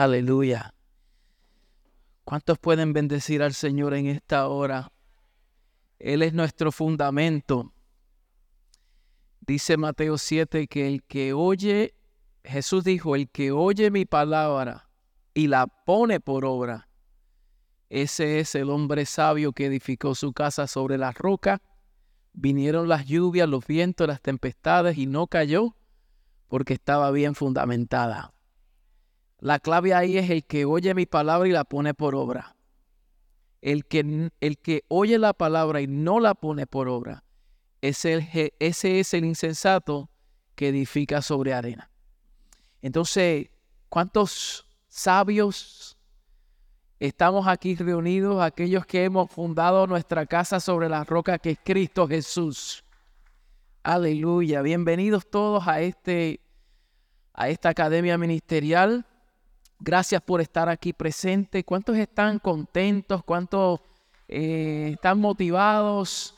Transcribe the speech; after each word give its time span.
Aleluya. 0.00 0.72
¿Cuántos 2.24 2.58
pueden 2.58 2.94
bendecir 2.94 3.42
al 3.42 3.52
Señor 3.52 3.92
en 3.92 4.06
esta 4.06 4.48
hora? 4.48 4.90
Él 5.98 6.22
es 6.22 6.32
nuestro 6.32 6.72
fundamento. 6.72 7.74
Dice 9.42 9.76
Mateo 9.76 10.16
7 10.16 10.68
que 10.68 10.88
el 10.88 11.02
que 11.02 11.34
oye, 11.34 11.92
Jesús 12.42 12.82
dijo, 12.82 13.14
el 13.14 13.28
que 13.28 13.52
oye 13.52 13.90
mi 13.90 14.06
palabra 14.06 14.88
y 15.34 15.48
la 15.48 15.66
pone 15.66 16.18
por 16.18 16.46
obra, 16.46 16.88
ese 17.90 18.40
es 18.40 18.54
el 18.54 18.70
hombre 18.70 19.04
sabio 19.04 19.52
que 19.52 19.66
edificó 19.66 20.14
su 20.14 20.32
casa 20.32 20.66
sobre 20.66 20.96
la 20.96 21.12
roca. 21.12 21.60
Vinieron 22.32 22.88
las 22.88 23.04
lluvias, 23.04 23.50
los 23.50 23.66
vientos, 23.66 24.08
las 24.08 24.22
tempestades 24.22 24.96
y 24.96 25.04
no 25.04 25.26
cayó 25.26 25.76
porque 26.48 26.72
estaba 26.72 27.10
bien 27.10 27.34
fundamentada. 27.34 28.32
La 29.40 29.58
clave 29.58 29.94
ahí 29.94 30.18
es 30.18 30.28
el 30.28 30.44
que 30.44 30.66
oye 30.66 30.94
mi 30.94 31.06
palabra 31.06 31.48
y 31.48 31.52
la 31.52 31.64
pone 31.64 31.94
por 31.94 32.14
obra. 32.14 32.56
El 33.62 33.86
que, 33.86 34.30
el 34.40 34.58
que 34.58 34.84
oye 34.88 35.18
la 35.18 35.32
palabra 35.32 35.80
y 35.80 35.86
no 35.86 36.20
la 36.20 36.34
pone 36.34 36.66
por 36.66 36.88
obra, 36.88 37.24
ese, 37.80 38.52
es 38.58 39.14
el 39.14 39.24
insensato 39.24 40.10
que 40.54 40.68
edifica 40.68 41.22
sobre 41.22 41.54
arena. 41.54 41.90
Entonces, 42.82 43.48
¿cuántos 43.88 44.66
sabios 44.88 45.96
estamos 46.98 47.46
aquí 47.46 47.74
reunidos? 47.76 48.42
Aquellos 48.42 48.84
que 48.84 49.04
hemos 49.04 49.30
fundado 49.30 49.86
nuestra 49.86 50.26
casa 50.26 50.60
sobre 50.60 50.90
la 50.90 51.04
roca 51.04 51.38
que 51.38 51.52
es 51.52 51.58
Cristo 51.64 52.06
Jesús. 52.06 52.84
Aleluya. 53.82 54.60
Bienvenidos 54.60 55.30
todos 55.30 55.66
a, 55.66 55.80
este, 55.80 56.40
a 57.32 57.48
esta 57.48 57.70
academia 57.70 58.18
ministerial. 58.18 59.06
Gracias 59.80 60.20
por 60.20 60.42
estar 60.42 60.68
aquí 60.68 60.92
presente. 60.92 61.64
¿Cuántos 61.64 61.96
están 61.96 62.38
contentos? 62.38 63.24
¿Cuántos 63.24 63.80
eh, 64.28 64.90
están 64.92 65.18
motivados? 65.18 66.34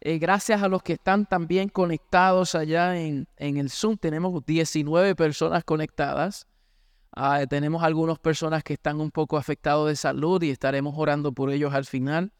Eh, 0.00 0.18
gracias 0.18 0.62
a 0.62 0.68
los 0.68 0.82
que 0.82 0.94
están 0.94 1.26
también 1.26 1.68
conectados 1.68 2.54
allá 2.54 2.98
en, 2.98 3.28
en 3.36 3.58
el 3.58 3.68
Zoom. 3.68 3.98
Tenemos 3.98 4.44
19 4.46 5.14
personas 5.14 5.64
conectadas. 5.64 6.46
Ah, 7.12 7.44
tenemos 7.46 7.82
algunas 7.82 8.18
personas 8.18 8.62
que 8.62 8.74
están 8.74 9.00
un 9.00 9.10
poco 9.10 9.36
afectados 9.36 9.88
de 9.88 9.96
salud 9.96 10.42
y 10.42 10.50
estaremos 10.50 10.94
orando 10.96 11.32
por 11.32 11.50
ellos 11.50 11.74
al 11.74 11.84
final. 11.84 12.32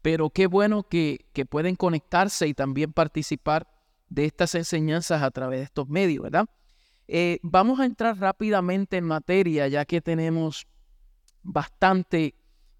Pero 0.00 0.30
qué 0.30 0.46
bueno 0.46 0.84
que, 0.84 1.26
que 1.34 1.44
pueden 1.44 1.76
conectarse 1.76 2.46
y 2.46 2.54
también 2.54 2.94
participar 2.94 3.68
de 4.08 4.24
estas 4.24 4.54
enseñanzas 4.54 5.22
a 5.22 5.30
través 5.30 5.60
de 5.60 5.64
estos 5.64 5.88
medios, 5.88 6.22
¿verdad? 6.22 6.46
Eh, 7.12 7.40
vamos 7.42 7.80
a 7.80 7.86
entrar 7.86 8.16
rápidamente 8.20 8.96
en 8.96 9.04
materia, 9.04 9.66
ya 9.66 9.84
que 9.84 10.00
tenemos 10.00 10.68
bastante 11.42 12.36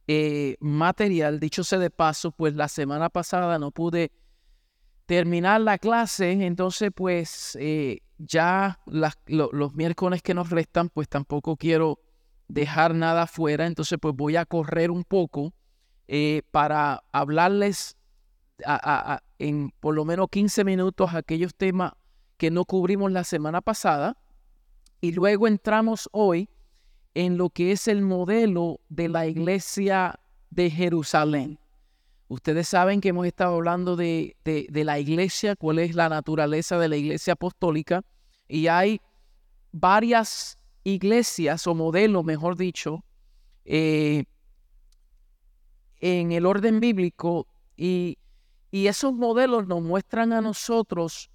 eh, 0.07 0.57
material. 0.61 1.41
Dicho 1.41 1.65
sea 1.65 1.81
de 1.81 1.91
paso, 1.91 2.31
pues 2.31 2.55
la 2.55 2.69
semana 2.69 3.09
pasada 3.09 3.59
no 3.59 3.73
pude 3.73 4.13
terminar 5.07 5.61
la 5.63 5.79
clase, 5.79 6.31
entonces 6.31 6.93
pues 6.95 7.59
eh, 7.61 8.03
ya 8.19 8.79
los 8.87 9.75
miércoles 9.75 10.23
que 10.23 10.33
nos 10.33 10.51
restan, 10.51 10.91
pues 10.91 11.09
tampoco 11.09 11.57
quiero 11.57 11.99
dejar 12.47 12.95
nada 12.95 13.27
fuera, 13.27 13.67
entonces 13.67 13.99
pues 14.01 14.15
voy 14.15 14.37
a 14.37 14.47
correr 14.47 14.93
un 14.93 15.03
poco 15.03 15.53
para 16.53 17.03
hablarles 17.11 17.97
en 19.41 19.73
por 19.81 19.97
lo 19.97 20.05
menos 20.05 20.29
15 20.31 20.63
minutos 20.65 21.15
aquellos 21.15 21.53
temas 21.57 21.95
que 22.41 22.51
no 22.51 22.65
cubrimos 22.65 23.13
la 23.13 23.23
semana 23.23 23.61
pasada 23.61 24.17
y 25.03 25.13
luego 25.13 25.47
entramos 25.47 26.09
hoy 26.11 26.49
en 27.13 27.37
lo 27.37 27.51
que 27.51 27.71
es 27.71 27.87
el 27.87 28.01
modelo 28.01 28.81
de 28.89 29.11
la 29.11 29.27
iglesia 29.27 30.19
de 30.49 30.71
Jerusalén. 30.71 31.59
Ustedes 32.29 32.67
saben 32.67 33.03
que 33.03 33.11
hemos 33.11 33.27
estado 33.27 33.57
hablando 33.57 33.95
de, 33.95 34.37
la 34.73 34.99
iglesia, 34.99 35.55
cuál 35.55 35.81
es 35.81 35.95
la 35.95 36.09
naturaleza 36.09 36.79
de 36.79 36.89
la 36.89 36.97
iglesia 36.97 37.35
apostólica, 37.35 38.01
y 38.49 38.69
hay 38.69 39.03
varias 39.71 40.57
iglesias 40.83 41.67
o 41.67 41.75
modelos, 41.75 42.25
mejor 42.25 42.57
dicho, 42.57 43.05
eh, 43.67 44.25
en 46.01 46.33
el 46.33 46.47
orden 46.47 46.81
bíblico, 46.81 47.47
y, 47.77 48.17
y 48.71 48.87
esos 48.87 49.13
modelos 49.13 49.67
nos 49.67 49.83
muestran 49.83 50.33
a 50.33 50.41
nosotros 50.41 51.31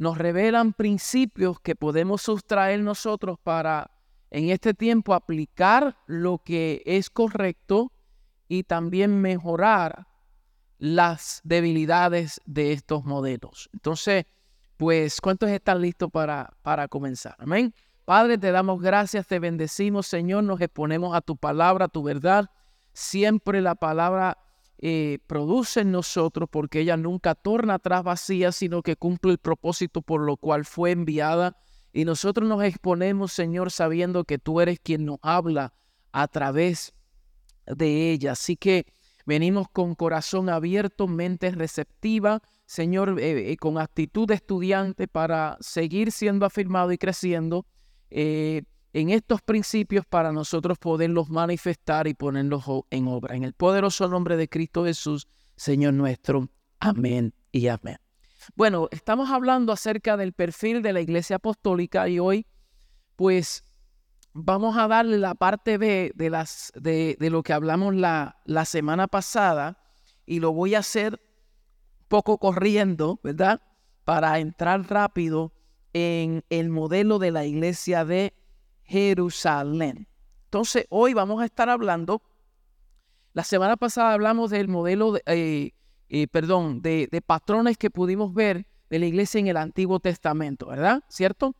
nos 0.00 0.16
revelan 0.16 0.72
principios 0.72 1.60
que 1.60 1.76
podemos 1.76 2.22
sustraer 2.22 2.80
nosotros 2.80 3.38
para 3.38 3.90
en 4.30 4.48
este 4.48 4.72
tiempo 4.72 5.12
aplicar 5.12 5.94
lo 6.06 6.38
que 6.38 6.82
es 6.86 7.10
correcto 7.10 7.92
y 8.48 8.62
también 8.62 9.20
mejorar 9.20 10.06
las 10.78 11.42
debilidades 11.44 12.40
de 12.46 12.72
estos 12.72 13.04
modelos. 13.04 13.68
Entonces, 13.74 14.24
pues, 14.78 15.20
¿cuántos 15.20 15.50
están 15.50 15.82
listos 15.82 16.10
para, 16.10 16.50
para 16.62 16.88
comenzar? 16.88 17.36
Amén. 17.38 17.74
Padre, 18.06 18.38
te 18.38 18.52
damos 18.52 18.80
gracias, 18.80 19.26
te 19.26 19.38
bendecimos, 19.38 20.06
Señor, 20.06 20.44
nos 20.44 20.62
exponemos 20.62 21.14
a 21.14 21.20
tu 21.20 21.36
palabra, 21.36 21.84
a 21.84 21.88
tu 21.88 22.02
verdad. 22.02 22.48
Siempre 22.94 23.60
la 23.60 23.74
palabra 23.74 24.38
eh, 24.82 25.18
produce 25.26 25.80
en 25.80 25.92
nosotros, 25.92 26.48
porque 26.50 26.80
ella 26.80 26.96
nunca 26.96 27.34
torna 27.34 27.74
atrás 27.74 28.02
vacía, 28.02 28.50
sino 28.50 28.82
que 28.82 28.96
cumple 28.96 29.32
el 29.32 29.38
propósito 29.38 30.00
por 30.00 30.22
lo 30.22 30.38
cual 30.38 30.64
fue 30.64 30.92
enviada. 30.92 31.58
Y 31.92 32.06
nosotros 32.06 32.48
nos 32.48 32.64
exponemos, 32.64 33.30
Señor, 33.30 33.70
sabiendo 33.70 34.24
que 34.24 34.38
tú 34.38 34.58
eres 34.62 34.80
quien 34.80 35.04
nos 35.04 35.18
habla 35.20 35.74
a 36.12 36.28
través 36.28 36.94
de 37.66 38.10
ella. 38.10 38.32
Así 38.32 38.56
que 38.56 38.86
venimos 39.26 39.68
con 39.70 39.94
corazón 39.94 40.48
abierto, 40.48 41.06
mente 41.06 41.50
receptiva, 41.50 42.40
Señor, 42.64 43.20
eh, 43.20 43.52
eh, 43.52 43.56
con 43.58 43.76
actitud 43.76 44.28
de 44.28 44.34
estudiante 44.34 45.08
para 45.08 45.58
seguir 45.60 46.10
siendo 46.10 46.46
afirmado 46.46 46.90
y 46.90 46.96
creciendo 46.96 47.66
en 48.92 49.10
estos 49.10 49.42
principios 49.42 50.04
para 50.06 50.32
nosotros 50.32 50.78
poderlos 50.78 51.30
manifestar 51.30 52.06
y 52.06 52.14
ponerlos 52.14 52.64
en 52.90 53.08
obra. 53.08 53.36
En 53.36 53.44
el 53.44 53.52
poderoso 53.52 54.08
nombre 54.08 54.36
de 54.36 54.48
Cristo 54.48 54.84
Jesús, 54.84 55.28
Señor 55.56 55.94
nuestro. 55.94 56.48
Amén 56.80 57.34
y 57.52 57.68
amén. 57.68 57.98
Bueno, 58.54 58.88
estamos 58.90 59.30
hablando 59.30 59.72
acerca 59.72 60.16
del 60.16 60.32
perfil 60.32 60.82
de 60.82 60.92
la 60.92 61.00
iglesia 61.00 61.36
apostólica 61.36 62.08
y 62.08 62.18
hoy 62.18 62.46
pues 63.16 63.62
vamos 64.32 64.76
a 64.78 64.88
darle 64.88 65.18
la 65.18 65.34
parte 65.34 65.76
B 65.76 66.12
de, 66.14 66.30
las, 66.30 66.72
de, 66.74 67.16
lo 67.20 67.42
que 67.42 67.52
hablamos 67.52 67.94
la, 67.94 68.40
la 68.46 68.64
semana 68.64 69.08
pasada 69.08 69.82
y 70.24 70.40
lo 70.40 70.52
voy 70.52 70.74
a 70.74 70.78
hacer 70.78 71.20
poco 72.08 72.38
corriendo, 72.38 73.20
¿verdad? 73.22 73.60
Para 74.04 74.38
entrar 74.38 74.88
rápido 74.88 75.52
en 75.92 76.44
el 76.48 76.70
modelo 76.70 77.18
de 77.18 77.30
la 77.30 77.44
iglesia 77.44 78.04
de 78.04 78.34
Jerusalén. 78.90 80.08
Entonces, 80.46 80.86
hoy 80.88 81.14
vamos 81.14 81.40
a 81.40 81.44
estar 81.44 81.70
hablando, 81.70 82.22
la 83.34 83.44
semana 83.44 83.76
pasada 83.76 84.12
hablamos 84.12 84.50
del 84.50 84.66
modelo, 84.66 85.12
de, 85.12 85.22
eh, 85.26 85.72
eh, 86.08 86.26
perdón, 86.26 86.82
de, 86.82 87.22
patrones 87.24 87.78
que 87.78 87.88
pudimos 87.88 88.34
ver 88.34 88.66
de 88.88 88.98
la 88.98 89.06
iglesia 89.06 89.38
en 89.38 89.46
el 89.46 89.56
Antiguo 89.56 90.00
Testamento, 90.00 90.66
¿verdad? 90.66 91.04
¿Cierto? 91.08 91.54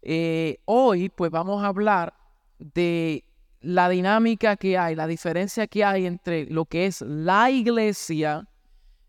Eh, 0.00 0.56
hoy, 0.64 1.10
pues 1.10 1.30
vamos 1.30 1.62
a 1.62 1.66
hablar 1.66 2.14
de 2.58 3.24
la 3.60 3.90
dinámica 3.90 4.56
que 4.56 4.78
hay, 4.78 4.94
la 4.94 5.06
diferencia 5.06 5.66
que 5.66 5.84
hay 5.84 6.06
entre 6.06 6.46
lo 6.46 6.64
que 6.64 6.86
es 6.86 7.02
la 7.02 7.50
iglesia 7.50 8.48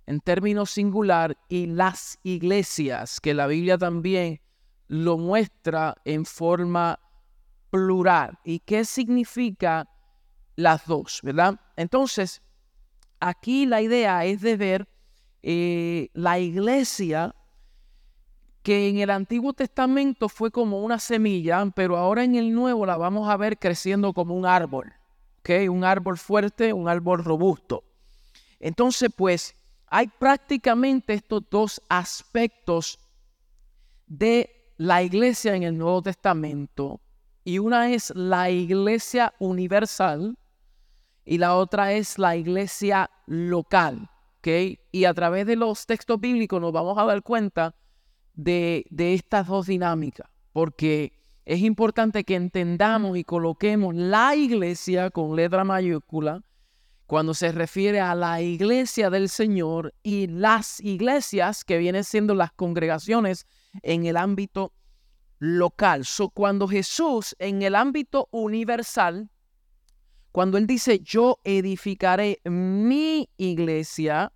en 0.08 0.20
términos 0.20 0.72
singular 0.72 1.38
y 1.48 1.68
las 1.68 2.20
iglesias, 2.24 3.22
que 3.22 3.34
la 3.34 3.48
Biblia 3.48 3.78
también 3.78 4.42
lo 4.90 5.18
muestra 5.18 5.96
en 6.04 6.26
forma 6.26 7.00
plural. 7.72 8.38
¿Y 8.44 8.60
qué 8.60 8.86
significa 8.86 9.90
las 10.56 10.86
dos? 10.86 11.22
¿Verdad? 11.24 11.60
Entonces, 11.76 12.44
aquí 13.20 13.66
la 13.66 13.82
idea 13.82 14.24
es 14.26 14.42
de 14.42 14.58
ver 14.58 14.88
eh, 15.42 16.10
la 16.14 16.38
iglesia 16.38 17.34
que 18.62 18.90
en 18.90 19.00
el 19.00 19.10
Antiguo 19.10 19.54
Testamento 19.54 20.30
fue 20.30 20.52
como 20.52 20.84
una 20.84 21.00
semilla, 21.00 21.66
pero 21.76 21.98
ahora 21.98 22.24
en 22.24 22.36
el 22.36 22.54
Nuevo 22.54 22.86
la 22.86 22.98
vamos 22.98 23.28
a 23.28 23.38
ver 23.38 23.58
creciendo 23.58 24.14
como 24.14 24.36
un 24.36 24.46
árbol, 24.46 24.94
¿ok? 25.40 25.50
Un 25.72 25.84
árbol 25.84 26.20
fuerte, 26.20 26.72
un 26.72 26.88
árbol 26.88 27.24
robusto. 27.24 27.84
Entonces, 28.60 29.10
pues, 29.16 29.56
hay 29.88 30.08
prácticamente 30.08 31.14
estos 31.14 31.44
dos 31.50 31.82
aspectos 31.90 33.00
de 34.06 34.74
la 34.78 35.02
iglesia 35.02 35.56
en 35.56 35.64
el 35.64 35.78
Nuevo 35.78 36.04
Testamento 36.04 37.02
y 37.44 37.60
una 37.60 37.92
es 37.92 38.12
la 38.16 38.50
iglesia 38.50 39.34
universal 39.40 40.38
y 41.26 41.38
la 41.38 41.56
otra 41.56 41.94
es 41.94 42.18
la 42.20 42.36
iglesia 42.36 43.10
local. 43.26 44.10
Y 44.44 45.06
a 45.06 45.14
través 45.14 45.46
de 45.46 45.56
los 45.56 45.86
textos 45.86 46.20
bíblicos 46.20 46.60
nos 46.60 46.72
vamos 46.72 46.98
a 46.98 47.06
dar 47.06 47.22
cuenta 47.22 47.76
de, 48.34 48.86
estas 48.98 49.48
dos 49.48 49.68
dinámicas, 49.68 50.28
porque 50.52 51.14
es 51.46 51.60
importante 51.62 52.24
que 52.24 52.36
entendamos 52.36 53.18
y 53.18 53.24
coloquemos 53.24 53.94
la 53.94 54.36
iglesia 54.36 55.12
con 55.12 55.36
letra 55.36 55.64
mayúscula 55.64 56.42
cuando 57.06 57.34
se 57.34 57.52
refiere 57.52 58.00
a 58.00 58.16
la 58.16 58.42
iglesia 58.42 59.10
del 59.10 59.28
Señor 59.30 59.94
y 60.02 60.28
las 60.28 60.80
iglesias 60.80 61.64
que 61.64 61.78
vienen 61.78 62.04
siendo 62.04 62.34
las 62.34 62.52
congregaciones 62.54 63.46
en 63.84 64.06
el 64.06 64.18
ámbito 64.18 64.74
local. 65.42 66.06
So, 66.06 66.30
cuando 66.30 66.68
Jesús 66.68 67.36
en 67.40 67.64
el 67.64 67.76
ámbito 67.76 68.30
universal, 68.32 69.30
cuando 70.32 70.60
Él 70.60 70.68
dice, 70.68 71.00
yo 71.00 71.40
edificaré 71.44 72.40
mi 72.46 73.28
iglesia, 73.38 74.32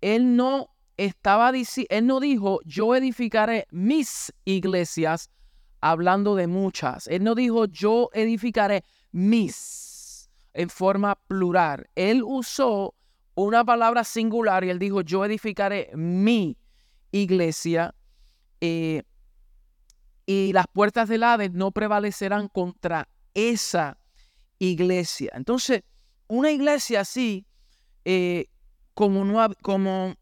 Él 0.00 0.36
no 0.36 0.70
estaba 0.96 1.52
Él 1.88 2.06
no 2.06 2.18
dijo, 2.18 2.58
yo 2.64 2.94
edificaré 2.96 3.66
mis 3.70 4.32
iglesias, 4.44 5.30
hablando 5.80 6.34
de 6.34 6.48
muchas. 6.48 7.06
Él 7.06 7.22
no 7.22 7.36
dijo, 7.36 7.66
yo 7.66 8.10
edificaré 8.12 8.82
mis 9.12 10.28
en 10.52 10.68
forma 10.68 11.14
plural. 11.28 11.88
Él 11.94 12.22
usó 12.24 12.94
una 13.36 13.64
palabra 13.64 14.02
singular 14.02 14.64
y 14.64 14.70
él 14.70 14.80
dijo, 14.80 15.02
yo 15.02 15.24
edificaré 15.24 15.90
mi 15.94 16.58
iglesia. 17.12 17.94
Eh, 18.60 19.04
y 20.32 20.52
las 20.52 20.66
puertas 20.72 21.08
del 21.08 21.24
Hades 21.24 21.50
no 21.54 21.72
prevalecerán 21.72 22.46
contra 22.46 23.08
esa 23.34 23.98
iglesia. 24.60 25.32
Entonces, 25.34 25.82
una 26.28 26.52
iglesia 26.52 27.00
así, 27.00 27.48
eh, 28.04 28.46
como, 28.94 29.24
no, 29.24 29.44
como, 29.60 30.14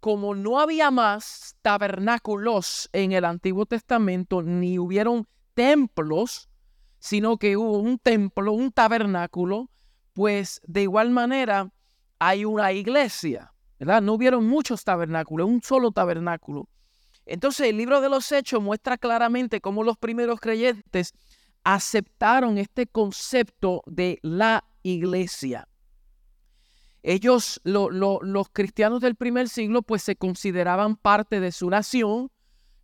como 0.00 0.34
no 0.34 0.58
había 0.58 0.90
más 0.90 1.58
tabernáculos 1.60 2.88
en 2.94 3.12
el 3.12 3.26
Antiguo 3.26 3.66
Testamento, 3.66 4.40
ni 4.40 4.78
hubieron 4.78 5.28
templos, 5.52 6.48
sino 7.00 7.36
que 7.36 7.58
hubo 7.58 7.76
un 7.76 7.98
templo, 7.98 8.54
un 8.54 8.72
tabernáculo, 8.72 9.68
pues 10.14 10.62
de 10.66 10.80
igual 10.80 11.10
manera 11.10 11.70
hay 12.18 12.46
una 12.46 12.72
iglesia, 12.72 13.52
¿verdad? 13.78 14.00
No 14.00 14.14
hubieron 14.14 14.48
muchos 14.48 14.82
tabernáculos, 14.82 15.46
un 15.46 15.60
solo 15.60 15.90
tabernáculo. 15.90 16.70
Entonces 17.26 17.68
el 17.68 17.76
libro 17.76 18.00
de 18.00 18.08
los 18.08 18.30
Hechos 18.32 18.62
muestra 18.62 18.98
claramente 18.98 19.60
cómo 19.60 19.82
los 19.82 19.96
primeros 19.96 20.40
creyentes 20.40 21.12
aceptaron 21.64 22.58
este 22.58 22.86
concepto 22.86 23.82
de 23.86 24.18
la 24.22 24.64
iglesia. 24.82 25.66
Ellos, 27.02 27.60
los 27.64 28.48
cristianos 28.50 29.00
del 29.00 29.14
primer 29.14 29.48
siglo, 29.48 29.82
pues 29.82 30.02
se 30.02 30.16
consideraban 30.16 30.96
parte 30.96 31.40
de 31.40 31.52
su 31.52 31.68
nación. 31.68 32.30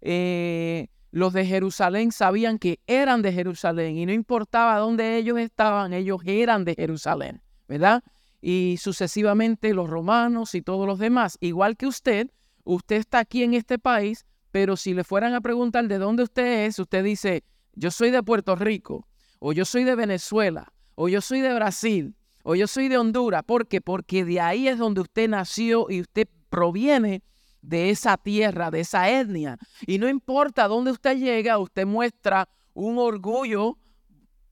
Eh, 0.02 0.88
los 1.10 1.32
de 1.32 1.46
Jerusalén 1.46 2.12
sabían 2.12 2.58
que 2.58 2.81
eran 2.86 3.22
de 3.22 3.32
Jerusalén 3.32 3.96
y 3.96 4.06
no 4.06 4.12
importaba 4.12 4.78
dónde 4.78 5.16
ellos 5.16 5.38
estaban, 5.38 5.93
ellos 5.93 6.20
eran 6.25 6.64
de 6.64 6.75
Jerusalén, 6.75 7.43
¿verdad? 7.66 8.04
Y 8.40 8.76
sucesivamente 8.78 9.75
los 9.75 9.88
romanos 9.88 10.54
y 10.54 10.62
todos 10.62 10.86
los 10.86 10.98
demás. 10.98 11.36
Igual 11.40 11.76
que 11.76 11.86
usted, 11.86 12.31
usted 12.64 12.96
está 12.96 13.20
aquí 13.20 13.43
en 13.43 13.54
este 13.54 13.78
país, 13.78 14.25
pero 14.50 14.76
si 14.76 14.94
le 14.94 15.05
fueran 15.05 15.35
a 15.35 15.41
preguntar 15.41 15.87
de 15.88 15.99
dónde 15.99 16.25
usted 16.25 16.67
es, 16.67 16.79
usted 16.79 17.05
dice, 17.05 17.44
yo 17.75 17.91
soy 17.91 18.11
de 18.11 18.23
Puerto 18.23 18.56
Rico, 18.56 19.06
o 19.38 19.52
yo 19.52 19.64
soy 19.64 19.85
de 19.85 19.94
Venezuela, 19.94 20.73
o 20.94 21.08
yo 21.08 21.20
soy 21.20 21.41
de 21.41 21.55
Brasil, 21.55 22.14
o 22.43 22.55
yo 22.55 22.67
soy 22.67 22.88
de 22.88 22.99
Honduras. 22.99 23.43
¿Por 23.44 23.67
qué? 23.67 23.81
Porque 23.81 24.25
de 24.25 24.41
ahí 24.41 24.69
es 24.69 24.79
donde 24.79 25.00
usted 25.02 25.29
nació 25.29 25.87
y 25.88 26.00
usted 26.00 26.29
proviene 26.49 27.23
de 27.62 27.91
esa 27.91 28.17
tierra, 28.17 28.70
de 28.70 28.81
esa 28.81 29.08
etnia. 29.11 29.58
Y 29.87 29.99
no 29.99 30.08
importa 30.08 30.67
dónde 30.69 30.91
usted 30.91 31.17
llega, 31.17 31.58
usted 31.58 31.87
muestra 31.87 32.49
un 32.75 32.99
orgullo, 32.99 33.76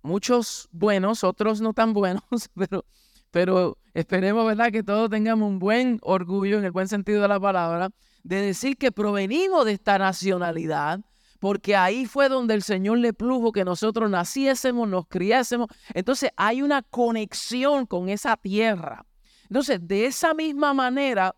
muchos 0.02 0.68
buenos, 0.70 1.24
otros 1.24 1.60
no 1.60 1.72
tan 1.72 1.92
buenos, 1.92 2.22
pero, 2.54 2.84
pero 3.30 3.78
esperemos, 3.94 4.46
¿verdad? 4.46 4.70
Que 4.70 4.82
todos 4.82 5.10
tengamos 5.10 5.48
un 5.48 5.58
buen 5.58 5.98
orgullo 6.02 6.58
en 6.58 6.64
el 6.64 6.72
buen 6.72 6.88
sentido 6.88 7.22
de 7.22 7.28
la 7.28 7.40
palabra, 7.40 7.90
de 8.22 8.40
decir 8.40 8.76
que 8.76 8.92
provenimos 8.92 9.64
de 9.64 9.72
esta 9.72 9.98
nacionalidad, 9.98 11.00
porque 11.38 11.76
ahí 11.76 12.06
fue 12.06 12.28
donde 12.28 12.54
el 12.54 12.62
Señor 12.62 12.98
le 12.98 13.12
plujo 13.12 13.52
que 13.52 13.64
nosotros 13.64 14.10
naciésemos, 14.10 14.88
nos 14.88 15.06
criásemos. 15.06 15.68
Entonces 15.94 16.30
hay 16.36 16.62
una 16.62 16.82
conexión 16.82 17.86
con 17.86 18.08
esa 18.08 18.36
tierra. 18.36 19.04
Entonces, 19.44 19.78
de 19.80 20.06
esa 20.06 20.34
misma 20.34 20.74
manera, 20.74 21.34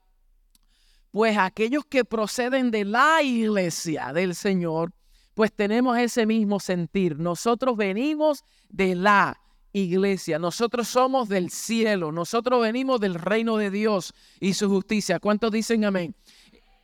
pues 1.11 1.37
aquellos 1.37 1.85
que 1.85 2.05
proceden 2.05 2.71
de 2.71 2.85
la 2.85 3.23
iglesia 3.23 4.13
del 4.13 4.35
Señor, 4.35 4.93
pues 5.35 5.53
tenemos 5.53 5.99
ese 5.99 6.27
mismo 6.27 6.61
sentir. 6.61 7.19
Nosotros 7.19 7.77
venimos 7.77 8.45
de 8.69 8.95
la 8.95 9.41
iglesia, 9.73 10.39
nosotros 10.39 10.89
somos 10.89 11.29
del 11.29 11.51
cielo, 11.51 12.11
nosotros 12.11 12.61
venimos 12.61 13.01
del 13.01 13.15
reino 13.15 13.57
de 13.57 13.71
Dios 13.71 14.13
y 14.41 14.55
su 14.55 14.69
justicia. 14.69 15.21
¿Cuántos 15.21 15.53
dicen 15.53 15.85
amén? 15.85 16.15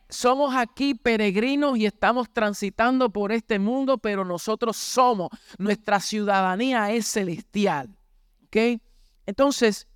Somos 0.09 0.55
aquí 0.55 0.95
peregrinos 0.95 1.77
y 1.77 1.85
estamos 1.85 2.31
transitando 2.31 3.09
por 3.09 3.31
este 3.31 3.59
mundo, 3.59 3.97
pero 3.97 4.23
nosotros 4.23 4.77
somos, 4.77 5.29
nuestra 5.57 5.99
ciudadanía 5.99 6.91
es 6.91 7.07
celestial. 7.07 7.97
¿Ok? 8.45 8.81
Entonces, 9.25 9.87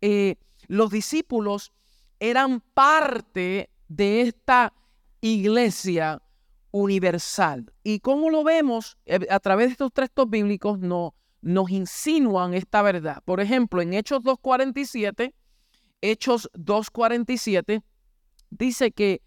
eh, 0.00 0.36
los 0.66 0.90
discípulos 0.90 1.72
eran 2.18 2.60
parte 2.60 3.70
de 3.88 4.22
esta 4.22 4.72
iglesia 5.20 6.22
universal. 6.70 7.72
Y 7.82 8.00
como 8.00 8.30
lo 8.30 8.44
vemos, 8.44 8.96
eh, 9.06 9.26
a 9.30 9.40
través 9.40 9.68
de 9.68 9.72
estos 9.72 9.92
textos 9.92 10.28
bíblicos 10.28 10.78
no, 10.78 11.14
nos 11.40 11.70
insinúan 11.70 12.54
esta 12.54 12.82
verdad. 12.82 13.22
Por 13.24 13.40
ejemplo, 13.40 13.80
en 13.80 13.94
Hechos 13.94 14.22
2.47, 14.22 15.32
Hechos 16.00 16.50
2.47, 16.54 17.82
dice 18.50 18.92
que, 18.92 19.22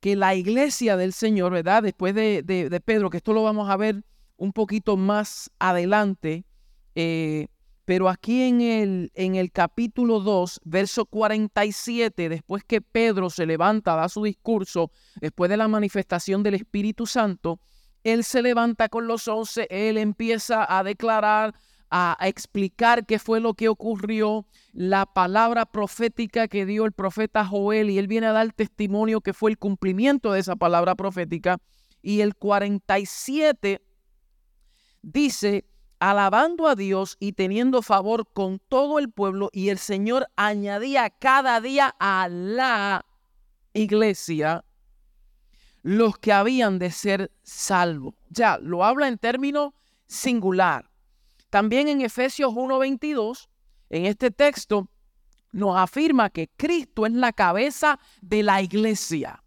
que 0.00 0.16
la 0.16 0.34
iglesia 0.34 0.96
del 0.96 1.12
Señor, 1.12 1.52
¿verdad? 1.52 1.82
Después 1.82 2.14
de, 2.14 2.42
de, 2.42 2.80
Pedro, 2.80 3.10
que 3.10 3.18
esto 3.18 3.32
lo 3.32 3.42
vamos 3.42 3.68
a 3.68 3.76
ver 3.76 4.04
un 4.36 4.52
poquito 4.52 4.96
más 4.96 5.50
adelante, 5.58 6.44
eh, 6.94 7.48
pero 7.84 8.08
aquí 8.08 8.42
en 8.42 8.60
el, 8.60 9.12
en 9.14 9.34
el 9.34 9.50
capítulo 9.50 10.20
2, 10.20 10.60
verso 10.64 11.06
47, 11.06 12.28
después 12.28 12.64
que 12.64 12.80
Pedro 12.80 13.30
se 13.30 13.46
levanta, 13.46 13.96
da 13.96 14.08
su 14.08 14.22
discurso, 14.22 14.90
después 15.20 15.50
de 15.50 15.56
la 15.56 15.68
manifestación 15.68 16.42
del 16.42 16.54
Espíritu 16.54 17.06
Santo, 17.06 17.60
él 18.04 18.24
se 18.24 18.42
levanta 18.42 18.88
con 18.88 19.06
los 19.06 19.28
once, 19.28 19.66
él 19.70 19.98
empieza 19.98 20.66
a 20.78 20.82
declarar, 20.84 21.54
a, 21.90 22.16
explicar 22.20 23.06
qué 23.06 23.18
fue 23.18 23.40
lo 23.40 23.54
que 23.54 23.68
ocurrió, 23.68 24.46
la 24.72 25.06
palabra 25.06 25.66
profética 25.66 26.48
que 26.48 26.66
dio 26.66 26.84
el 26.84 26.92
profeta 26.92 27.44
Joel, 27.44 27.90
y 27.90 27.98
él 27.98 28.06
viene 28.06 28.28
a 28.28 28.32
dar 28.32 28.52
testimonio 28.52 29.20
que 29.20 29.32
fue 29.32 29.50
el 29.50 29.58
cumplimiento 29.58 30.32
de 30.32 30.40
esa 30.40 30.56
palabra 30.56 30.94
profética. 30.94 31.58
Y 32.02 32.20
el 32.20 32.36
47 32.36 33.82
dice, 35.02 35.64
alabando 35.98 36.66
a 36.68 36.76
Dios 36.76 37.16
y 37.20 37.32
teniendo 37.32 37.82
favor 37.82 38.26
con 38.32 38.58
todo 38.58 38.98
el 38.98 39.10
pueblo, 39.10 39.50
y 39.52 39.68
el 39.68 39.78
Señor 39.78 40.28
añadía 40.36 41.10
cada 41.10 41.60
día 41.60 41.94
a 41.98 42.28
la 42.30 43.04
iglesia 43.72 44.64
los 45.82 46.18
que 46.18 46.32
habían 46.32 46.78
de 46.78 46.90
ser 46.90 47.32
salvos. 47.42 48.14
Ya, 48.28 48.58
lo 48.58 48.84
habla 48.84 49.08
en 49.08 49.18
términos 49.18 49.72
singular. 50.06 50.89
También 51.50 51.88
en 51.88 52.00
Efesios 52.00 52.52
1:22, 52.52 53.48
en 53.90 54.06
este 54.06 54.30
texto, 54.30 54.88
nos 55.52 55.76
afirma 55.76 56.30
que 56.30 56.48
Cristo 56.56 57.06
es 57.06 57.12
la 57.12 57.32
cabeza 57.32 57.98
de 58.22 58.44
la 58.44 58.62
iglesia. 58.62 59.42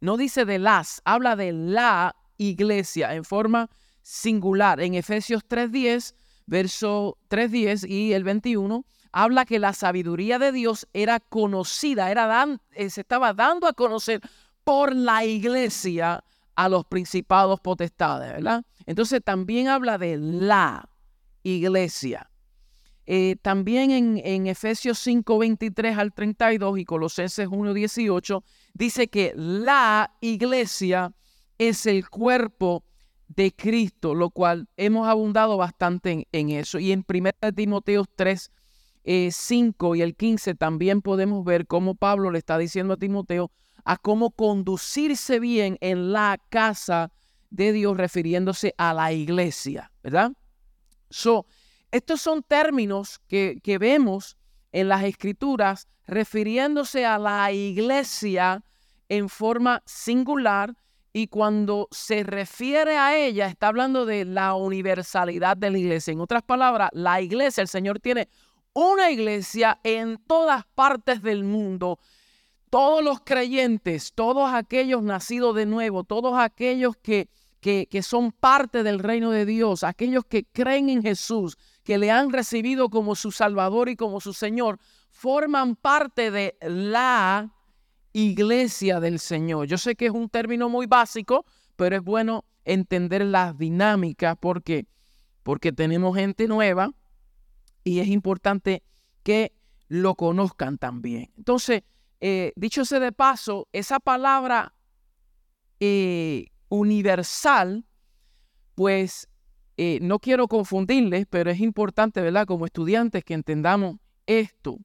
No 0.00 0.18
dice 0.18 0.44
de 0.44 0.58
las, 0.58 1.00
habla 1.04 1.34
de 1.34 1.52
la 1.52 2.14
iglesia 2.36 3.14
en 3.14 3.24
forma 3.24 3.70
singular. 4.02 4.80
En 4.80 4.94
Efesios 4.94 5.42
3.10, 5.48 6.14
verso 6.46 7.18
3.10 7.30 7.88
y 7.88 8.12
el 8.12 8.22
21, 8.22 8.84
habla 9.12 9.46
que 9.46 9.58
la 9.58 9.72
sabiduría 9.72 10.38
de 10.38 10.52
Dios 10.52 10.86
era 10.92 11.20
conocida, 11.20 12.10
era 12.10 12.46
eh, 12.72 12.90
se 12.90 13.00
estaba 13.00 13.32
dando 13.32 13.66
a 13.66 13.72
conocer 13.72 14.20
por 14.62 14.94
la 14.94 15.24
iglesia 15.24 16.22
a 16.54 16.68
los 16.68 16.84
principados 16.84 17.60
potestades, 17.60 18.32
¿verdad? 18.32 18.62
Entonces 18.84 19.22
también 19.24 19.68
habla 19.68 19.96
de 19.96 20.18
la 20.18 20.88
iglesia. 21.42 22.30
Eh, 23.06 23.36
también 23.40 23.90
en, 23.90 24.20
en 24.22 24.46
Efesios 24.46 24.98
5, 24.98 25.38
23 25.38 25.96
al 25.96 26.12
32 26.12 26.78
y 26.78 26.84
Colosenses 26.84 27.48
1, 27.50 27.72
18, 27.72 28.44
dice 28.74 29.08
que 29.08 29.32
la 29.34 30.14
iglesia 30.20 31.12
es 31.56 31.86
el 31.86 32.08
cuerpo 32.10 32.84
de 33.28 33.52
Cristo, 33.54 34.14
lo 34.14 34.30
cual 34.30 34.68
hemos 34.76 35.06
abundado 35.08 35.56
bastante 35.56 36.26
en, 36.32 36.50
eso. 36.50 36.78
Y 36.78 36.92
en 36.92 37.04
1 37.06 37.52
Timoteo 37.54 38.04
3, 38.14 38.50
5 39.30 39.94
eh, 39.94 39.98
y 39.98 40.02
el 40.02 40.14
15 40.14 40.54
también 40.54 41.02
podemos 41.02 41.44
ver 41.44 41.66
cómo 41.66 41.94
Pablo 41.94 42.30
le 42.30 42.38
está 42.38 42.58
diciendo 42.58 42.94
a 42.94 42.96
Timoteo 42.96 43.50
a 43.84 43.96
cómo 43.96 44.32
conducirse 44.32 45.40
bien 45.40 45.78
en 45.80 46.12
la 46.12 46.38
casa 46.50 47.10
de 47.48 47.72
Dios 47.72 47.96
refiriéndose 47.96 48.74
a 48.76 48.92
la 48.92 49.12
iglesia, 49.12 49.90
¿verdad? 50.02 50.32
So, 51.10 51.46
estos 51.90 52.20
son 52.20 52.42
términos 52.42 53.20
que, 53.28 53.60
que 53.62 53.78
vemos 53.78 54.36
en 54.72 54.88
las 54.88 55.04
escrituras 55.04 55.88
refiriéndose 56.06 57.06
a 57.06 57.18
la 57.18 57.52
iglesia 57.52 58.62
en 59.08 59.28
forma 59.28 59.82
singular 59.86 60.74
y 61.12 61.28
cuando 61.28 61.88
se 61.90 62.22
refiere 62.22 62.96
a 62.96 63.16
ella 63.16 63.46
está 63.46 63.68
hablando 63.68 64.06
de 64.06 64.24
la 64.24 64.54
universalidad 64.54 65.56
de 65.56 65.70
la 65.70 65.78
iglesia. 65.78 66.12
En 66.12 66.20
otras 66.20 66.42
palabras, 66.42 66.90
la 66.92 67.20
iglesia, 67.20 67.62
el 67.62 67.68
Señor 67.68 67.98
tiene 67.98 68.28
una 68.72 69.10
iglesia 69.10 69.80
en 69.82 70.18
todas 70.18 70.64
partes 70.74 71.22
del 71.22 71.44
mundo. 71.44 71.98
Todos 72.70 73.02
los 73.02 73.20
creyentes, 73.20 74.12
todos 74.14 74.52
aquellos 74.52 75.02
nacidos 75.02 75.54
de 75.56 75.66
nuevo, 75.66 76.04
todos 76.04 76.38
aquellos 76.38 76.96
que, 76.96 77.28
que, 77.60 77.86
que 77.86 78.02
son 78.02 78.32
parte 78.32 78.82
del 78.82 78.98
reino 78.98 79.30
de 79.30 79.46
Dios, 79.46 79.84
aquellos 79.84 80.24
que 80.24 80.44
creen 80.44 80.88
en 80.88 81.02
Jesús, 81.02 81.56
que 81.82 81.98
le 81.98 82.10
han 82.10 82.30
recibido 82.30 82.88
como 82.88 83.14
su 83.14 83.32
Salvador 83.32 83.88
y 83.88 83.96
como 83.96 84.20
su 84.20 84.32
Señor, 84.32 84.78
forman 85.10 85.74
parte 85.74 86.30
de 86.30 86.56
la 86.60 87.52
iglesia 88.12 89.00
del 89.00 89.18
Señor. 89.18 89.66
Yo 89.66 89.78
sé 89.78 89.96
que 89.96 90.06
es 90.06 90.12
un 90.12 90.28
término 90.28 90.68
muy 90.68 90.86
básico, 90.86 91.44
pero 91.76 91.96
es 91.96 92.02
bueno 92.02 92.44
entender 92.64 93.24
las 93.24 93.56
dinámicas 93.56 94.36
porque 94.38 94.86
porque 95.48 95.72
tenemos 95.72 96.14
gente 96.14 96.46
nueva 96.46 96.90
y 97.82 98.00
es 98.00 98.08
importante 98.08 98.82
que 99.22 99.54
lo 99.88 100.14
conozcan 100.14 100.76
también. 100.76 101.32
Entonces, 101.38 101.84
eh, 102.20 102.52
dicho 102.54 102.84
sea 102.84 103.00
de 103.00 103.12
paso, 103.12 103.66
esa 103.72 103.98
palabra 103.98 104.74
eh, 105.80 106.48
universal, 106.68 107.84
pues 108.74 109.28
eh, 109.76 109.98
no 110.02 110.18
quiero 110.18 110.48
confundirles, 110.48 111.26
pero 111.28 111.50
es 111.50 111.60
importante, 111.60 112.20
¿verdad? 112.20 112.46
Como 112.46 112.66
estudiantes 112.66 113.24
que 113.24 113.34
entendamos 113.34 113.96
esto. 114.26 114.78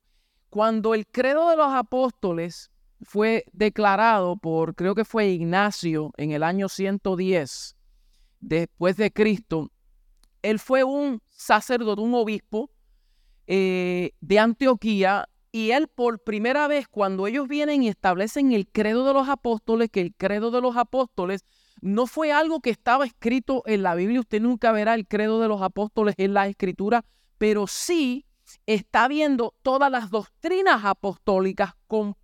Cuando 0.49 0.93
el 0.93 1.07
credo 1.07 1.49
de 1.49 1.57
los 1.57 1.73
apóstoles 1.73 2.71
fue 3.01 3.43
declarado 3.51 4.37
por, 4.37 4.75
creo 4.75 4.95
que 4.95 5.03
fue 5.03 5.29
Ignacio 5.29 6.11
en 6.17 6.31
el 6.31 6.43
año 6.43 6.69
110 6.69 7.75
después 8.39 8.97
de 8.97 9.11
Cristo, 9.11 9.71
él 10.43 10.59
fue 10.59 10.83
un 10.83 11.21
sacerdote, 11.29 12.01
un 12.01 12.13
obispo 12.13 12.69
eh, 13.47 14.11
de 14.21 14.39
Antioquía 14.39 15.27
y 15.51 15.71
él 15.71 15.87
por 15.87 16.23
primera 16.23 16.67
vez 16.67 16.87
cuando 16.87 17.27
ellos 17.27 17.47
vienen 17.47 17.83
y 17.83 17.87
establecen 17.87 18.51
el 18.51 18.67
credo 18.67 19.05
de 19.05 19.13
los 19.13 19.29
apóstoles, 19.29 19.89
que 19.89 20.01
el 20.01 20.13
credo 20.15 20.51
de 20.51 20.61
los 20.61 20.77
apóstoles 20.77 21.45
no 21.83 22.07
fue 22.07 22.31
algo 22.31 22.61
que 22.61 22.69
estaba 22.69 23.05
escrito 23.05 23.61
en 23.65 23.83
la 23.83 23.93
Biblia, 23.93 24.21
usted 24.21 24.41
nunca 24.41 24.71
verá 24.71 24.93
el 24.93 25.05
credo 25.05 25.41
de 25.41 25.49
los 25.49 25.61
apóstoles 25.61 26.15
en 26.17 26.33
la 26.33 26.47
escritura, 26.47 27.03
pero 27.37 27.67
sí 27.67 28.25
está 28.65 29.07
viendo 29.09 29.53
todas 29.61 29.91
las 29.91 30.09
doctrinas 30.09 30.85
apostólicas 30.85 31.73
con 31.87 32.15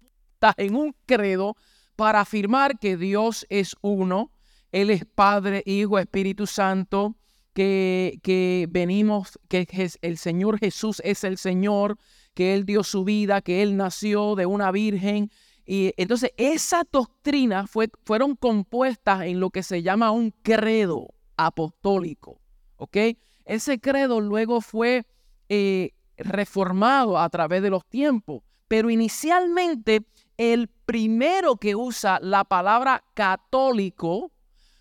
en 0.55 0.75
un 0.75 0.95
credo 1.05 1.57
para 1.97 2.21
afirmar 2.21 2.79
que 2.79 2.95
Dios 2.95 3.45
es 3.49 3.75
uno, 3.81 4.31
Él 4.71 4.89
es 4.89 5.03
Padre, 5.03 5.61
Hijo, 5.65 5.99
Espíritu 5.99 6.47
Santo, 6.47 7.17
que, 7.53 8.19
que 8.23 8.65
venimos, 8.69 9.37
que 9.49 9.67
el 10.01 10.17
Señor 10.17 10.59
Jesús 10.59 11.01
es 11.03 11.25
el 11.25 11.37
Señor, 11.37 11.97
que 12.33 12.53
Él 12.53 12.65
dio 12.65 12.85
su 12.85 13.03
vida, 13.03 13.41
que 13.41 13.61
Él 13.61 13.75
nació 13.75 14.35
de 14.35 14.45
una 14.45 14.71
virgen. 14.71 15.29
Y 15.71 15.93
entonces 15.97 16.31
esas 16.35 16.83
doctrinas 16.91 17.69
fue, 17.69 17.91
fueron 18.03 18.35
compuestas 18.35 19.21
en 19.21 19.39
lo 19.39 19.51
que 19.51 19.61
se 19.61 19.83
llama 19.83 20.09
un 20.09 20.31
credo 20.41 21.13
apostólico. 21.37 22.41
¿Ok? 22.77 22.97
Ese 23.45 23.79
credo 23.79 24.19
luego 24.19 24.61
fue 24.61 25.05
eh, 25.47 25.91
reformado 26.17 27.19
a 27.19 27.29
través 27.29 27.61
de 27.61 27.69
los 27.69 27.85
tiempos, 27.85 28.41
pero 28.67 28.89
inicialmente 28.89 30.07
el 30.37 30.69
primero 30.87 31.57
que 31.57 31.75
usa 31.75 32.17
la 32.19 32.45
palabra 32.45 33.03
católico 33.13 34.31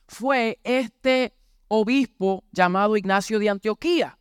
fue 0.07 0.59
este 0.65 1.35
obispo 1.69 2.45
llamado 2.51 2.97
Ignacio 2.97 3.39
de 3.39 3.51
Antioquía. 3.51 4.18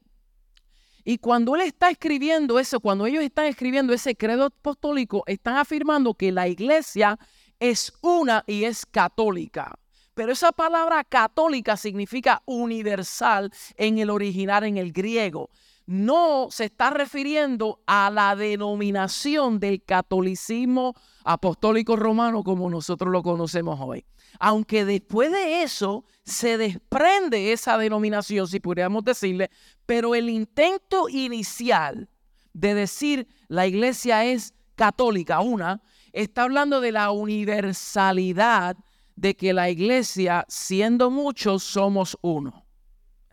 Y 1.10 1.20
cuando 1.20 1.56
él 1.56 1.62
está 1.62 1.90
escribiendo 1.90 2.60
eso, 2.60 2.82
cuando 2.82 3.06
ellos 3.06 3.24
están 3.24 3.46
escribiendo 3.46 3.94
ese 3.94 4.18
credo 4.18 4.48
apostólico, 4.48 5.24
están 5.26 5.56
afirmando 5.56 6.14
que 6.16 6.34
la 6.34 6.50
iglesia 6.50 7.18
es 7.62 7.94
una 8.02 8.44
y 8.46 8.66
es 8.66 8.86
católica. 8.86 9.80
Pero 10.16 10.34
esa 10.34 10.52
palabra 10.52 11.06
católica 11.06 11.78
significa 11.78 12.44
universal 12.46 13.54
en 13.78 14.00
el 14.00 14.10
original, 14.10 14.66
en 14.66 14.76
el 14.76 14.92
griego 14.92 15.50
no 15.88 16.50
se 16.52 16.66
está 16.66 16.90
refiriendo 16.90 17.82
a 17.88 18.12
la 18.12 18.36
denominación 18.36 19.60
del 19.60 19.82
catolicismo 19.84 20.94
apostólico 21.24 21.96
romano 21.96 22.44
como 22.44 22.70
nosotros 22.70 23.12
lo 23.12 23.24
conocemos 23.24 23.80
hoy. 23.82 24.06
Aunque 24.40 24.84
después 24.84 25.32
de 25.32 25.64
eso 25.64 26.04
se 26.26 26.58
desprende 26.58 27.54
esa 27.54 27.78
denominación, 27.78 28.48
si 28.48 28.60
pudiéramos 28.60 29.06
decirle, 29.06 29.50
pero 29.86 30.14
el 30.14 30.30
intento 30.30 31.08
inicial 31.08 32.10
de 32.52 32.74
decir 32.74 33.28
la 33.48 33.66
iglesia 33.66 34.26
es 34.26 34.54
católica, 34.76 35.40
una, 35.40 35.82
está 36.12 36.44
hablando 36.44 36.82
de 36.82 36.92
la 36.92 37.12
universalidad 37.12 38.76
de 39.16 39.36
que 39.38 39.54
la 39.54 39.70
iglesia, 39.70 40.46
siendo 40.50 41.10
muchos, 41.10 41.64
somos 41.64 42.18
uno. 42.22 42.66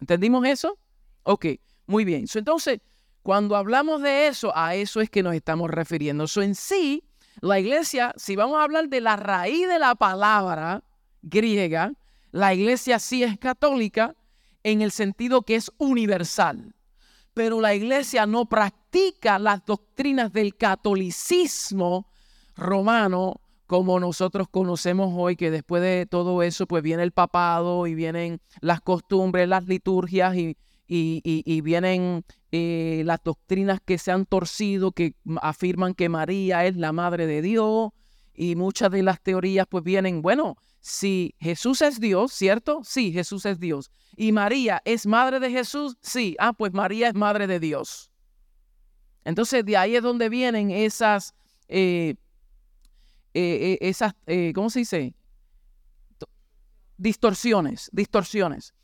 ¿Entendimos 0.01 0.47
eso? 0.47 0.79
Ok. 1.25 1.47
Muy 1.87 2.05
bien. 2.05 2.27
entonces, 2.35 2.81
cuando 3.23 3.57
hablamos 3.57 4.03
de 4.03 4.27
eso, 4.27 4.53
a 4.55 4.75
eso 4.75 5.01
es 5.01 5.09
que 5.09 5.23
nos 5.23 5.35
estamos 5.35 5.71
refiriendo. 5.71 6.25
Eso 6.25 6.43
en 6.43 6.55
sí, 6.55 7.03
la 7.41 7.59
iglesia, 7.59 8.13
si 8.17 8.37
vamos 8.37 8.59
a 8.59 8.65
hablar 8.65 8.89
de 8.89 9.01
la 9.01 9.17
raíz 9.17 9.67
de 9.67 9.79
la 9.79 9.95
palabra 9.95 10.85
griega, 11.23 11.93
la 12.33 12.53
iglesia 12.53 12.99
sí 12.99 13.23
es 13.23 13.39
católica 13.39 14.15
en 14.63 14.83
el 14.83 14.91
sentido 14.91 15.43
que 15.43 15.57
es 15.57 15.71
universal. 15.79 16.75
Pero 17.33 17.61
la 17.61 17.75
iglesia 17.75 18.27
no 18.27 18.47
practica 18.47 19.39
las 19.39 19.65
doctrinas 19.65 20.33
del 20.33 20.55
catolicismo 20.57 22.07
romano 22.57 23.41
como 23.67 23.99
nosotros 23.99 24.49
conocemos 24.51 25.15
hoy, 25.17 25.37
que 25.37 25.51
después 25.51 25.83
de 25.83 26.07
todo 26.07 26.43
eso, 26.43 26.67
pues 26.67 26.83
viene 26.83 27.03
el 27.03 27.13
papado 27.13 27.87
y 27.87 27.95
vienen 27.95 28.41
las 28.61 28.83
costumbres, 28.83 29.49
las 29.49 29.67
liturgias 29.67 30.37
y, 30.37 30.57
y, 30.87 31.61
vienen 31.63 32.25
eh, 32.53 33.03
las 33.05 33.23
doctrinas 33.23 33.81
que 33.85 33.99
se 33.99 34.11
han 34.11 34.27
torcido, 34.27 34.93
que 34.93 35.15
afirman 35.41 35.95
que 35.95 36.09
María 36.09 36.67
es 36.67 36.77
la 36.77 36.93
madre 36.93 37.27
de 37.27 37.43
Dios 37.43 37.91
y 38.35 38.57
muchas 38.57 38.91
de 38.91 39.03
las 39.03 39.21
teorías 39.21 39.67
pues 39.69 39.85
vienen, 39.85 40.23
bueno, 40.23 40.57
si 40.81 41.35
Jesús 41.39 41.81
es 41.83 42.01
Dios, 42.01 42.33
¿cierto? 42.33 42.83
Sí, 42.85 43.13
Jesús 43.13 43.47
es 43.47 43.59
Dios. 43.59 43.91
¿Y 44.17 44.33
María 44.33 44.83
es 44.85 45.07
madre 45.07 45.41
de 45.41 45.51
Jesús? 45.51 45.97
Sí, 46.03 46.37
ah, 46.39 46.53
pues 46.53 46.73
María 46.73 47.09
es 47.09 47.15
madre 47.15 47.47
de 47.47 47.59
Dios. 47.61 48.11
Entonces 49.25 49.65
de 49.65 49.77
ahí 49.77 49.97
es 49.97 50.03
donde 50.03 50.29
vienen 50.29 50.71
esas, 50.71 51.35
eh, 51.69 52.17
eh, 53.33 53.79
esas 53.81 54.15
¿cómo 54.55 54.69
se 54.69 54.81
dice? 54.81 55.15
Distorsiones, 56.99 57.89
distorsiones. 57.93 58.75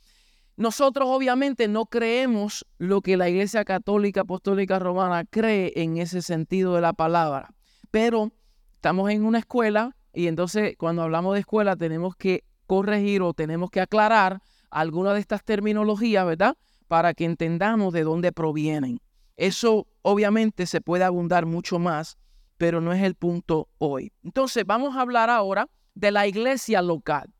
Nosotros 0.61 1.09
obviamente 1.09 1.69
no 1.69 1.87
creemos 1.87 2.67
lo 2.77 3.01
que 3.01 3.17
la 3.17 3.31
Iglesia 3.31 3.65
Católica 3.65 4.21
Apostólica 4.21 4.79
Romana 4.79 5.25
cree 5.25 5.73
en 5.77 5.97
ese 5.97 6.21
sentido 6.21 6.75
de 6.75 6.83
la 6.83 6.93
palabra, 6.93 7.55
pero 7.91 8.31
estamos 8.75 9.09
en 9.09 9.25
una 9.25 9.39
escuela 9.39 9.97
y 10.13 10.27
entonces 10.27 10.77
cuando 10.77 11.01
hablamos 11.01 11.33
de 11.33 11.41
escuela 11.41 11.77
tenemos 11.77 12.15
que 12.15 12.45
corregir 12.67 13.23
o 13.23 13.33
tenemos 13.33 13.71
que 13.71 13.81
aclarar 13.81 14.43
alguna 14.69 15.15
de 15.15 15.21
estas 15.21 15.43
terminologías, 15.45 16.27
¿verdad? 16.27 16.59
Para 16.89 17.15
que 17.15 17.25
entendamos 17.25 17.95
de 17.95 18.05
dónde 18.05 18.31
provienen. 18.31 19.01
Eso 19.39 19.87
obviamente 20.03 20.67
se 20.67 20.83
puede 20.83 21.05
abundar 21.05 21.47
mucho 21.47 21.79
más, 21.79 22.19
pero 22.59 22.83
no 22.83 22.93
es 22.93 23.03
el 23.03 23.15
punto 23.15 23.71
hoy. 23.79 24.13
Entonces 24.23 24.67
vamos 24.67 24.95
a 24.95 25.01
hablar 25.01 25.31
ahora 25.31 25.71
de 25.95 26.11
la 26.11 26.27
iglesia 26.27 26.83
local 26.83 27.33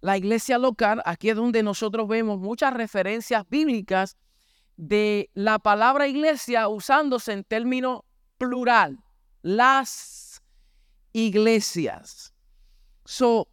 la 0.00 0.16
iglesia 0.16 0.58
local, 0.58 1.02
aquí 1.04 1.30
es 1.30 1.36
donde 1.36 1.62
nosotros 1.62 2.08
vemos 2.08 2.38
muchas 2.38 2.72
referencias 2.72 3.44
bíblicas 3.48 4.16
de 4.76 5.30
la 5.34 5.58
palabra 5.58 6.08
iglesia 6.08 6.68
usándose 6.68 7.32
en 7.32 7.44
término 7.44 8.04
plural, 8.38 8.98
las 9.42 10.42
iglesias. 11.12 12.32
So, 13.04 13.48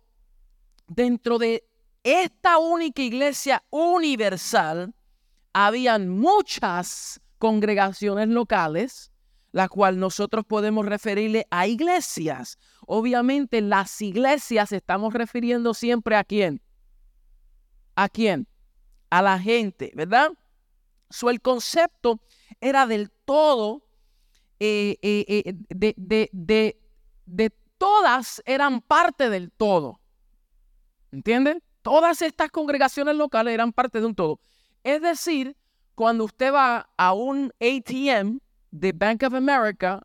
dentro 0.87 1.37
de 1.37 1.67
esta 2.03 2.57
única 2.59 3.01
iglesia 3.01 3.63
universal, 3.69 4.93
habían 5.51 6.07
muchas 6.07 7.19
congregaciones 7.37 8.29
locales 8.29 9.11
la 9.51 9.69
cual 9.69 9.99
nosotros 9.99 10.45
podemos 10.45 10.85
referirle 10.85 11.47
a 11.49 11.67
iglesias. 11.67 12.57
Obviamente 12.85 13.61
las 13.61 14.01
iglesias 14.01 14.71
estamos 14.71 15.13
refiriendo 15.13 15.73
siempre 15.73 16.15
a 16.15 16.23
quién? 16.23 16.61
¿A 17.95 18.09
quién? 18.09 18.47
A 19.09 19.21
la 19.21 19.39
gente, 19.39 19.91
¿verdad? 19.95 20.31
So, 21.09 21.29
el 21.29 21.41
concepto 21.41 22.19
era 22.59 22.85
del 22.85 23.09
todo, 23.09 23.87
eh, 24.59 24.97
eh, 25.01 25.25
eh, 25.27 25.53
de, 25.69 25.93
de, 25.97 26.29
de, 26.33 26.81
de 27.25 27.49
todas 27.77 28.41
eran 28.45 28.81
parte 28.81 29.29
del 29.29 29.51
todo. 29.51 30.01
¿Entienden? 31.11 31.63
Todas 31.81 32.21
estas 32.21 32.51
congregaciones 32.51 33.15
locales 33.15 33.53
eran 33.53 33.71
parte 33.71 34.01
de 34.01 34.07
un 34.07 34.15
todo. 34.15 34.41
Es 34.83 35.01
decir, 35.01 35.55
cuando 35.95 36.25
usted 36.25 36.53
va 36.53 36.89
a 36.97 37.13
un 37.13 37.53
ATM 37.61 38.39
de 38.79 38.91
Bank 38.91 39.23
of 39.23 39.33
America, 39.33 40.01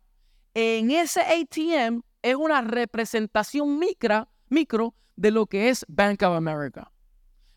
en 0.54 0.90
ese 0.90 1.20
ATM 1.20 2.02
es 2.22 2.34
una 2.34 2.62
representación 2.62 3.78
micro, 3.78 4.28
micro 4.48 4.94
de 5.16 5.30
lo 5.30 5.46
que 5.46 5.68
es 5.68 5.84
Bank 5.88 6.22
of 6.22 6.36
America. 6.36 6.90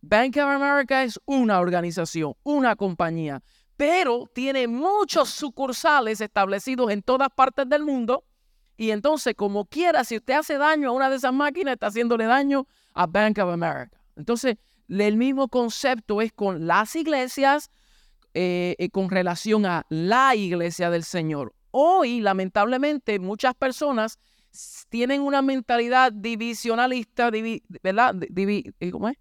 Bank 0.01 0.37
of 0.37 0.43
America 0.43 1.03
es 1.03 1.19
una 1.25 1.59
organización, 1.59 2.35
una 2.43 2.75
compañía, 2.75 3.41
pero 3.77 4.29
tiene 4.33 4.67
muchos 4.67 5.29
sucursales 5.29 6.21
establecidos 6.21 6.91
en 6.91 7.01
todas 7.01 7.29
partes 7.29 7.67
del 7.67 7.83
mundo. 7.83 8.23
Y 8.77 8.91
entonces, 8.91 9.33
como 9.35 9.65
quiera, 9.65 10.03
si 10.03 10.17
usted 10.17 10.33
hace 10.35 10.57
daño 10.57 10.89
a 10.89 10.91
una 10.91 11.09
de 11.09 11.15
esas 11.15 11.33
máquinas, 11.33 11.73
está 11.73 11.87
haciéndole 11.87 12.25
daño 12.25 12.67
a 12.93 13.07
Bank 13.07 13.39
of 13.39 13.49
America. 13.49 13.99
Entonces, 14.15 14.57
el 14.89 15.17
mismo 15.17 15.47
concepto 15.47 16.21
es 16.21 16.31
con 16.33 16.67
las 16.67 16.95
iglesias, 16.95 17.71
eh, 18.37 18.75
eh, 18.79 18.89
con 18.89 19.09
relación 19.09 19.65
a 19.65 19.85
la 19.87 20.35
iglesia 20.35 20.89
del 20.89 21.05
Señor. 21.05 21.55
Hoy, 21.71 22.19
lamentablemente, 22.19 23.17
muchas 23.17 23.55
personas 23.55 24.19
tienen 24.89 25.21
una 25.21 25.41
mentalidad 25.41 26.11
divisionalista, 26.11 27.31
¿verdad? 27.81 28.13
Eh, 28.21 28.91
¿Cómo 28.91 29.07
es? 29.07 29.15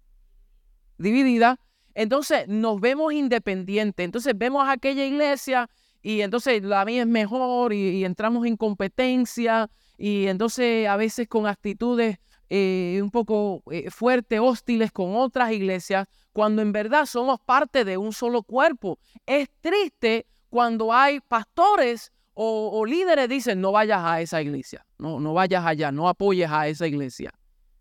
Dividida. 0.97 1.57
Entonces 1.93 2.49
nos 2.49 2.81
vemos 2.81 3.13
independientes. 3.13 4.03
Entonces 4.03 4.37
vemos 4.37 4.67
aquella 4.67 5.05
iglesia 5.05 5.69
y 6.01 6.19
entonces 6.19 6.61
la 6.61 6.83
mía 6.83 7.03
es 7.03 7.07
mejor 7.07 7.71
y, 7.71 8.03
entramos 8.03 8.45
en 8.45 8.57
competencia 8.57 9.69
y 9.97 10.27
entonces 10.27 10.89
a 10.89 10.97
veces 10.97 11.29
con 11.29 11.47
actitudes 11.47 12.17
eh, 12.49 12.99
un 13.01 13.11
poco 13.11 13.63
fuertes, 13.91 14.41
hostiles 14.41 14.91
con 14.91 15.15
otras 15.15 15.53
iglesias, 15.53 16.05
cuando 16.35 16.61
en 16.61 16.73
verdad 16.73 17.05
somos 17.05 17.39
parte 17.39 17.85
de 17.85 17.95
un 17.95 18.11
solo 18.11 18.43
cuerpo. 18.43 18.99
Es 19.25 19.47
triste 19.61 20.25
cuando 20.49 20.91
hay 20.91 21.21
pastores 21.21 22.11
o, 22.33 22.85
líderes 22.85 23.29
dicen, 23.29 23.61
no 23.61 23.71
vayas 23.71 24.01
a 24.03 24.19
esa 24.19 24.41
iglesia, 24.41 24.85
no, 24.97 25.21
no 25.21 25.33
vayas 25.33 25.65
allá, 25.65 25.93
no 25.93 26.09
apoyes 26.09 26.51
a 26.51 26.67
esa 26.67 26.87
iglesia. 26.87 27.31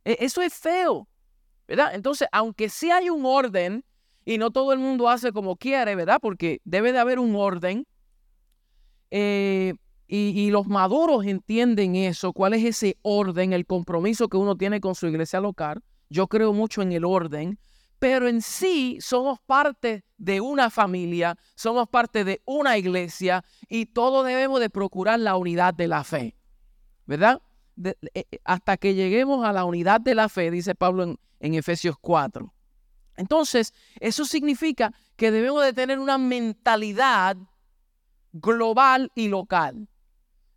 E, 0.05 0.19
eso 0.21 0.41
es 0.41 0.55
feo, 0.55 1.09
¿verdad? 1.67 1.97
Entonces, 1.97 2.29
aunque 2.31 2.69
sí 2.69 2.93
hay 2.93 3.11
un 3.11 3.27
orden 3.27 3.85
y 4.25 4.39
no 4.39 4.53
todo 4.53 4.73
el 4.73 4.79
mundo 4.79 5.09
hace 5.09 5.33
como 5.33 5.57
quiere, 5.57 5.97
¿verdad? 5.97 6.19
Porque 6.23 6.61
debe 6.63 6.93
de 6.93 7.01
haber 7.01 7.19
un 7.19 7.35
orden. 7.35 7.89
Eh, 9.11 9.75
y, 10.07 10.29
y, 10.41 10.51
los 10.53 10.69
maduros 10.69 11.27
entienden 11.27 11.97
eso, 11.97 12.33
cuál 12.33 12.55
es 12.55 12.63
ese 12.65 12.99
orden, 13.03 13.53
el 13.53 13.67
compromiso 13.67 14.29
que 14.29 14.37
uno 14.37 14.57
tiene 14.57 14.81
con 14.81 14.95
su 14.95 15.09
iglesia 15.09 15.41
local. 15.41 15.83
Yo 16.09 16.29
creo 16.29 16.53
mucho 16.53 16.83
en 16.83 16.93
el 16.93 17.05
orden, 17.05 17.59
pero 18.05 18.29
en 18.29 18.43
sí 18.43 18.99
somos 19.01 19.41
parte 19.41 20.05
de 20.19 20.39
una 20.43 20.69
familia, 20.69 21.39
somos 21.55 21.89
parte 21.89 22.23
de 22.23 22.43
una 22.45 22.77
iglesia 22.77 23.43
y 23.67 23.87
todos 23.87 24.27
debemos 24.27 24.61
de 24.61 24.69
procurar 24.69 25.19
la 25.21 25.37
unidad 25.37 25.73
de 25.73 25.89
la 25.89 26.05
fe, 26.05 26.37
¿verdad? 27.07 27.41
Eh, 27.83 27.95
eh, 28.13 28.25
hasta 28.45 28.77
que 28.77 28.95
lleguemos 28.95 29.43
a 29.47 29.55
la 29.55 29.65
unidad 29.65 30.03
de 30.03 30.15
la 30.15 30.29
fe, 30.29 30.51
dice 30.51 30.75
Pablo 30.75 31.05
en, 31.05 31.19
en 31.41 31.55
Efesios 31.55 31.97
4. 31.99 32.53
Entonces, 33.17 33.73
eso 33.99 34.27
significa 34.27 34.93
que 35.17 35.31
debemos 35.31 35.65
de 35.65 35.73
tener 35.73 35.99
una 35.99 36.19
mentalidad 36.19 37.39
global 38.35 39.13
y 39.15 39.29
local. 39.29 39.89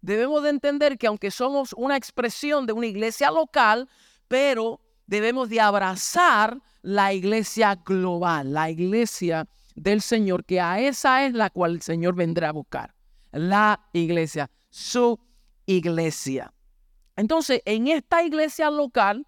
Debemos 0.01 0.43
de 0.43 0.49
entender 0.49 0.97
que 0.97 1.07
aunque 1.07 1.31
somos 1.31 1.71
una 1.77 1.95
expresión 1.95 2.65
de 2.65 2.73
una 2.73 2.87
iglesia 2.87 3.31
local, 3.31 3.87
pero 4.27 4.81
debemos 5.07 5.49
de 5.49 5.59
abrazar 5.59 6.61
la 6.81 7.13
iglesia 7.13 7.75
global, 7.75 8.53
la 8.53 8.69
iglesia 8.69 9.47
del 9.75 10.01
Señor, 10.01 10.45
que 10.45 10.61
a 10.61 10.79
esa 10.79 11.25
es 11.25 11.33
la 11.33 11.49
cual 11.49 11.73
el 11.73 11.81
Señor 11.81 12.15
vendrá 12.15 12.49
a 12.49 12.53
buscar. 12.53 12.93
La 13.31 13.87
iglesia, 13.93 14.49
su 14.69 15.19
iglesia. 15.65 16.53
Entonces, 17.15 17.61
en 17.65 17.87
esta 17.87 18.23
iglesia 18.23 18.69
local 18.69 19.25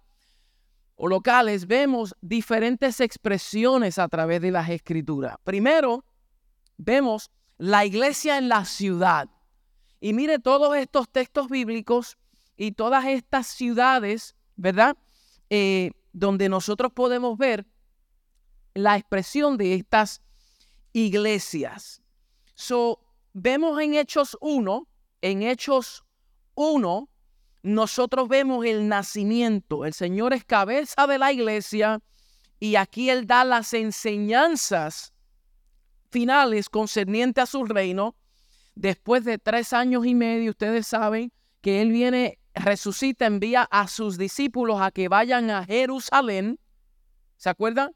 o 0.96 1.08
locales 1.08 1.66
vemos 1.66 2.14
diferentes 2.20 3.00
expresiones 3.00 3.98
a 3.98 4.08
través 4.08 4.40
de 4.40 4.50
las 4.50 4.68
escrituras. 4.68 5.36
Primero, 5.44 6.04
vemos 6.76 7.30
la 7.58 7.84
iglesia 7.84 8.38
en 8.38 8.48
la 8.48 8.64
ciudad. 8.64 9.28
Y 10.00 10.12
mire 10.12 10.38
todos 10.38 10.76
estos 10.76 11.10
textos 11.10 11.48
bíblicos 11.48 12.16
y 12.56 12.72
todas 12.72 13.06
estas 13.06 13.46
ciudades, 13.46 14.34
¿verdad? 14.56 14.96
Eh, 15.50 15.90
donde 16.12 16.48
nosotros 16.48 16.92
podemos 16.92 17.36
ver 17.38 17.66
la 18.74 18.96
expresión 18.96 19.56
de 19.56 19.74
estas 19.74 20.22
iglesias. 20.92 22.02
So, 22.54 23.00
vemos 23.32 23.80
en 23.80 23.94
Hechos 23.94 24.36
1, 24.40 24.88
en 25.22 25.42
Hechos 25.42 26.04
1, 26.54 27.08
nosotros 27.62 28.28
vemos 28.28 28.64
el 28.64 28.88
nacimiento. 28.88 29.84
El 29.84 29.92
Señor 29.92 30.32
es 30.32 30.44
cabeza 30.44 31.06
de 31.06 31.18
la 31.18 31.32
iglesia 31.32 32.00
y 32.58 32.76
aquí 32.76 33.10
Él 33.10 33.26
da 33.26 33.44
las 33.44 33.74
enseñanzas 33.74 35.12
finales 36.10 36.68
concernientes 36.68 37.42
a 37.42 37.46
su 37.46 37.64
reino. 37.64 38.16
Después 38.74 39.24
de 39.24 39.38
tres 39.38 39.72
años 39.72 40.06
y 40.06 40.14
medio, 40.14 40.50
ustedes 40.50 40.86
saben 40.86 41.32
que 41.60 41.82
Él 41.82 41.92
viene 41.92 42.39
resucita, 42.60 43.26
envía 43.26 43.62
a 43.62 43.88
sus 43.88 44.18
discípulos 44.18 44.80
a 44.80 44.90
que 44.90 45.08
vayan 45.08 45.50
a 45.50 45.64
Jerusalén, 45.64 46.58
¿se 47.36 47.48
acuerdan? 47.50 47.92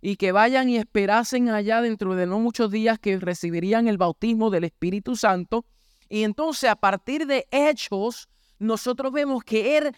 Y 0.00 0.16
que 0.16 0.32
vayan 0.32 0.68
y 0.68 0.76
esperasen 0.76 1.48
allá 1.48 1.80
dentro 1.80 2.14
de 2.14 2.26
no 2.26 2.38
muchos 2.38 2.70
días 2.70 2.98
que 2.98 3.18
recibirían 3.18 3.88
el 3.88 3.98
bautismo 3.98 4.50
del 4.50 4.64
Espíritu 4.64 5.16
Santo. 5.16 5.64
Y 6.08 6.24
entonces 6.24 6.68
a 6.68 6.76
partir 6.76 7.26
de 7.26 7.46
hechos, 7.50 8.28
nosotros 8.58 9.12
vemos 9.12 9.42
que 9.42 9.78
Él 9.78 9.96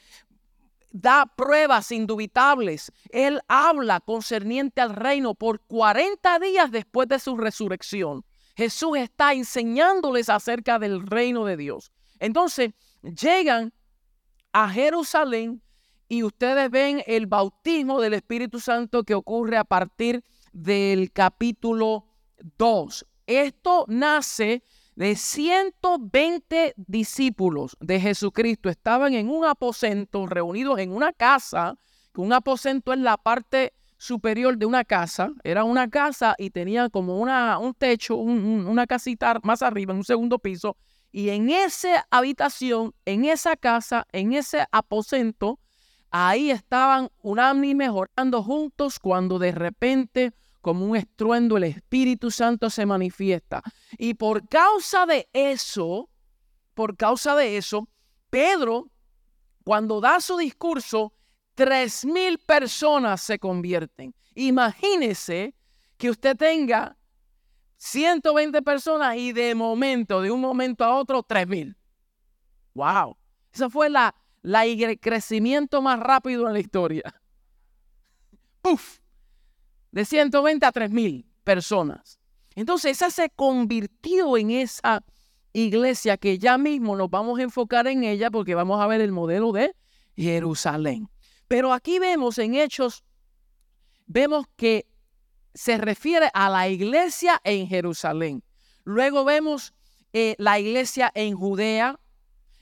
da 0.93 1.27
pruebas 1.27 1.93
indubitables. 1.93 2.93
Él 3.11 3.41
habla 3.49 4.01
concerniente 4.01 4.81
al 4.81 4.95
reino 4.95 5.35
por 5.35 5.61
40 5.61 6.39
días 6.39 6.71
después 6.71 7.09
de 7.09 7.19
su 7.19 7.37
resurrección. 7.37 8.25
Jesús 8.57 8.97
está 8.97 9.35
enseñándoles 9.35 10.31
acerca 10.31 10.79
del 10.79 11.07
reino 11.07 11.45
de 11.45 11.57
Dios. 11.57 11.93
Entonces 12.19 12.73
llegan 13.03 13.73
a 14.57 14.71
Jerusalén 14.71 15.61
y 16.09 16.23
ustedes 16.23 16.71
ven 16.71 17.03
el 17.07 17.27
bautismo 17.27 18.01
del 18.01 18.15
Espíritu 18.15 18.59
Santo 18.59 19.05
que 19.05 19.15
ocurre 19.15 19.59
a 19.59 19.65
partir 19.65 20.25
del 20.51 21.13
capítulo 21.13 22.07
2. 22.57 23.07
Esto 23.27 23.85
nace 23.87 24.63
de 24.95 25.15
120 25.15 26.73
discípulos 26.79 27.77
de 27.81 28.01
Jesucristo. 28.01 28.71
Estaban 28.71 29.13
en 29.13 29.29
un 29.29 29.45
aposento, 29.45 30.27
reunidos 30.27 30.79
en 30.79 30.91
una 30.91 31.13
casa, 31.13 31.79
un 32.15 32.33
aposento 32.33 32.95
es 32.95 32.99
la 32.99 33.19
parte 33.19 33.75
superior 33.99 34.57
de 34.57 34.65
una 34.65 34.85
casa. 34.85 35.33
Era 35.45 35.65
una 35.65 35.91
casa 35.91 36.35
y 36.39 36.49
tenía 36.49 36.89
como 36.89 37.21
una, 37.21 37.59
un 37.59 37.75
techo, 37.75 38.17
una 38.17 38.87
casita 38.87 39.39
más 39.43 39.61
arriba, 39.61 39.93
en 39.93 39.99
un 39.99 40.05
segundo 40.05 40.39
piso, 40.39 40.79
y 41.17 41.31
en 41.31 41.49
esa 41.49 42.07
habitación, 42.11 42.95
en 43.07 43.25
esa 43.25 43.57
casa, 43.57 44.07
en 44.13 44.35
ese 44.35 44.67
aposento, 44.71 45.59
ahí 46.11 46.51
estaban 46.51 47.09
unánimes 47.23 47.89
orando 47.91 48.43
juntos 48.43 48.99
cuando 48.99 49.39
de 49.39 49.51
repente, 49.51 50.35
como 50.61 50.85
un 50.85 50.95
estruendo, 50.95 51.57
el 51.57 51.65
Espíritu 51.65 52.31
Santo 52.31 52.69
se 52.69 52.85
manifiesta. 52.85 53.63
Y 53.97 54.13
por 54.13 54.47
causa 54.47 55.07
de 55.07 55.27
eso, 55.33 56.11
por 56.75 56.99
causa 56.99 57.35
de 57.35 57.57
eso, 57.57 57.89
Pedro, 58.29 58.91
cuando 59.65 60.03
da 60.03 60.21
su 60.21 60.37
discurso, 60.37 61.15
tres 61.55 62.05
mil 62.05 62.37
personas 62.41 63.23
se 63.23 63.39
convierten. 63.39 64.15
Imagínese 64.35 65.55
que 65.97 66.11
usted 66.11 66.37
tenga 66.37 66.99
120 67.77 68.63
personas 68.63 69.17
y 69.17 69.33
de 69.33 69.55
momento, 69.55 70.21
de 70.23 70.31
un 70.31 70.41
momento 70.41 70.85
a 70.85 70.97
otro, 70.97 71.23
3000. 71.23 71.77
¡Wow! 72.75 73.17
Eso 73.53 73.71
fue 73.71 73.91
la, 73.91 74.15
la 74.43 74.65
crecimiento 75.01 75.83
más 75.83 75.99
rápido 76.01 76.47
en 76.47 76.53
la 76.53 76.61
historia. 76.61 77.03
¡Puf! 78.63 78.99
De 79.91 80.05
120 80.05 80.67
a 80.67 80.73
3000 80.73 81.27
personas. 81.45 82.19
Entonces, 82.55 82.93
esa 82.93 83.11
se 83.11 83.31
convirtió 83.31 84.37
en 84.37 84.51
esa 84.51 85.05
iglesia 85.53 86.17
que 86.17 86.39
ya 86.39 86.59
mismo 86.59 86.97
nos 86.97 87.11
vamos 87.11 87.39
a 87.39 87.43
enfocar 87.43 87.87
en 87.87 88.05
ella 88.05 88.31
porque 88.31 88.55
vamos 88.55 88.81
a 88.81 88.87
ver 88.87 89.01
el 89.01 89.13
modelo 89.13 89.53
de 89.53 89.75
Jerusalén. 90.17 91.09
Pero 91.49 91.73
aquí 91.73 91.99
vemos 91.99 92.39
en 92.39 92.55
Hechos, 92.55 93.05
vemos 94.07 94.47
que 94.57 94.87
se 95.57 95.79
refiere 95.79 96.31
a 96.35 96.51
la 96.51 96.69
iglesia 96.69 97.41
en 97.43 97.67
Jerusalén. 97.67 98.45
Luego 98.85 99.25
vemos 99.25 99.73
eh, 100.13 100.37
la 100.39 100.59
iglesia 100.61 101.11
en 101.15 101.35
Judea, 101.35 101.99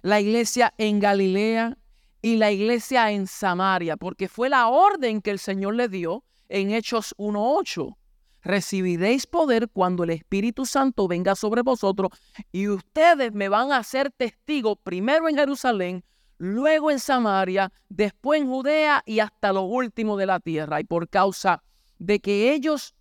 la 0.01 0.21
iglesia 0.21 0.73
en 0.79 1.01
Galilea 1.01 1.77
y 2.23 2.37
la 2.37 2.53
iglesia 2.53 3.11
en 3.11 3.27
Samaria, 3.27 3.97
porque 3.97 4.29
fue 4.29 4.49
la 4.49 4.69
orden 4.69 5.21
que 5.21 5.33
el 5.33 5.41
Señor 5.41 5.75
le 5.75 5.89
dio 5.89 6.25
en 6.49 6.71
Hechos 6.71 7.15
1.8. 7.19 7.97
Recibiréis 8.43 9.27
poder 9.27 9.69
cuando 9.71 10.05
el 10.05 10.11
Espíritu 10.11 10.65
Santo 10.65 11.09
venga 11.09 11.35
sobre 11.35 11.63
vosotros 11.63 12.11
y 12.53 12.69
ustedes 12.69 13.33
me 13.33 13.49
van 13.49 13.73
a 13.73 13.83
ser 13.83 14.13
testigos 14.13 14.79
primero 14.85 15.29
en 15.29 15.37
Jerusalén, 15.37 16.05
luego 16.39 16.91
en 16.91 17.01
Samaria, 17.01 17.73
después 17.89 18.41
en 18.41 18.49
Judea 18.49 19.03
y 19.05 19.19
hasta 19.19 19.53
lo 19.53 19.63
último 19.63 20.17
de 20.17 20.27
la 20.27 20.39
tierra. 20.41 20.81
Y 20.81 20.85
por 20.85 21.09
causa 21.09 21.63
de 21.73 21.74
que 22.21 22.53
ellos 22.53 22.95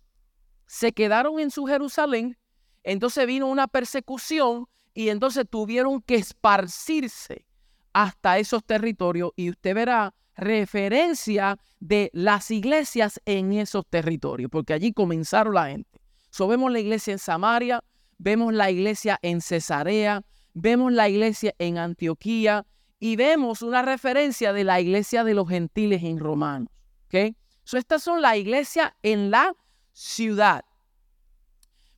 se 0.66 0.92
quedaron 0.92 1.38
en 1.38 1.50
su 1.50 1.66
Jerusalén, 1.66 2.38
entonces 2.82 3.26
vino 3.26 3.46
una 3.48 3.68
persecución 3.68 4.66
y 4.92 5.08
entonces 5.08 5.44
tuvieron 5.48 6.02
que 6.02 6.16
esparcirse 6.16 7.46
hasta 7.92 8.38
esos 8.38 8.64
territorios 8.64 9.30
y 9.36 9.50
usted 9.50 9.74
verá 9.74 10.14
referencia 10.36 11.58
de 11.80 12.10
las 12.12 12.50
iglesias 12.50 13.20
en 13.24 13.52
esos 13.52 13.86
territorios, 13.88 14.50
porque 14.50 14.72
allí 14.72 14.92
comenzaron 14.92 15.54
la 15.54 15.68
gente. 15.68 16.00
So, 16.30 16.48
vemos 16.48 16.72
la 16.72 16.80
iglesia 16.80 17.12
en 17.12 17.18
Samaria, 17.18 17.84
vemos 18.18 18.52
la 18.52 18.70
iglesia 18.70 19.18
en 19.22 19.40
Cesarea, 19.40 20.22
vemos 20.52 20.92
la 20.92 21.08
iglesia 21.08 21.54
en 21.58 21.78
Antioquía 21.78 22.66
y 22.98 23.16
vemos 23.16 23.62
una 23.62 23.82
referencia 23.82 24.52
de 24.52 24.64
la 24.64 24.80
iglesia 24.80 25.24
de 25.24 25.34
los 25.34 25.48
gentiles 25.48 26.02
en 26.02 26.18
Romanos. 26.18 26.68
¿okay? 27.06 27.36
Estas 27.72 28.02
son 28.02 28.22
la 28.22 28.36
iglesia 28.36 28.96
en 29.02 29.30
la 29.30 29.54
ciudad. 29.92 30.64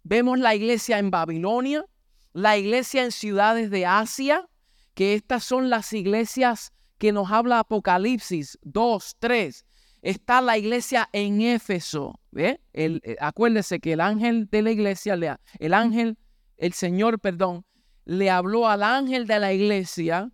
Vemos 0.02 0.38
la 0.38 0.54
iglesia 0.54 0.98
en 0.98 1.10
Babilonia, 1.10 1.84
la 2.32 2.56
iglesia 2.56 3.04
en 3.04 3.12
ciudades 3.12 3.70
de 3.70 3.86
Asia, 3.86 4.48
que 4.94 5.14
estas 5.14 5.44
son 5.44 5.68
las 5.68 5.92
iglesias 5.92 6.72
que 6.98 7.12
nos 7.12 7.30
habla 7.30 7.58
Apocalipsis 7.58 8.58
2, 8.62 9.16
3. 9.18 9.66
Está 10.02 10.40
la 10.40 10.56
iglesia 10.56 11.08
en 11.12 11.40
Éfeso. 11.42 12.20
¿ve? 12.30 12.60
El, 12.72 13.00
eh, 13.04 13.16
acuérdese 13.20 13.80
que 13.80 13.94
el 13.94 14.00
ángel 14.00 14.48
de 14.50 14.62
la 14.62 14.70
iglesia, 14.70 15.40
el 15.58 15.74
ángel, 15.74 16.16
el 16.56 16.72
Señor, 16.72 17.18
perdón, 17.18 17.66
le 18.04 18.30
habló 18.30 18.68
al 18.68 18.82
ángel 18.82 19.26
de 19.26 19.40
la 19.40 19.52
iglesia 19.52 20.30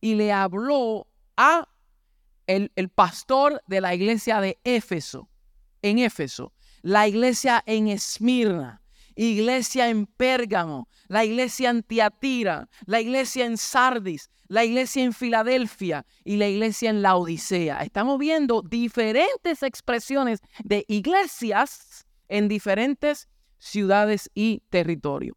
y 0.00 0.14
le 0.14 0.32
habló 0.32 1.06
a 1.36 1.68
el, 2.50 2.88
pastor 2.88 3.62
de 3.66 3.80
la 3.80 3.94
iglesia 3.94 4.40
de 4.40 4.58
Éfeso, 4.64 5.28
en 5.82 5.98
Éfeso, 5.98 6.52
la 6.82 7.06
iglesia 7.06 7.62
en 7.66 7.88
Esmirna, 7.88 8.82
iglesia 9.14 9.88
en 9.88 10.06
Pérgamo, 10.06 10.88
la 11.08 11.24
iglesia 11.24 11.70
en 11.70 11.82
Tiatira, 11.82 12.68
la 12.86 13.00
iglesia 13.00 13.44
en 13.44 13.56
Sardis, 13.56 14.30
la 14.48 14.64
iglesia 14.64 15.04
en 15.04 15.12
Filadelfia 15.12 16.04
y 16.24 16.36
la 16.36 16.48
iglesia 16.48 16.90
en 16.90 17.02
la 17.02 17.16
Odisea. 17.16 17.82
Estamos 17.82 18.18
viendo 18.18 18.62
diferentes 18.62 19.62
expresiones 19.62 20.40
de 20.64 20.84
iglesias 20.88 22.04
en 22.28 22.48
diferentes 22.48 23.28
ciudades 23.58 24.30
y 24.34 24.62
territorios. 24.70 25.36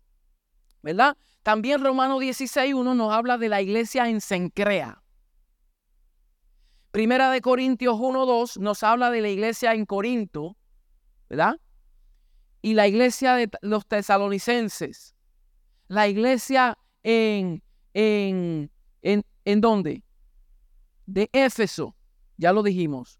¿Verdad? 0.81 1.15
También 1.43 1.83
Romano 1.83 2.19
16.1 2.19 2.95
nos 2.95 3.13
habla 3.13 3.37
de 3.37 3.49
la 3.49 3.61
iglesia 3.61 4.09
en 4.09 4.19
Sencrea. 4.19 5.02
Primera 6.93 7.31
de 7.31 7.41
Corintios 7.41 7.95
1.2 7.95 8.59
nos 8.59 8.83
habla 8.83 9.09
de 9.09 9.21
la 9.21 9.29
iglesia 9.29 9.73
en 9.73 9.87
Corinto, 9.87 10.55
¿verdad? 11.27 11.59
y 12.61 12.75
la 12.75 12.87
iglesia 12.87 13.33
de 13.33 13.49
los 13.63 13.87
tesalonicenses, 13.87 15.15
la 15.87 16.07
iglesia 16.07 16.77
en, 17.01 17.63
en, 17.95 18.71
en, 19.01 19.25
en 19.43 19.59
dónde? 19.59 20.03
De 21.07 21.31
Éfeso, 21.33 21.95
ya 22.37 22.53
lo 22.53 22.61
dijimos. 22.61 23.19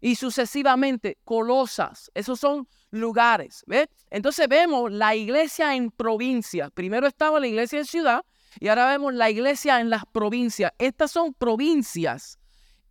Y 0.00 0.16
sucesivamente, 0.16 1.18
Colosas, 1.22 2.10
esos 2.14 2.40
son 2.40 2.66
lugares. 2.90 3.62
¿ves? 3.68 3.86
Entonces 4.10 4.48
vemos 4.48 4.90
la 4.90 5.14
iglesia 5.14 5.76
en 5.76 5.92
provincias. 5.92 6.72
Primero 6.72 7.06
estaba 7.06 7.38
la 7.38 7.46
iglesia 7.46 7.78
en 7.78 7.84
ciudad 7.86 8.24
y 8.58 8.66
ahora 8.66 8.90
vemos 8.90 9.14
la 9.14 9.30
iglesia 9.30 9.80
en 9.80 9.88
las 9.88 10.02
provincias. 10.04 10.72
Estas 10.78 11.12
son 11.12 11.32
provincias 11.32 12.40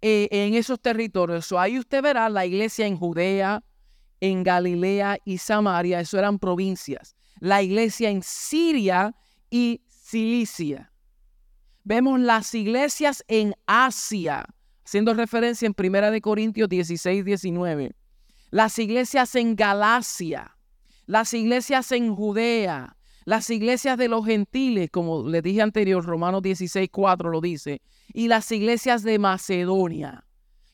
eh, 0.01 0.27
en 0.31 0.53
esos 0.53 0.79
territorios. 0.79 1.51
ahí 1.53 1.79
usted 1.79 2.01
verá 2.01 2.29
la 2.29 2.45
iglesia 2.45 2.85
en 2.85 2.97
Judea, 2.97 3.63
en 4.19 4.43
Galilea 4.43 5.17
y 5.25 5.37
Samaria, 5.37 5.99
eso 5.99 6.17
eran 6.17 6.39
provincias. 6.39 7.15
La 7.39 7.61
iglesia 7.61 8.09
en 8.09 8.21
Siria 8.23 9.15
y 9.49 9.81
Cilicia. 9.87 10.91
Vemos 11.83 12.19
las 12.19 12.53
iglesias 12.53 13.23
en 13.27 13.55
Asia, 13.65 14.45
haciendo 14.85 15.13
referencia 15.13 15.65
en 15.65 15.73
Primera 15.73 16.11
de 16.11 16.19
Corintios 16.19 16.67
16, 16.67 17.23
19. 17.23 17.93
Las 18.49 18.77
iglesias 18.79 19.35
en 19.35 19.55
Galacia, 19.55 20.57
las 21.05 21.33
iglesias 21.33 21.91
en 21.91 22.13
Judea, 22.13 22.96
las 23.27 23.49
iglesias 23.49 23.97
de 23.97 24.07
los 24.07 24.25
gentiles, 24.25 24.89
como 24.89 25.27
le 25.27 25.41
dije 25.41 25.61
anterior, 25.61 26.05
Romanos 26.05 26.41
16, 26.43 26.87
4 26.89 27.29
lo 27.29 27.41
dice, 27.41 27.81
y 28.13 28.29
las 28.29 28.49
iglesias 28.53 29.03
de 29.03 29.19
Macedonia, 29.19 30.25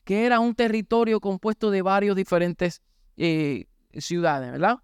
que 0.04 0.28
era 0.28 0.40
un 0.40 0.54
territorio 0.54 1.20
compuesto 1.20 1.72
de 1.72 1.82
varios 1.82 2.16
diferentes 2.16 2.84
eh, 3.18 3.66
ciudades, 3.98 4.52
¿verdad? 4.52 4.78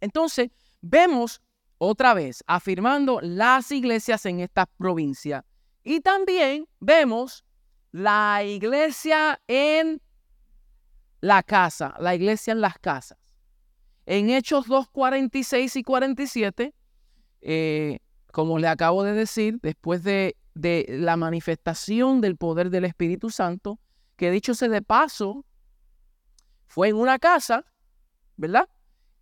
Entonces, 0.00 0.50
vemos 0.80 1.40
otra 1.78 2.14
vez 2.14 2.42
afirmando 2.48 3.20
las 3.22 3.70
iglesias 3.70 4.26
en 4.26 4.40
estas 4.40 4.66
provincias. 4.76 5.44
Y 5.84 6.00
también 6.00 6.66
vemos 6.80 7.44
la 7.92 8.42
iglesia 8.42 9.40
en 9.46 10.02
la 11.20 11.44
casa, 11.44 11.94
la 12.00 12.16
iglesia 12.16 12.50
en 12.54 12.60
las 12.60 12.76
casas. 12.80 13.18
En 14.04 14.30
Hechos 14.30 14.66
2, 14.66 14.88
46 14.88 15.76
y 15.76 15.82
47, 15.84 16.74
eh, 17.40 17.98
como 18.32 18.58
le 18.58 18.68
acabo 18.68 19.04
de 19.04 19.12
decir, 19.12 19.58
después 19.62 20.02
de, 20.02 20.36
de 20.54 20.86
la 20.88 21.16
manifestación 21.16 22.20
del 22.20 22.36
poder 22.36 22.70
del 22.70 22.84
Espíritu 22.84 23.30
Santo, 23.30 23.78
que 24.16 24.30
dicho 24.30 24.54
sea 24.54 24.68
de 24.68 24.82
paso, 24.82 25.44
fue 26.66 26.88
en 26.88 26.96
una 26.96 27.18
casa, 27.18 27.64
¿verdad? 28.36 28.68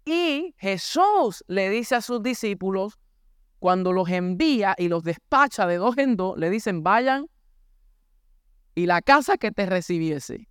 Y 0.04 0.54
Jesús 0.58 1.44
le 1.48 1.68
dice 1.70 1.96
a 1.96 2.00
sus 2.00 2.22
discípulos, 2.22 2.98
cuando 3.58 3.92
los 3.92 4.08
envía 4.08 4.74
y 4.78 4.88
los 4.88 5.02
despacha 5.02 5.66
de 5.66 5.76
dos 5.76 5.96
en 5.98 6.16
dos, 6.16 6.38
le 6.38 6.50
dicen, 6.50 6.82
vayan 6.82 7.28
y 8.74 8.86
la 8.86 9.02
casa 9.02 9.38
que 9.38 9.50
te 9.50 9.66
recibiese. 9.66 10.48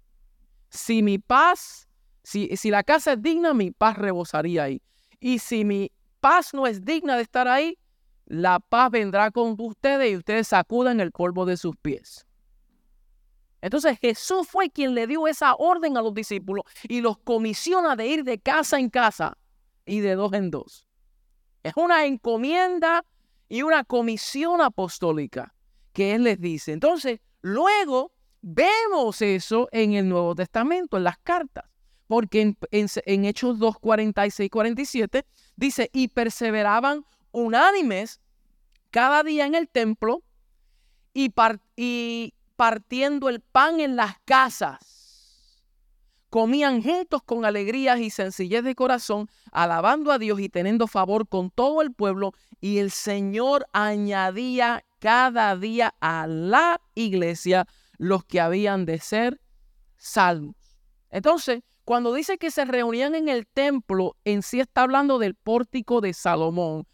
Si 0.69 1.03
mi 1.03 1.19
paz, 1.19 1.87
si, 2.23 2.57
si 2.57 2.71
la 2.71 2.83
casa 2.83 3.13
es 3.13 3.21
digna, 3.21 3.53
mi 3.53 3.71
paz 3.71 3.97
rebosaría 3.97 4.63
ahí. 4.63 4.81
Y 5.19 5.39
si 5.39 5.63
mi 5.63 5.91
paz 6.25 6.55
no 6.55 6.65
es 6.65 6.83
digna 6.83 7.17
de 7.17 7.21
estar 7.21 7.47
ahí, 7.47 7.77
la 8.25 8.59
paz 8.59 8.89
vendrá 8.89 9.29
con 9.29 9.55
ustedes 9.59 10.11
y 10.11 10.17
ustedes 10.17 10.47
sacudan 10.47 10.99
el 10.99 11.11
polvo 11.11 11.45
de 11.45 11.55
sus 11.55 11.77
pies. 11.77 12.25
Entonces 13.61 13.99
Jesús 13.99 14.47
fue 14.47 14.71
quien 14.71 14.95
le 14.95 15.05
dio 15.05 15.27
esa 15.27 15.53
orden 15.53 15.97
a 15.97 16.01
los 16.01 16.15
discípulos 16.15 16.65
y 16.89 17.01
los 17.01 17.19
comisiona 17.19 17.95
de 17.95 18.07
ir 18.07 18.23
de 18.23 18.39
casa 18.39 18.79
en 18.79 18.89
casa 18.89 19.37
y 19.85 19.99
de 19.99 20.15
dos 20.15 20.33
en 20.33 20.49
dos. 20.49 20.87
Es 21.61 21.73
una 21.75 22.05
encomienda 22.07 23.05
y 23.47 23.61
una 23.61 23.83
comisión 23.83 24.61
apostólica 24.61 25.53
que 25.93 26.15
Él 26.15 26.23
les 26.23 26.41
dice. 26.41 26.71
Entonces, 26.71 27.19
luego 27.41 28.13
vemos 28.41 29.21
eso 29.21 29.69
en 29.71 29.93
el 29.93 30.09
Nuevo 30.09 30.33
Testamento, 30.33 30.97
en 30.97 31.03
las 31.03 31.19
cartas. 31.19 31.65
Porque 32.07 32.55
en, 32.71 33.25
Hechos 33.25 33.59
2, 33.59 33.79
46, 33.79 34.49
47 34.49 35.25
dice, 35.55 35.89
y 35.93 36.09
perseveraban 36.09 37.05
unánimes 37.31 38.19
cada 38.91 39.23
día 39.23 39.45
en 39.45 39.55
el 39.55 39.67
templo 39.67 40.23
y, 41.13 41.33
partiendo 42.55 43.29
el 43.29 43.41
pan 43.41 43.79
en 43.79 43.95
las 43.95 44.17
casas. 44.25 45.61
Comían 46.29 46.83
juntos 46.83 47.23
con 47.23 47.45
alegrías 47.45 47.99
y 47.99 48.09
sencillez 48.09 48.63
de 48.63 48.75
corazón, 48.75 49.29
alabando 49.51 50.11
a 50.11 50.19
Dios 50.19 50.39
y 50.39 50.49
teniendo 50.49 50.87
favor 50.87 51.27
con 51.27 51.49
todo 51.49 51.81
el 51.81 51.93
pueblo. 51.93 52.33
Y 52.59 52.79
el 52.79 52.91
Señor 52.91 53.65
añadía 53.71 54.83
cada 54.99 55.55
día 55.55 55.95
a 56.01 56.27
la 56.27 56.81
iglesia 56.93 57.67
los 57.97 58.25
que 58.25 58.41
habían 58.41 58.85
de 58.85 58.99
ser 58.99 59.39
salvos. 59.97 60.55
Entonces, 61.09 61.63
cuando 61.85 62.13
dice 62.13 62.39
que 62.39 62.49
se 62.49 62.65
reunían 62.65 63.13
en 63.13 63.29
el 63.29 63.45
templo, 63.45 64.17
en 64.25 64.41
sí 64.41 64.59
está 64.59 64.81
hablando 64.81 65.19
del 65.19 65.35
pórtico 65.35 66.01
de 66.01 66.13
Salomón, 66.13 66.87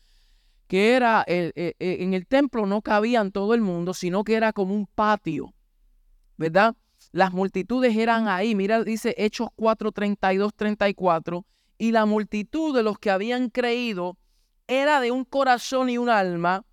que 0.67 0.95
era 0.95 1.23
eh, 1.27 1.54
eh, 1.56 1.73
en 1.80 2.13
el 2.13 2.27
templo 2.27 2.65
no 2.65 2.82
cabían 2.82 3.32
todo 3.32 3.54
el 3.54 3.62
mundo, 3.62 3.93
sino 3.93 4.25
que 4.25 4.36
era 4.36 4.51
como 4.51 4.75
un 4.75 4.88
patio, 4.88 5.54
¿verdad? 6.38 6.75
Las 7.13 7.32
multitudes 7.32 7.95
eran 7.95 8.27
ahí. 8.27 8.54
Mira, 8.54 8.84
dice 8.84 9.15
Hechos 9.17 9.49
4, 9.56 9.91
32, 9.91 10.54
34. 10.54 11.45
y 11.77 11.91
la 11.91 12.06
multitud 12.06 12.75
de 12.75 12.84
los 12.84 12.99
que 12.99 13.12
habían 13.12 13.49
creído 13.49 14.17
era 14.67 14.99
de 14.99 15.12
un 15.12 15.23
corazón 15.23 15.89
y 15.89 15.97
un 15.97 16.10
alma, 16.10 16.65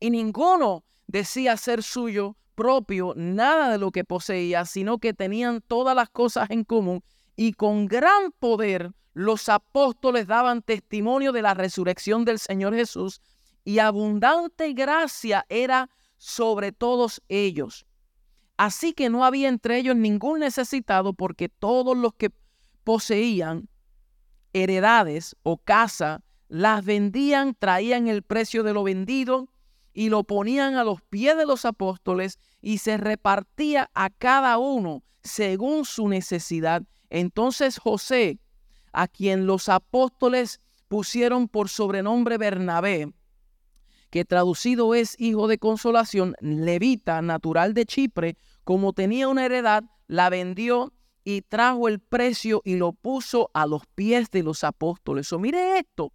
y 0.00 0.10
ninguno 0.10 0.84
decía 1.06 1.56
ser 1.56 1.82
suyo 1.82 2.36
propio 2.54 3.14
nada 3.16 3.70
de 3.70 3.78
lo 3.78 3.90
que 3.90 4.04
poseía, 4.04 4.64
sino 4.64 4.98
que 4.98 5.14
tenían 5.14 5.62
todas 5.62 5.96
las 5.96 6.10
cosas 6.10 6.50
en 6.50 6.64
común, 6.64 7.02
y 7.40 7.54
con 7.54 7.86
gran 7.86 8.32
poder 8.38 8.92
los 9.14 9.48
apóstoles 9.48 10.26
daban 10.26 10.60
testimonio 10.60 11.32
de 11.32 11.40
la 11.40 11.54
resurrección 11.54 12.26
del 12.26 12.38
Señor 12.38 12.74
Jesús, 12.74 13.22
y 13.64 13.78
abundante 13.78 14.74
gracia 14.74 15.46
era 15.48 15.88
sobre 16.18 16.70
todos 16.70 17.22
ellos. 17.30 17.86
Así 18.58 18.92
que 18.92 19.08
no 19.08 19.24
había 19.24 19.48
entre 19.48 19.78
ellos 19.78 19.96
ningún 19.96 20.40
necesitado, 20.40 21.14
porque 21.14 21.48
todos 21.48 21.96
los 21.96 22.12
que 22.12 22.30
poseían 22.84 23.70
heredades 24.52 25.34
o 25.42 25.56
casa, 25.56 26.22
las 26.48 26.84
vendían, 26.84 27.54
traían 27.58 28.06
el 28.06 28.22
precio 28.22 28.64
de 28.64 28.74
lo 28.74 28.82
vendido 28.82 29.48
y 29.94 30.10
lo 30.10 30.24
ponían 30.24 30.74
a 30.74 30.84
los 30.84 31.00
pies 31.00 31.38
de 31.38 31.46
los 31.46 31.64
apóstoles 31.64 32.38
y 32.60 32.76
se 32.76 32.98
repartía 32.98 33.90
a 33.94 34.10
cada 34.10 34.58
uno 34.58 35.04
según 35.22 35.86
su 35.86 36.06
necesidad. 36.06 36.82
Entonces 37.10 37.78
José, 37.78 38.38
a 38.92 39.08
quien 39.08 39.46
los 39.46 39.68
apóstoles 39.68 40.60
pusieron 40.88 41.48
por 41.48 41.68
sobrenombre 41.68 42.38
Bernabé, 42.38 43.12
que 44.10 44.24
traducido 44.24 44.94
es 44.94 45.14
hijo 45.20 45.46
de 45.46 45.58
consolación, 45.58 46.34
levita, 46.40 47.22
natural 47.22 47.74
de 47.74 47.86
Chipre, 47.86 48.36
como 48.64 48.92
tenía 48.92 49.28
una 49.28 49.44
heredad, 49.44 49.84
la 50.06 50.30
vendió 50.30 50.92
y 51.22 51.42
trajo 51.42 51.86
el 51.88 52.00
precio 52.00 52.62
y 52.64 52.76
lo 52.76 52.92
puso 52.92 53.50
a 53.54 53.66
los 53.66 53.86
pies 53.94 54.30
de 54.30 54.42
los 54.42 54.64
apóstoles. 54.64 55.32
O 55.32 55.38
mire 55.38 55.78
esto, 55.78 56.12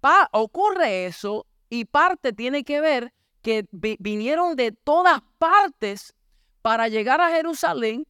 pa, 0.00 0.28
ocurre 0.32 1.06
eso 1.06 1.46
y 1.68 1.84
parte 1.84 2.32
tiene 2.32 2.64
que 2.64 2.80
ver 2.80 3.12
que 3.42 3.66
vinieron 3.70 4.56
de 4.56 4.72
todas 4.72 5.20
partes 5.38 6.14
para 6.62 6.88
llegar 6.88 7.20
a 7.20 7.30
Jerusalén 7.30 8.06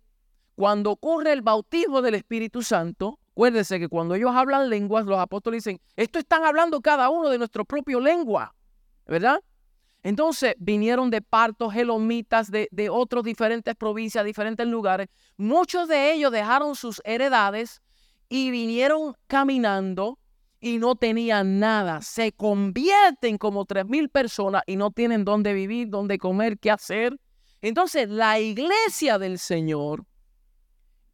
cuando 0.57 0.90
ocurre 0.90 1.33
el 1.33 1.42
bautismo 1.42 2.03
del 2.03 2.16
Espíritu 2.16 2.62
Santo. 2.62 3.21
Acuérdese 3.33 3.79
que 3.79 3.88
cuando 3.88 4.14
ellos 4.14 4.33
hablan 4.35 4.71
lenguas, 4.71 5.05
los 5.05 5.19
apóstoles 5.19 5.62
dicen, 5.62 5.81
esto 5.95 6.19
están 6.19 6.45
hablando 6.45 6.81
cada 6.81 7.11
uno 7.11 7.29
de 7.29 7.38
nuestro 7.38 7.64
propio 7.64 8.01
lengua, 8.01 8.55
¿verdad? 9.07 9.40
Entonces 10.03 10.55
vinieron 10.59 11.11
de 11.11 11.21
partos, 11.21 11.73
gelomitas, 11.75 12.51
de, 12.51 12.69
de 12.71 12.88
otras 12.88 13.25
diferentes 13.25 13.75
provincias, 13.75 14.25
diferentes 14.25 14.66
lugares. 14.66 15.09
Muchos 15.37 15.88
de 15.88 16.14
ellos 16.14 16.33
dejaron 16.33 16.75
sus 16.75 17.03
heredades 17.05 17.83
y 18.29 18.51
vinieron 18.51 19.14
caminando 19.27 20.19
y 20.61 20.79
no 20.79 20.95
tenían 20.95 21.59
nada. 21.59 22.01
Se 22.01 22.33
convierten 22.33 23.37
como 23.37 23.66
tres 23.66 23.87
mil 23.87 24.09
personas 24.09 24.62
y 24.66 24.77
no 24.77 24.90
tienen 24.90 25.25
dónde 25.25 25.53
vivir, 25.53 25.88
dónde 25.90 26.19
comer, 26.19 26.59
qué 26.59 26.71
hacer. 26.71 27.19
Entonces 27.61 28.09
la 28.09 28.40
iglesia 28.40 29.19
del 29.19 29.38
Señor, 29.38 30.05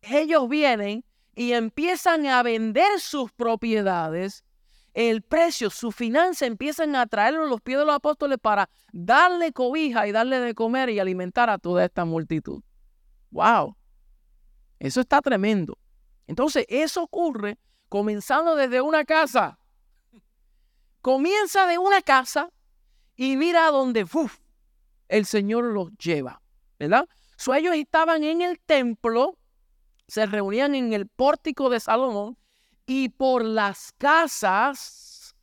ellos 0.03 0.49
vienen 0.49 1.05
y 1.35 1.53
empiezan 1.53 2.27
a 2.27 2.43
vender 2.43 3.01
sus 3.01 3.33
propiedades 3.33 4.45
el 4.95 5.23
precio, 5.23 5.71
su 5.71 5.91
finanza 5.91 6.45
empiezan 6.45 6.97
a 6.97 7.07
traerlo 7.07 7.45
a 7.45 7.49
los 7.49 7.63
pies 7.63 7.79
de 7.79 7.87
los 7.87 7.95
apóstoles 7.95 8.39
para 8.39 8.69
darle 8.93 9.53
cobija 9.53 10.07
y 10.07 10.13
darle 10.13 10.39
de 10.39 10.55
comer 10.55 10.91
y 10.91 10.99
alimentar 10.99 11.49
a 11.49 11.59
toda 11.59 11.85
esta 11.85 12.05
multitud. 12.05 12.63
¡Wow! 13.31 13.77
Eso 14.79 15.01
está 15.01 15.23
tremendo. 15.23 15.79
Entonces, 16.27 16.67
eso 16.69 17.05
ocurre 17.05 17.59
comenzando 17.89 18.55
desde 18.55 18.83
una 18.83 19.05
casa. 19.05 19.59
Comienza 21.01 21.67
de 21.67 21.79
una 21.79 22.03
casa 22.03 22.51
y 23.17 23.37
mira 23.37 23.69
a 23.69 23.71
dónde 23.71 24.07
el 25.09 25.27
Señor 25.27 25.65
los 25.65 25.91
lleva, 25.97 26.43
¿verdad? 26.79 27.09
So, 27.37 27.55
ellos 27.55 27.75
estaban 27.75 28.25
en 28.25 28.43
el 28.43 28.61
templo, 28.61 29.39
se 30.13 30.27
reunían 30.27 30.75
en 30.75 30.93
el 30.93 31.07
pórtico 31.07 31.71
de 31.71 31.81
Salomón 31.81 32.37
y 32.85 33.09
por 33.09 33.43
las 33.43 33.93
casas, 33.97 35.35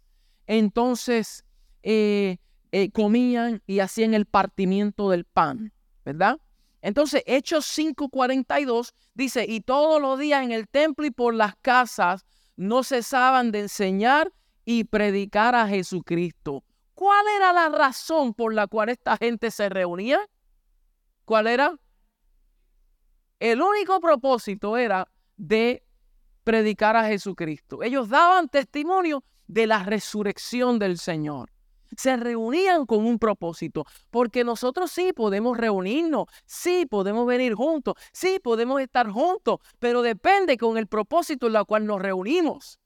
entonces 0.45 1.43
eh, 1.81 2.37
eh, 2.71 2.91
comían 2.91 3.63
y 3.65 3.79
hacían 3.79 4.13
el 4.13 4.27
partimiento 4.27 5.09
del 5.09 5.25
pan, 5.25 5.73
¿verdad? 6.05 6.39
Entonces, 6.83 7.23
Hechos 7.25 7.65
5:42 7.65 8.93
dice, 9.15 9.47
y 9.49 9.61
todos 9.61 9.99
los 9.99 10.19
días 10.19 10.43
en 10.43 10.51
el 10.51 10.67
templo 10.67 11.03
y 11.03 11.09
por 11.09 11.33
las 11.33 11.55
casas 11.63 12.27
no 12.55 12.83
cesaban 12.83 13.51
de 13.51 13.61
enseñar 13.61 14.31
y 14.65 14.83
predicar 14.83 15.55
a 15.55 15.67
Jesucristo. 15.67 16.63
¿Cuál 16.93 17.25
era 17.37 17.53
la 17.53 17.69
razón 17.69 18.35
por 18.35 18.53
la 18.53 18.67
cual 18.67 18.89
esta 18.89 19.17
gente 19.17 19.49
se 19.49 19.67
reunía? 19.67 20.19
¿Cuál 21.25 21.47
era? 21.47 21.79
El 23.39 23.61
único 23.61 23.99
propósito 24.01 24.75
era 24.75 25.07
de 25.37 25.83
predicar 26.43 26.95
a 26.95 27.07
Jesucristo. 27.07 27.81
Ellos 27.83 28.09
daban 28.09 28.49
testimonio 28.49 29.23
de 29.47 29.65
la 29.65 29.83
resurrección 29.83 30.77
del 30.77 30.97
Señor. 30.97 31.51
Se 31.97 32.17
reunían 32.17 32.85
con 32.85 33.05
un 33.05 33.17
propósito, 33.17 33.85
porque 34.11 34.43
nosotros 34.43 34.91
sí 34.91 35.11
podemos 35.13 35.57
reunirnos, 35.57 36.25
sí 36.45 36.85
podemos 36.85 37.25
venir 37.25 37.55
juntos, 37.55 37.95
sí 38.13 38.39
podemos 38.43 38.79
estar 38.81 39.09
juntos, 39.09 39.59
pero 39.79 40.01
depende 40.01 40.57
con 40.57 40.77
el 40.77 40.87
propósito 40.87 41.47
en 41.47 41.55
el 41.55 41.65
cual 41.65 41.85
nos 41.85 42.01
reunimos. 42.01 42.79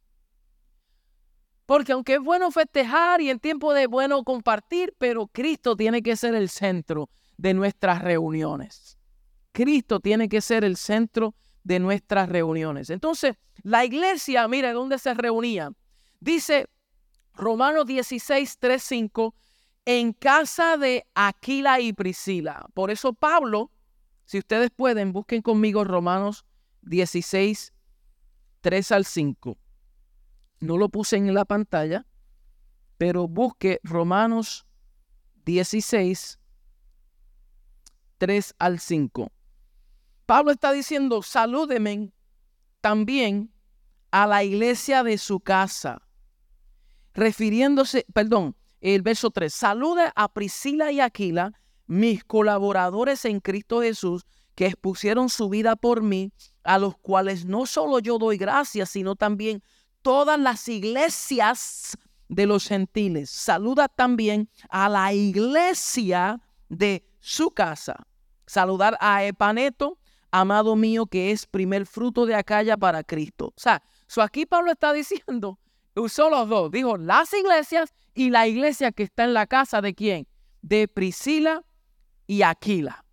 Porque 1.65 1.91
aunque 1.91 2.15
es 2.15 2.21
bueno 2.21 2.51
festejar 2.51 3.21
y 3.21 3.29
en 3.29 3.39
tiempo 3.39 3.73
de 3.73 3.87
bueno 3.87 4.23
compartir, 4.23 4.93
pero 4.97 5.27
Cristo 5.27 5.75
tiene 5.75 6.01
que 6.01 6.15
ser 6.15 6.35
el 6.35 6.47
centro 6.47 7.09
de 7.37 7.53
nuestras 7.53 8.01
reuniones. 8.01 8.97
Cristo 9.53 9.99
tiene 9.99 10.27
que 10.27 10.41
ser 10.41 10.65
el 10.65 10.75
centro 10.75 11.35
de 11.63 11.79
nuestras 11.79 12.27
reuniones. 12.27 12.89
Entonces, 12.89 13.37
la 13.61 13.85
iglesia, 13.85 14.47
mira, 14.47 14.73
¿dónde 14.73 14.99
se 14.99 15.13
reunía? 15.13 15.71
Dice 16.19 16.67
Romanos 17.35 17.85
16, 17.85 18.57
3, 18.59 18.83
5, 18.83 19.35
en 19.85 20.13
casa 20.13 20.75
de 20.77 21.05
Aquila 21.13 21.79
y 21.79 21.93
Priscila. 21.93 22.65
Por 22.73 22.91
eso 22.91 23.13
Pablo, 23.13 23.71
si 24.25 24.39
ustedes 24.39 24.71
pueden, 24.71 25.13
busquen 25.13 25.41
conmigo 25.41 25.83
Romanos 25.83 26.45
16, 26.81 27.73
3 28.61 28.91
al 28.91 29.05
5. 29.05 29.57
No 30.61 30.77
lo 30.77 30.89
puse 30.89 31.17
en 31.17 31.33
la 31.33 31.45
pantalla, 31.45 32.05
pero 32.97 33.27
busque 33.27 33.79
Romanos 33.83 34.65
16, 35.45 36.39
3 38.17 38.55
al 38.57 38.79
5. 38.79 39.31
Pablo 40.25 40.51
está 40.51 40.71
diciendo, 40.71 41.21
salúdeme 41.21 42.11
también 42.81 43.51
a 44.11 44.27
la 44.27 44.43
iglesia 44.43 45.03
de 45.03 45.17
su 45.17 45.39
casa. 45.39 46.01
Refiriéndose, 47.13 48.05
perdón, 48.13 48.55
el 48.81 49.01
verso 49.01 49.31
3, 49.31 49.53
saluda 49.53 50.11
a 50.15 50.33
Priscila 50.33 50.91
y 50.91 50.99
Aquila, 50.99 51.53
mis 51.87 52.23
colaboradores 52.23 53.25
en 53.25 53.39
Cristo 53.39 53.81
Jesús, 53.81 54.25
que 54.55 54.67
expusieron 54.67 55.29
su 55.29 55.49
vida 55.49 55.75
por 55.75 56.01
mí, 56.01 56.31
a 56.63 56.77
los 56.77 56.97
cuales 56.97 57.45
no 57.45 57.65
solo 57.65 57.99
yo 57.99 58.17
doy 58.17 58.37
gracias, 58.37 58.89
sino 58.89 59.15
también 59.15 59.63
todas 60.01 60.39
las 60.39 60.67
iglesias 60.67 61.97
de 62.29 62.45
los 62.45 62.67
gentiles. 62.67 63.29
Saluda 63.29 63.87
también 63.87 64.49
a 64.69 64.89
la 64.89 65.13
iglesia 65.13 66.41
de 66.69 67.05
su 67.19 67.51
casa. 67.51 68.05
Saludar 68.45 68.97
a 68.99 69.23
Epaneto, 69.23 69.97
amado 70.33 70.75
mío, 70.75 71.05
que 71.05 71.31
es 71.31 71.45
primer 71.45 71.85
fruto 71.85 72.25
de 72.25 72.33
Acaya 72.33 72.75
para 72.75 73.03
Cristo. 73.03 73.53
O 73.55 73.59
sea, 73.59 73.83
aquí 74.17 74.47
Pablo 74.47 74.71
está 74.71 74.91
diciendo, 74.91 75.59
usó 75.95 76.31
los 76.31 76.49
dos, 76.49 76.71
dijo 76.71 76.97
las 76.97 77.31
iglesias 77.33 77.93
y 78.15 78.31
la 78.31 78.47
iglesia 78.47 78.91
que 78.91 79.03
está 79.03 79.25
en 79.25 79.35
la 79.35 79.45
casa 79.45 79.79
de 79.79 79.93
quién? 79.93 80.27
De 80.63 80.87
Priscila 80.87 81.63
y 82.25 82.41
Aquila. 82.41 83.05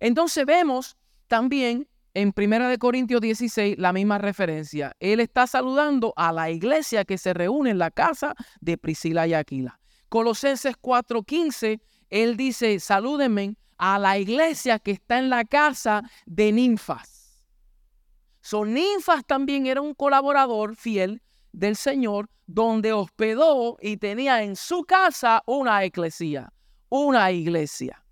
Entonces 0.00 0.44
vemos 0.44 0.98
también 1.28 1.88
en 2.12 2.34
1 2.36 2.78
Corintios 2.78 3.22
16 3.22 3.78
la 3.78 3.94
misma 3.94 4.18
referencia. 4.18 4.94
Él 5.00 5.20
está 5.20 5.46
saludando 5.46 6.12
a 6.14 6.30
la 6.30 6.50
iglesia 6.50 7.06
que 7.06 7.16
se 7.16 7.32
reúne 7.32 7.70
en 7.70 7.78
la 7.78 7.90
casa 7.90 8.34
de 8.60 8.76
Priscila 8.76 9.26
y 9.26 9.32
Aquila. 9.32 9.80
Colosenses 10.10 10.76
4:15, 10.76 11.80
él 12.10 12.36
dice, 12.36 12.80
salúdenme 12.80 13.56
a 13.78 13.98
la 13.98 14.18
iglesia 14.18 14.78
que 14.78 14.92
está 14.92 15.18
en 15.18 15.30
la 15.30 15.44
casa 15.44 16.02
de 16.26 16.52
ninfas. 16.52 17.46
Son 18.40 18.74
ninfas 18.74 19.24
también 19.24 19.66
era 19.66 19.80
un 19.80 19.94
colaborador 19.94 20.76
fiel 20.76 21.22
del 21.52 21.76
Señor 21.76 22.28
donde 22.46 22.92
hospedó 22.92 23.76
y 23.80 23.96
tenía 23.96 24.42
en 24.42 24.56
su 24.56 24.84
casa 24.84 25.42
una 25.46 25.84
iglesia, 25.84 26.52
una 26.88 27.30
iglesia. 27.30 28.02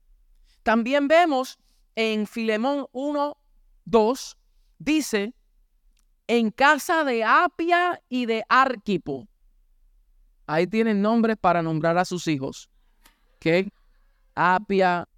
También 0.63 1.09
vemos 1.09 1.59
en 1.95 2.27
Filemón 2.27 2.87
1, 2.93 3.37
2, 3.87 4.37
dice, 4.79 5.35
en 6.27 6.51
casa 6.51 7.05
de 7.05 7.25
Apia 7.25 8.03
y 8.09 8.27
de 8.27 8.45
Arquipo. 8.49 9.27
Ahí 10.47 10.67
tienen 10.67 11.01
nombres 11.03 11.37
para 11.37 11.63
nombrar 11.63 11.97
a 11.99 12.05
sus 12.05 12.27
hijos. 12.29 12.69
¿Ok? 13.37 13.73
Apia, 14.35 15.09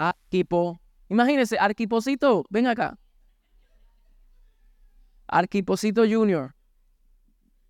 Arquipo. 0.00 0.80
Imagínense, 1.10 1.58
Arquiposito, 1.58 2.44
ven 2.48 2.66
acá. 2.66 2.98
Arquiposito 5.28 6.02
Junior 6.06 6.54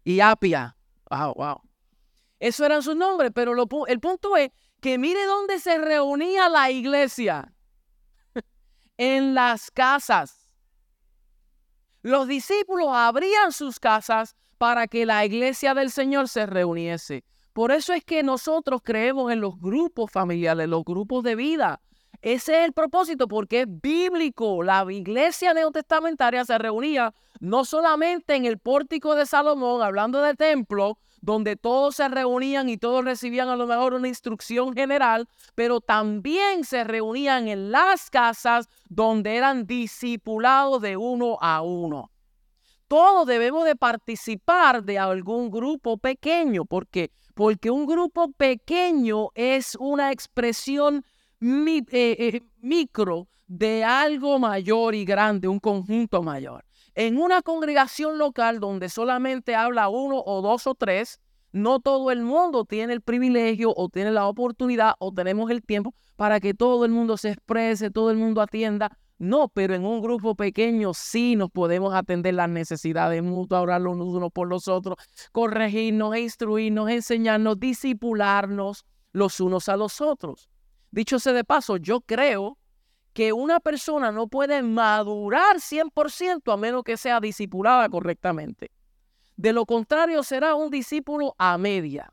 y 0.04 0.20
Apia. 0.20 0.76
Wow, 1.10 1.34
wow. 1.34 1.60
Eso 2.38 2.64
eran 2.64 2.82
sus 2.82 2.96
nombres, 2.96 3.32
pero 3.34 3.52
el 3.86 4.00
punto 4.00 4.36
es 4.36 4.50
que 4.80 4.96
mire 4.96 5.26
dónde 5.26 5.58
se 5.58 5.76
reunía 5.78 6.48
la 6.48 6.70
iglesia. 6.70 7.52
en 8.96 9.34
las 9.34 9.70
casas. 9.70 10.48
Los 12.02 12.28
discípulos 12.28 12.88
abrían 12.92 13.52
sus 13.52 13.80
casas 13.80 14.36
para 14.56 14.86
que 14.86 15.04
la 15.04 15.24
iglesia 15.24 15.74
del 15.74 15.90
Señor 15.90 16.28
se 16.28 16.46
reuniese. 16.46 17.24
Por 17.52 17.72
eso 17.72 17.92
es 17.92 18.04
que 18.04 18.22
nosotros 18.22 18.80
creemos 18.84 19.32
en 19.32 19.40
los 19.40 19.58
grupos 19.58 20.10
familiares, 20.12 20.68
los 20.68 20.84
grupos 20.84 21.24
de 21.24 21.34
vida. 21.34 21.80
Ese 22.22 22.58
es 22.58 22.66
el 22.66 22.72
propósito 22.74 23.28
porque 23.28 23.62
es 23.62 23.66
bíblico. 23.68 24.62
La 24.62 24.84
iglesia 24.90 25.54
neotestamentaria 25.54 26.44
se 26.44 26.58
reunía 26.58 27.14
no 27.40 27.64
solamente 27.64 28.34
en 28.34 28.44
el 28.44 28.58
pórtico 28.58 29.14
de 29.14 29.24
Salomón, 29.24 29.82
hablando 29.82 30.20
del 30.20 30.36
templo, 30.36 30.98
donde 31.22 31.56
todos 31.56 31.96
se 31.96 32.08
reunían 32.08 32.68
y 32.68 32.76
todos 32.76 33.04
recibían 33.04 33.48
a 33.48 33.56
lo 33.56 33.66
mejor 33.66 33.94
una 33.94 34.08
instrucción 34.08 34.74
general, 34.74 35.28
pero 35.54 35.80
también 35.80 36.64
se 36.64 36.84
reunían 36.84 37.48
en 37.48 37.70
las 37.70 38.10
casas 38.10 38.68
donde 38.88 39.36
eran 39.36 39.66
discipulados 39.66 40.82
de 40.82 40.98
uno 40.98 41.38
a 41.40 41.62
uno. 41.62 42.10
Todos 42.86 43.26
debemos 43.26 43.64
de 43.64 43.76
participar 43.76 44.82
de 44.82 44.98
algún 44.98 45.50
grupo 45.50 45.96
pequeño, 45.96 46.64
porque 46.66 47.10
porque 47.34 47.70
un 47.70 47.86
grupo 47.86 48.32
pequeño 48.32 49.28
es 49.34 49.74
una 49.76 50.12
expresión 50.12 51.04
eh, 51.40 51.84
eh, 51.90 52.42
micro 52.60 53.28
de 53.46 53.82
algo 53.82 54.38
mayor 54.38 54.94
y 54.94 55.04
grande, 55.04 55.48
un 55.48 55.58
conjunto 55.58 56.22
mayor. 56.22 56.64
En 56.94 57.18
una 57.18 57.42
congregación 57.42 58.18
local 58.18 58.60
donde 58.60 58.88
solamente 58.88 59.54
habla 59.54 59.88
uno 59.88 60.22
o 60.24 60.42
dos 60.42 60.66
o 60.66 60.74
tres, 60.74 61.20
no 61.52 61.80
todo 61.80 62.10
el 62.10 62.22
mundo 62.22 62.64
tiene 62.64 62.92
el 62.92 63.00
privilegio 63.00 63.72
o 63.74 63.88
tiene 63.88 64.12
la 64.12 64.26
oportunidad 64.26 64.94
o 64.98 65.12
tenemos 65.12 65.50
el 65.50 65.62
tiempo 65.62 65.94
para 66.16 66.38
que 66.40 66.54
todo 66.54 66.84
el 66.84 66.92
mundo 66.92 67.16
se 67.16 67.30
exprese, 67.30 67.90
todo 67.90 68.10
el 68.10 68.18
mundo 68.18 68.40
atienda. 68.40 68.96
No, 69.18 69.48
pero 69.48 69.74
en 69.74 69.84
un 69.84 70.00
grupo 70.00 70.34
pequeño 70.34 70.94
sí 70.94 71.36
nos 71.36 71.50
podemos 71.50 71.94
atender 71.94 72.34
las 72.34 72.48
necesidades 72.48 73.22
mutuas, 73.22 73.62
orar 73.62 73.80
los 73.80 73.96
unos 73.96 74.30
por 74.32 74.48
los 74.48 74.68
otros, 74.68 74.96
corregirnos, 75.32 76.16
instruirnos, 76.16 76.88
enseñarnos, 76.90 77.58
disipularnos 77.58 78.84
los 79.12 79.40
unos 79.40 79.68
a 79.68 79.76
los 79.76 80.00
otros. 80.00 80.49
Dicho 80.90 81.18
sea 81.18 81.32
de 81.32 81.44
paso, 81.44 81.76
yo 81.76 82.00
creo 82.00 82.58
que 83.12 83.32
una 83.32 83.60
persona 83.60 84.12
no 84.12 84.28
puede 84.28 84.62
madurar 84.62 85.56
100% 85.56 86.52
a 86.52 86.56
menos 86.56 86.84
que 86.84 86.96
sea 86.96 87.20
discipulada 87.20 87.88
correctamente. 87.88 88.70
De 89.36 89.52
lo 89.52 89.66
contrario, 89.66 90.22
será 90.22 90.54
un 90.54 90.70
discípulo 90.70 91.34
a 91.38 91.56
media. 91.58 92.12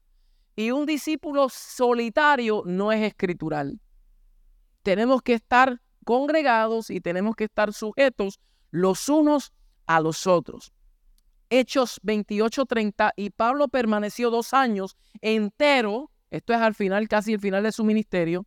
Y 0.56 0.72
un 0.72 0.86
discípulo 0.86 1.50
solitario 1.50 2.64
no 2.66 2.92
es 2.92 3.04
escritural. 3.04 3.80
Tenemos 4.82 5.22
que 5.22 5.34
estar 5.34 5.82
congregados 6.04 6.90
y 6.90 7.02
tenemos 7.02 7.36
que 7.36 7.44
estar 7.44 7.74
sujetos 7.74 8.40
los 8.72 9.10
unos 9.10 9.54
a 9.86 10.00
los 10.00 10.26
otros. 10.26 10.72
Hechos 11.50 12.00
28:30 12.04 13.12
y 13.16 13.30
Pablo 13.30 13.68
permaneció 13.68 14.30
dos 14.30 14.54
años 14.54 14.98
entero, 15.22 16.12
esto 16.32 16.54
es 16.54 16.60
al 16.60 16.76
final, 16.76 17.08
casi 17.08 17.34
el 17.34 17.40
final 17.40 17.64
de 17.64 17.72
su 17.72 17.84
ministerio, 17.84 18.46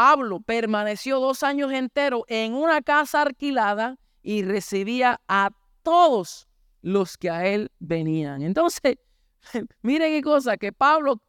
Pablo 0.00 0.40
permaneció 0.40 1.20
dos 1.20 1.42
años 1.42 1.70
enteros 1.72 2.22
en 2.28 2.54
una 2.54 2.80
casa 2.80 3.20
alquilada 3.20 3.98
y 4.22 4.42
recibía 4.42 5.20
a 5.28 5.50
todos 5.82 6.48
los 6.80 7.18
que 7.18 7.28
a 7.28 7.46
él 7.46 7.70
venían. 7.80 8.40
Entonces, 8.40 8.96
mire 9.82 10.08
qué 10.08 10.22
cosa, 10.22 10.56
que 10.56 10.72
Pablo, 10.72 11.20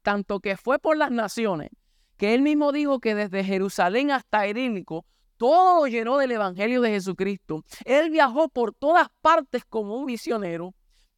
tanto 0.00 0.40
que 0.40 0.56
fue 0.56 0.78
por 0.78 0.96
las 0.96 1.10
naciones, 1.10 1.68
que 2.16 2.32
él 2.32 2.40
mismo 2.40 2.72
dijo 2.72 3.00
que 3.00 3.14
desde 3.14 3.44
Jerusalén 3.44 4.10
hasta 4.10 4.48
Irínico, 4.48 5.04
todo 5.36 5.80
lo 5.80 5.86
llenó 5.86 6.16
del 6.16 6.32
Evangelio 6.32 6.80
de 6.80 6.92
Jesucristo. 6.92 7.64
Él 7.84 8.08
viajó 8.08 8.48
por 8.48 8.72
todas 8.72 9.08
partes 9.20 9.62
como 9.68 9.94
un 9.94 10.06
misionero 10.06 10.72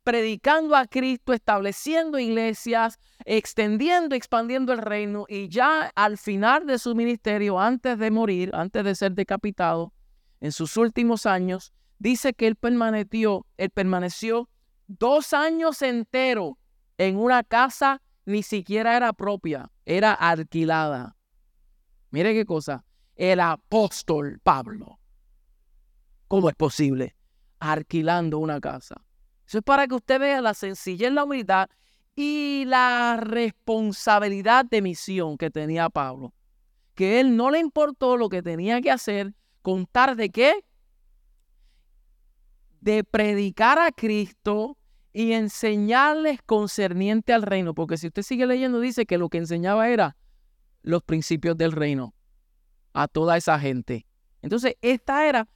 predicando 0.08 0.74
a 0.74 0.86
Cristo, 0.86 1.34
estableciendo 1.34 2.18
iglesias, 2.18 2.98
extendiendo, 3.26 4.14
expandiendo 4.14 4.72
el 4.72 4.78
reino 4.78 5.26
y 5.28 5.50
ya 5.50 5.92
al 5.94 6.16
final 6.16 6.64
de 6.64 6.78
su 6.78 6.94
ministerio, 6.94 7.60
antes 7.60 7.98
de 7.98 8.10
morir, 8.10 8.50
antes 8.54 8.84
de 8.84 8.94
ser 8.94 9.12
decapitado, 9.12 9.92
en 10.40 10.52
sus 10.52 10.78
últimos 10.78 11.26
años, 11.26 11.74
dice 11.98 12.32
que 12.32 12.46
él 12.46 12.56
permaneció, 12.56 13.44
él 13.58 13.68
permaneció 13.68 14.48
dos 14.86 15.34
años 15.34 15.82
enteros 15.82 16.52
en 16.96 17.18
una 17.18 17.42
casa, 17.42 18.00
ni 18.24 18.42
siquiera 18.42 18.96
era 18.96 19.12
propia, 19.12 19.70
era 19.84 20.14
alquilada. 20.14 21.18
Mire 22.12 22.32
qué 22.32 22.46
cosa, 22.46 22.82
el 23.14 23.40
apóstol 23.40 24.40
Pablo. 24.42 25.00
¿Cómo 26.28 26.48
es 26.48 26.56
posible? 26.56 27.14
Alquilando 27.58 28.38
una 28.38 28.58
casa. 28.58 29.04
Eso 29.48 29.58
es 29.58 29.64
para 29.64 29.86
que 29.86 29.94
usted 29.94 30.20
vea 30.20 30.42
la 30.42 30.52
sencillez, 30.52 31.10
la 31.10 31.24
humildad 31.24 31.70
y 32.14 32.64
la 32.66 33.16
responsabilidad 33.18 34.66
de 34.66 34.82
misión 34.82 35.38
que 35.38 35.50
tenía 35.50 35.88
Pablo. 35.88 36.34
Que 36.94 37.18
él 37.18 37.34
no 37.34 37.50
le 37.50 37.58
importó 37.58 38.18
lo 38.18 38.28
que 38.28 38.42
tenía 38.42 38.82
que 38.82 38.90
hacer, 38.90 39.34
contar 39.62 40.16
de 40.16 40.28
qué? 40.28 40.66
De 42.82 43.04
predicar 43.04 43.78
a 43.78 43.90
Cristo 43.90 44.76
y 45.14 45.32
enseñarles 45.32 46.42
concerniente 46.42 47.32
al 47.32 47.40
reino. 47.40 47.74
Porque 47.74 47.96
si 47.96 48.08
usted 48.08 48.22
sigue 48.24 48.46
leyendo, 48.46 48.80
dice 48.80 49.06
que 49.06 49.16
lo 49.16 49.30
que 49.30 49.38
enseñaba 49.38 49.88
era 49.88 50.14
los 50.82 51.02
principios 51.02 51.56
del 51.56 51.72
reino 51.72 52.14
a 52.92 53.08
toda 53.08 53.38
esa 53.38 53.58
gente. 53.58 54.04
Entonces, 54.42 54.74
esta 54.82 55.26
era 55.26 55.48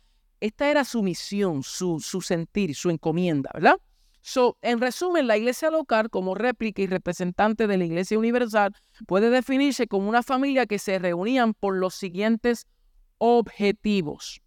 esta 0.43 0.69
era 0.69 0.85
su 0.85 1.05
misión, 1.05 1.63
su, 1.63 2.01
su 2.01 2.21
sentir, 2.21 2.75
su 2.75 2.91
encomienda, 2.91 3.49
¿verdad? 3.55 3.77
So, 4.23 4.59
en 4.61 4.81
resumen, 4.81 5.29
la 5.29 5.37
iglesia 5.37 5.71
local, 5.71 6.11
como 6.11 6.35
réplica 6.35 6.83
y 6.83 6.89
representante 6.89 7.69
de 7.69 7.79
la 7.79 7.85
iglesia 7.85 8.19
universal, 8.19 8.75
puede 9.07 9.31
definirse 9.31 9.87
como 9.87 10.09
una 10.09 10.25
familia 10.25 10.67
que 10.67 10.81
se 10.81 10.99
reunían 10.99 11.55
por 11.55 11.77
los 11.77 11.95
siguientes 11.95 12.67
objetivos. 13.19 14.43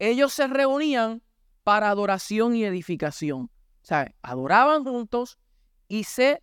Ellos 0.00 0.32
se 0.32 0.48
reunían 0.48 1.22
para 1.62 1.88
adoración 1.88 2.56
y 2.56 2.64
edificación. 2.64 3.42
O 3.42 3.84
sea, 3.84 4.12
adoraban 4.20 4.82
juntos 4.82 5.38
y 5.86 6.02
se 6.02 6.42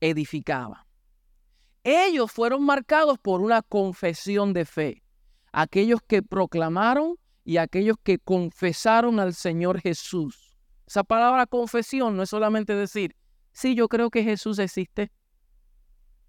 edificaban. 0.00 0.82
Ellos 1.84 2.30
fueron 2.30 2.66
marcados 2.66 3.18
por 3.18 3.40
una 3.40 3.62
confesión 3.62 4.52
de 4.52 4.66
fe. 4.66 5.02
Aquellos 5.52 6.02
que 6.06 6.22
proclamaron 6.22 7.16
y 7.46 7.58
aquellos 7.58 7.96
que 8.02 8.18
confesaron 8.18 9.20
al 9.20 9.32
Señor 9.32 9.80
Jesús. 9.80 10.58
Esa 10.84 11.04
palabra 11.04 11.46
confesión 11.46 12.16
no 12.16 12.24
es 12.24 12.30
solamente 12.30 12.74
decir, 12.74 13.14
sí, 13.52 13.76
yo 13.76 13.88
creo 13.88 14.10
que 14.10 14.24
Jesús 14.24 14.58
existe. 14.58 15.12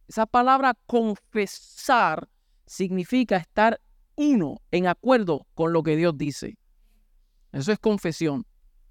Esa 0.08 0.28
palabra 0.28 0.78
confesar 0.86 2.30
significa 2.68 3.36
estar 3.36 3.82
uno 4.16 4.62
en 4.70 4.86
acuerdo 4.86 5.48
con 5.56 5.74
lo 5.74 5.82
que 5.82 5.96
Dios 5.96 6.16
dice. 6.16 6.60
Eso 7.52 7.72
es 7.72 7.80
confesión. 7.80 8.46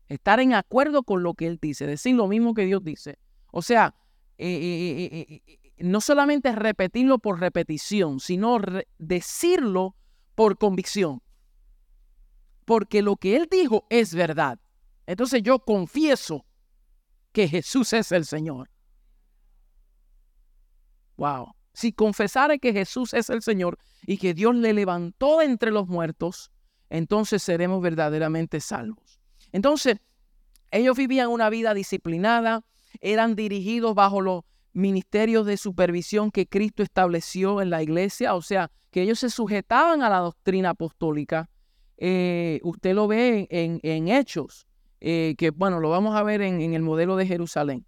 Estar 0.09 0.41
en 0.41 0.55
acuerdo 0.55 1.05
con 1.05 1.23
lo 1.23 1.35
que 1.35 1.47
Él 1.47 1.61
dice, 1.63 1.87
decir 1.87 2.17
lo 2.17 2.27
mismo 2.27 2.55
que 2.55 2.67
Dios 2.67 2.83
dice. 2.83 3.21
O 3.53 3.63
sea, 3.63 3.95
eh, 4.37 5.09
eh, 5.13 5.43
eh, 5.47 5.59
no 5.79 6.01
solamente 6.01 6.51
repetirlo 6.51 7.21
por 7.21 7.39
repetición, 7.39 8.19
sino 8.19 8.59
decirlo 8.99 9.95
por 10.35 10.59
convicción 10.59 11.23
porque 12.67 13.01
lo 13.01 13.17
que 13.17 13.37
él 13.37 13.49
dijo 13.51 13.87
es 13.89 14.15
verdad. 14.15 14.59
Entonces 15.07 15.43
yo 15.43 15.61
confieso 15.61 16.45
que 17.33 17.49
Jesús 17.49 17.93
es 17.95 18.13
el 18.13 18.27
Señor. 18.27 18.69
Wow. 21.17 21.55
Si 21.73 21.93
confesare 21.93 22.59
que 22.59 22.73
Jesús 22.73 23.15
es 23.15 23.31
el 23.31 23.41
Señor 23.43 23.79
y 24.07 24.19
que 24.19 24.35
Dios 24.35 24.55
le 24.55 24.73
levantó 24.73 25.41
entre 25.41 25.71
los 25.71 25.87
muertos, 25.87 26.51
entonces 26.91 27.43
seremos 27.43 27.81
verdaderamente 27.81 28.61
salvos. 28.61 29.21
Entonces, 29.53 29.99
ellos 30.71 30.97
vivían 30.97 31.29
una 31.29 31.49
vida 31.51 31.73
disciplinada, 31.73 32.65
eran 33.01 33.37
dirigidos 33.37 33.95
bajo 33.95 34.21
los 34.21 34.43
ministerios 34.73 35.47
de 35.47 35.57
supervisión 35.57 36.31
que 36.31 36.49
Cristo 36.49 36.83
estableció 36.83 37.63
en 37.63 37.71
la 37.71 37.83
iglesia, 37.83 38.35
o 38.35 38.43
sea, 38.43 38.71
que 38.91 39.03
ellos 39.03 39.21
se 39.21 39.31
sujetaban 39.31 40.03
a 40.03 40.11
la 40.11 40.19
doctrina 40.19 40.71
apostólica 40.71 41.49
eh, 41.99 42.61
usted 42.63 42.95
lo 42.95 43.07
ve 43.09 43.47
en, 43.51 44.09
Hechos, 44.09 44.67
eh, 45.01 45.35
que 45.39 45.51
bueno, 45.51 45.81
lo 45.81 45.91
vamos 45.91 46.15
a 46.17 46.23
ver 46.23 46.43
en, 46.43 46.61
el 46.75 46.83
modelo 46.83 47.17
de 47.17 47.27
Jerusalén. 47.27 47.85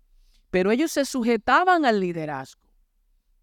Pero 0.51 0.71
ellos 0.71 0.91
se 0.93 1.05
sujetaban 1.05 1.85
al 1.85 2.01
liderazgo. 2.01 2.63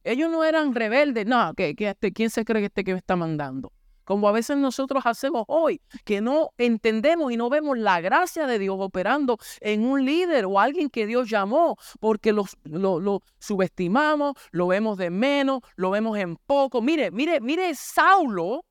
Ellos 0.03 0.30
no 0.30 0.43
eran 0.43 0.74
rebeldes. 0.74 1.26
No, 1.26 1.53
que, 1.53 1.76
este, 1.78 2.11
¿quién 2.11 2.30
se 2.30 2.45
cree 2.45 2.61
que 2.61 2.68
este 2.68 2.84
que 2.84 2.93
me 2.93 2.99
está 2.99 3.16
mandando? 3.16 3.72
Como 4.05 4.30
a 4.30 4.32
veces 4.32 4.57
nosotros 4.57 5.03
hacemos 5.05 5.45
hoy, 5.47 5.82
que 6.03 6.22
no 6.22 6.51
entendemos 6.59 7.32
y 7.32 7.38
no 7.38 7.49
vemos 7.49 7.76
la 7.76 8.01
gracia 8.01 8.45
de 8.45 8.59
Dios 8.59 8.78
operando 8.80 9.39
en 9.61 9.84
un 9.84 10.05
líder 10.05 10.45
o 10.45 10.59
alguien 10.59 10.91
que 10.91 11.07
Dios 11.07 11.28
llamó, 11.28 11.76
porque 11.99 12.32
lo, 12.32 12.45
lo 12.66 13.24
subestimamos, 13.39 14.36
lo 14.51 14.68
vemos 14.68 14.99
de 14.99 15.09
menos, 15.09 15.61
lo 15.76 15.89
vemos 15.89 16.20
en 16.20 16.36
poco. 16.36 16.84
Mire, 16.84 17.09
mire, 17.09 17.41
mire, 17.41 17.74
Saulo, 17.74 18.63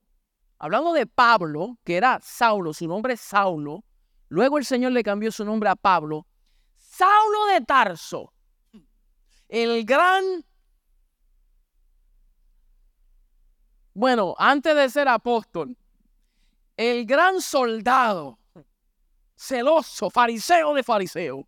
hablando 0.64 0.94
de 0.94 1.06
Pablo, 1.06 1.76
que 1.84 1.94
era 1.94 2.18
Saulo, 2.22 2.72
su 2.72 2.88
nombre 2.88 3.12
es 3.12 3.20
Saulo, 3.20 3.84
luego 4.30 4.56
el 4.56 4.64
Señor 4.64 4.92
le 4.92 5.02
cambió 5.02 5.30
su 5.30 5.44
nombre 5.44 5.68
a 5.68 5.76
Pablo, 5.76 6.26
Saulo 6.74 7.44
de 7.52 7.60
Tarso, 7.60 8.32
el 9.46 9.84
gran 9.84 10.24
Bueno, 13.92 14.34
antes 14.38 14.74
de 14.74 14.88
ser 14.88 15.06
apóstol, 15.06 15.76
el 16.78 17.04
gran 17.04 17.42
soldado, 17.42 18.38
celoso, 19.36 20.08
fariseo 20.08 20.72
de 20.72 20.82
fariseo, 20.82 21.46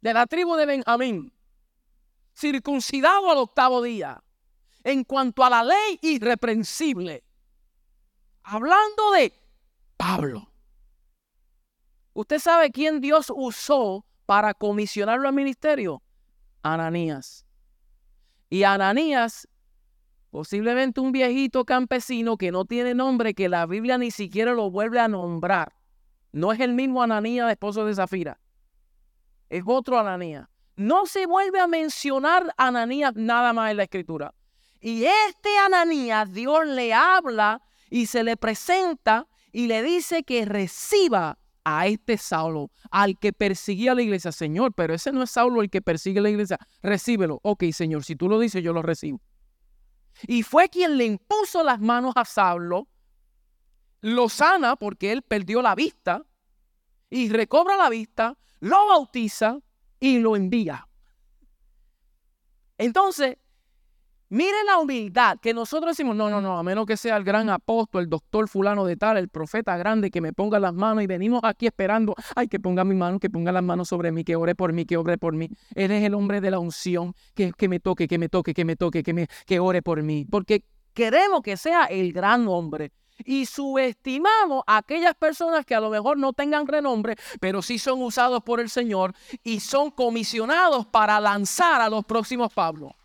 de 0.00 0.14
la 0.14 0.26
tribu 0.26 0.56
de 0.56 0.64
Benjamín, 0.64 1.30
circuncidado 2.34 3.30
al 3.30 3.36
octavo 3.36 3.82
día, 3.82 4.24
en 4.82 5.04
cuanto 5.04 5.44
a 5.44 5.50
la 5.50 5.62
ley 5.62 5.98
irreprensible, 6.00 7.27
hablando 8.48 9.12
de 9.12 9.32
Pablo. 9.96 10.50
¿Usted 12.14 12.38
sabe 12.38 12.70
quién 12.70 13.00
Dios 13.00 13.32
usó 13.34 14.04
para 14.26 14.54
comisionarlo 14.54 15.28
al 15.28 15.34
ministerio? 15.34 16.02
Ananías. 16.62 17.44
Y 18.50 18.62
Ananías 18.64 19.48
Posiblemente 20.30 21.00
un 21.00 21.10
viejito 21.10 21.64
campesino 21.64 22.36
que 22.36 22.52
no 22.52 22.66
tiene 22.66 22.94
nombre, 22.94 23.32
que 23.32 23.48
la 23.48 23.64
Biblia 23.64 23.96
ni 23.96 24.10
siquiera 24.10 24.52
lo 24.52 24.70
vuelve 24.70 25.00
a 25.00 25.08
nombrar. 25.08 25.72
No 26.32 26.52
es 26.52 26.60
el 26.60 26.74
mismo 26.74 27.02
Ananías, 27.02 27.50
esposo 27.50 27.86
de 27.86 27.94
Zafira. 27.94 28.38
Es 29.48 29.62
otro 29.66 29.98
Ananías. 29.98 30.46
No 30.76 31.06
se 31.06 31.24
vuelve 31.24 31.60
a 31.60 31.66
mencionar 31.66 32.52
Ananías 32.58 33.14
nada 33.16 33.54
más 33.54 33.70
en 33.70 33.78
la 33.78 33.84
escritura. 33.84 34.34
Y 34.80 35.04
este 35.04 35.48
Ananías, 35.64 36.30
Dios 36.30 36.66
le 36.66 36.92
habla 36.92 37.62
y 37.90 38.06
se 38.06 38.24
le 38.24 38.36
presenta 38.36 39.26
y 39.52 39.66
le 39.66 39.82
dice 39.82 40.22
que 40.22 40.44
reciba 40.44 41.38
a 41.64 41.86
este 41.86 42.16
Saulo, 42.16 42.70
al 42.90 43.18
que 43.18 43.32
perseguía 43.32 43.94
la 43.94 44.02
iglesia. 44.02 44.32
Señor, 44.32 44.72
pero 44.74 44.94
ese 44.94 45.12
no 45.12 45.22
es 45.22 45.30
Saulo 45.30 45.60
el 45.60 45.68
que 45.68 45.82
persigue 45.82 46.20
la 46.20 46.30
iglesia. 46.30 46.58
Recíbelo. 46.82 47.40
Ok, 47.42 47.64
Señor, 47.72 48.04
si 48.04 48.16
tú 48.16 48.28
lo 48.28 48.38
dices, 48.38 48.62
yo 48.62 48.72
lo 48.72 48.82
recibo. 48.82 49.20
Y 50.26 50.42
fue 50.42 50.68
quien 50.68 50.96
le 50.96 51.04
impuso 51.04 51.62
las 51.62 51.80
manos 51.80 52.14
a 52.16 52.24
Saulo, 52.24 52.88
lo 54.00 54.28
sana 54.28 54.76
porque 54.76 55.12
él 55.12 55.22
perdió 55.22 55.60
la 55.60 55.74
vista 55.74 56.24
y 57.10 57.28
recobra 57.28 57.76
la 57.76 57.88
vista, 57.90 58.36
lo 58.60 58.86
bautiza 58.86 59.58
y 60.00 60.18
lo 60.18 60.36
envía. 60.36 60.88
Entonces, 62.78 63.36
Miren 64.30 64.66
la 64.66 64.76
humildad 64.76 65.38
que 65.40 65.54
nosotros 65.54 65.96
decimos, 65.96 66.14
no, 66.14 66.28
no, 66.28 66.42
no, 66.42 66.58
a 66.58 66.62
menos 66.62 66.84
que 66.84 66.98
sea 66.98 67.16
el 67.16 67.24
gran 67.24 67.48
apóstol, 67.48 68.02
el 68.02 68.10
doctor 68.10 68.46
fulano 68.46 68.84
de 68.84 68.94
tal, 68.94 69.16
el 69.16 69.30
profeta 69.30 69.74
grande 69.78 70.10
que 70.10 70.20
me 70.20 70.34
ponga 70.34 70.60
las 70.60 70.74
manos 70.74 71.02
y 71.02 71.06
venimos 71.06 71.40
aquí 71.44 71.66
esperando, 71.66 72.14
ay, 72.36 72.46
que 72.46 72.60
ponga 72.60 72.84
mi 72.84 72.94
mano, 72.94 73.18
que 73.20 73.30
ponga 73.30 73.52
las 73.52 73.62
manos 73.62 73.88
sobre 73.88 74.12
mí, 74.12 74.24
que 74.24 74.36
ore 74.36 74.54
por 74.54 74.74
mí, 74.74 74.84
que 74.84 74.98
ore 74.98 75.16
por 75.16 75.32
mí. 75.32 75.48
Él 75.74 75.92
es 75.92 76.04
el 76.04 76.12
hombre 76.12 76.42
de 76.42 76.50
la 76.50 76.58
unción, 76.58 77.14
que, 77.34 77.52
que 77.56 77.70
me 77.70 77.80
toque, 77.80 78.06
que 78.06 78.18
me 78.18 78.28
toque, 78.28 78.52
que 78.52 78.66
me 78.66 78.76
toque, 78.76 79.02
que, 79.02 79.14
me, 79.14 79.28
que 79.46 79.60
ore 79.60 79.80
por 79.80 80.02
mí. 80.02 80.26
Porque 80.30 80.62
queremos 80.92 81.40
que 81.40 81.56
sea 81.56 81.86
el 81.86 82.12
gran 82.12 82.46
hombre. 82.48 82.92
Y 83.24 83.46
subestimamos 83.46 84.62
aquellas 84.66 85.14
personas 85.14 85.64
que 85.64 85.74
a 85.74 85.80
lo 85.80 85.88
mejor 85.88 86.18
no 86.18 86.34
tengan 86.34 86.66
renombre, 86.66 87.16
pero 87.40 87.62
sí 87.62 87.78
son 87.78 88.02
usados 88.02 88.42
por 88.42 88.60
el 88.60 88.68
Señor 88.68 89.14
y 89.42 89.60
son 89.60 89.90
comisionados 89.90 90.86
para 90.86 91.18
lanzar 91.18 91.80
a 91.80 91.88
los 91.88 92.04
próximos 92.04 92.52
Pablo. 92.52 92.97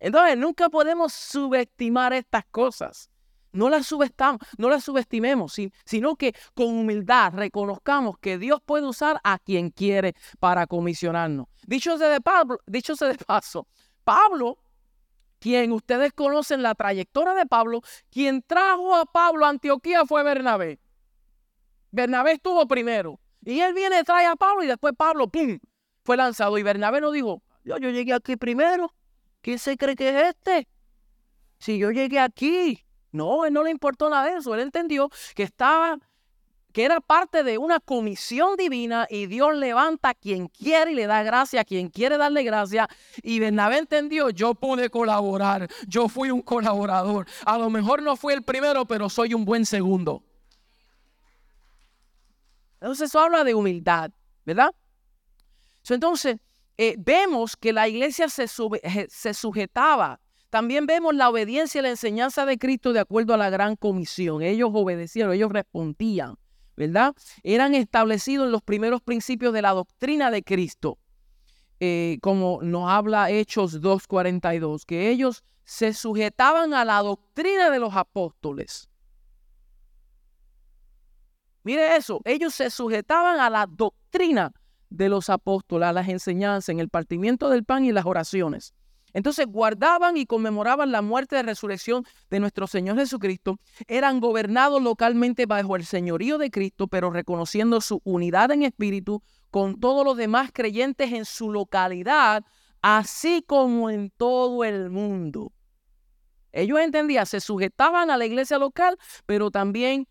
Entonces, 0.00 0.36
nunca 0.36 0.68
podemos 0.70 1.12
subestimar 1.12 2.12
estas 2.12 2.44
cosas. 2.50 3.10
No 3.52 3.68
las 3.68 3.86
subestamos, 3.86 4.40
no 4.58 4.70
las 4.70 4.84
subestimemos, 4.84 5.56
sino 5.84 6.16
que 6.16 6.34
con 6.54 6.66
humildad 6.68 7.32
reconozcamos 7.34 8.16
que 8.18 8.38
Dios 8.38 8.60
puede 8.64 8.86
usar 8.86 9.20
a 9.24 9.38
quien 9.38 9.70
quiere 9.70 10.14
para 10.38 10.66
comisionarnos. 10.66 11.46
Dicho 11.66 11.98
sea 11.98 12.08
de 12.08 12.20
Pablo, 12.20 12.58
dicho 12.66 12.94
de 12.94 13.14
paso, 13.26 13.66
Pablo, 14.04 14.58
quien 15.40 15.72
ustedes 15.72 16.12
conocen 16.12 16.62
la 16.62 16.74
trayectoria 16.74 17.34
de 17.34 17.46
Pablo, 17.46 17.80
quien 18.10 18.42
trajo 18.42 18.94
a 18.94 19.04
Pablo 19.04 19.46
a 19.46 19.48
Antioquía 19.48 20.04
fue 20.06 20.22
Bernabé. 20.22 20.78
Bernabé 21.90 22.32
estuvo 22.32 22.66
primero. 22.68 23.18
Y 23.42 23.60
él 23.60 23.74
viene, 23.74 24.04
trae 24.04 24.26
a 24.26 24.36
Pablo 24.36 24.62
y 24.62 24.66
después 24.66 24.94
Pablo, 24.96 25.28
¡pum!, 25.28 25.58
fue 26.04 26.16
lanzado. 26.16 26.56
Y 26.58 26.62
Bernabé 26.62 27.00
no 27.00 27.10
dijo, 27.10 27.42
yo, 27.64 27.78
yo 27.78 27.90
llegué 27.90 28.12
aquí 28.12 28.36
primero. 28.36 28.94
¿Quién 29.40 29.58
se 29.58 29.76
cree 29.76 29.96
que 29.96 30.08
es 30.08 30.28
este? 30.28 30.68
Si 31.58 31.78
yo 31.78 31.90
llegué 31.90 32.18
aquí. 32.18 32.84
No, 33.12 33.44
él 33.44 33.52
no 33.52 33.64
le 33.64 33.70
importó 33.70 34.08
nada 34.08 34.26
de 34.26 34.38
eso. 34.38 34.54
Él 34.54 34.60
entendió 34.60 35.10
que 35.34 35.42
estaba, 35.42 35.98
que 36.72 36.84
era 36.84 37.00
parte 37.00 37.42
de 37.42 37.58
una 37.58 37.80
comisión 37.80 38.56
divina 38.56 39.06
y 39.10 39.26
Dios 39.26 39.56
levanta 39.56 40.10
a 40.10 40.14
quien 40.14 40.46
quiere 40.48 40.92
y 40.92 40.94
le 40.94 41.06
da 41.06 41.22
gracia 41.22 41.62
a 41.62 41.64
quien 41.64 41.88
quiere 41.88 42.18
darle 42.18 42.44
gracia. 42.44 42.88
Y 43.22 43.40
Bernabé 43.40 43.78
entendió, 43.78 44.30
yo 44.30 44.54
pude 44.54 44.90
colaborar, 44.90 45.68
yo 45.88 46.08
fui 46.08 46.30
un 46.30 46.42
colaborador. 46.42 47.26
A 47.44 47.58
lo 47.58 47.68
mejor 47.68 48.02
no 48.02 48.16
fui 48.16 48.34
el 48.34 48.42
primero, 48.42 48.86
pero 48.86 49.08
soy 49.08 49.34
un 49.34 49.44
buen 49.44 49.66
segundo. 49.66 50.22
Entonces 52.80 53.08
eso 53.08 53.20
habla 53.20 53.44
de 53.44 53.54
humildad, 53.54 54.10
¿verdad? 54.44 54.74
entonces, 55.88 56.38
eh, 56.82 56.94
vemos 56.96 57.58
que 57.58 57.74
la 57.74 57.88
iglesia 57.88 58.30
se, 58.30 58.46
se 58.48 59.34
sujetaba. 59.34 60.18
También 60.48 60.86
vemos 60.86 61.14
la 61.14 61.28
obediencia 61.28 61.78
y 61.78 61.82
la 61.82 61.90
enseñanza 61.90 62.46
de 62.46 62.56
Cristo 62.56 62.94
de 62.94 63.00
acuerdo 63.00 63.34
a 63.34 63.36
la 63.36 63.50
gran 63.50 63.76
comisión. 63.76 64.40
Ellos 64.40 64.70
obedecieron, 64.72 65.34
ellos 65.34 65.52
respondían, 65.52 66.36
¿verdad? 66.76 67.14
Eran 67.42 67.74
establecidos 67.74 68.46
en 68.46 68.52
los 68.52 68.62
primeros 68.62 69.02
principios 69.02 69.52
de 69.52 69.60
la 69.60 69.72
doctrina 69.72 70.30
de 70.30 70.42
Cristo. 70.42 70.96
Eh, 71.80 72.16
como 72.22 72.60
nos 72.62 72.90
habla 72.90 73.30
Hechos 73.30 73.82
2.42, 73.82 74.86
que 74.86 75.10
ellos 75.10 75.44
se 75.64 75.92
sujetaban 75.92 76.72
a 76.72 76.86
la 76.86 77.02
doctrina 77.02 77.68
de 77.68 77.78
los 77.78 77.94
apóstoles. 77.94 78.88
Mire 81.62 81.94
eso, 81.94 82.22
ellos 82.24 82.54
se 82.54 82.70
sujetaban 82.70 83.38
a 83.38 83.50
la 83.50 83.66
doctrina 83.66 84.50
de 84.90 85.08
los 85.08 85.30
apóstoles, 85.30 85.88
a 85.88 85.92
las 85.92 86.08
enseñanzas, 86.08 86.68
en 86.68 86.80
el 86.80 86.88
partimiento 86.88 87.48
del 87.48 87.64
pan 87.64 87.84
y 87.84 87.92
las 87.92 88.04
oraciones. 88.04 88.74
Entonces 89.12 89.46
guardaban 89.46 90.16
y 90.16 90.26
conmemoraban 90.26 90.92
la 90.92 91.02
muerte 91.02 91.36
de 91.36 91.42
resurrección 91.42 92.04
de 92.30 92.40
nuestro 92.40 92.66
Señor 92.66 92.96
Jesucristo. 92.96 93.58
Eran 93.88 94.20
gobernados 94.20 94.80
localmente 94.82 95.46
bajo 95.46 95.76
el 95.76 95.84
señorío 95.84 96.38
de 96.38 96.50
Cristo, 96.50 96.86
pero 96.86 97.10
reconociendo 97.10 97.80
su 97.80 98.00
unidad 98.04 98.50
en 98.52 98.62
espíritu 98.62 99.22
con 99.50 99.80
todos 99.80 100.04
los 100.04 100.16
demás 100.16 100.50
creyentes 100.52 101.12
en 101.12 101.24
su 101.24 101.50
localidad, 101.50 102.44
así 102.82 103.42
como 103.46 103.90
en 103.90 104.10
todo 104.10 104.64
el 104.64 104.90
mundo. 104.90 105.52
Ellos 106.52 106.80
entendían, 106.80 107.26
se 107.26 107.40
sujetaban 107.40 108.10
a 108.10 108.16
la 108.16 108.26
iglesia 108.26 108.58
local, 108.58 108.96
pero 109.26 109.50
también 109.50 110.06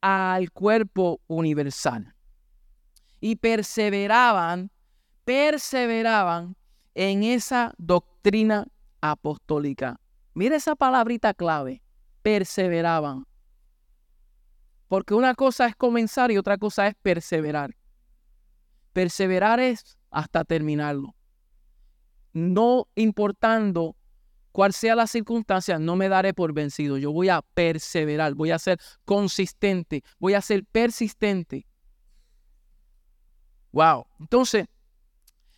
al 0.00 0.50
cuerpo 0.50 1.20
universal 1.28 2.12
y 3.22 3.36
perseveraban, 3.36 4.70
perseveraban 5.24 6.56
en 6.94 7.22
esa 7.22 7.72
doctrina 7.78 8.66
apostólica. 9.00 10.00
Mira 10.34 10.56
esa 10.56 10.74
palabrita 10.74 11.32
clave, 11.32 11.84
perseveraban. 12.22 13.24
Porque 14.88 15.14
una 15.14 15.34
cosa 15.34 15.66
es 15.66 15.76
comenzar 15.76 16.32
y 16.32 16.36
otra 16.36 16.58
cosa 16.58 16.88
es 16.88 16.96
perseverar. 17.00 17.76
Perseverar 18.92 19.60
es 19.60 19.96
hasta 20.10 20.44
terminarlo. 20.44 21.14
No 22.32 22.88
importando 22.96 23.94
cuál 24.50 24.72
sea 24.72 24.96
la 24.96 25.06
circunstancia, 25.06 25.78
no 25.78 25.94
me 25.94 26.08
daré 26.08 26.34
por 26.34 26.52
vencido. 26.52 26.98
Yo 26.98 27.12
voy 27.12 27.28
a 27.28 27.40
perseverar, 27.54 28.34
voy 28.34 28.50
a 28.50 28.58
ser 28.58 28.80
consistente, 29.04 30.02
voy 30.18 30.34
a 30.34 30.40
ser 30.40 30.64
persistente. 30.64 31.66
Wow. 33.72 34.06
Entonces, 34.20 34.66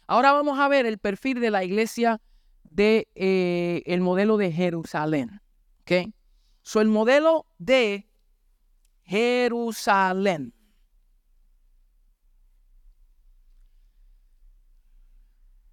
ahora 0.06 0.32
vamos 0.32 0.58
a 0.58 0.68
ver 0.68 0.86
el 0.86 0.98
perfil 0.98 1.40
de 1.40 1.50
la 1.50 1.64
iglesia 1.64 2.20
de 2.62 3.08
eh, 3.14 3.82
el 3.86 4.00
modelo 4.00 4.36
de 4.36 4.52
Jerusalén. 4.52 5.40
¿okay? 5.82 6.14
So, 6.62 6.80
el 6.80 6.88
modelo 6.88 7.46
de 7.58 8.08
Jerusalén. 9.02 10.54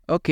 Ok. 0.07 0.29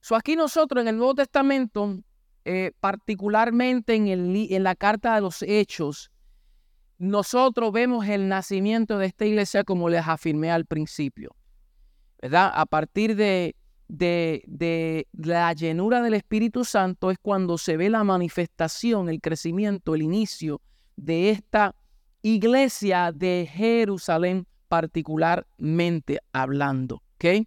So, 0.00 0.14
aquí 0.14 0.36
nosotros 0.36 0.82
en 0.82 0.88
el 0.88 0.96
Nuevo 0.96 1.14
Testamento, 1.14 1.98
eh, 2.44 2.72
particularmente 2.80 3.94
en, 3.94 4.06
el, 4.08 4.52
en 4.52 4.62
la 4.62 4.74
carta 4.74 5.14
de 5.16 5.20
los 5.20 5.42
Hechos, 5.42 6.10
nosotros 6.98 7.72
vemos 7.72 8.06
el 8.06 8.28
nacimiento 8.28 8.98
de 8.98 9.06
esta 9.06 9.24
iglesia 9.24 9.64
como 9.64 9.88
les 9.88 10.06
afirmé 10.06 10.50
al 10.50 10.66
principio. 10.66 11.34
¿Verdad? 12.20 12.50
A 12.52 12.66
partir 12.66 13.14
de, 13.14 13.54
de, 13.86 14.42
de, 14.46 15.06
la 15.12 15.52
llenura 15.52 16.02
del 16.02 16.14
Espíritu 16.14 16.64
Santo 16.64 17.12
es 17.12 17.18
cuando 17.22 17.56
se 17.56 17.76
ve 17.76 17.88
la 17.88 18.02
manifestación, 18.02 19.08
el 19.08 19.20
crecimiento, 19.20 19.94
el 19.94 20.02
inicio 20.02 20.60
de 20.96 21.30
esta 21.30 21.76
iglesia 22.22 23.12
de 23.12 23.48
Jerusalén 23.50 24.46
particularmente 24.66 26.18
hablando. 26.32 27.02
¿Ok? 27.14 27.46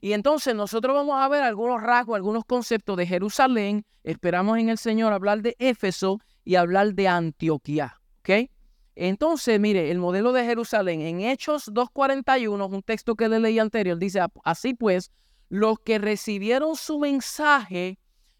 Y 0.00 0.14
entonces 0.14 0.56
nosotros 0.56 0.96
vamos 0.96 1.22
a 1.22 1.28
ver 1.28 1.44
algunos 1.44 1.80
rasgos, 1.80 2.16
algunos 2.16 2.44
conceptos 2.44 2.96
de 2.96 3.06
Jerusalén. 3.06 3.84
Esperamos 4.02 4.58
en 4.58 4.68
el 4.68 4.78
Señor 4.78 5.12
hablar 5.12 5.42
de 5.42 5.54
Éfeso 5.60 6.18
y 6.44 6.56
hablar 6.56 6.94
de 6.94 7.06
Antioquía. 7.06 8.01
¿Ok? 8.22 8.50
Entonces, 8.94 9.58
mire, 9.58 9.90
el 9.90 9.98
modelo 9.98 10.32
de 10.32 10.44
Jerusalén 10.44 11.00
en 11.00 11.20
Hechos 11.22 11.68
2.41, 11.72 12.72
un 12.72 12.82
texto 12.82 13.16
que 13.16 13.28
le 13.28 13.40
leí 13.40 13.58
anterior, 13.58 13.98
dice, 13.98 14.20
así 14.44 14.74
pues, 14.74 15.10
los 15.48 15.78
que 15.80 15.98
recibieron 15.98 16.76
su 16.76 16.98
mensaje 16.98 17.98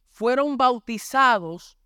fueron 0.09 0.57
bautizados 0.57 1.79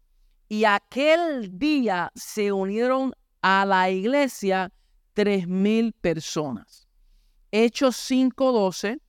y 0.49 0.65
aquel 0.65 1.59
día 1.59 2.13
se 2.15 2.53
unieron 2.53 3.15
a 3.41 3.65
la 3.65 3.89
iglesia 3.89 4.73
tres 5.15 5.47
mil 5.47 5.93
personas. 5.93 6.89
Hechos 7.53 7.97
5.12, 8.11 9.01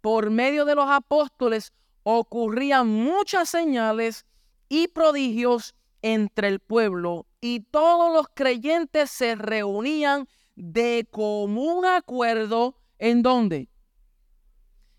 por 0.00 0.30
medio 0.30 0.64
de 0.64 0.74
los 0.74 0.90
apóstoles 0.90 1.72
ocurrían 2.02 2.88
muchas 2.88 3.48
señales 3.48 4.26
y 4.68 4.88
prodigios 4.88 5.75
entre 6.14 6.46
el 6.46 6.60
pueblo 6.60 7.26
y 7.40 7.60
todos 7.60 8.12
los 8.12 8.28
creyentes 8.32 9.10
se 9.10 9.34
reunían 9.34 10.28
de 10.54 11.08
común 11.10 11.84
acuerdo 11.84 12.76
en 12.98 13.22
dónde? 13.22 13.68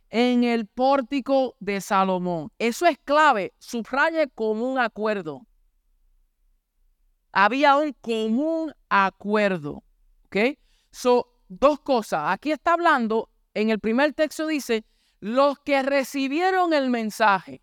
En 0.09 0.43
el 0.43 0.67
pórtico 0.67 1.55
de 1.61 1.79
Salomón. 1.79 2.51
Eso 2.59 2.85
es 2.85 2.97
clave, 3.05 3.53
subraye 3.57 4.27
común 4.27 4.79
acuerdo. 4.79 5.47
Había 7.31 7.77
un 7.77 7.93
común 7.93 8.73
acuerdo. 8.89 9.83
¿Ok? 10.25 10.57
So, 10.91 11.39
dos 11.47 11.79
cosas. 11.79 12.33
Aquí 12.33 12.51
está 12.51 12.73
hablando, 12.73 13.29
en 13.53 13.69
el 13.69 13.79
primer 13.79 14.13
texto 14.13 14.45
dice, 14.45 14.83
los 15.21 15.57
que 15.59 15.81
recibieron 15.83 16.73
el 16.73 16.89
mensaje 16.89 17.61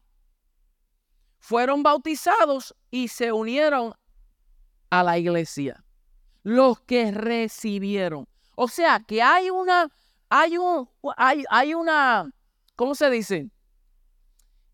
fueron 1.44 1.82
bautizados 1.82 2.74
y 2.90 3.08
se 3.08 3.30
unieron 3.30 3.92
a 4.88 5.02
la 5.02 5.18
iglesia. 5.18 5.84
Los 6.42 6.80
que 6.80 7.12
recibieron. 7.12 8.26
O 8.56 8.66
sea 8.66 9.00
que 9.06 9.20
hay 9.20 9.50
una, 9.50 9.90
hay 10.30 10.56
un, 10.56 10.88
hay, 11.18 11.44
hay 11.50 11.74
una, 11.74 12.30
¿cómo 12.76 12.94
se 12.94 13.10
dice? 13.10 13.50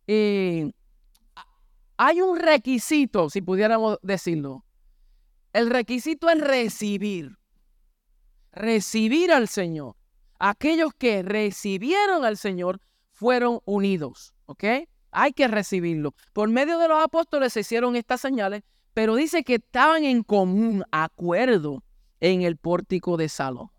Eh, 0.07 0.71
hay 1.97 2.21
un 2.21 2.39
requisito, 2.39 3.31
si 3.31 3.43
pudiéramos 3.43 3.99
decirlo. 4.03 4.65
El 5.53 5.71
requisito 5.71 6.29
es 6.29 6.41
recibir. 6.41 7.37
Recibir 8.53 9.33
al 9.33 9.49
Señor. 9.49 9.97
Aquellos 10.39 10.93
que 10.97 11.25
recibieron 11.25 12.25
al 12.25 12.37
Señor 12.37 12.81
fueron 13.11 13.59
unidos. 13.65 14.35
¿Ok? 14.47 14.65
Hay 15.11 15.33
que 15.33 15.49
recibirlo. 15.49 16.15
Por 16.33 16.49
medio 16.49 16.79
de 16.79 16.89
los 16.89 17.03
apóstoles 17.03 17.53
se 17.53 17.61
hicieron 17.61 17.97
estas 17.97 18.21
señales, 18.21 18.63
pero 18.95 19.15
dice 19.15 19.45
que 19.45 19.57
estaban 19.57 20.05
en 20.05 20.23
común 20.23 20.85
acuerdo 20.91 21.83
en 22.21 22.43
el 22.43 22.57
pórtico 22.57 23.17
de 23.17 23.29
Salomón. 23.29 23.71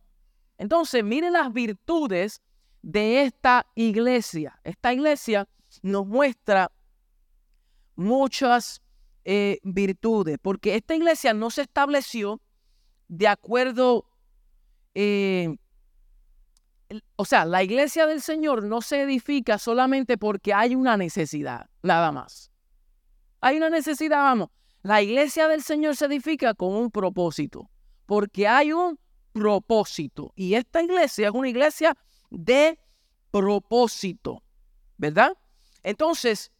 Entonces, 0.57 1.03
miren 1.03 1.33
las 1.33 1.51
virtudes 1.51 2.41
de 2.81 3.23
esta 3.23 3.65
iglesia. 3.75 4.59
Esta 4.63 4.93
iglesia 4.93 5.47
nos 5.81 6.05
muestra 6.05 6.71
muchas 7.95 8.81
eh, 9.23 9.59
virtudes, 9.63 10.37
porque 10.41 10.75
esta 10.75 10.95
iglesia 10.95 11.33
no 11.33 11.49
se 11.49 11.63
estableció 11.63 12.41
de 13.07 13.27
acuerdo 13.27 14.05
eh, 14.95 15.55
o 17.15 17.25
sea, 17.25 17.45
la 17.45 17.63
iglesia 17.63 18.05
del 18.05 18.21
Señor 18.21 18.63
no 18.63 18.81
se 18.81 19.01
edifica 19.01 19.57
solamente 19.57 20.17
porque 20.17 20.53
hay 20.53 20.75
una 20.75 20.97
necesidad, 20.97 21.69
nada 21.81 22.11
más. 22.11 22.51
Hay 23.39 23.57
una 23.57 23.69
necesidad, 23.69 24.17
vamos. 24.23 24.49
La 24.83 25.01
iglesia 25.01 25.47
del 25.47 25.61
Señor 25.61 25.95
se 25.95 26.05
edifica 26.05 26.53
con 26.53 26.73
un 26.73 26.91
propósito, 26.91 27.69
porque 28.05 28.47
hay 28.47 28.73
un 28.73 28.99
propósito. 29.31 30.31
Y 30.35 30.55
esta 30.55 30.81
iglesia 30.81 31.27
es 31.27 31.33
una 31.33 31.49
iglesia 31.49 31.95
de 32.29 32.79
propósito, 33.29 34.43
¿verdad? 34.97 35.33
Entonces, 35.83 36.51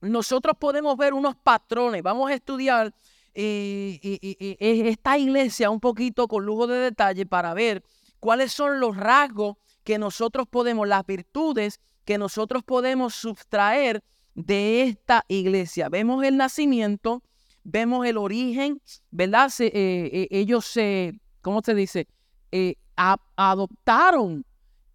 nosotros 0.00 0.56
podemos 0.58 0.96
ver 0.96 1.14
unos 1.14 1.36
patrones. 1.36 2.02
Vamos 2.02 2.30
a 2.30 2.34
estudiar 2.34 2.94
eh, 3.34 3.98
eh, 4.02 4.36
eh, 4.40 4.88
esta 4.88 5.18
iglesia 5.18 5.70
un 5.70 5.80
poquito 5.80 6.28
con 6.28 6.44
lujo 6.44 6.66
de 6.66 6.78
detalle 6.78 7.26
para 7.26 7.52
ver 7.54 7.82
cuáles 8.24 8.52
son 8.52 8.80
los 8.80 8.96
rasgos 8.96 9.58
que 9.82 9.98
nosotros 9.98 10.46
podemos, 10.48 10.88
las 10.88 11.04
virtudes 11.04 11.78
que 12.06 12.16
nosotros 12.16 12.64
podemos 12.64 13.14
sustraer 13.14 14.02
de 14.34 14.84
esta 14.84 15.26
iglesia. 15.28 15.90
Vemos 15.90 16.24
el 16.24 16.38
nacimiento, 16.38 17.22
vemos 17.64 18.06
el 18.06 18.16
origen, 18.16 18.80
¿verdad? 19.10 19.52
Eh, 19.58 19.70
eh, 19.74 20.28
ellos 20.30 20.64
se, 20.64 21.20
¿cómo 21.42 21.60
se 21.62 21.74
dice? 21.74 22.08
Eh, 22.50 22.76
adoptaron 22.96 24.46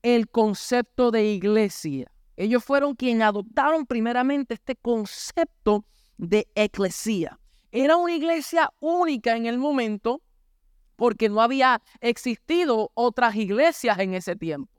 el 0.02 0.28
concepto 0.32 1.12
de 1.12 1.26
iglesia. 1.26 2.12
Ellos 2.36 2.64
fueron 2.64 2.96
quienes 2.96 3.28
adoptaron 3.28 3.86
primeramente 3.86 4.56
este 4.56 4.76
concepto 4.76 5.86
de 6.18 6.48
eclesía. 6.56 7.40
Era 7.72 7.96
una 7.96 8.16
iglesia 8.16 8.74
única 8.80 9.36
en 9.36 9.46
el 9.46 9.60
momento 9.60 10.20
porque 11.00 11.30
no 11.30 11.42
había 11.42 11.82
existido 12.02 12.92
otras 12.94 13.36
iglesias 13.36 13.98
en 14.00 14.14
ese 14.14 14.36
tiempo. 14.36 14.72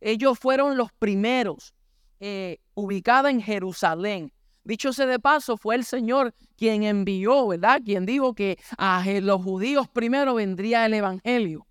Ellos 0.00 0.38
fueron 0.38 0.76
los 0.76 0.92
primeros 0.92 1.72
eh, 2.18 2.58
ubicados 2.74 3.30
en 3.30 3.40
Jerusalén. 3.40 4.32
Dicho 4.64 4.92
sea 4.92 5.06
de 5.06 5.20
paso, 5.20 5.56
fue 5.56 5.76
el 5.76 5.84
Señor 5.84 6.34
quien 6.56 6.82
envió, 6.82 7.46
¿verdad? 7.46 7.80
Quien 7.84 8.04
dijo 8.04 8.34
que 8.34 8.58
a 8.76 9.04
los 9.22 9.42
judíos 9.42 9.88
primero 9.88 10.34
vendría 10.34 10.86
el 10.86 10.94
Evangelio. 10.94 11.66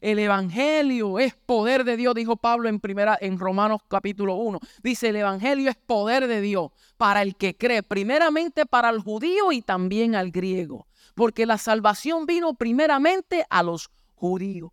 El 0.00 0.18
Evangelio 0.18 1.18
es 1.18 1.34
poder 1.34 1.84
de 1.84 1.96
Dios, 1.96 2.14
dijo 2.14 2.36
Pablo 2.36 2.68
en, 2.68 2.80
primera, 2.80 3.18
en 3.20 3.38
Romanos 3.38 3.80
capítulo 3.88 4.36
1. 4.36 4.60
Dice, 4.82 5.08
el 5.08 5.16
Evangelio 5.16 5.68
es 5.68 5.76
poder 5.76 6.26
de 6.26 6.40
Dios 6.40 6.70
para 6.96 7.22
el 7.22 7.36
que 7.36 7.56
cree, 7.56 7.82
primeramente 7.82 8.64
para 8.64 8.90
el 8.90 9.00
judío 9.00 9.52
y 9.52 9.60
también 9.60 10.14
al 10.14 10.30
griego. 10.30 10.86
Porque 11.16 11.46
la 11.46 11.58
salvación 11.58 12.26
vino 12.26 12.54
primeramente 12.54 13.44
a 13.50 13.64
los 13.64 13.90
judíos. 14.14 14.70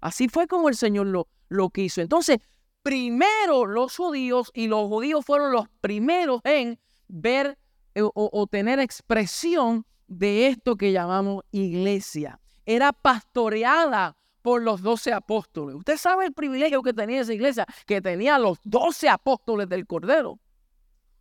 Así 0.00 0.28
fue 0.28 0.48
como 0.48 0.68
el 0.68 0.74
Señor 0.74 1.06
lo, 1.06 1.28
lo 1.48 1.70
quiso. 1.70 2.00
Entonces, 2.00 2.40
primero 2.82 3.66
los 3.66 3.96
judíos 3.96 4.50
y 4.54 4.66
los 4.66 4.88
judíos 4.88 5.24
fueron 5.24 5.52
los 5.52 5.68
primeros 5.80 6.40
en 6.44 6.78
ver 7.08 7.58
eh, 7.94 8.02
o, 8.02 8.46
tener 8.46 8.78
expresión 8.78 9.86
de 10.06 10.48
esto 10.48 10.76
que 10.76 10.92
llamamos 10.92 11.44
iglesia. 11.50 12.38
Era 12.64 12.92
pastoreada 12.92 14.16
por 14.42 14.62
los 14.62 14.82
doce 14.82 15.12
apóstoles. 15.12 15.76
Usted 15.76 15.96
sabe 15.96 16.26
el 16.26 16.32
privilegio 16.32 16.82
que 16.82 16.92
tenía 16.92 17.22
esa 17.22 17.32
iglesia, 17.32 17.66
que 17.86 18.00
tenía 18.00 18.38
los 18.38 18.58
doce 18.64 19.08
apóstoles 19.08 19.68
del 19.68 19.86
Cordero. 19.86 20.38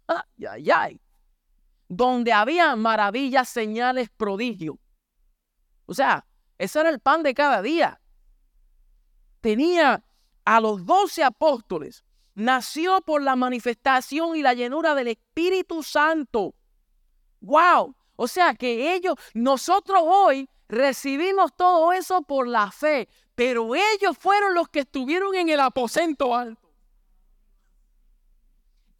Ay, 0.08 0.46
ay, 0.48 0.70
ay. 0.70 1.02
Donde 1.88 2.34
había 2.34 2.76
maravillas, 2.76 3.50
señales, 3.50 4.10
prodigios. 4.10 4.78
O 5.86 5.94
sea, 5.94 6.26
ese 6.58 6.80
era 6.80 6.90
el 6.90 7.00
pan 7.00 7.24
de 7.24 7.34
cada 7.34 7.62
día. 7.62 8.02
Tenía 9.42 10.04
a 10.46 10.60
los 10.60 10.86
doce 10.86 11.24
apóstoles 11.24 12.06
nació 12.36 13.02
por 13.02 13.22
la 13.22 13.36
manifestación 13.36 14.36
y 14.36 14.42
la 14.42 14.54
llenura 14.54 14.94
del 14.94 15.08
Espíritu 15.08 15.82
Santo. 15.82 16.54
¡Wow! 17.40 17.96
O 18.18 18.28
sea 18.28 18.54
que 18.54 18.94
ellos, 18.94 19.16
nosotros 19.34 20.02
hoy 20.04 20.50
recibimos 20.68 21.56
todo 21.56 21.92
eso 21.94 22.22
por 22.22 22.48
la 22.48 22.72
fe, 22.72 23.10
pero 23.34 23.74
ellos 23.76 24.18
fueron 24.18 24.54
los 24.54 24.70
que 24.70 24.82
estuvieron 24.82 25.34
en 25.36 25.50
el 25.50 25.60
aposento 25.60 26.36
alto. 26.36 26.62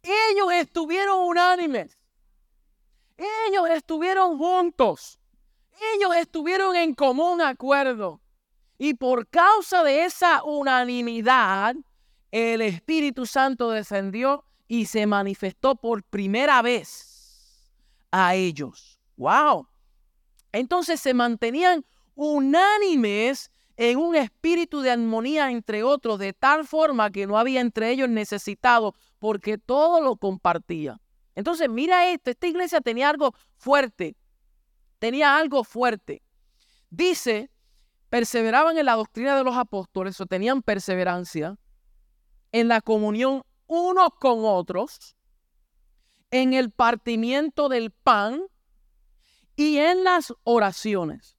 Ellos 0.02 0.52
estuvieron 0.52 1.20
unánimes. 1.20 1.98
Ellos 3.16 3.68
estuvieron 3.70 4.38
juntos. 4.38 5.18
Ellos 5.94 6.16
estuvieron 6.16 6.76
en 6.76 6.94
común 6.94 7.40
acuerdo. 7.40 8.20
Y 8.78 8.94
por 8.94 9.28
causa 9.28 9.82
de 9.82 10.04
esa 10.04 10.42
unanimidad, 10.44 11.74
el 12.30 12.60
Espíritu 12.60 13.26
Santo 13.26 13.70
descendió 13.70 14.44
y 14.68 14.86
se 14.86 15.06
manifestó 15.06 15.76
por 15.76 16.02
primera 16.02 16.60
vez 16.60 17.72
a 18.10 18.34
ellos. 18.34 19.00
¡Wow! 19.16 19.68
Entonces 20.52 21.00
se 21.00 21.14
mantenían 21.14 21.84
unánimes 22.14 23.50
en 23.76 23.98
un 23.98 24.16
espíritu 24.16 24.80
de 24.80 24.90
armonía 24.90 25.50
entre 25.50 25.82
otros, 25.82 26.18
de 26.18 26.32
tal 26.32 26.66
forma 26.66 27.10
que 27.10 27.26
no 27.26 27.38
había 27.38 27.60
entre 27.60 27.90
ellos 27.90 28.08
necesitado, 28.08 28.94
porque 29.18 29.58
todo 29.58 30.00
lo 30.00 30.16
compartía. 30.16 30.98
Entonces, 31.36 31.68
mira 31.68 32.10
esto, 32.10 32.30
esta 32.30 32.46
iglesia 32.46 32.80
tenía 32.80 33.10
algo 33.10 33.34
fuerte, 33.56 34.16
tenía 34.98 35.36
algo 35.36 35.62
fuerte. 35.62 36.22
Dice, 36.90 37.50
perseveraban 38.08 38.78
en 38.78 38.86
la 38.86 38.94
doctrina 38.94 39.36
de 39.36 39.44
los 39.44 39.54
apóstoles, 39.54 40.20
o 40.20 40.26
tenían 40.26 40.62
perseverancia 40.62 41.58
en 42.52 42.68
la 42.68 42.80
comunión 42.80 43.42
unos 43.66 44.08
con 44.18 44.44
otros, 44.44 45.14
en 46.30 46.54
el 46.54 46.70
partimiento 46.70 47.68
del 47.68 47.90
pan 47.90 48.42
y 49.56 49.76
en 49.76 50.04
las 50.04 50.32
oraciones. 50.42 51.36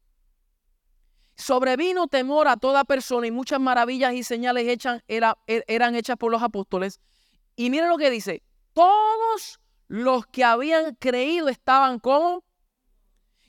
Sobrevino 1.36 2.08
temor 2.08 2.48
a 2.48 2.58
toda 2.58 2.84
persona 2.84 3.28
y 3.28 3.32
muchas 3.32 3.60
maravillas 3.60 4.14
y 4.14 4.24
señales 4.24 4.80
er, 5.08 5.36
eran 5.48 5.96
hechas 5.96 6.18
por 6.18 6.32
los 6.32 6.44
apóstoles. 6.44 7.00
Y 7.56 7.72
miren 7.72 7.90
lo 7.90 7.98
que 7.98 8.12
dice, 8.12 8.44
todos 8.74 9.60
los 9.88 10.26
que 10.28 10.44
habían 10.44 10.96
creído 10.96 11.50
estaban 11.50 12.00
como 12.00 12.44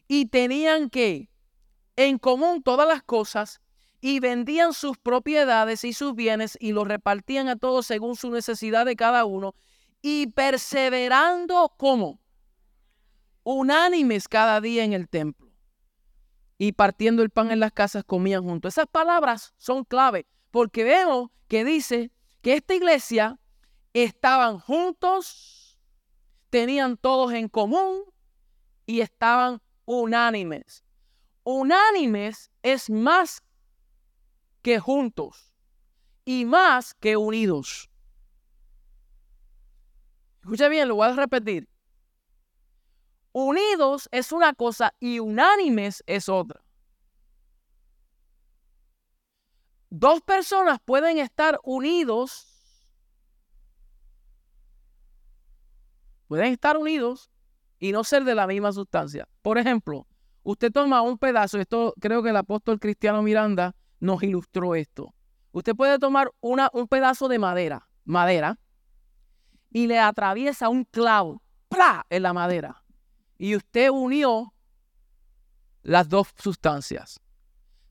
y 0.07 0.27
tenían 0.27 0.91
que 0.91 1.31
en 1.97 2.19
común 2.19 2.63
todas 2.63 2.87
las 2.87 3.03
cosas 3.03 3.61
y 4.01 4.21
vendían 4.21 4.73
sus 4.73 4.97
propiedades 4.97 5.85
y 5.85 5.93
sus 5.93 6.15
bienes 6.15 6.57
y 6.61 6.73
los 6.73 6.87
repartían 6.87 7.49
a 7.49 7.57
todos 7.57 7.87
según 7.87 8.17
su 8.17 8.31
necesidad 8.31 8.87
de 8.87 8.97
cada 8.97 9.25
uno 9.25 9.55
y 10.01 10.29
perseverando 10.29 11.75
como 11.77 12.21
unánimes 13.43 14.29
cada 14.29 14.61
día 14.61 14.85
en 14.85 14.93
el 14.93 15.09
templo 15.09 15.51
y 16.59 16.73
partiendo 16.73 17.23
el 17.23 17.31
pan 17.31 17.51
en 17.51 17.61
las 17.61 17.73
casas 17.73 18.05
comían 18.05 18.45
juntos. 18.45 18.75
Esas 18.75 18.87
palabras 18.87 19.55
son 19.57 19.85
clave 19.85 20.27
porque 20.51 20.85
vemos 20.85 21.31
que 21.49 21.65
dice 21.65 22.13
que 22.43 22.55
esta 22.55 22.75
iglesia 22.75 23.41
estaban 23.93 24.59
juntos, 24.59 25.68
tenían 26.51 26.97
todos 26.97 27.33
en 27.33 27.49
común 27.49 28.05
y 28.87 29.01
estaban 29.01 29.61
unánimes. 29.85 30.85
Unánimes 31.45 32.51
es 32.63 32.91
más 32.91 33.43
que 34.63 34.79
juntos 34.79 35.55
y 36.25 36.45
más 36.45 36.95
que 36.95 37.17
unidos. 37.17 37.91
Escucha 40.43 40.69
bien, 40.69 40.89
lo 40.89 40.97
voy 40.97 41.09
a 41.09 41.13
repetir. 41.13 41.69
Unidos 43.33 44.09
es 44.11 44.33
una 44.33 44.55
cosa 44.55 44.95
y 44.99 45.19
unánimes 45.21 46.03
es 46.07 46.29
otra. 46.29 46.63
Dos 49.91 50.21
personas 50.23 50.81
pueden 50.85 51.19
estar 51.19 51.59
unidos, 51.63 52.48
pueden 56.29 56.53
estar 56.53 56.77
unidos 56.77 57.31
y 57.81 57.91
no 57.91 58.05
ser 58.05 58.25
de 58.25 58.35
la 58.35 58.47
misma 58.47 58.73
sustancia. 58.73 59.27
Por 59.43 59.59
ejemplo, 59.59 60.07
usted 60.43 60.71
toma 60.71 61.03
un 61.03 61.19
pedazo, 61.19 61.59
esto 61.59 61.95
creo 61.99 62.23
que 62.23 62.31
el 62.31 62.37
apóstol 62.37 62.79
Cristiano 62.79 63.23
Miranda 63.23 63.75
nos 63.99 64.23
ilustró 64.23 64.75
esto. 64.75 65.15
Usted 65.51 65.75
puede 65.75 65.99
tomar 65.99 66.31
una, 66.41 66.71
un 66.73 66.87
pedazo 66.87 67.29
de 67.29 67.39
madera, 67.39 67.89
madera, 68.05 68.61
y 69.71 69.87
le 69.87 69.99
atraviesa 69.99 70.69
un 70.69 70.85
clavo 70.85 71.43
¡plá! 71.69 72.07
en 72.11 72.23
la 72.23 72.33
madera. 72.33 72.85
Y 73.39 73.57
usted 73.57 73.91
unió 73.91 74.53
las 75.83 76.09
dos 76.09 76.29
sustancias. 76.37 77.21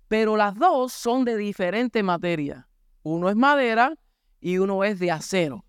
Pero 0.07 0.38
las 0.38 0.55
dos 0.55 0.93
son 0.93 1.25
de 1.25 1.35
diferente 1.35 2.03
materia. 2.03 2.67
Uno 3.03 3.29
es 3.29 3.35
madera 3.35 3.95
y 4.39 4.57
uno 4.57 4.83
es 4.83 4.99
de 4.99 5.11
acero. 5.11 5.65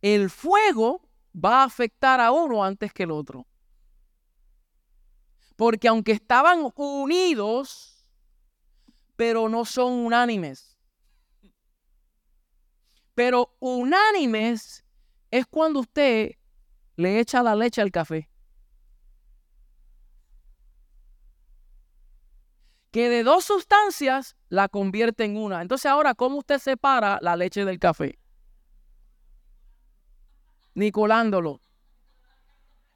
El 0.00 0.30
fuego 0.30 1.08
va 1.32 1.62
a 1.62 1.64
afectar 1.64 2.20
a 2.20 2.30
uno 2.32 2.64
antes 2.64 2.92
que 2.92 3.04
el 3.04 3.10
otro. 3.10 3.46
Porque 5.56 5.88
aunque 5.88 6.12
estaban 6.12 6.72
unidos, 6.74 8.06
pero 9.16 9.48
no 9.48 9.64
son 9.64 9.92
unánimes. 9.92 10.78
Pero 13.14 13.54
unánimes 13.60 14.84
es 15.30 15.46
cuando 15.46 15.80
usted 15.80 16.32
le 16.96 17.20
echa 17.20 17.42
la 17.42 17.54
leche 17.54 17.80
al 17.80 17.90
café. 17.90 18.28
Que 22.90 23.08
de 23.08 23.22
dos 23.22 23.44
sustancias 23.44 24.36
la 24.48 24.68
convierte 24.68 25.24
en 25.24 25.36
una. 25.36 25.62
Entonces 25.62 25.86
ahora, 25.86 26.14
¿cómo 26.14 26.38
usted 26.38 26.58
separa 26.58 27.18
la 27.22 27.36
leche 27.36 27.64
del 27.64 27.78
café? 27.78 28.18
Ni 30.74 30.90
colándolo. 30.90 31.60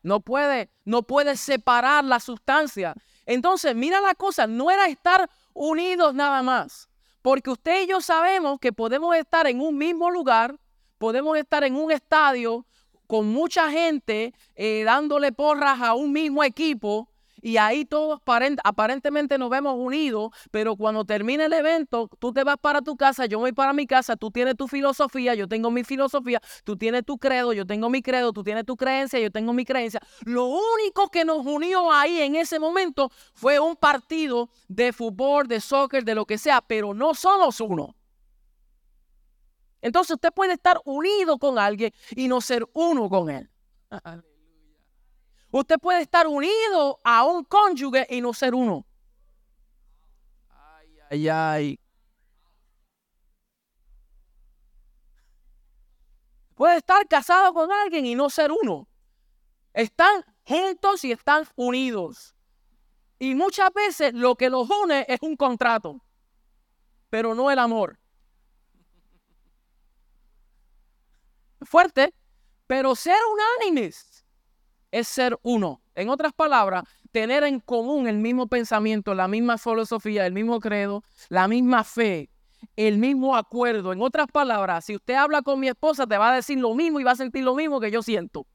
No 0.03 0.21
puede, 0.21 0.71
no 0.85 1.03
puede 1.03 1.37
separar 1.37 2.05
la 2.05 2.21
sustancia. 2.21 2.95
Entonces, 3.27 3.75
mira 3.75 4.01
la 4.01 4.15
cosa, 4.15 4.47
no 4.47 4.71
era 4.71 4.87
estar 4.87 5.29
unidos 5.53 6.15
nada 6.15 6.43
más. 6.43 6.89
Porque 7.23 7.51
usted 7.51 7.83
y 7.83 7.89
yo 7.89 8.01
sabemos 8.01 8.61
que 8.61 8.73
podemos 8.73 9.17
estar 9.17 9.49
en 9.49 9.61
un 9.61 9.77
mismo 9.77 10.11
lugar, 10.11 10.61
podemos 10.99 11.37
estar 11.37 11.65
en 11.65 11.75
un 11.75 11.91
estadio 11.91 12.65
con 13.07 13.27
mucha 13.27 13.71
gente 13.71 14.33
eh, 14.55 14.85
dándole 14.85 15.33
porras 15.33 15.81
a 15.81 15.95
un 15.95 16.13
mismo 16.13 16.45
equipo, 16.45 17.09
y 17.43 17.57
ahí 17.57 17.85
todos 17.85 18.21
aparentemente 18.65 19.39
nos 19.39 19.51
vemos 19.51 19.75
unidos, 19.77 20.31
pero 20.51 20.77
cuando 20.77 21.05
termine 21.05 21.47
el 21.47 21.53
evento, 21.53 22.09
tú 22.19 22.33
te 22.33 22.45
vas 22.45 22.57
para 22.59 22.83
tu 22.83 22.97
casa, 22.97 23.27
yo 23.27 23.39
voy 23.39 23.53
para 23.53 23.73
mi 23.73 23.87
casa, 23.87 24.17
tú 24.17 24.31
tienes 24.31 24.57
tu 24.57 24.69
filosofía, 24.69 25.35
yo 25.35 25.49
tengo 25.49 25.71
mi 25.71 25.85
filosofía, 25.85 26.41
tú 26.65 26.77
tienes 26.77 27.05
tu 27.05 27.19
credo, 27.19 27.53
yo 27.53 27.67
tengo 27.67 27.91
mi 27.91 28.03
credo, 28.03 28.33
tú 28.33 28.43
tienes 28.43 28.65
tu 28.65 28.77
creencia, 28.77 29.19
yo 29.21 29.31
tengo 29.31 29.53
mi 29.53 29.65
creencia. 29.65 30.01
Lo 30.25 30.47
único 30.47 31.09
que 31.09 31.25
nos 31.25 31.45
unió 31.45 31.93
ahí 31.93 32.21
en 32.21 32.37
ese 32.37 32.59
momento 32.59 33.11
fue 33.35 33.59
un 33.59 33.77
partido 33.77 34.51
de 34.69 34.93
fútbol, 34.93 35.47
de 35.47 35.61
soccer, 35.61 36.05
de 36.05 36.15
lo 36.15 36.25
que 36.25 36.39
sea, 36.39 36.61
pero 36.61 36.95
no 36.95 37.15
somos 37.15 37.61
uno. 37.61 37.95
Entonces 39.81 40.15
usted 40.15 40.33
puede 40.33 40.55
estar 40.55 40.81
unido 40.85 41.39
con 41.39 41.59
alguien 41.59 41.93
y 42.11 42.29
no 42.29 42.41
ser 42.41 42.67
uno 42.73 43.09
con 43.09 43.31
él. 43.31 43.49
Usted 45.51 45.79
puede 45.79 46.03
estar 46.03 46.27
unido 46.27 46.99
a 47.05 47.25
un 47.25 47.45
cónyuge 47.45 48.07
y 48.11 48.21
no 48.21 48.35
ser 48.35 48.55
uno. 48.55 48.87
Ay, 50.51 50.99
ay, 51.11 51.29
ay. 51.29 51.81
Puede 56.55 56.79
estar 56.79 57.07
casado 57.07 57.53
con 57.53 57.71
alguien 57.71 58.07
y 58.07 58.15
no 58.15 58.31
ser 58.31 58.51
uno. 58.51 58.89
Están 59.73 60.25
juntos 60.45 61.05
y 61.05 61.13
están 61.13 61.47
unidos. 61.55 62.35
Y 63.19 63.35
muchas 63.35 63.73
veces 63.73 64.15
lo 64.15 64.35
que 64.37 64.51
los 64.51 64.69
une 64.69 65.05
es 65.09 65.19
un 65.23 65.37
contrato, 65.37 66.03
pero 67.09 67.35
no 67.35 67.51
el 67.51 67.59
amor. 67.59 67.99
Fuerte, 71.63 72.15
pero 72.67 72.95
ser 72.95 73.19
unánimes 73.33 74.16
es 74.99 75.09
ser 75.09 75.39
uno. 75.43 75.83
En 75.95 76.09
otras 76.09 76.33
palabras, 76.33 76.85
tener 77.13 77.45
en 77.45 77.61
común 77.61 78.07
el 78.09 78.17
mismo 78.17 78.47
pensamiento, 78.47 79.15
la 79.15 79.29
misma 79.29 79.59
filosofía, 79.59 80.25
el 80.25 80.33
mismo 80.33 80.59
credo, 80.59 81.05
la 81.29 81.49
misma 81.49 81.85
fe, 81.85 82.31
el 82.77 82.97
mismo 82.97 83.37
acuerdo. 83.37 83.93
En 83.93 84.01
otras 84.01 84.27
palabras, 84.27 84.87
si 84.87 84.97
usted 84.97 85.15
habla 85.15 85.43
con 85.43 85.61
mi 85.61 85.69
esposa, 85.69 86.07
te 86.07 86.17
va 86.17 86.33
a 86.33 86.37
decir 86.37 86.59
lo 86.59 86.75
mismo 86.75 86.99
y 86.99 87.05
va 87.05 87.11
a 87.11 87.17
sentir 87.17 87.45
lo 87.45 87.55
mismo 87.55 87.79
que 87.79 87.91
yo 87.91 88.03
siento. 88.03 88.47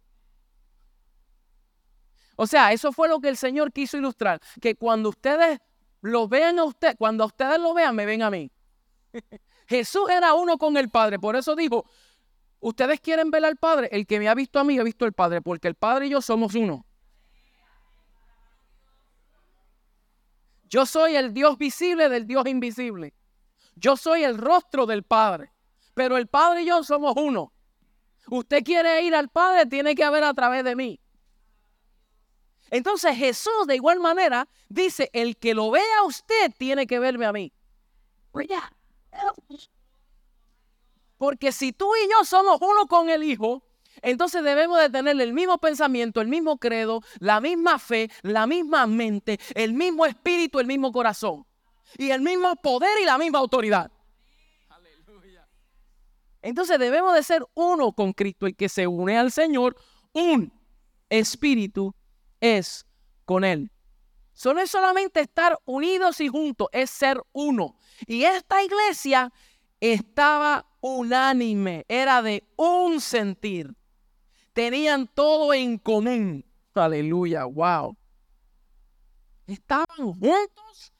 O 2.35 2.47
sea, 2.47 2.71
eso 2.71 2.91
fue 2.91 3.07
lo 3.07 3.19
que 3.19 3.29
el 3.29 3.37
Señor 3.37 3.71
quiso 3.71 3.97
ilustrar, 3.97 4.39
que 4.59 4.73
cuando 4.73 5.09
ustedes 5.09 5.59
lo 6.01 6.27
vean 6.27 6.57
a 6.57 6.63
usted, 6.63 6.95
cuando 6.97 7.25
ustedes 7.25 7.59
lo 7.59 7.75
vean, 7.75 7.95
me 7.95 8.07
ven 8.07 8.23
a 8.23 8.31
mí. 8.31 8.51
Jesús 9.67 10.09
era 10.09 10.33
uno 10.33 10.57
con 10.57 10.75
el 10.75 10.89
Padre, 10.89 11.19
por 11.19 11.35
eso 11.35 11.55
dijo, 11.55 11.85
Ustedes 12.61 13.01
quieren 13.01 13.31
ver 13.31 13.43
al 13.43 13.57
Padre. 13.57 13.89
El 13.91 14.07
que 14.07 14.19
me 14.19 14.29
ha 14.29 14.35
visto 14.35 14.59
a 14.59 14.63
mí, 14.63 14.77
ha 14.79 14.83
visto 14.83 15.03
al 15.03 15.13
Padre, 15.13 15.41
porque 15.41 15.67
el 15.67 15.75
Padre 15.75 16.07
y 16.07 16.09
yo 16.11 16.21
somos 16.21 16.55
uno. 16.55 16.85
Yo 20.69 20.85
soy 20.85 21.17
el 21.17 21.33
Dios 21.33 21.57
visible 21.57 22.07
del 22.07 22.25
Dios 22.25 22.47
invisible. 22.47 23.13
Yo 23.75 23.97
soy 23.97 24.23
el 24.23 24.37
rostro 24.37 24.85
del 24.85 25.03
Padre. 25.03 25.51
Pero 25.95 26.17
el 26.17 26.27
Padre 26.27 26.61
y 26.61 26.67
yo 26.67 26.83
somos 26.83 27.13
uno. 27.17 27.51
Usted 28.27 28.63
quiere 28.63 29.01
ir 29.01 29.15
al 29.15 29.29
Padre, 29.29 29.65
tiene 29.65 29.95
que 29.95 30.09
ver 30.09 30.23
a 30.23 30.33
través 30.33 30.63
de 30.63 30.75
mí. 30.75 30.99
Entonces 32.69 33.17
Jesús 33.17 33.67
de 33.67 33.75
igual 33.75 33.99
manera 33.99 34.47
dice, 34.69 35.09
el 35.11 35.35
que 35.35 35.53
lo 35.53 35.71
vea 35.71 35.99
a 35.99 36.05
usted 36.05 36.53
tiene 36.57 36.87
que 36.87 36.99
verme 36.99 37.25
a 37.25 37.33
mí. 37.33 37.51
Porque 41.21 41.51
si 41.51 41.71
tú 41.71 41.87
y 42.03 42.09
yo 42.09 42.25
somos 42.25 42.57
uno 42.61 42.87
con 42.87 43.07
el 43.11 43.21
Hijo, 43.21 43.61
entonces 44.01 44.43
debemos 44.43 44.79
de 44.79 44.89
tener 44.89 45.21
el 45.21 45.33
mismo 45.33 45.59
pensamiento, 45.59 46.19
el 46.19 46.27
mismo 46.27 46.57
credo, 46.57 47.01
la 47.19 47.39
misma 47.39 47.77
fe, 47.77 48.09
la 48.23 48.47
misma 48.47 48.87
mente, 48.87 49.39
el 49.53 49.73
mismo 49.73 50.07
espíritu, 50.07 50.59
el 50.59 50.65
mismo 50.65 50.91
corazón 50.91 51.45
y 51.95 52.09
el 52.09 52.21
mismo 52.21 52.55
poder 52.55 52.89
y 52.99 53.05
la 53.05 53.19
misma 53.19 53.37
autoridad. 53.37 53.91
Entonces 56.41 56.79
debemos 56.79 57.13
de 57.13 57.21
ser 57.21 57.45
uno 57.53 57.91
con 57.91 58.13
Cristo, 58.13 58.47
el 58.47 58.55
que 58.55 58.67
se 58.67 58.87
une 58.87 59.15
al 59.15 59.31
Señor, 59.31 59.75
un 60.13 60.51
espíritu 61.07 61.93
es 62.39 62.83
con 63.25 63.43
Él. 63.43 63.69
Eso 64.33 64.55
no 64.55 64.59
es 64.59 64.71
solamente 64.71 65.19
estar 65.19 65.59
unidos 65.65 66.19
y 66.19 66.29
juntos, 66.29 66.67
es 66.71 66.89
ser 66.89 67.21
uno. 67.31 67.75
Y 68.07 68.23
esta 68.23 68.63
iglesia 68.63 69.31
estaba 69.79 70.65
unánime, 70.81 71.85
era 71.87 72.21
de 72.21 72.43
un 72.57 72.99
sentir. 72.99 73.73
Tenían 74.53 75.07
todo 75.07 75.53
en 75.53 75.77
común. 75.77 76.43
Aleluya, 76.73 77.45
wow. 77.45 77.95
Estaban 79.47 80.13
juntos, 80.13 80.91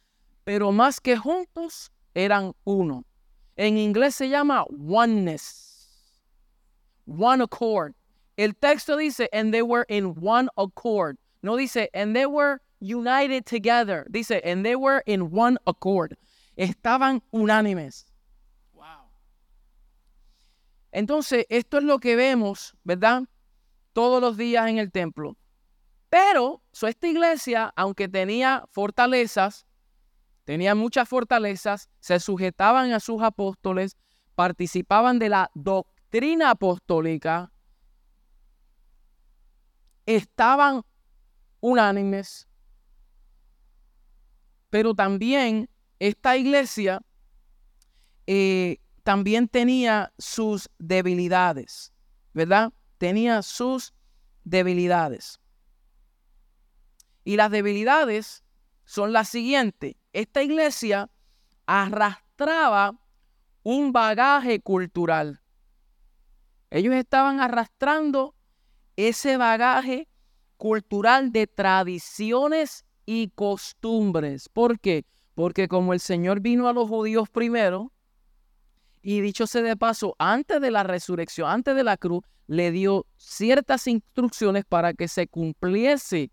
pero 0.43 0.71
más 0.71 0.99
que 0.99 1.17
juntos, 1.17 1.91
eran 2.13 2.53
uno. 2.63 3.05
En 3.55 3.77
inglés 3.77 4.15
se 4.15 4.29
llama 4.29 4.65
oneness. 4.69 5.67
One 7.05 7.43
accord. 7.43 7.93
El 8.37 8.53
texto 8.53 8.97
dice, 8.97 9.27
and 9.33 9.53
they 9.53 9.61
were 9.61 9.85
in 9.89 10.15
one 10.19 10.49
accord. 10.57 11.17
No 11.43 11.57
dice, 11.57 11.89
and 11.93 12.15
they 12.15 12.25
were 12.25 12.61
united 12.79 13.45
together. 13.45 14.07
Dice, 14.11 14.41
and 14.43 14.65
they 14.65 14.75
were 14.75 15.03
in 15.05 15.31
one 15.31 15.57
accord. 15.67 16.17
Estaban 16.57 17.21
unánimes. 17.33 18.05
Entonces, 20.91 21.45
esto 21.49 21.77
es 21.77 21.83
lo 21.83 21.99
que 21.99 22.15
vemos, 22.15 22.75
¿verdad? 22.83 23.23
Todos 23.93 24.21
los 24.21 24.37
días 24.37 24.67
en 24.67 24.77
el 24.77 24.91
templo. 24.91 25.37
Pero, 26.09 26.61
esta 26.73 27.07
iglesia, 27.07 27.71
aunque 27.75 28.09
tenía 28.09 28.65
fortalezas, 28.69 29.65
tenía 30.43 30.75
muchas 30.75 31.07
fortalezas, 31.07 31.89
se 32.01 32.19
sujetaban 32.19 32.91
a 32.91 32.99
sus 32.99 33.21
apóstoles, 33.21 33.95
participaban 34.35 35.19
de 35.19 35.29
la 35.29 35.51
doctrina 35.53 36.49
apostólica, 36.49 37.53
estaban 40.05 40.81
unánimes, 41.61 42.49
pero 44.69 44.93
también 44.93 45.69
esta 45.99 46.35
iglesia 46.35 47.01
eh, 48.27 48.80
también 49.03 49.47
tenía 49.47 50.13
sus 50.17 50.69
debilidades, 50.77 51.93
¿verdad? 52.33 52.73
Tenía 52.97 53.41
sus 53.41 53.93
debilidades. 54.43 55.39
Y 57.23 57.35
las 57.35 57.51
debilidades 57.51 58.43
son 58.85 59.13
las 59.13 59.29
siguientes. 59.29 59.95
Esta 60.13 60.43
iglesia 60.43 61.09
arrastraba 61.65 62.99
un 63.63 63.91
bagaje 63.91 64.59
cultural. 64.59 65.41
Ellos 66.69 66.95
estaban 66.95 67.39
arrastrando 67.39 68.35
ese 68.95 69.37
bagaje 69.37 70.07
cultural 70.57 71.31
de 71.31 71.47
tradiciones 71.47 72.85
y 73.05 73.29
costumbres. 73.29 74.49
¿Por 74.49 74.79
qué? 74.79 75.05
Porque 75.33 75.67
como 75.67 75.93
el 75.93 75.99
Señor 75.99 76.39
vino 76.39 76.67
a 76.67 76.73
los 76.73 76.87
judíos 76.87 77.29
primero, 77.29 77.91
y 79.01 79.21
dicho 79.21 79.47
sea 79.47 79.61
de 79.61 79.77
paso, 79.77 80.15
antes 80.19 80.61
de 80.61 80.71
la 80.71 80.83
resurrección, 80.83 81.49
antes 81.49 81.75
de 81.75 81.83
la 81.83 81.97
cruz, 81.97 82.23
le 82.47 82.71
dio 82.71 83.05
ciertas 83.17 83.87
instrucciones 83.87 84.65
para 84.65 84.93
que 84.93 85.07
se 85.07 85.27
cumpliese 85.27 86.31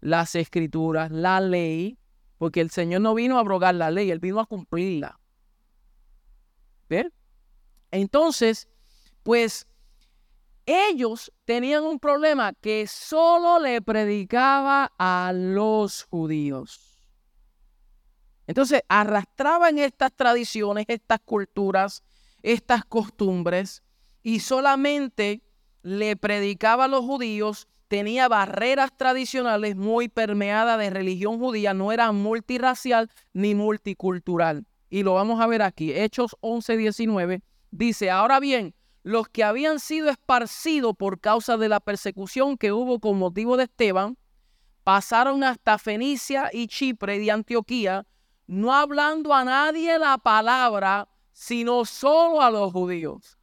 las 0.00 0.34
escrituras, 0.34 1.10
la 1.10 1.40
ley, 1.40 1.98
porque 2.38 2.60
el 2.60 2.70
Señor 2.70 3.00
no 3.00 3.14
vino 3.14 3.36
a 3.36 3.40
abrogar 3.40 3.74
la 3.74 3.90
ley, 3.90 4.10
Él 4.10 4.20
vino 4.20 4.40
a 4.40 4.46
cumplirla. 4.46 5.18
¿Ve? 6.88 7.10
Entonces, 7.90 8.68
pues 9.22 9.66
ellos 10.66 11.32
tenían 11.44 11.84
un 11.84 11.98
problema 11.98 12.52
que 12.52 12.86
solo 12.86 13.58
le 13.58 13.80
predicaba 13.82 14.92
a 14.98 15.32
los 15.34 16.04
judíos. 16.04 16.85
Entonces 18.46 18.82
arrastraban 18.88 19.78
estas 19.78 20.12
tradiciones, 20.12 20.86
estas 20.88 21.20
culturas, 21.24 22.02
estas 22.42 22.84
costumbres 22.84 23.82
y 24.22 24.40
solamente 24.40 25.42
le 25.82 26.16
predicaba 26.16 26.84
a 26.84 26.88
los 26.88 27.04
judíos, 27.04 27.68
tenía 27.88 28.28
barreras 28.28 28.96
tradicionales 28.96 29.76
muy 29.76 30.08
permeadas 30.08 30.78
de 30.78 30.90
religión 30.90 31.38
judía, 31.38 31.74
no 31.74 31.92
era 31.92 32.10
multirracial 32.12 33.10
ni 33.32 33.54
multicultural. 33.54 34.66
Y 34.90 35.02
lo 35.02 35.14
vamos 35.14 35.40
a 35.40 35.46
ver 35.46 35.62
aquí. 35.62 35.92
Hechos 35.92 36.36
11, 36.40 36.76
19 36.76 37.42
dice, 37.70 38.10
ahora 38.10 38.40
bien, 38.40 38.74
los 39.02 39.28
que 39.28 39.44
habían 39.44 39.78
sido 39.78 40.08
esparcidos 40.08 40.96
por 40.96 41.20
causa 41.20 41.56
de 41.56 41.68
la 41.68 41.78
persecución 41.78 42.56
que 42.56 42.72
hubo 42.72 42.98
con 42.98 43.18
motivo 43.18 43.56
de 43.56 43.64
Esteban, 43.64 44.18
pasaron 44.82 45.44
hasta 45.44 45.78
Fenicia 45.78 46.50
y 46.52 46.66
Chipre 46.66 47.18
de 47.18 47.30
Antioquía, 47.30 48.06
no 48.46 48.74
hablando 48.74 49.34
a 49.34 49.44
nadie 49.44 49.98
la 49.98 50.18
palabra, 50.18 51.08
sino 51.32 51.84
solo 51.84 52.40
a 52.40 52.50
los 52.50 52.72
judíos. 52.72 53.38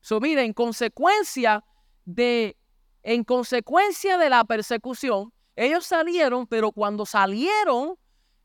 So, 0.00 0.20
mire, 0.20 0.44
en 0.44 0.52
consecuencia 0.52 1.64
de, 2.04 2.58
en 3.02 3.24
consecuencia 3.24 4.18
de 4.18 4.28
la 4.28 4.44
persecución, 4.44 5.32
ellos 5.56 5.86
salieron, 5.86 6.46
pero 6.46 6.72
cuando 6.72 7.06
salieron, 7.06 7.94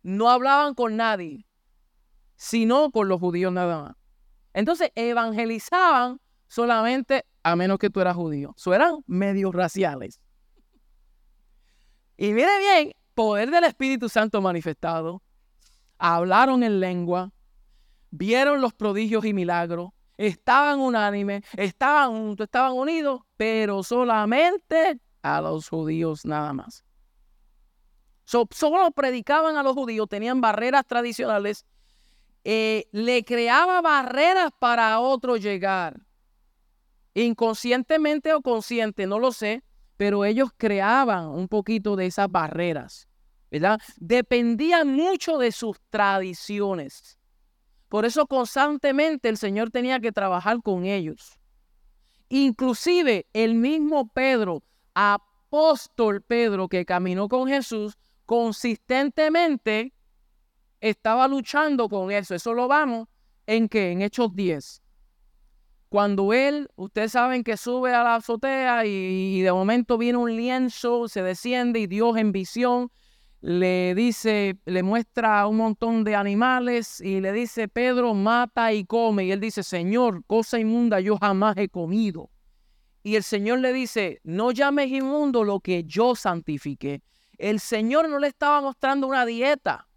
no 0.01 0.30
hablaban 0.30 0.74
con 0.74 0.95
nadie 0.95 1.49
sino 2.39 2.89
con 2.89 3.10
los 3.10 3.20
judíos 3.20 3.51
nada 3.51 3.84
más. 3.84 3.95
Entonces 4.53 4.91
evangelizaban 4.95 6.22
solamente 6.47 7.26
a 7.43 7.57
menos 7.57 7.80
que 7.80 7.89
tú 7.89 7.99
eras 7.99 8.16
judío. 8.16 8.55
Eso 8.57 8.74
eran 8.74 9.03
medios 9.07 9.53
raciales. 9.53 10.22
Y 12.16 12.32
mire 12.32 12.57
bien, 12.60 12.93
poder 13.20 13.51
del 13.51 13.65
Espíritu 13.65 14.07
Santo 14.07 14.39
manifestado. 14.39 15.22
Hablaron 15.97 16.63
en 16.63 16.80
lengua, 16.80 17.34
vieron 18.11 18.61
los 18.61 18.74
prodigios 18.74 19.26
y 19.26 19.34
milagros, 19.34 19.89
estaban 20.15 20.80
unánimes, 20.80 21.43
estaban 21.57 22.11
juntos, 22.11 22.45
estaban 22.45 22.78
unidos, 22.78 23.20
pero 23.36 23.84
solamente 23.84 25.01
a 25.22 25.41
los 25.41 25.67
judíos 25.67 26.24
nada 26.24 26.53
más. 26.53 26.86
solo 28.24 28.89
predicaban 28.91 29.57
a 29.57 29.63
los 29.63 29.74
judíos, 29.74 30.07
tenían 30.07 30.39
barreras 30.39 30.86
tradicionales 30.88 31.65
eh, 32.45 32.88
le 32.93 33.26
creaba 33.26 33.82
barreras 33.82 34.51
para 34.59 34.97
otro 35.01 35.36
llegar. 35.36 35.99
Inconscientemente 37.13 38.34
o 38.34 38.41
consciente, 38.41 39.07
no 39.07 39.20
lo 39.20 39.34
sé, 39.34 39.61
pero 39.97 40.24
ellos 40.24 40.51
creaban 40.55 41.28
un 41.28 41.49
poquito 41.49 41.97
de 41.97 42.05
esas 42.05 42.32
barreras, 42.32 43.09
¿verdad? 43.52 43.80
Dependían 43.97 44.93
mucho 44.93 45.38
de 45.38 45.52
sus 45.52 45.78
tradiciones. 45.89 47.18
Por 47.88 48.06
eso 48.06 48.28
constantemente 48.28 49.30
el 49.30 49.38
Señor 49.38 49.72
tenía 49.72 50.00
que 50.00 50.12
trabajar 50.12 50.62
con 50.62 50.86
ellos. 50.86 51.39
Inclusive 52.30 53.26
el 53.34 53.56
mismo 53.56 54.08
Pedro, 54.10 54.64
apóstol 54.93 56.22
Pedro 56.22 56.68
que 56.68 56.86
caminó 56.86 57.28
con 57.28 57.47
Jesús, 57.47 57.97
consistentemente 58.26 59.93
estaba 60.82 61.28
luchando 61.28 61.89
con 61.89 62.12
eso. 62.12 62.36
Eso 62.36 62.54
lo 62.54 62.68
vamos 62.68 63.08
en 63.47 63.68
que 63.68 63.91
en 63.91 64.04
Hechos 64.04 64.36
10. 64.36 64.84
Cuando 65.89 66.34
él, 66.34 66.70
ustedes 66.76 67.14
saben 67.14 67.43
que 67.43 67.58
sube 67.58 67.91
a 67.95 68.04
la 68.04 68.16
azotea 68.16 68.86
y, 68.86 69.41
de 69.41 69.52
momento 69.52 69.97
viene 69.97 70.20
un 70.20 70.36
lienzo, 70.36 71.08
se 71.08 71.24
desciende 71.24 71.80
y 71.80 71.88
Dios 71.88 72.16
en 72.18 72.32
visión 72.32 72.91
le 73.41 73.95
dice, 73.95 74.57
le 74.65 74.83
muestra 74.83 75.47
un 75.47 75.57
montón 75.57 76.03
de 76.03 76.15
animales 76.15 76.99
y 77.01 77.21
le 77.21 77.31
dice, 77.31 77.67
Pedro, 77.67 78.13
mata 78.13 78.73
y 78.73 78.85
come. 78.85 79.25
Y 79.25 79.31
él 79.31 79.39
dice, 79.39 79.63
Señor, 79.63 80.23
cosa 80.25 80.59
inmunda 80.59 80.99
yo 80.99 81.17
jamás 81.17 81.57
he 81.57 81.69
comido. 81.69 82.29
Y 83.03 83.15
el 83.15 83.23
Señor 83.23 83.59
le 83.59 83.71
dice, 83.71 84.19
no 84.23 84.51
llames 84.51 84.91
inmundo 84.91 85.43
lo 85.43 85.61
que 85.61 85.85
yo 85.85 86.15
santifique. 86.15 87.01
El 87.37 87.59
Señor 87.59 88.09
no 88.09 88.19
le 88.19 88.27
estaba 88.27 88.59
mostrando 88.61 89.07
una 89.07 89.25
dieta 89.25 89.87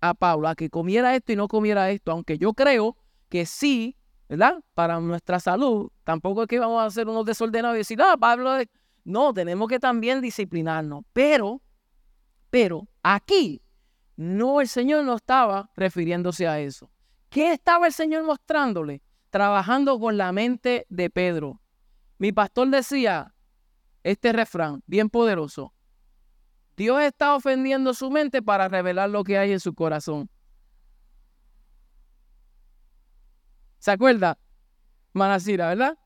a 0.00 0.14
Paula 0.14 0.54
que 0.54 0.70
comiera 0.70 1.14
esto 1.14 1.32
y 1.32 1.36
no 1.36 1.48
comiera 1.48 1.90
esto, 1.90 2.12
aunque 2.12 2.38
yo 2.38 2.54
creo 2.54 2.96
que 3.28 3.44
sí 3.44 3.96
¿verdad? 4.28 4.62
Para 4.74 5.00
nuestra 5.00 5.40
salud. 5.40 5.90
Tampoco 6.04 6.42
es 6.42 6.48
que 6.48 6.58
vamos 6.58 6.82
a 6.82 6.90
ser 6.90 7.08
unos 7.08 7.24
desordenados 7.24 7.76
y 7.76 7.78
decir, 7.78 8.00
ah, 8.02 8.16
Pablo, 8.18 8.50
no, 9.04 9.32
tenemos 9.32 9.68
que 9.68 9.78
también 9.78 10.20
disciplinarnos. 10.20 11.04
Pero, 11.12 11.60
pero 12.56 12.88
aquí 13.02 13.60
no, 14.16 14.62
el 14.62 14.68
Señor 14.68 15.04
no 15.04 15.16
estaba 15.16 15.70
refiriéndose 15.76 16.48
a 16.48 16.58
eso. 16.58 16.90
¿Qué 17.28 17.52
estaba 17.52 17.86
el 17.86 17.92
Señor 17.92 18.24
mostrándole? 18.24 19.02
Trabajando 19.28 20.00
con 20.00 20.16
la 20.16 20.32
mente 20.32 20.86
de 20.88 21.10
Pedro. 21.10 21.60
Mi 22.16 22.32
pastor 22.32 22.70
decía 22.70 23.34
este 24.02 24.32
refrán, 24.32 24.82
bien 24.86 25.10
poderoso. 25.10 25.74
Dios 26.78 27.02
está 27.02 27.36
ofendiendo 27.36 27.92
su 27.92 28.10
mente 28.10 28.40
para 28.40 28.68
revelar 28.68 29.10
lo 29.10 29.22
que 29.22 29.36
hay 29.36 29.52
en 29.52 29.60
su 29.60 29.74
corazón. 29.74 30.30
¿Se 33.80 33.90
acuerda? 33.90 34.38
Manasira, 35.12 35.68
¿verdad? 35.68 35.98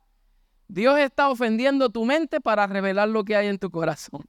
Dios 0.67 0.99
está 0.99 1.31
ofendiendo 1.31 1.91
tu 1.91 2.05
mente 2.05 2.41
para 2.41 2.67
revelar 2.67 3.09
lo 3.09 3.25
que 3.25 3.37
hay 3.37 3.47
en 3.47 3.61
tu 3.61 3.71
corazón. 3.71 4.29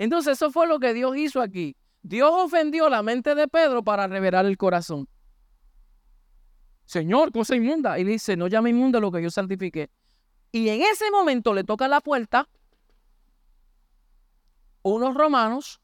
Entonces 0.00 0.38
eso 0.38 0.50
fue 0.50 0.66
lo 0.66 0.80
que 0.80 0.94
Dios 0.94 1.14
hizo 1.18 1.42
aquí. 1.42 1.76
Dios 2.00 2.30
ofendió 2.32 2.88
la 2.88 3.02
mente 3.02 3.34
de 3.34 3.46
Pedro 3.48 3.84
para 3.84 4.06
revelar 4.06 4.46
el 4.46 4.56
corazón. 4.56 5.06
Señor, 6.86 7.30
cosa 7.32 7.54
inmunda. 7.54 7.98
Y 7.98 8.04
dice, 8.04 8.34
no 8.34 8.46
llame 8.46 8.70
inmunda 8.70 8.98
lo 8.98 9.12
que 9.12 9.22
yo 9.22 9.28
santifique. 9.28 9.90
Y 10.52 10.70
en 10.70 10.80
ese 10.80 11.10
momento 11.10 11.52
le 11.52 11.64
toca 11.64 11.86
la 11.86 12.00
puerta 12.00 12.48
unos 14.80 15.14
romanos 15.14 15.82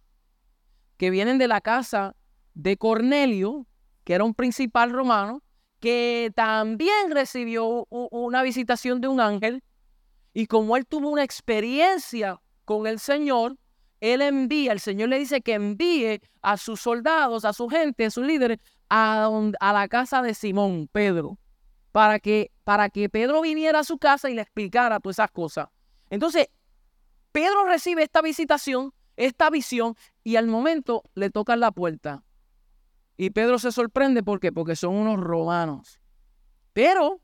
que 0.96 1.10
vienen 1.10 1.36
de 1.36 1.48
la 1.48 1.60
casa 1.60 2.16
de 2.54 2.78
Cornelio, 2.78 3.66
que 4.04 4.14
era 4.14 4.24
un 4.24 4.32
principal 4.32 4.92
romano, 4.92 5.42
que 5.78 6.32
también 6.34 7.10
recibió 7.10 7.86
una 7.90 8.42
visitación 8.42 9.02
de 9.02 9.08
un 9.08 9.20
ángel. 9.20 9.62
Y 10.32 10.46
como 10.46 10.78
él 10.78 10.86
tuvo 10.86 11.10
una 11.10 11.22
experiencia 11.22 12.40
con 12.64 12.86
el 12.86 12.98
Señor, 12.98 13.58
él 14.00 14.22
envía, 14.22 14.72
el 14.72 14.80
Señor 14.80 15.08
le 15.08 15.18
dice 15.18 15.40
que 15.40 15.54
envíe 15.54 16.20
a 16.42 16.56
sus 16.56 16.80
soldados, 16.80 17.44
a 17.44 17.52
su 17.52 17.68
gente, 17.68 18.06
a 18.06 18.10
sus 18.10 18.26
líderes, 18.26 18.58
a, 18.88 19.28
a 19.60 19.72
la 19.72 19.88
casa 19.88 20.22
de 20.22 20.34
Simón, 20.34 20.88
Pedro, 20.92 21.38
para 21.92 22.18
que, 22.18 22.52
para 22.64 22.90
que 22.90 23.08
Pedro 23.08 23.40
viniera 23.40 23.80
a 23.80 23.84
su 23.84 23.98
casa 23.98 24.30
y 24.30 24.34
le 24.34 24.42
explicara 24.42 25.00
todas 25.00 25.16
esas 25.16 25.30
cosas. 25.30 25.68
Entonces, 26.10 26.48
Pedro 27.32 27.64
recibe 27.64 28.02
esta 28.02 28.22
visitación, 28.22 28.92
esta 29.16 29.50
visión, 29.50 29.94
y 30.22 30.36
al 30.36 30.46
momento 30.46 31.02
le 31.14 31.30
tocan 31.30 31.60
la 31.60 31.72
puerta. 31.72 32.22
Y 33.16 33.30
Pedro 33.30 33.58
se 33.58 33.72
sorprende, 33.72 34.22
¿por 34.22 34.40
qué? 34.40 34.52
Porque 34.52 34.76
son 34.76 34.94
unos 34.94 35.18
romanos. 35.18 36.00
Pero 36.72 37.20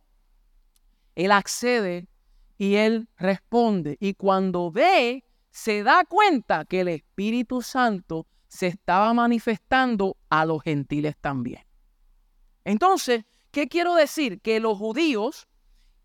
él 1.15 1.33
accede 1.33 2.09
y 2.57 2.77
él 2.77 3.09
responde. 3.19 3.99
Y 4.01 4.15
cuando 4.15 4.71
ve 4.71 5.25
se 5.53 5.83
da 5.83 6.05
cuenta 6.05 6.65
que 6.65 6.81
el 6.81 6.89
Espíritu 6.89 7.63
Santo 7.63 8.27
se 8.49 8.67
estaba 8.67 9.13
manifestando 9.13 10.17
a 10.31 10.45
los 10.47 10.63
gentiles 10.63 11.15
también. 11.21 11.63
Entonces, 12.65 13.25
¿qué 13.51 13.69
quiero 13.69 13.95
decir? 13.95 14.41
Que 14.41 14.61
los 14.61 14.79
judíos, 14.79 15.47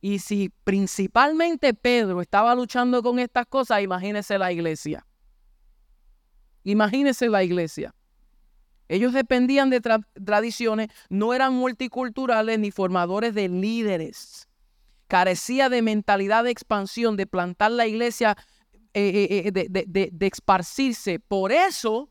y 0.01 0.19
si 0.19 0.49
principalmente 0.63 1.73
Pedro 1.73 2.21
estaba 2.21 2.53
luchando 2.55 3.01
con 3.01 3.19
estas 3.19 3.45
cosas, 3.47 3.81
imagínese 3.81 4.37
la 4.37 4.51
iglesia. 4.51 5.05
Imagínese 6.63 7.29
la 7.29 7.43
iglesia. 7.43 7.95
Ellos 8.89 9.13
dependían 9.13 9.69
de 9.69 9.81
tradiciones, 10.25 10.89
no 11.09 11.33
eran 11.33 11.53
multiculturales 11.53 12.59
ni 12.59 12.71
formadores 12.71 13.33
de 13.33 13.47
líderes. 13.47 14.47
Carecía 15.07 15.69
de 15.69 15.81
mentalidad 15.81 16.43
de 16.43 16.51
expansión, 16.51 17.15
de 17.15 17.27
plantar 17.27 17.71
la 17.71 17.87
iglesia 17.87 18.35
eh, 18.99 19.27
eh, 19.29 19.43
eh, 19.45 19.51
de, 19.51 20.09
de, 20.11 20.27
esparcirse. 20.27 21.19
Por 21.19 21.51
eso 21.51 22.09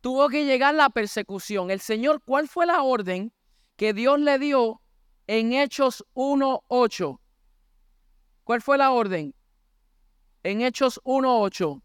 tuvo 0.00 0.28
que 0.28 0.44
llegar 0.44 0.74
la 0.74 0.90
persecución. 0.90 1.70
El 1.70 1.78
Señor, 1.78 2.20
¿cuál 2.24 2.48
fue 2.48 2.66
la 2.66 2.82
orden 2.82 3.32
que 3.76 3.92
Dios 3.92 4.18
le 4.18 4.40
dio 4.40 4.82
en 5.28 5.52
Hechos 5.52 6.04
1.8? 6.14 7.20
¿Cuál 8.42 8.60
fue 8.60 8.76
la 8.76 8.90
orden? 8.90 9.32
En 10.42 10.62
Hechos 10.62 11.00
1.8. 11.04 11.80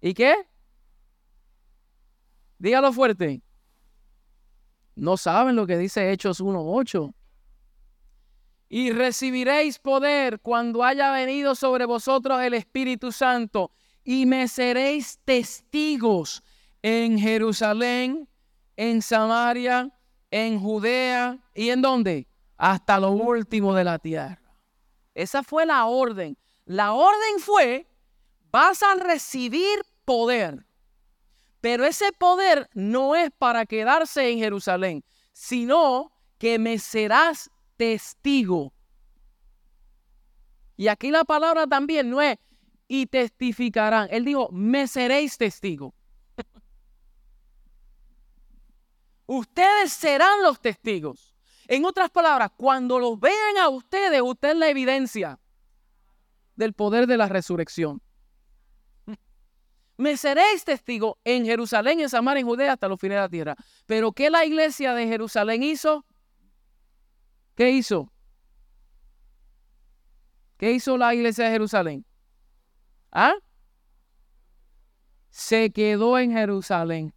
¿Y 0.00 0.14
qué? 0.14 0.34
Dígalo 2.58 2.92
fuerte. 2.92 3.40
No 4.96 5.16
saben 5.16 5.54
lo 5.54 5.64
que 5.64 5.78
dice 5.78 6.10
Hechos 6.10 6.40
1.8 6.40 7.14
y 8.68 8.92
recibiréis 8.92 9.78
poder 9.78 10.40
cuando 10.40 10.84
haya 10.84 11.10
venido 11.10 11.54
sobre 11.54 11.86
vosotros 11.86 12.40
el 12.42 12.54
Espíritu 12.54 13.12
Santo 13.12 13.70
y 14.04 14.26
me 14.26 14.48
seréis 14.48 15.18
testigos 15.24 16.42
en 16.82 17.18
Jerusalén, 17.18 18.28
en 18.76 19.02
Samaria, 19.02 19.90
en 20.30 20.60
Judea 20.60 21.38
y 21.54 21.70
en 21.70 21.82
dónde? 21.82 22.26
Hasta 22.56 22.98
lo 22.98 23.12
último 23.12 23.74
de 23.74 23.84
la 23.84 23.98
tierra. 23.98 24.40
Esa 25.14 25.42
fue 25.42 25.64
la 25.64 25.86
orden. 25.86 26.36
La 26.64 26.92
orden 26.92 27.38
fue, 27.38 27.86
vas 28.50 28.82
a 28.82 28.94
recibir 28.94 29.80
poder. 30.04 30.66
Pero 31.60 31.84
ese 31.84 32.12
poder 32.12 32.68
no 32.72 33.16
es 33.16 33.30
para 33.36 33.66
quedarse 33.66 34.30
en 34.30 34.38
Jerusalén, 34.38 35.04
sino 35.32 36.12
que 36.38 36.58
me 36.58 36.78
serás 36.78 37.50
testigo. 37.78 38.72
Y 40.76 40.88
aquí 40.88 41.10
la 41.10 41.24
palabra 41.24 41.66
también 41.66 42.10
no 42.10 42.20
es 42.20 42.36
y 42.86 43.06
testificarán. 43.06 44.08
Él 44.10 44.24
dijo, 44.24 44.50
me 44.52 44.86
seréis 44.86 45.38
testigo. 45.38 45.94
ustedes 49.26 49.92
serán 49.92 50.42
los 50.42 50.60
testigos. 50.60 51.34
En 51.66 51.84
otras 51.84 52.10
palabras, 52.10 52.50
cuando 52.56 52.98
los 52.98 53.18
vean 53.20 53.58
a 53.60 53.68
ustedes, 53.68 54.20
usted 54.22 54.50
es 54.50 54.56
la 54.56 54.68
evidencia 54.68 55.38
del 56.56 56.72
poder 56.72 57.06
de 57.06 57.16
la 57.16 57.28
resurrección. 57.28 58.00
Me 59.98 60.16
seréis 60.16 60.64
testigo 60.64 61.18
en 61.24 61.44
Jerusalén, 61.44 62.00
en 62.00 62.08
Samaria, 62.08 62.40
en 62.40 62.46
Judea, 62.46 62.72
hasta 62.72 62.88
los 62.88 62.98
fines 62.98 63.16
de 63.16 63.20
la 63.20 63.28
tierra. 63.28 63.56
Pero 63.86 64.12
¿qué 64.12 64.30
la 64.30 64.46
iglesia 64.46 64.94
de 64.94 65.06
Jerusalén 65.06 65.62
hizo? 65.62 66.06
¿Qué 67.58 67.72
hizo? 67.72 68.08
¿Qué 70.58 70.70
hizo 70.74 70.96
la 70.96 71.12
iglesia 71.12 71.46
de 71.46 71.50
Jerusalén? 71.50 72.06
¿Ah? 73.10 73.34
Se 75.30 75.72
quedó 75.72 76.16
en 76.20 76.30
Jerusalén. 76.30 77.12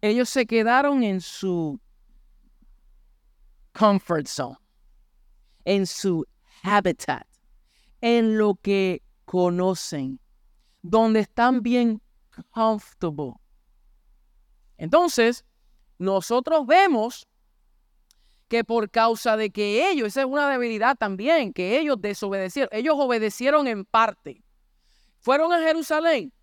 Ellos 0.00 0.30
se 0.30 0.46
quedaron 0.46 1.02
en 1.02 1.20
su 1.20 1.78
comfort 3.74 4.26
zone, 4.26 4.56
en 5.66 5.86
su 5.86 6.24
habitat, 6.62 7.26
en 8.00 8.38
lo 8.38 8.54
que 8.54 9.02
conocen, 9.26 10.18
donde 10.80 11.20
están 11.20 11.62
bien 11.62 12.00
comfortable. 12.50 13.34
Entonces, 14.78 15.44
nosotros 15.98 16.66
vemos 16.66 17.28
que 18.52 18.64
por 18.64 18.90
causa 18.90 19.38
de 19.38 19.48
que 19.48 19.90
ellos, 19.90 20.08
esa 20.08 20.20
es 20.20 20.26
una 20.26 20.46
debilidad 20.50 20.94
también, 20.94 21.54
que 21.54 21.78
ellos 21.78 21.96
desobedecieron, 21.98 22.68
ellos 22.70 22.96
obedecieron 22.98 23.66
en 23.66 23.86
parte. 23.86 24.44
¿Fueron 25.20 25.54
a 25.54 25.60
Jerusalén? 25.60 26.34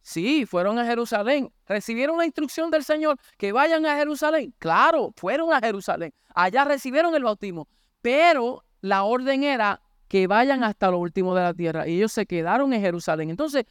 Sí, 0.00 0.44
fueron 0.44 0.80
a 0.80 0.84
Jerusalén. 0.84 1.52
¿Recibieron 1.68 2.18
la 2.18 2.24
instrucción 2.24 2.68
del 2.72 2.82
Señor 2.82 3.16
que 3.38 3.52
vayan 3.52 3.86
a 3.86 3.96
Jerusalén? 3.96 4.52
Claro, 4.58 5.12
fueron 5.16 5.52
a 5.52 5.60
Jerusalén. 5.60 6.12
Allá 6.34 6.64
recibieron 6.64 7.14
el 7.14 7.22
bautismo. 7.22 7.68
Pero 8.00 8.64
la 8.80 9.04
orden 9.04 9.44
era 9.44 9.80
que 10.08 10.26
vayan 10.26 10.64
hasta 10.64 10.90
lo 10.90 10.98
último 10.98 11.32
de 11.32 11.42
la 11.42 11.54
tierra. 11.54 11.86
Y 11.86 11.94
ellos 11.98 12.10
se 12.10 12.26
quedaron 12.26 12.72
en 12.72 12.80
Jerusalén. 12.80 13.30
Entonces, 13.30 13.66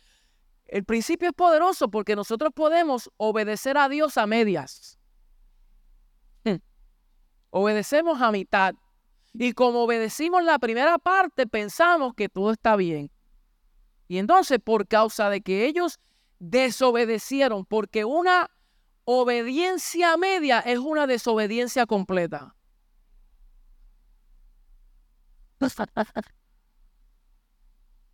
el 0.66 0.86
principio 0.86 1.28
es 1.28 1.36
poderoso 1.36 1.92
porque 1.92 2.16
nosotros 2.16 2.54
podemos 2.56 3.12
obedecer 3.18 3.78
a 3.78 3.90
Dios 3.90 4.18
a 4.18 4.26
medias. 4.28 4.98
Obedecemos 7.52 8.22
a 8.22 8.32
mitad. 8.32 8.74
Y 9.34 9.54
como 9.54 9.84
obedecimos 9.84 10.44
la 10.44 10.60
primera 10.60 10.98
parte, 10.98 11.48
pensamos 11.48 12.14
que 12.16 12.28
todo 12.28 12.52
está 12.52 12.76
bien. 12.76 13.12
Y 14.08 14.18
entonces, 14.18 14.60
por 14.60 14.88
causa 14.88 15.30
de 15.30 15.42
que 15.42 15.66
ellos 15.66 16.00
desobedecieron, 16.40 17.66
porque 17.66 18.04
una 18.04 18.50
obediencia 19.06 20.18
media 20.18 20.60
es 20.60 20.80
una 20.80 21.08
desobediencia 21.08 21.86
completa. 21.86 22.56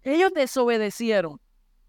Ellos 0.03 0.31
desobedecieron, 0.33 1.39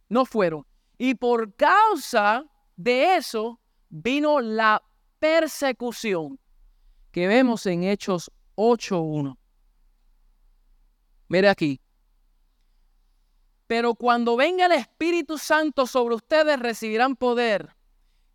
no 0.09 0.25
fueron. 0.25 0.65
Y 0.97 1.15
por 1.15 1.55
causa 1.55 2.45
de 2.77 3.17
eso 3.17 3.61
vino 3.89 4.41
la 4.41 4.83
persecución. 5.19 6.39
Que 7.11 7.27
vemos 7.27 7.67
en 7.67 7.85
Hechos 7.85 8.31
8.1. 8.57 9.37
Mire 11.29 11.49
aquí. 11.49 11.81
Pero 13.67 13.95
cuando 13.95 14.37
venga 14.37 14.67
el 14.67 14.73
Espíritu 14.73 15.37
Santo 15.37 15.87
sobre 15.87 16.15
ustedes 16.15 16.59
recibirán 16.59 17.17
poder 17.17 17.77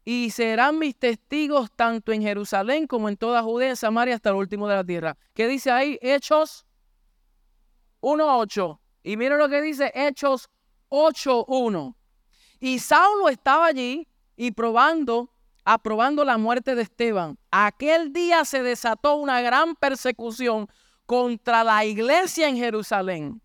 y 0.05 0.29
serán 0.29 0.77
mis 0.77 0.95
testigos 0.95 1.71
tanto 1.75 2.11
en 2.11 2.21
Jerusalén 2.21 2.87
como 2.87 3.09
en 3.09 3.17
toda 3.17 3.41
Judea 3.41 3.73
y 3.73 3.75
Samaria 3.75 4.15
hasta 4.15 4.29
el 4.29 4.35
último 4.35 4.67
de 4.67 4.75
la 4.75 4.83
tierra. 4.83 5.17
¿Qué 5.33 5.47
dice 5.47 5.71
ahí? 5.71 5.97
Hechos 6.01 6.65
1.8. 8.01 8.79
Y 9.03 9.17
miren 9.17 9.39
lo 9.39 9.49
que 9.49 9.61
dice 9.61 9.91
Hechos 9.95 10.49
8.1. 10.89 11.95
Y 12.59 12.79
Saulo 12.79 13.29
estaba 13.29 13.65
allí 13.65 14.07
y 14.35 14.51
probando, 14.51 15.32
aprobando 15.65 16.25
la 16.25 16.37
muerte 16.37 16.75
de 16.75 16.83
Esteban. 16.83 17.37
Aquel 17.51 18.11
día 18.11 18.45
se 18.45 18.63
desató 18.63 19.15
una 19.15 19.41
gran 19.41 19.75
persecución 19.75 20.67
contra 21.05 21.63
la 21.63 21.85
iglesia 21.85 22.47
en 22.47 22.57
Jerusalén. 22.57 23.41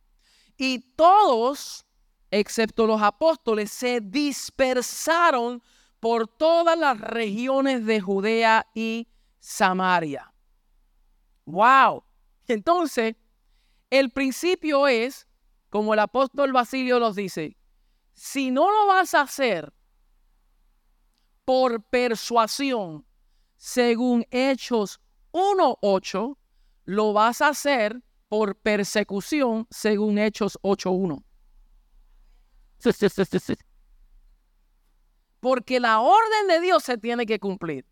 Y 0.56 0.80
todos, 0.96 1.86
excepto 2.30 2.86
los 2.86 3.00
apóstoles, 3.02 3.70
se 3.70 4.00
dispersaron 4.00 5.62
por 6.00 6.28
todas 6.28 6.78
las 6.78 7.00
regiones 7.00 7.84
de 7.86 8.00
Judea 8.00 8.66
y 8.74 9.08
Samaria. 9.38 10.32
¡Wow! 11.44 12.04
Entonces, 12.46 13.14
el 13.90 14.10
principio 14.10 14.86
es, 14.88 15.26
como 15.70 15.94
el 15.94 16.00
apóstol 16.00 16.52
Basilio 16.52 16.98
nos 16.98 17.16
dice, 17.16 17.56
si 18.12 18.50
no 18.50 18.70
lo 18.70 18.86
vas 18.86 19.14
a 19.14 19.22
hacer 19.22 19.72
por 21.48 21.82
persuasión, 21.84 23.06
según 23.56 24.26
Hechos 24.30 25.00
1.8, 25.32 26.36
lo 26.84 27.12
vas 27.14 27.40
a 27.40 27.48
hacer 27.48 28.02
por 28.28 28.54
persecución, 28.54 29.66
según 29.70 30.18
Hechos 30.18 30.58
8.1. 30.60 31.24
Porque 35.40 35.80
la 35.80 36.00
orden 36.00 36.48
de 36.48 36.60
Dios 36.60 36.84
se 36.84 36.98
tiene 36.98 37.24
que 37.24 37.40
cumplir. 37.40 37.86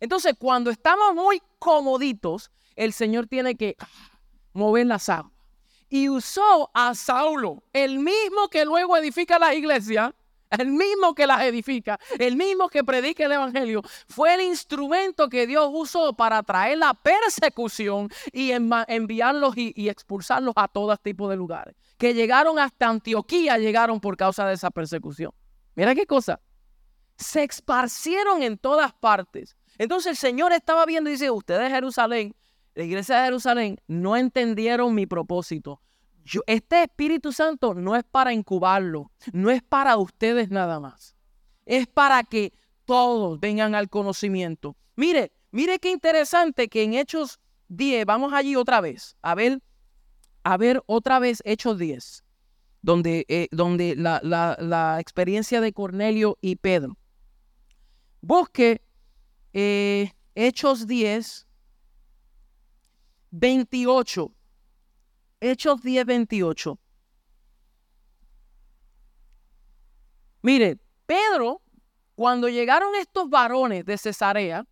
Entonces, 0.00 0.34
cuando 0.36 0.68
estamos 0.68 1.14
muy 1.14 1.40
comoditos, 1.60 2.50
el 2.74 2.92
Señor 2.92 3.28
tiene 3.28 3.54
que 3.54 3.76
mover 4.54 4.88
las 4.88 5.08
aguas. 5.08 5.32
Y 5.88 6.08
usó 6.08 6.68
a 6.74 6.96
Saulo, 6.96 7.62
el 7.72 8.00
mismo 8.00 8.48
que 8.50 8.64
luego 8.64 8.96
edifica 8.96 9.38
la 9.38 9.54
iglesia, 9.54 10.16
el 10.50 10.70
mismo 10.70 11.14
que 11.14 11.26
las 11.26 11.42
edifica, 11.42 11.98
el 12.18 12.36
mismo 12.36 12.68
que 12.68 12.84
predica 12.84 13.24
el 13.24 13.32
Evangelio, 13.32 13.82
fue 14.08 14.34
el 14.34 14.40
instrumento 14.42 15.28
que 15.28 15.46
Dios 15.46 15.68
usó 15.72 16.14
para 16.14 16.42
traer 16.42 16.78
la 16.78 16.94
persecución 16.94 18.08
y 18.32 18.52
enviarlos 18.52 19.56
y, 19.56 19.88
expulsarlos 19.88 20.54
a 20.56 20.68
todo 20.68 20.96
tipo 20.96 21.28
de 21.28 21.36
lugares. 21.36 21.74
Que 21.98 22.14
llegaron 22.14 22.58
hasta 22.58 22.88
Antioquía, 22.88 23.58
llegaron 23.58 24.00
por 24.00 24.16
causa 24.16 24.46
de 24.46 24.54
esa 24.54 24.70
persecución. 24.70 25.32
Mira 25.74 25.94
qué 25.94 26.06
cosa. 26.06 26.40
Se 27.16 27.42
esparcieron 27.42 28.42
en 28.42 28.58
todas 28.58 28.92
partes. 28.94 29.56
Entonces 29.76 30.10
el 30.10 30.16
Señor 30.16 30.52
estaba 30.52 30.86
viendo 30.86 31.10
y 31.10 31.14
dice, 31.14 31.30
ustedes 31.30 31.70
Jerusalén, 31.70 32.34
la 32.74 32.84
iglesia 32.84 33.16
de 33.18 33.24
Jerusalén, 33.24 33.80
no 33.86 34.16
entendieron 34.16 34.94
mi 34.94 35.06
propósito 35.06 35.80
este 36.46 36.82
Espíritu 36.82 37.32
Santo 37.32 37.74
no 37.74 37.96
es 37.96 38.04
para 38.04 38.32
incubarlo, 38.32 39.10
no 39.32 39.50
es 39.50 39.62
para 39.62 39.96
ustedes 39.96 40.50
nada 40.50 40.80
más. 40.80 41.16
Es 41.66 41.86
para 41.86 42.24
que 42.24 42.52
todos 42.84 43.38
vengan 43.40 43.74
al 43.74 43.88
conocimiento. 43.88 44.76
Mire, 44.96 45.32
mire 45.50 45.78
qué 45.78 45.90
interesante 45.90 46.68
que 46.68 46.82
en 46.82 46.94
Hechos 46.94 47.38
10, 47.68 48.06
vamos 48.06 48.32
allí 48.32 48.56
otra 48.56 48.80
vez, 48.80 49.16
a 49.22 49.34
ver, 49.34 49.62
a 50.42 50.56
ver 50.56 50.82
otra 50.86 51.18
vez 51.18 51.42
Hechos 51.44 51.78
10, 51.78 52.24
donde, 52.82 53.26
eh, 53.28 53.48
donde 53.50 53.94
la, 53.96 54.96
experiencia 55.00 55.60
de 55.60 55.72
Cornelio 55.72 56.38
y 56.40 56.56
Pedro. 56.56 56.96
Busque 58.20 58.82
eh, 59.52 60.12
Hechos 60.34 60.86
10, 60.86 61.46
28. 63.30 64.32
Hechos 65.40 65.80
10:28. 65.82 66.78
Mire, 70.42 70.78
Pedro, 71.06 71.62
cuando 72.14 72.48
llegaron 72.48 72.94
estos 72.96 73.28
varones 73.28 73.84
de 73.84 73.98
Cesarea, 73.98 74.66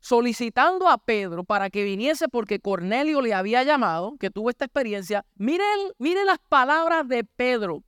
solicitando 0.00 0.88
a 0.88 0.98
Pedro 0.98 1.44
para 1.44 1.70
que 1.70 1.84
viniese 1.84 2.28
porque 2.28 2.60
Cornelio 2.60 3.20
le 3.20 3.34
había 3.34 3.62
llamado, 3.62 4.16
que 4.18 4.30
tuvo 4.30 4.50
esta 4.50 4.64
experiencia, 4.64 5.24
miren, 5.34 5.66
miren 5.98 6.26
las 6.26 6.38
palabras 6.48 7.06
de 7.06 7.24
Pedro. 7.24 7.82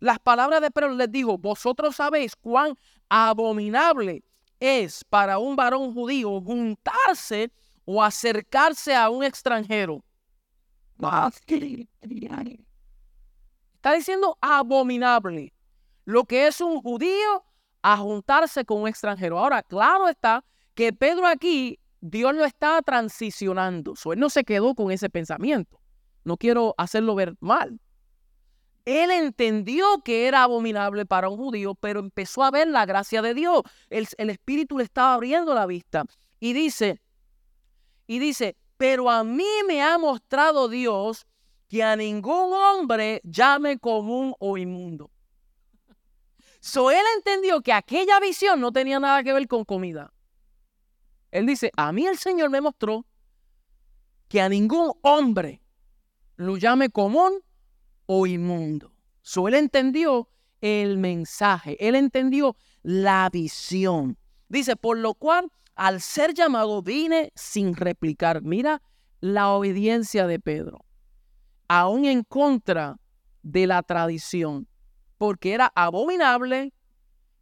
Las 0.00 0.18
palabras 0.18 0.60
de 0.60 0.70
Pedro 0.70 0.90
les 0.90 1.10
dijo, 1.10 1.38
vosotros 1.38 1.96
sabéis 1.96 2.36
cuán 2.36 2.74
abominable 3.08 4.22
es 4.60 5.04
para 5.04 5.38
un 5.38 5.56
varón 5.56 5.92
judío 5.92 6.40
juntarse 6.40 7.52
o 7.84 8.02
acercarse 8.02 8.94
a 8.94 9.10
un 9.10 9.24
extranjero 9.24 10.04
Está 13.76 13.92
diciendo 13.94 14.36
abominable. 14.40 15.52
Lo 16.04 16.24
que 16.24 16.46
es 16.46 16.60
un 16.60 16.80
judío 16.80 17.44
a 17.82 17.96
juntarse 17.96 18.64
con 18.64 18.82
un 18.82 18.88
extranjero. 18.88 19.38
Ahora, 19.38 19.62
claro 19.62 20.08
está 20.08 20.44
que 20.74 20.92
Pedro 20.92 21.26
aquí, 21.26 21.78
Dios 22.00 22.34
lo 22.34 22.44
está 22.44 22.80
transicionando. 22.82 23.94
él 24.12 24.18
no 24.18 24.30
se 24.30 24.44
quedó 24.44 24.74
con 24.74 24.90
ese 24.90 25.10
pensamiento. 25.10 25.80
No 26.24 26.36
quiero 26.36 26.74
hacerlo 26.76 27.14
ver 27.14 27.34
mal. 27.40 27.80
Él 28.84 29.10
entendió 29.10 29.84
que 30.04 30.26
era 30.26 30.44
abominable 30.44 31.04
para 31.04 31.28
un 31.28 31.36
judío, 31.36 31.74
pero 31.74 32.00
empezó 32.00 32.42
a 32.42 32.50
ver 32.50 32.68
la 32.68 32.86
gracia 32.86 33.20
de 33.22 33.34
Dios. 33.34 33.62
El 33.90 34.30
Espíritu 34.30 34.78
le 34.78 34.84
estaba 34.84 35.14
abriendo 35.14 35.54
la 35.54 35.66
vista. 35.66 36.04
Y 36.40 36.52
dice, 36.52 37.00
y 38.06 38.18
dice, 38.18 38.56
pero 38.78 39.10
a 39.10 39.24
mí 39.24 39.44
me 39.66 39.82
ha 39.82 39.98
mostrado 39.98 40.68
Dios 40.68 41.26
que 41.68 41.82
a 41.82 41.96
ningún 41.96 42.52
hombre 42.54 43.20
llame 43.24 43.78
común 43.78 44.34
o 44.38 44.56
inmundo. 44.56 45.10
So 46.60 46.90
él 46.90 47.04
entendió 47.16 47.60
que 47.60 47.72
aquella 47.72 48.18
visión 48.20 48.60
no 48.60 48.72
tenía 48.72 48.98
nada 48.98 49.22
que 49.22 49.32
ver 49.32 49.46
con 49.46 49.64
comida. 49.64 50.12
Él 51.30 51.44
dice, 51.44 51.70
a 51.76 51.92
mí 51.92 52.06
el 52.06 52.16
Señor 52.16 52.50
me 52.50 52.60
mostró 52.60 53.04
que 54.28 54.40
a 54.40 54.48
ningún 54.48 54.92
hombre 55.02 55.60
lo 56.36 56.56
llame 56.56 56.88
común 56.88 57.40
o 58.06 58.26
inmundo. 58.26 58.92
So 59.22 59.48
él 59.48 59.54
entendió 59.54 60.28
el 60.60 60.98
mensaje, 60.98 61.76
él 61.86 61.96
entendió 61.96 62.56
la 62.82 63.28
visión. 63.30 64.16
Dice, 64.48 64.76
por 64.76 64.98
lo 64.98 65.14
cual 65.14 65.50
al 65.78 66.00
ser 66.00 66.34
llamado 66.34 66.82
vine 66.82 67.32
sin 67.36 67.74
replicar. 67.74 68.42
Mira 68.42 68.82
la 69.20 69.50
obediencia 69.50 70.26
de 70.26 70.40
Pedro, 70.40 70.84
aún 71.68 72.04
en 72.04 72.24
contra 72.24 72.98
de 73.42 73.68
la 73.68 73.82
tradición, 73.84 74.66
porque 75.18 75.54
era 75.54 75.72
abominable 75.76 76.74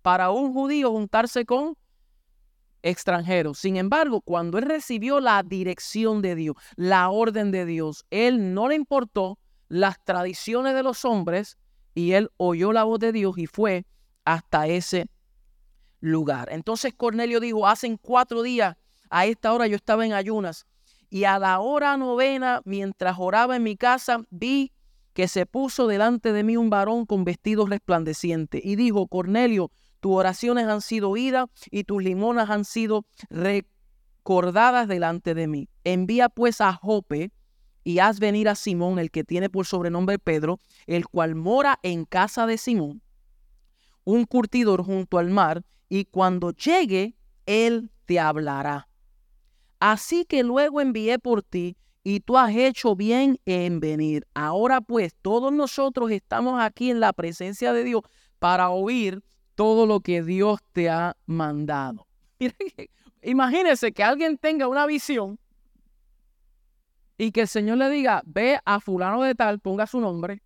para 0.02 0.30
un 0.30 0.52
judío 0.52 0.92
juntarse 0.92 1.46
con 1.46 1.76
extranjeros. 2.82 3.58
Sin 3.58 3.76
embargo, 3.76 4.20
cuando 4.20 4.58
él 4.58 4.66
recibió 4.66 5.18
la 5.18 5.42
dirección 5.42 6.20
de 6.20 6.34
Dios, 6.34 6.56
la 6.76 7.08
orden 7.08 7.50
de 7.50 7.64
Dios, 7.64 8.04
él 8.10 8.52
no 8.52 8.68
le 8.68 8.74
importó 8.74 9.38
las 9.68 9.96
tradiciones 10.04 10.74
de 10.74 10.82
los 10.82 11.06
hombres 11.06 11.56
y 11.94 12.12
él 12.12 12.30
oyó 12.36 12.72
la 12.72 12.84
voz 12.84 12.98
de 12.98 13.12
Dios 13.12 13.38
y 13.38 13.46
fue 13.46 13.86
hasta 14.26 14.66
ese 14.66 15.08
lugar. 16.00 16.48
Entonces 16.50 16.94
Cornelio 16.94 17.40
dijo, 17.40 17.66
hacen 17.66 17.96
cuatro 17.96 18.42
días, 18.42 18.76
a 19.10 19.26
esta 19.26 19.52
hora 19.52 19.66
yo 19.66 19.76
estaba 19.76 20.04
en 20.04 20.12
ayunas 20.12 20.66
y 21.08 21.24
a 21.24 21.38
la 21.38 21.60
hora 21.60 21.96
novena, 21.96 22.60
mientras 22.64 23.16
oraba 23.18 23.56
en 23.56 23.62
mi 23.62 23.76
casa, 23.76 24.22
vi 24.30 24.72
que 25.12 25.28
se 25.28 25.46
puso 25.46 25.86
delante 25.86 26.32
de 26.32 26.42
mí 26.42 26.56
un 26.56 26.68
varón 26.68 27.06
con 27.06 27.24
vestidos 27.24 27.70
resplandecientes 27.70 28.60
y 28.64 28.76
dijo, 28.76 29.06
Cornelio, 29.06 29.70
tus 30.00 30.12
oraciones 30.12 30.66
han 30.66 30.82
sido 30.82 31.10
oídas 31.10 31.46
y 31.70 31.84
tus 31.84 32.02
limonas 32.02 32.50
han 32.50 32.64
sido 32.64 33.06
recordadas 33.30 34.88
delante 34.88 35.34
de 35.34 35.46
mí. 35.46 35.68
Envía 35.84 36.28
pues 36.28 36.60
a 36.60 36.74
Jope 36.74 37.30
y 37.82 38.00
haz 38.00 38.18
venir 38.18 38.48
a 38.48 38.56
Simón, 38.56 38.98
el 38.98 39.10
que 39.10 39.24
tiene 39.24 39.48
por 39.48 39.64
sobrenombre 39.64 40.18
Pedro, 40.18 40.58
el 40.86 41.06
cual 41.06 41.34
mora 41.34 41.78
en 41.82 42.04
casa 42.04 42.46
de 42.46 42.58
Simón, 42.58 43.00
un 44.04 44.24
curtidor 44.24 44.84
junto 44.84 45.18
al 45.18 45.30
mar, 45.30 45.64
y 45.88 46.04
cuando 46.04 46.50
llegue, 46.52 47.14
Él 47.46 47.90
te 48.06 48.18
hablará. 48.18 48.88
Así 49.80 50.24
que 50.24 50.42
luego 50.42 50.80
envié 50.80 51.18
por 51.18 51.42
ti 51.42 51.76
y 52.02 52.20
tú 52.20 52.38
has 52.38 52.54
hecho 52.54 52.96
bien 52.96 53.38
en 53.46 53.80
venir. 53.80 54.26
Ahora 54.34 54.80
pues 54.80 55.14
todos 55.22 55.52
nosotros 55.52 56.10
estamos 56.10 56.60
aquí 56.60 56.90
en 56.90 57.00
la 57.00 57.12
presencia 57.12 57.72
de 57.72 57.84
Dios 57.84 58.02
para 58.38 58.70
oír 58.70 59.22
todo 59.54 59.86
lo 59.86 60.00
que 60.00 60.22
Dios 60.22 60.60
te 60.72 60.88
ha 60.88 61.16
mandado. 61.26 62.06
imagínese 63.22 63.92
que 63.92 64.04
alguien 64.04 64.38
tenga 64.38 64.68
una 64.68 64.86
visión 64.86 65.38
y 67.18 67.32
que 67.32 67.42
el 67.42 67.48
Señor 67.48 67.78
le 67.78 67.90
diga, 67.90 68.22
ve 68.26 68.60
a 68.64 68.78
fulano 68.78 69.22
de 69.22 69.34
tal, 69.34 69.58
ponga 69.58 69.86
su 69.86 70.00
nombre, 70.00 70.42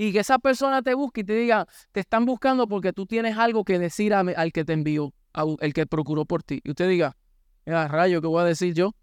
y 0.00 0.12
que 0.12 0.20
esa 0.20 0.38
persona 0.38 0.80
te 0.80 0.94
busque 0.94 1.22
y 1.22 1.24
te 1.24 1.34
diga, 1.34 1.66
te 1.90 1.98
están 1.98 2.24
buscando 2.24 2.68
porque 2.68 2.92
tú 2.92 3.04
tienes 3.04 3.36
algo 3.36 3.64
que 3.64 3.80
decir 3.80 4.14
al 4.14 4.52
que 4.52 4.64
te 4.64 4.72
envió, 4.72 5.12
al 5.32 5.74
que 5.74 5.86
procuró 5.86 6.24
por 6.24 6.44
ti. 6.44 6.60
Y 6.62 6.70
usted 6.70 6.88
diga, 6.88 7.16
mira, 7.66 7.88
rayo, 7.88 8.20
¿qué 8.20 8.28
voy 8.28 8.42
a 8.42 8.44
decir 8.44 8.74
yo? 8.74 8.94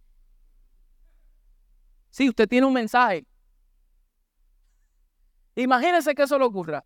Sí, 2.12 2.30
usted 2.30 2.48
tiene 2.48 2.66
un 2.66 2.72
mensaje. 2.72 3.28
Imagínese 5.56 6.16
que 6.16 6.24
eso 6.24 6.39
le 6.39 6.46
ocurra. 6.46 6.86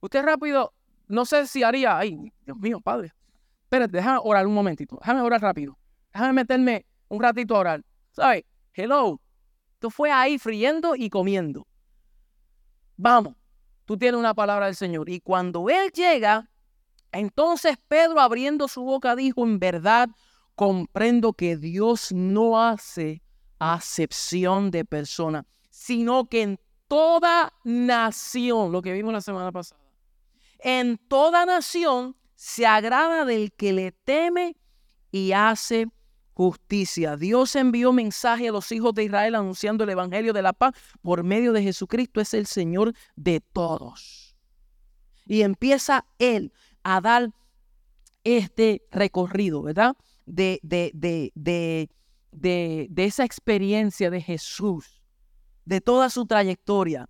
Usted 0.00 0.22
rápido, 0.22 0.74
no 1.08 1.24
sé 1.24 1.46
si 1.46 1.62
haría, 1.62 1.96
ay, 1.96 2.30
Dios 2.44 2.58
mío, 2.58 2.78
padre. 2.78 3.14
Espérate, 3.62 3.96
déjame 3.96 4.20
orar 4.22 4.46
un 4.46 4.52
momentito. 4.52 4.98
Déjame 5.00 5.22
orar 5.22 5.40
rápido. 5.40 5.78
Déjame 6.12 6.34
meterme 6.34 6.84
un 7.08 7.22
ratito 7.22 7.56
a 7.56 7.60
orar. 7.60 7.84
¿Sabes? 8.12 8.44
Hello. 8.74 9.18
Tú 9.78 9.88
fue 9.88 10.12
ahí 10.12 10.38
friendo 10.38 10.94
y 10.94 11.08
comiendo 11.08 11.66
vamos, 13.00 13.34
tú 13.84 13.96
tienes 13.96 14.18
una 14.18 14.34
palabra 14.34 14.66
del 14.66 14.76
Señor. 14.76 15.08
Y 15.08 15.20
cuando 15.20 15.68
Él 15.68 15.90
llega, 15.92 16.48
entonces 17.12 17.76
Pedro 17.88 18.20
abriendo 18.20 18.68
su 18.68 18.82
boca 18.82 19.16
dijo, 19.16 19.44
en 19.44 19.58
verdad 19.58 20.08
comprendo 20.54 21.32
que 21.32 21.56
Dios 21.56 22.12
no 22.12 22.62
hace 22.62 23.22
acepción 23.58 24.70
de 24.70 24.84
persona, 24.84 25.46
sino 25.70 26.26
que 26.28 26.42
en 26.42 26.60
toda 26.86 27.52
nación, 27.64 28.72
lo 28.72 28.82
que 28.82 28.92
vimos 28.92 29.12
la 29.12 29.20
semana 29.20 29.52
pasada, 29.52 29.80
en 30.58 30.98
toda 30.98 31.46
nación 31.46 32.16
se 32.34 32.66
agrada 32.66 33.24
del 33.24 33.52
que 33.52 33.72
le 33.72 33.92
teme 33.92 34.56
y 35.10 35.32
hace 35.32 35.88
justicia. 36.40 37.18
Dios 37.18 37.54
envió 37.54 37.92
mensaje 37.92 38.48
a 38.48 38.52
los 38.52 38.72
hijos 38.72 38.94
de 38.94 39.04
Israel 39.04 39.34
anunciando 39.34 39.84
el 39.84 39.90
Evangelio 39.90 40.32
de 40.32 40.40
la 40.40 40.54
paz 40.54 40.72
por 41.02 41.22
medio 41.22 41.52
de 41.52 41.62
Jesucristo. 41.62 42.18
Es 42.18 42.32
el 42.32 42.46
Señor 42.46 42.94
de 43.14 43.40
todos. 43.40 44.34
Y 45.26 45.42
empieza 45.42 46.06
Él 46.18 46.50
a 46.82 47.02
dar 47.02 47.30
este 48.24 48.82
recorrido, 48.90 49.62
¿verdad? 49.62 49.94
De, 50.24 50.60
de, 50.62 50.90
de, 50.94 51.30
de, 51.34 51.90
de, 52.32 53.04
esa 53.04 53.24
experiencia 53.24 54.08
de 54.08 54.22
Jesús, 54.22 55.02
de 55.66 55.82
toda 55.82 56.08
su 56.08 56.24
trayectoria. 56.24 57.06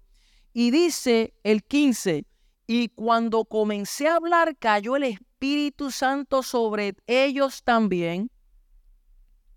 Y 0.53 0.73
dice 0.73 1.35
el 1.45 1.63
15, 1.63 2.25
y 2.67 2.89
cuando 2.89 3.45
comencé 3.45 4.09
a 4.09 4.17
hablar, 4.17 4.57
cayó 4.59 4.97
el 4.97 5.05
Espíritu 5.05 5.93
Santo 5.93 6.43
sobre 6.43 6.97
ellos 7.07 7.63
también 7.63 8.29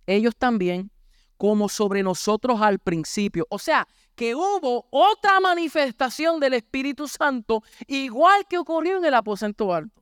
ellos 0.07 0.35
también, 0.35 0.91
como 1.37 1.69
sobre 1.69 2.03
nosotros 2.03 2.61
al 2.61 2.79
principio. 2.79 3.45
O 3.49 3.59
sea, 3.59 3.87
que 4.15 4.35
hubo 4.35 4.87
otra 4.91 5.39
manifestación 5.39 6.39
del 6.39 6.53
Espíritu 6.53 7.07
Santo, 7.07 7.63
igual 7.87 8.45
que 8.47 8.57
ocurrió 8.57 8.97
en 8.97 9.05
el 9.05 9.13
aposento 9.13 9.73
alto. 9.73 10.01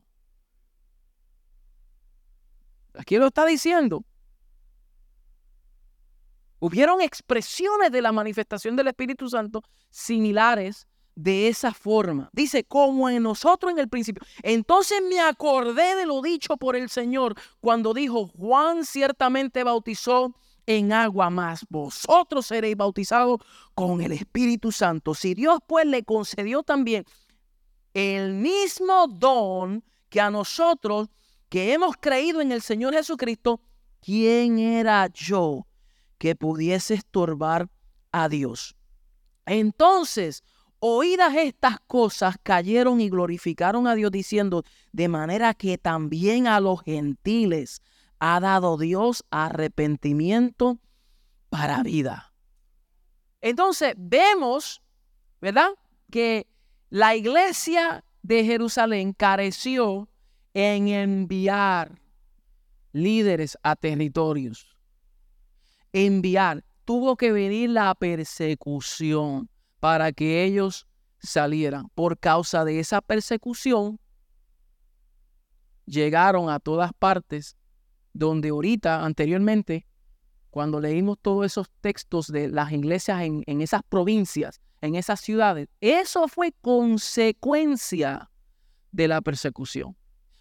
Aquí 2.94 3.18
lo 3.18 3.28
está 3.28 3.46
diciendo. 3.46 4.04
Hubieron 6.60 7.02
expresiones 7.02 7.92
de 7.92 8.02
la 8.02 8.12
manifestación 8.12 8.76
del 8.76 8.90
Espíritu 8.90 9.30
Santo 9.30 9.64
similares 9.90 10.88
de 11.24 11.48
esa 11.48 11.74
forma. 11.74 12.30
Dice, 12.34 12.64
como 12.64 13.10
en 13.10 13.24
nosotros 13.24 13.72
en 13.72 13.80
el 13.80 13.88
principio. 13.88 14.24
Entonces 14.42 15.02
me 15.08 15.20
acordé 15.20 15.96
de 15.96 16.06
lo 16.06 16.22
dicho 16.22 16.58
por 16.58 16.76
el 16.76 16.90
Señor 16.90 17.36
cuando 17.60 17.94
dijo, 17.94 18.28
Juan 18.28 18.86
ciertamente 18.86 19.64
bautizó 19.64 20.36
en 20.66 20.92
agua 20.94 21.30
más. 21.30 21.66
Vosotros 21.70 22.48
seréis 22.48 22.76
bautizados 22.76 23.40
con 23.76 24.02
el 24.02 24.14
Espíritu 24.14 24.72
Santo. 24.72 25.14
Si 25.14 25.34
Dios 25.34 25.60
pues 25.68 25.86
le 25.86 26.04
concedió 26.04 26.64
también 26.64 27.06
el 27.94 28.34
mismo 28.34 29.08
don 29.08 29.84
que 30.10 30.22
a 30.22 30.32
nosotros 30.32 31.10
que 31.50 31.74
hemos 31.74 31.98
creído 31.98 32.42
en 32.42 32.52
el 32.52 32.62
Señor 32.62 32.94
Jesucristo, 32.94 33.62
¿quién 34.02 34.58
era 34.58 35.08
yo 35.08 35.68
que 36.18 36.36
pudiese 36.36 36.96
estorbar 36.96 37.70
a 38.12 38.30
Dios? 38.30 38.76
Entonces, 39.46 40.44
Oídas 40.84 41.36
estas 41.36 41.80
cosas, 41.82 42.38
cayeron 42.42 43.02
y 43.02 43.10
glorificaron 43.10 43.86
a 43.86 43.94
Dios 43.94 44.10
diciendo, 44.10 44.64
de 44.92 45.08
manera 45.08 45.54
que 45.54 45.78
también 45.78 46.48
a 46.48 46.60
los 46.60 46.82
gentiles 46.82 47.84
ha 48.18 48.40
dado 48.40 48.80
Dios 48.80 49.24
arrepentimiento 49.30 50.80
para 51.50 51.84
vida. 51.84 52.34
Entonces 53.42 53.94
vemos, 53.96 54.82
¿verdad? 55.40 55.70
Que 56.10 56.48
la 56.90 57.16
iglesia 57.16 58.04
de 58.24 58.44
Jerusalén 58.44 59.14
careció 59.14 60.10
en 60.56 60.88
enviar 60.88 62.02
líderes 62.92 63.56
a 63.62 63.76
territorios. 63.76 64.76
Enviar. 65.94 66.64
Tuvo 66.86 67.16
que 67.18 67.32
venir 67.32 67.70
la 67.70 67.94
persecución 67.94 69.48
para 69.82 70.12
que 70.12 70.44
ellos 70.44 70.88
salieran. 71.20 71.90
Por 71.96 72.18
causa 72.20 72.64
de 72.64 72.80
esa 72.80 73.02
persecución, 73.02 74.00
llegaron 75.86 76.50
a 76.50 76.60
todas 76.60 76.92
partes 76.94 77.58
donde 78.14 78.50
ahorita, 78.50 79.04
anteriormente, 79.04 79.88
cuando 80.52 80.80
leímos 80.80 81.18
todos 81.20 81.48
esos 81.48 81.68
textos 81.82 82.28
de 82.28 82.50
las 82.50 82.72
iglesias 82.72 83.24
en, 83.24 83.62
esas 83.62 83.82
provincias, 83.90 84.62
en 84.82 84.94
esas 84.94 85.20
ciudades, 85.20 85.68
eso 85.80 86.28
fue 86.28 86.54
consecuencia 86.62 88.30
de 88.92 89.08
la 89.08 89.22
persecución. 89.22 89.98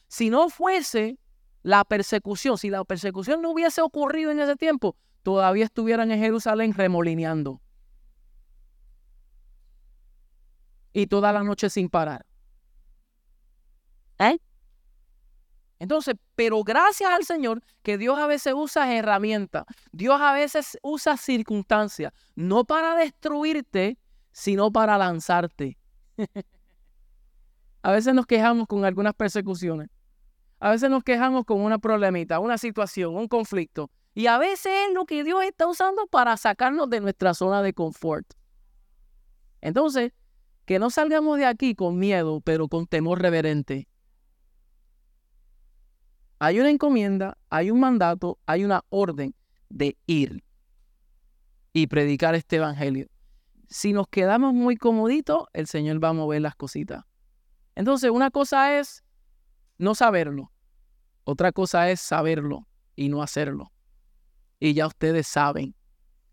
Si 0.08 0.28
no 0.28 0.50
fuese 0.50 1.18
la 1.62 1.84
persecución, 1.86 2.58
si 2.58 2.68
la 2.68 2.84
persecución 2.84 3.40
no 3.40 3.52
hubiese 3.52 3.80
ocurrido 3.80 4.32
en 4.32 4.40
ese 4.40 4.56
tiempo, 4.56 4.96
todavía 5.22 5.64
estuvieran 5.64 6.10
en 6.10 6.20
Jerusalén 6.20 6.74
remolineando. 6.74 7.62
Y 10.92 11.06
toda 11.06 11.32
la 11.32 11.42
noche 11.42 11.70
sin 11.70 11.88
parar. 11.88 12.24
¿Eh? 14.18 14.38
Entonces, 15.78 16.14
pero 16.34 16.62
gracias 16.62 17.10
al 17.10 17.24
Señor 17.24 17.62
que 17.82 17.96
Dios 17.96 18.18
a 18.18 18.26
veces 18.26 18.52
usa 18.54 18.94
herramientas, 18.94 19.64
Dios 19.92 20.20
a 20.20 20.34
veces 20.34 20.78
usa 20.82 21.16
circunstancias, 21.16 22.12
no 22.34 22.64
para 22.64 22.94
destruirte, 22.96 23.98
sino 24.30 24.70
para 24.70 24.98
lanzarte. 24.98 25.78
a 27.82 27.92
veces 27.92 28.12
nos 28.12 28.26
quejamos 28.26 28.66
con 28.66 28.84
algunas 28.84 29.14
persecuciones, 29.14 29.88
a 30.58 30.70
veces 30.70 30.90
nos 30.90 31.02
quejamos 31.02 31.46
con 31.46 31.62
una 31.62 31.78
problemita, 31.78 32.40
una 32.40 32.58
situación, 32.58 33.16
un 33.16 33.26
conflicto, 33.26 33.90
y 34.12 34.26
a 34.26 34.36
veces 34.36 34.72
es 34.86 34.94
lo 34.94 35.06
que 35.06 35.24
Dios 35.24 35.42
está 35.44 35.66
usando 35.66 36.06
para 36.08 36.36
sacarnos 36.36 36.90
de 36.90 37.00
nuestra 37.00 37.32
zona 37.32 37.62
de 37.62 37.72
confort. 37.72 38.26
Entonces, 39.62 40.12
que 40.70 40.78
no 40.78 40.88
salgamos 40.88 41.36
de 41.36 41.46
aquí 41.46 41.74
con 41.74 41.98
miedo, 41.98 42.40
pero 42.42 42.68
con 42.68 42.86
temor 42.86 43.20
reverente. 43.20 43.88
Hay 46.38 46.60
una 46.60 46.70
encomienda, 46.70 47.36
hay 47.48 47.72
un 47.72 47.80
mandato, 47.80 48.38
hay 48.46 48.64
una 48.64 48.84
orden 48.88 49.34
de 49.68 49.98
ir 50.06 50.44
y 51.72 51.88
predicar 51.88 52.36
este 52.36 52.58
evangelio. 52.58 53.08
Si 53.68 53.92
nos 53.92 54.06
quedamos 54.06 54.54
muy 54.54 54.76
comoditos, 54.76 55.48
el 55.54 55.66
Señor 55.66 56.00
va 56.00 56.10
a 56.10 56.12
mover 56.12 56.42
las 56.42 56.54
cositas. 56.54 57.04
Entonces, 57.74 58.12
una 58.12 58.30
cosa 58.30 58.78
es 58.78 59.02
no 59.76 59.96
saberlo, 59.96 60.52
otra 61.24 61.50
cosa 61.50 61.90
es 61.90 62.00
saberlo 62.00 62.68
y 62.94 63.08
no 63.08 63.24
hacerlo. 63.24 63.72
Y 64.60 64.74
ya 64.74 64.86
ustedes 64.86 65.26
saben. 65.26 65.74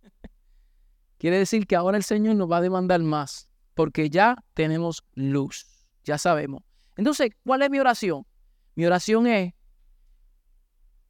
Quiere 1.17 1.39
decir 1.39 1.65
que 1.65 1.75
ahora 1.75 1.97
el 1.97 2.03
Señor 2.03 2.35
nos 2.35 2.51
va 2.51 2.57
a 2.57 2.61
demandar 2.61 3.01
más 3.01 3.46
porque 3.77 4.09
ya 4.09 4.35
tenemos 4.55 5.03
luz, 5.13 5.67
ya 6.03 6.17
sabemos. 6.17 6.63
Entonces, 6.95 7.29
¿cuál 7.45 7.61
es 7.61 7.69
mi 7.69 7.77
oración? 7.77 8.25
Mi 8.73 8.87
oración 8.87 9.27
es 9.27 9.53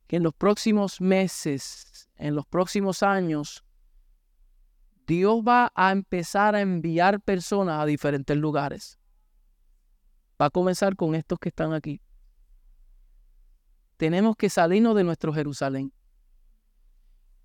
que 0.06 0.18
en 0.18 0.24
los 0.24 0.34
próximos 0.34 1.00
meses, 1.00 2.10
en 2.18 2.36
los 2.36 2.46
próximos 2.46 3.04
años, 3.04 3.64
Dios 5.08 5.42
va 5.48 5.72
a 5.76 5.94
empezar 5.94 6.56
a 6.56 6.62
enviar 6.62 7.22
personas 7.22 7.80
a 7.80 7.86
diferentes 7.86 8.36
lugares. 8.36 9.00
Va 10.40 10.48
a 10.48 10.50
comenzar 10.50 10.98
con 10.98 11.16
estos 11.16 11.40
que 11.40 11.48
están 11.48 11.72
aquí. 11.72 12.02
Tenemos 13.96 14.36
que 14.36 14.50
salirnos 14.50 14.94
de 14.94 15.06
nuestro 15.06 15.34
Jerusalén. 15.34 15.94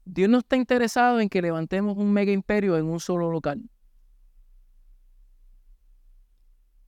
Dios 0.04 0.28
no 0.28 0.38
está 0.38 0.56
interesado 0.56 1.20
en 1.20 1.28
que 1.28 1.40
levantemos 1.40 1.96
un 1.96 2.12
mega 2.12 2.32
imperio 2.32 2.76
en 2.76 2.86
un 2.86 2.98
solo 2.98 3.30
local. 3.30 3.62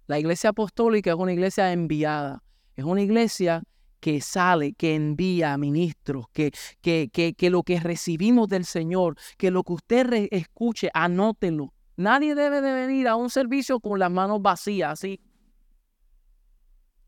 La 0.06 0.18
iglesia 0.18 0.50
apostólica 0.50 1.10
es 1.10 1.16
una 1.16 1.32
iglesia 1.32 1.72
enviada, 1.72 2.42
es 2.76 2.84
una 2.84 3.00
iglesia 3.00 3.62
que 4.00 4.20
sale, 4.20 4.74
que 4.74 4.94
envía 4.94 5.56
ministros, 5.56 6.26
que, 6.32 6.52
que, 6.82 7.08
que, 7.10 7.32
que 7.32 7.48
lo 7.48 7.62
que 7.62 7.80
recibimos 7.80 8.48
del 8.48 8.66
Señor, 8.66 9.16
que 9.38 9.50
lo 9.50 9.62
que 9.62 9.72
usted 9.72 10.28
escuche, 10.30 10.90
anótelo. 10.92 11.72
Nadie 11.96 12.34
debe 12.34 12.60
de 12.60 12.72
venir 12.74 13.08
a 13.08 13.16
un 13.16 13.30
servicio 13.30 13.80
con 13.80 13.98
las 13.98 14.10
manos 14.10 14.42
vacías, 14.42 14.92
así. 14.92 15.20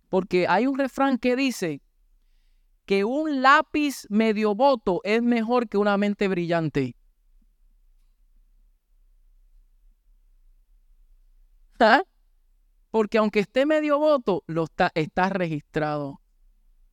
Porque 0.09 0.47
hay 0.49 0.67
un 0.67 0.79
refrán 0.79 1.19
que 1.19 1.37
dice 1.37 1.83
que 2.87 3.05
un 3.05 3.43
lápiz 3.43 4.07
medio 4.09 4.55
voto 4.55 5.01
es 5.05 5.21
mejor 5.21 5.69
que 5.69 5.77
una 5.77 5.99
mente 5.99 6.29
brillante. 6.29 6.97
¿Ah? 11.79 12.03
Porque 12.97 13.19
aunque 13.19 13.41
esté 13.41 13.67
medio 13.67 13.99
voto, 13.99 14.43
lo 14.47 14.65
está, 14.65 14.91
está 14.95 15.29
registrado. 15.29 16.23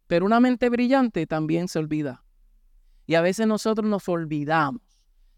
Pero 0.05 0.25
una 0.25 0.41
mente 0.41 0.67
brillante 0.67 1.25
también 1.25 1.69
se 1.69 1.80
olvida. 1.80 2.25
Y 3.05 3.15
a 3.15 3.21
veces 3.21 3.47
nosotros 3.47 3.89
nos 3.89 4.09
olvidamos 4.09 4.81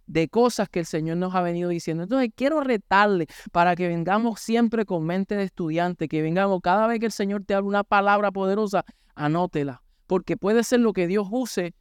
de 0.07 0.27
cosas 0.27 0.67
que 0.67 0.79
el 0.79 0.87
Señor 0.87 1.17
nos 1.17 1.35
ha 1.35 1.43
venido 1.43 1.69
diciendo. 1.69 2.01
Entonces 2.01 2.31
quiero 2.35 2.61
retarle 2.61 3.27
para 3.51 3.75
que 3.75 3.87
vengamos 3.87 4.39
siempre 4.39 4.85
con 4.85 5.05
mente 5.05 5.35
de 5.35 5.43
estudiante, 5.43 6.07
que 6.07 6.23
vengamos 6.23 6.61
cada 6.63 6.87
vez 6.87 6.99
que 6.99 7.05
el 7.05 7.11
Señor 7.11 7.43
te 7.45 7.53
hable 7.53 7.69
una 7.69 7.83
palabra 7.83 8.31
poderosa, 8.31 8.85
anótela, 9.13 9.83
porque 10.07 10.35
puede 10.35 10.63
ser 10.63 10.79
lo 10.79 10.93
que 10.93 11.05
Dios 11.05 11.27
use, 11.29 11.75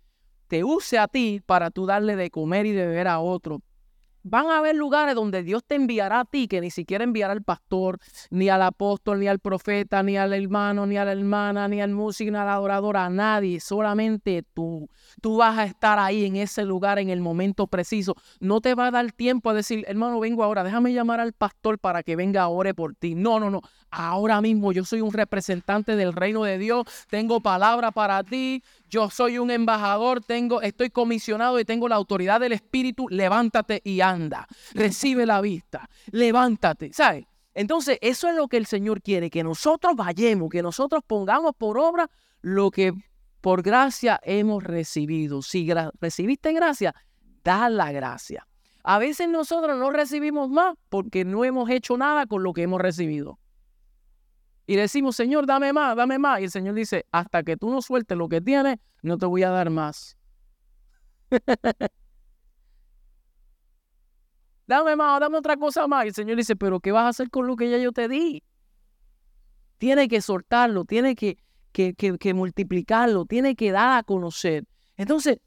te 0.46 0.62
use 0.62 0.98
a 0.98 1.08
ti 1.08 1.40
para 1.46 1.70
tú 1.70 1.86
darle 1.86 2.16
de 2.16 2.30
comer 2.30 2.66
y 2.66 2.72
de 2.72 2.86
beber 2.86 3.08
a 3.08 3.18
otro, 3.18 3.62
Van 4.26 4.46
a 4.46 4.56
haber 4.56 4.74
lugares 4.74 5.14
donde 5.14 5.42
Dios 5.42 5.62
te 5.66 5.74
enviará 5.74 6.20
a 6.20 6.24
ti, 6.24 6.48
que 6.48 6.62
ni 6.62 6.70
siquiera 6.70 7.04
enviará 7.04 7.34
al 7.34 7.42
pastor, 7.42 7.98
ni 8.30 8.48
al 8.48 8.62
apóstol, 8.62 9.20
ni 9.20 9.28
al 9.28 9.38
profeta, 9.38 10.02
ni 10.02 10.16
al 10.16 10.32
hermano, 10.32 10.86
ni 10.86 10.96
a 10.96 11.04
la 11.04 11.12
hermana, 11.12 11.68
ni 11.68 11.82
al 11.82 11.90
músico, 11.90 12.30
ni 12.30 12.38
al 12.38 12.48
adorador, 12.48 12.96
a 12.96 13.10
nadie, 13.10 13.60
solamente 13.60 14.42
tú. 14.54 14.88
Tú 15.20 15.36
vas 15.36 15.58
a 15.58 15.64
estar 15.64 15.98
ahí 15.98 16.24
en 16.24 16.36
ese 16.36 16.64
lugar 16.64 16.98
en 16.98 17.10
el 17.10 17.20
momento 17.20 17.66
preciso. 17.66 18.14
No 18.40 18.62
te 18.62 18.74
va 18.74 18.86
a 18.86 18.90
dar 18.90 19.12
tiempo 19.12 19.50
a 19.50 19.54
decir, 19.54 19.84
hermano, 19.88 20.18
vengo 20.20 20.42
ahora, 20.42 20.64
déjame 20.64 20.94
llamar 20.94 21.20
al 21.20 21.34
pastor 21.34 21.78
para 21.78 22.02
que 22.02 22.16
venga 22.16 22.44
a 22.44 22.48
ore 22.48 22.72
por 22.72 22.94
ti. 22.94 23.14
No, 23.14 23.38
no, 23.38 23.50
no. 23.50 23.60
Ahora 23.96 24.40
mismo 24.40 24.72
yo 24.72 24.84
soy 24.84 25.02
un 25.02 25.12
representante 25.12 25.94
del 25.94 26.14
reino 26.14 26.42
de 26.42 26.58
Dios, 26.58 26.84
tengo 27.08 27.38
palabra 27.38 27.92
para 27.92 28.24
ti, 28.24 28.60
yo 28.90 29.08
soy 29.08 29.38
un 29.38 29.52
embajador, 29.52 30.20
tengo, 30.20 30.62
estoy 30.62 30.90
comisionado 30.90 31.60
y 31.60 31.64
tengo 31.64 31.88
la 31.88 31.94
autoridad 31.94 32.40
del 32.40 32.54
Espíritu, 32.54 33.06
levántate 33.08 33.80
y 33.84 34.00
anda, 34.00 34.48
recibe 34.74 35.26
la 35.26 35.40
vista, 35.40 35.88
levántate, 36.10 36.92
¿sabes? 36.92 37.26
Entonces, 37.54 37.98
eso 38.00 38.28
es 38.28 38.34
lo 38.34 38.48
que 38.48 38.56
el 38.56 38.66
Señor 38.66 39.00
quiere, 39.00 39.30
que 39.30 39.44
nosotros 39.44 39.94
vayamos, 39.94 40.50
que 40.50 40.60
nosotros 40.60 41.04
pongamos 41.06 41.52
por 41.56 41.78
obra 41.78 42.10
lo 42.40 42.72
que 42.72 42.94
por 43.40 43.62
gracia 43.62 44.18
hemos 44.24 44.64
recibido. 44.64 45.40
Si 45.40 45.70
recibiste 46.00 46.52
gracia, 46.52 46.96
da 47.44 47.70
la 47.70 47.92
gracia. 47.92 48.48
A 48.82 48.98
veces 48.98 49.28
nosotros 49.28 49.78
no 49.78 49.90
recibimos 49.90 50.50
más 50.50 50.74
porque 50.88 51.24
no 51.24 51.44
hemos 51.44 51.70
hecho 51.70 51.96
nada 51.96 52.26
con 52.26 52.42
lo 52.42 52.52
que 52.52 52.62
hemos 52.62 52.80
recibido. 52.80 53.38
Y 54.66 54.76
decimos, 54.76 55.16
Señor, 55.16 55.46
dame 55.46 55.72
más, 55.72 55.96
dame 55.96 56.18
más. 56.18 56.40
Y 56.40 56.44
el 56.44 56.50
Señor 56.50 56.74
dice, 56.74 57.06
hasta 57.12 57.42
que 57.42 57.56
tú 57.56 57.70
no 57.70 57.82
sueltes 57.82 58.16
lo 58.16 58.28
que 58.28 58.40
tienes, 58.40 58.78
no 59.02 59.18
te 59.18 59.26
voy 59.26 59.42
a 59.42 59.50
dar 59.50 59.68
más. 59.70 60.16
dame 64.66 64.96
más, 64.96 65.20
dame 65.20 65.36
otra 65.36 65.56
cosa 65.56 65.86
más. 65.86 66.06
Y 66.06 66.08
el 66.08 66.14
Señor 66.14 66.36
dice, 66.38 66.56
pero 66.56 66.80
¿qué 66.80 66.92
vas 66.92 67.04
a 67.04 67.08
hacer 67.08 67.28
con 67.30 67.46
lo 67.46 67.56
que 67.56 67.70
ya 67.70 67.76
yo 67.78 67.92
te 67.92 68.08
di? 68.08 68.42
Tiene 69.76 70.08
que 70.08 70.22
soltarlo, 70.22 70.86
tiene 70.86 71.14
que, 71.14 71.36
que, 71.72 71.94
que 71.94 72.34
multiplicarlo, 72.34 73.26
tiene 73.26 73.54
que 73.56 73.70
dar 73.70 73.98
a 73.98 74.02
conocer. 74.02 74.64
Entonces, 74.96 75.40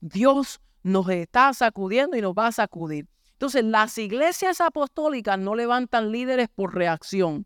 Dios 0.00 0.60
nos 0.84 1.08
está 1.08 1.52
sacudiendo 1.52 2.16
y 2.16 2.20
nos 2.20 2.34
va 2.34 2.46
a 2.48 2.52
sacudir. 2.52 3.08
Entonces, 3.32 3.64
las 3.64 3.98
iglesias 3.98 4.60
apostólicas 4.60 5.36
no 5.36 5.56
levantan 5.56 6.12
líderes 6.12 6.48
por 6.48 6.76
reacción 6.76 7.44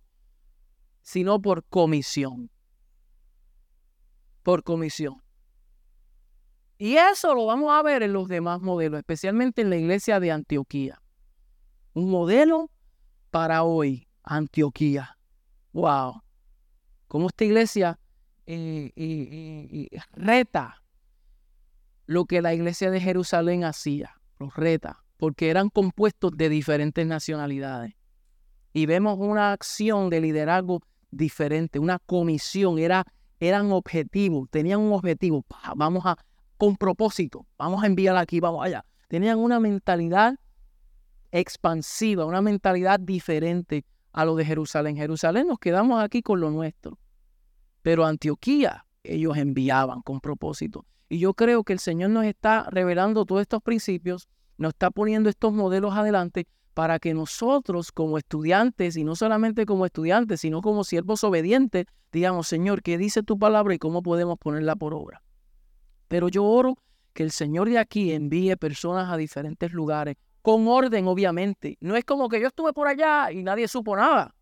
sino 1.07 1.41
por 1.41 1.63
comisión. 1.63 2.51
Por 4.43 4.65
comisión. 4.65 5.23
Y 6.79 6.97
eso 6.97 7.33
lo 7.33 7.47
vamos 7.47 7.73
a 7.73 7.81
ver 7.85 8.03
en 8.03 8.13
los 8.13 8.27
demás 8.27 8.61
modelos, 8.61 8.99
especialmente 8.99 9.63
en 9.63 9.71
la 9.71 9.77
iglesia 9.77 10.19
de 10.19 10.33
Antioquía. 10.33 11.01
Un 11.93 12.11
modelo 12.11 12.73
para 13.31 13.63
hoy, 13.63 14.09
Antioquía. 14.25 15.17
¡Wow! 15.73 16.23
Cómo 17.07 17.29
esta 17.29 17.45
iglesia 17.45 18.01
eh, 18.47 18.91
eh, 18.97 19.89
eh, 19.93 19.99
reta 20.13 20.83
lo 22.07 22.25
que 22.25 22.43
la 22.43 22.53
iglesia 22.53 22.91
de 22.91 23.01
Jerusalén 23.01 23.63
hacía, 23.63 24.21
los 24.41 24.57
reta, 24.57 25.05
porque 25.19 25.51
eran 25.51 25.71
compuestos 25.71 26.33
de 26.37 26.49
diferentes 26.49 27.07
nacionalidades. 27.07 27.95
Y 28.73 28.87
vemos 28.87 29.19
una 29.21 29.53
acción 29.53 30.11
de 30.11 30.21
liderazgo 30.21 30.83
diferente, 31.11 31.79
una 31.79 31.99
comisión, 31.99 32.79
era, 32.79 33.05
eran 33.41 33.73
objetivos, 33.73 34.49
tenían 34.51 34.81
un 34.81 34.93
objetivo, 34.93 35.45
vamos 35.75 36.05
a, 36.07 36.17
con 36.57 36.77
propósito, 36.77 37.47
vamos 37.59 37.83
a 37.83 37.87
enviar 37.87 38.17
aquí, 38.17 38.41
vamos 38.41 38.65
allá. 38.65 38.85
Tenían 39.09 39.39
una 39.39 39.61
mentalidad 39.61 40.35
expansiva, 41.31 42.25
una 42.25 42.43
mentalidad 42.43 42.99
diferente 42.99 43.85
a 44.13 44.25
lo 44.25 44.37
de 44.37 44.45
Jerusalén. 44.45 44.97
Jerusalén 44.97 45.47
nos 45.47 45.59
quedamos 45.59 46.03
aquí 46.03 46.23
con 46.23 46.41
lo 46.41 46.51
nuestro, 46.51 46.99
pero 47.83 48.05
Antioquía 48.05 48.87
ellos 49.05 49.37
enviaban 49.37 50.03
con 50.03 50.21
propósito. 50.21 50.85
Y 51.09 51.19
yo 51.19 51.35
creo 51.35 51.63
que 51.63 51.73
el 51.73 51.79
Señor 51.79 52.11
nos 52.11 52.25
está 52.25 52.67
revelando 52.71 53.25
todos 53.25 53.43
estos 53.43 53.63
principios, 53.63 54.29
nos 54.59 54.71
está 54.71 54.91
poniendo 54.91 55.29
estos 55.29 55.53
modelos 55.53 55.95
adelante 55.95 56.49
para 56.77 56.99
que 56.99 57.15
nosotros 57.15 57.91
como 57.91 58.19
estudiantes, 58.19 58.99
y 58.99 59.03
no 59.03 59.17
solamente 59.17 59.65
como 59.65 59.87
estudiantes, 59.87 60.43
sino 60.43 60.61
como 60.61 60.85
siervos 60.85 61.25
obedientes, 61.25 61.87
digamos, 62.13 62.49
Señor, 62.49 62.83
¿qué 62.83 62.99
dice 62.99 63.23
tu 63.23 63.39
palabra 63.39 63.73
y 63.73 63.79
cómo 63.79 64.03
podemos 64.03 64.37
ponerla 64.37 64.77
por 64.77 64.93
obra? 64.93 65.23
Pero 66.07 66.29
yo 66.29 66.45
oro 66.45 66.77
que 67.15 67.23
el 67.23 67.31
Señor 67.31 67.71
de 67.71 67.79
aquí 67.79 68.13
envíe 68.13 68.55
personas 68.57 69.11
a 69.11 69.17
diferentes 69.17 69.73
lugares, 69.73 70.17
con 70.43 70.69
orden, 70.69 71.09
obviamente. 71.09 71.79
No 71.81 71.97
es 71.97 72.05
como 72.05 72.29
que 72.29 72.43
yo 72.43 72.49
estuve 72.49 72.75
por 72.75 72.89
allá 72.89 73.33
y 73.33 73.43
nadie 73.43 73.69
supo 73.69 73.97
nada. 73.97 74.35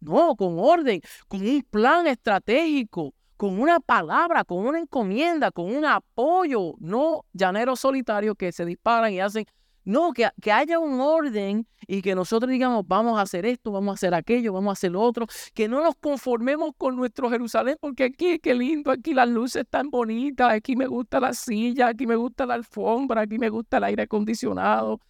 No, 0.00 0.34
con 0.34 0.58
orden, 0.58 1.00
con 1.28 1.40
un 1.40 1.64
plan 1.70 2.08
estratégico, 2.08 3.14
con 3.36 3.60
una 3.60 3.78
palabra, 3.78 4.42
con 4.42 4.66
una 4.66 4.80
encomienda, 4.80 5.52
con 5.52 5.72
un 5.72 5.84
apoyo, 5.84 6.74
no 6.80 7.26
llaneros 7.32 7.78
solitarios 7.78 8.34
que 8.36 8.50
se 8.50 8.64
disparan 8.64 9.12
y 9.12 9.20
hacen 9.20 9.46
no, 9.84 10.12
que, 10.12 10.28
que, 10.40 10.52
haya 10.52 10.78
un 10.78 11.00
orden 11.00 11.66
y 11.86 12.02
que 12.02 12.14
nosotros 12.14 12.50
digamos, 12.50 12.86
vamos 12.86 13.18
a 13.18 13.22
hacer 13.22 13.46
esto, 13.46 13.72
vamos 13.72 13.92
a 13.92 13.94
hacer 13.94 14.14
aquello, 14.14 14.52
vamos 14.52 14.70
a 14.70 14.72
hacer 14.72 14.92
lo 14.92 15.00
otro, 15.00 15.26
que 15.54 15.68
no 15.68 15.82
nos 15.82 15.94
conformemos 15.96 16.72
con 16.76 16.96
nuestro 16.96 17.30
Jerusalén, 17.30 17.76
porque 17.80 18.04
aquí, 18.04 18.38
qué 18.38 18.54
lindo, 18.54 18.90
aquí 18.90 19.14
las 19.14 19.28
luces 19.28 19.62
están 19.62 19.90
bonitas, 19.90 20.52
aquí 20.52 20.76
me 20.76 20.86
gusta 20.86 21.18
la 21.20 21.32
silla, 21.32 21.88
aquí 21.88 22.06
me 22.06 22.16
gusta 22.16 22.46
la 22.46 22.54
alfombra, 22.54 23.22
aquí 23.22 23.38
me 23.38 23.48
gusta 23.48 23.78
el 23.78 23.84
aire 23.84 24.02
acondicionado. 24.02 25.00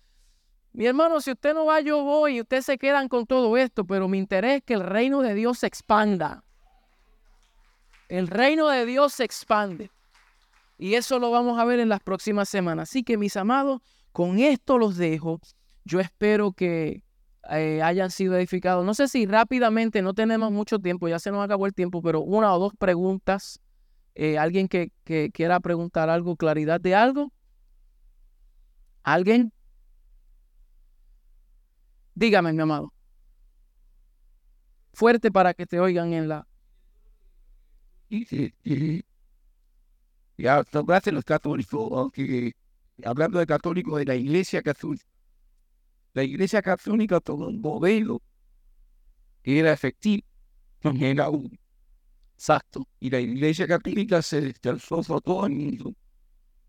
Mi 0.72 0.86
hermano, 0.86 1.20
si 1.20 1.32
usted 1.32 1.52
no 1.52 1.64
va, 1.66 1.80
yo 1.80 2.04
voy 2.04 2.36
y 2.36 2.40
ustedes 2.42 2.64
se 2.64 2.78
quedan 2.78 3.08
con 3.08 3.26
todo 3.26 3.56
esto, 3.56 3.84
pero 3.84 4.06
mi 4.06 4.18
interés 4.18 4.58
es 4.58 4.62
que 4.62 4.74
el 4.74 4.82
reino 4.82 5.20
de 5.20 5.34
Dios 5.34 5.58
se 5.58 5.66
expanda. 5.66 6.44
El 8.08 8.28
reino 8.28 8.68
de 8.68 8.86
Dios 8.86 9.14
se 9.14 9.24
expande. 9.24 9.90
Y 10.78 10.94
eso 10.94 11.18
lo 11.18 11.30
vamos 11.30 11.58
a 11.58 11.64
ver 11.64 11.80
en 11.80 11.88
las 11.88 12.00
próximas 12.00 12.48
semanas. 12.48 12.88
Así 12.88 13.02
que, 13.02 13.16
mis 13.16 13.36
amados, 13.36 13.82
con 14.12 14.38
esto 14.38 14.78
los 14.78 14.96
dejo. 14.96 15.40
Yo 15.84 16.00
espero 16.00 16.52
que 16.52 17.02
eh, 17.50 17.82
hayan 17.82 18.10
sido 18.10 18.36
edificados. 18.36 18.84
No 18.84 18.94
sé 18.94 19.08
si 19.08 19.26
rápidamente, 19.26 20.02
no 20.02 20.14
tenemos 20.14 20.52
mucho 20.52 20.78
tiempo, 20.78 21.08
ya 21.08 21.18
se 21.18 21.30
nos 21.30 21.44
acabó 21.44 21.66
el 21.66 21.74
tiempo, 21.74 22.02
pero 22.02 22.20
una 22.20 22.54
o 22.54 22.58
dos 22.58 22.72
preguntas. 22.78 23.60
Eh, 24.14 24.38
¿Alguien 24.38 24.68
que, 24.68 24.92
que 25.04 25.30
quiera 25.32 25.60
preguntar 25.60 26.10
algo, 26.10 26.36
claridad 26.36 26.80
de 26.80 26.94
algo? 26.94 27.32
¿Alguien? 29.02 29.52
Dígame, 32.14 32.52
mi 32.52 32.60
amado. 32.60 32.92
Fuerte 34.92 35.30
para 35.30 35.54
que 35.54 35.66
te 35.66 35.80
oigan 35.80 36.12
en 36.12 36.28
la... 36.28 36.46
Ya, 40.36 40.64
gracias 40.72 41.14
los 41.14 41.24
católicos 41.24 42.10
que 42.12 42.52
hablando 43.04 43.38
de 43.38 43.46
católicos, 43.46 43.98
de 43.98 44.04
la 44.04 44.14
Iglesia 44.14 44.62
Católica. 44.62 45.04
La 46.12 46.24
Iglesia 46.24 46.62
Católica 46.62 47.20
todo 47.20 47.48
un 47.48 47.60
modelo 47.60 48.20
que 49.42 49.58
era 49.60 49.72
efectivo, 49.72 50.26
era 50.82 51.30
un 51.30 51.58
exacto. 52.34 52.86
Y 52.98 53.10
la 53.10 53.20
Iglesia 53.20 53.66
Católica 53.66 54.22
se 54.22 54.40
desplazó 54.40 55.02
por 55.02 55.20
todo 55.22 55.46
el 55.46 55.52
mundo. 55.52 55.94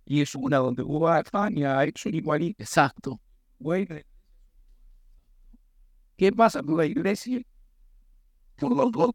Y 0.06 0.22
es 0.22 0.36
una 0.36 0.58
donde 0.58 0.84
hubo 0.84 1.08
a 1.08 1.20
España, 1.20 1.80
ha 1.80 1.86
hecho 1.86 2.10
igualito. 2.10 2.62
Exacto. 2.62 3.20
Bueno, 3.60 3.96
¿qué 6.18 6.32
pasa 6.32 6.62
con 6.62 6.78
la 6.78 6.86
Iglesia? 6.86 7.42
Por 8.58 8.76
los 8.76 8.92
dos. 8.92 9.12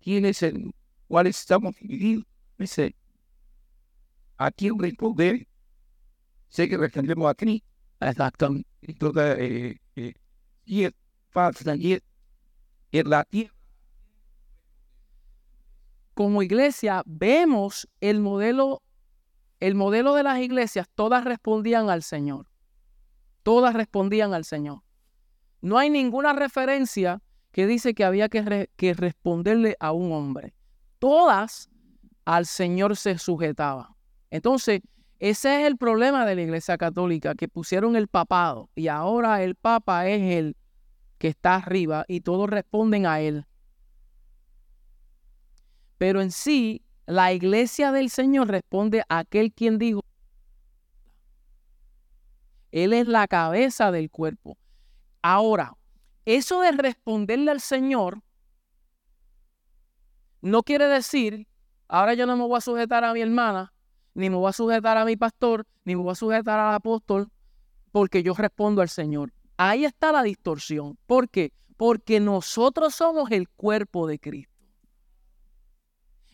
¿Quién 0.00 0.24
es 0.24 0.42
el 0.42 0.72
cuales 1.10 1.40
estamos 1.40 1.74
divididos. 1.80 2.24
Dice, 4.40 4.46
¿a 4.46 4.50
quién 4.50 4.78
responder? 4.78 5.46
Sé 6.48 6.68
que 6.68 6.76
respondemos 6.76 7.30
a 7.30 7.34
Cristo. 7.34 7.66
Exactamente. 8.00 8.68
Eh, 8.82 9.76
eh, 9.96 10.14
y 10.64 10.84
es 10.84 10.92
falsa, 11.28 11.76
y 11.76 11.92
es, 11.92 13.04
la 13.04 13.24
tierra. 13.24 13.54
Como 16.14 16.42
iglesia 16.42 17.02
vemos 17.06 17.88
el 18.00 18.20
modelo, 18.20 18.82
el 19.60 19.74
modelo 19.74 20.14
de 20.14 20.22
las 20.22 20.40
iglesias, 20.40 20.88
todas 20.94 21.24
respondían 21.24 21.88
al 21.90 22.02
Señor. 22.02 22.46
Todas 23.42 23.74
respondían 23.74 24.34
al 24.34 24.44
Señor. 24.44 24.82
No 25.60 25.78
hay 25.78 25.90
ninguna 25.90 26.32
referencia 26.32 27.22
que 27.52 27.66
dice 27.66 27.94
que 27.94 28.04
había 28.04 28.28
que 28.28 28.94
responderle 28.94 29.76
a 29.80 29.92
un 29.92 30.12
hombre. 30.12 30.54
Todas 30.98 31.70
al 32.24 32.46
Señor 32.46 32.96
se 32.96 33.18
sujetaban. 33.18 33.99
Entonces, 34.30 34.80
ese 35.18 35.60
es 35.60 35.66
el 35.66 35.76
problema 35.76 36.24
de 36.24 36.34
la 36.34 36.42
Iglesia 36.42 36.78
Católica, 36.78 37.34
que 37.34 37.48
pusieron 37.48 37.94
el 37.94 38.08
papado 38.08 38.70
y 38.74 38.88
ahora 38.88 39.42
el 39.42 39.54
Papa 39.54 40.08
es 40.08 40.38
el 40.38 40.56
que 41.18 41.28
está 41.28 41.56
arriba 41.56 42.04
y 42.08 42.22
todos 42.22 42.48
responden 42.48 43.04
a 43.04 43.20
él. 43.20 43.44
Pero 45.98 46.22
en 46.22 46.30
sí, 46.30 46.82
la 47.04 47.34
Iglesia 47.34 47.92
del 47.92 48.08
Señor 48.08 48.48
responde 48.48 49.02
a 49.08 49.18
aquel 49.18 49.52
quien 49.52 49.78
dijo, 49.78 50.00
Él 52.70 52.92
es 52.92 53.06
la 53.06 53.26
cabeza 53.28 53.90
del 53.90 54.10
cuerpo. 54.10 54.56
Ahora, 55.20 55.76
eso 56.24 56.60
de 56.60 56.72
responderle 56.72 57.50
al 57.50 57.60
Señor 57.60 58.22
no 60.40 60.62
quiere 60.62 60.86
decir, 60.86 61.46
ahora 61.88 62.14
yo 62.14 62.26
no 62.26 62.36
me 62.36 62.44
voy 62.44 62.56
a 62.56 62.60
sujetar 62.62 63.04
a 63.04 63.12
mi 63.12 63.20
hermana, 63.20 63.74
ni 64.14 64.30
me 64.30 64.36
voy 64.36 64.48
a 64.48 64.52
sujetar 64.52 64.96
a 64.96 65.04
mi 65.04 65.16
pastor, 65.16 65.66
ni 65.84 65.96
me 65.96 66.02
voy 66.02 66.12
a 66.12 66.16
sujetar 66.16 66.58
al 66.58 66.74
apóstol, 66.74 67.30
porque 67.92 68.22
yo 68.22 68.34
respondo 68.34 68.82
al 68.82 68.88
Señor. 68.88 69.32
Ahí 69.56 69.84
está 69.84 70.12
la 70.12 70.22
distorsión. 70.22 70.98
¿Por 71.06 71.28
qué? 71.28 71.52
Porque 71.76 72.20
nosotros 72.20 72.94
somos 72.94 73.30
el 73.30 73.48
cuerpo 73.48 74.06
de 74.06 74.18
Cristo. 74.18 74.52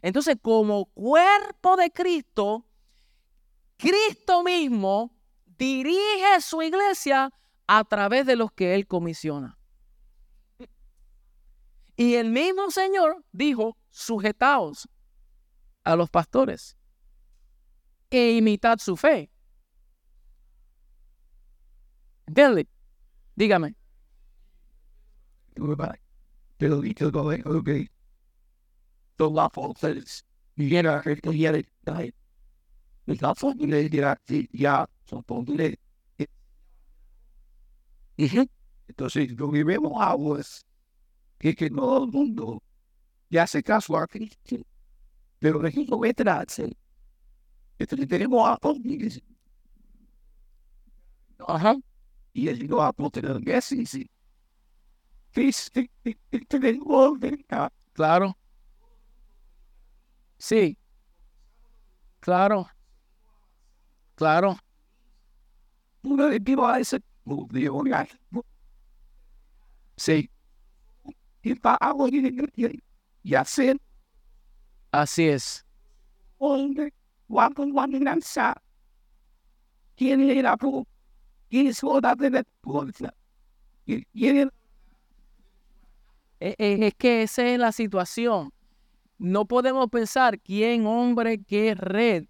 Entonces, 0.02 0.36
como 0.40 0.86
cuerpo 0.86 1.76
de 1.76 1.90
Cristo, 1.90 2.66
Cristo 3.76 4.42
mismo 4.42 5.12
dirige 5.58 6.40
su 6.40 6.62
iglesia 6.62 7.32
a 7.66 7.84
través 7.84 8.26
de 8.26 8.36
los 8.36 8.52
que 8.52 8.74
Él 8.74 8.86
comisiona. 8.86 9.58
Y 11.96 12.14
el 12.14 12.30
mismo 12.30 12.70
Señor 12.70 13.24
dijo, 13.32 13.76
sujetaos 13.90 14.88
a 15.82 15.96
los 15.96 16.10
pastores 16.10 16.76
e 18.10 18.36
imitad 18.36 18.78
su 18.78 18.96
fe. 18.96 19.30
¿Entiendes? 22.26 22.66
Dígame. 23.34 23.74
Entonces, 38.88 39.32
lo 39.32 39.50
que 39.50 39.64
vemos 39.64 39.92
ahora 39.96 40.40
es 40.40 40.64
que, 41.38 41.70
todo 41.70 42.04
el 42.04 42.10
mundo 42.10 42.62
ya 43.28 43.46
se 43.46 43.62
casó 43.62 43.98
a 43.98 44.06
Cristo, 44.06 44.56
pero 45.38 45.60
que 45.60 45.84
no 45.86 45.98
meterse 45.98 46.76
entonces 47.78 48.08
tenemos 48.08 48.48
a 48.48 48.56
Pontes. 48.56 49.22
Ajá. 51.46 51.76
Y 52.32 52.48
él 52.48 52.68
no 52.68 52.82
a 52.82 52.92
Pontes 52.92 53.22
sí, 53.64 53.86
sí. 53.86 54.10
Claro. 57.92 58.36
Sí. 60.38 60.76
Claro. 62.20 62.68
Claro. 64.14 64.56
Uno 66.02 66.26
de 66.26 66.38
vivo 66.38 66.66
a 66.66 66.80
ese 66.80 67.00
Hombre. 77.28 78.54
Tiene 79.94 80.42
la 80.42 80.56
Es 86.38 86.94
que 86.94 87.22
esa 87.22 87.46
es 87.46 87.58
la 87.58 87.72
situación. 87.72 88.52
No 89.18 89.46
podemos 89.46 89.88
pensar 89.88 90.38
quién 90.40 90.86
hombre, 90.86 91.42
qué 91.42 91.74
red, 91.74 92.26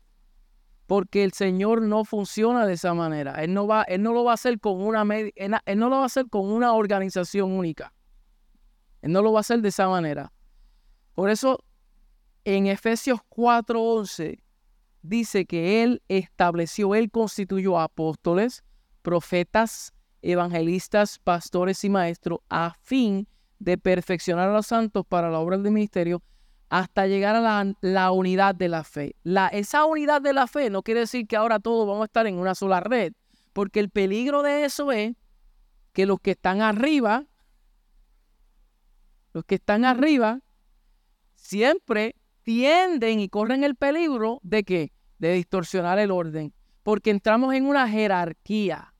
porque 0.86 1.24
el 1.24 1.32
Señor 1.32 1.82
no 1.82 2.04
funciona 2.04 2.64
de 2.64 2.74
esa 2.74 2.94
manera. 2.94 3.42
Él 3.42 3.52
no 3.52 3.66
va, 3.66 3.82
él 3.82 4.02
no 4.02 4.12
lo 4.12 4.22
va 4.22 4.30
a 4.30 4.34
hacer 4.34 4.60
con 4.60 4.80
una 4.80 5.02
él 5.02 5.78
no 5.78 5.88
lo 5.88 5.96
va 5.96 6.02
a 6.04 6.06
hacer 6.06 6.28
con 6.28 6.46
una 6.46 6.72
organización 6.74 7.50
única. 7.52 7.92
Él 9.02 9.12
no 9.12 9.22
lo 9.22 9.32
va 9.32 9.40
a 9.40 9.42
hacer 9.42 9.60
de 9.60 9.68
esa 9.70 9.88
manera. 9.88 10.32
Por 11.14 11.30
eso 11.30 11.64
en 12.44 12.66
Efesios 12.68 13.18
4:11 13.28 14.45
dice 15.08 15.46
que 15.46 15.82
Él 15.82 16.02
estableció, 16.08 16.94
Él 16.94 17.10
constituyó 17.10 17.78
apóstoles, 17.80 18.64
profetas, 19.02 19.92
evangelistas, 20.22 21.18
pastores 21.18 21.84
y 21.84 21.90
maestros 21.90 22.40
a 22.48 22.74
fin 22.82 23.28
de 23.58 23.78
perfeccionar 23.78 24.48
a 24.48 24.52
los 24.52 24.66
santos 24.66 25.06
para 25.06 25.30
la 25.30 25.38
obra 25.38 25.56
del 25.58 25.72
ministerio 25.72 26.22
hasta 26.68 27.06
llegar 27.06 27.36
a 27.36 27.74
la, 27.80 28.10
unidad 28.10 28.54
de 28.54 28.68
la 28.68 28.82
fe. 28.82 29.14
La, 29.22 29.48
esa 29.48 29.84
unidad 29.84 30.20
de 30.20 30.32
la 30.32 30.46
fe 30.46 30.68
no 30.68 30.82
quiere 30.82 31.00
decir 31.00 31.26
que 31.26 31.36
ahora 31.36 31.60
todos 31.60 31.86
vamos 31.86 32.02
a 32.02 32.06
estar 32.06 32.26
en 32.26 32.38
una 32.38 32.54
sola 32.54 32.80
red, 32.80 33.12
porque 33.52 33.80
el 33.80 33.88
peligro 33.88 34.42
de 34.42 34.64
eso 34.64 34.90
es 34.90 35.14
que 35.92 36.06
los 36.06 36.20
que 36.20 36.32
están 36.32 36.60
arriba, 36.60 37.24
los 39.32 39.44
que 39.44 39.54
están 39.54 39.84
arriba, 39.84 40.40
siempre 41.36 42.16
tienden 42.42 43.20
y 43.20 43.28
corren 43.28 43.62
el 43.62 43.76
peligro 43.76 44.40
de 44.42 44.64
que 44.64 44.92
de 45.18 45.32
distorsionar 45.32 45.98
el 45.98 46.10
orden, 46.10 46.52
porque 46.82 47.10
entramos 47.10 47.54
en 47.54 47.66
una 47.66 47.88
jerarquía. 47.88 48.94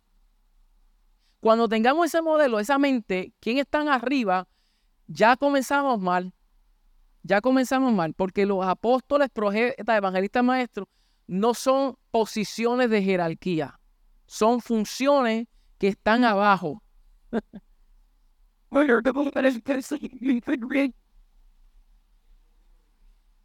Cuando 1.41 1.69
tengamos 1.69 2.07
ese 2.07 2.23
modelo, 2.23 2.59
esa 2.59 2.79
mente, 2.79 3.33
¿quién 3.41 3.59
están 3.59 3.89
arriba? 3.89 4.49
Ya 5.07 5.37
comenzamos 5.37 6.01
mal. 6.01 6.33
Ya 7.23 7.41
comenzamos 7.41 7.93
mal, 7.93 8.15
porque 8.15 8.47
los 8.47 8.65
apóstoles, 8.65 9.29
profetas, 9.31 9.97
evangelistas, 9.97 10.45
maestros, 10.45 10.89
no 11.27 11.55
son 11.55 11.97
posiciones 12.11 12.89
de 12.89 13.03
jerarquía, 13.03 13.81
son 14.27 14.61
funciones 14.61 15.49
que 15.79 15.89
están 15.89 16.25
abajo. 16.25 16.83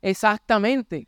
Exactamente. 0.01 1.07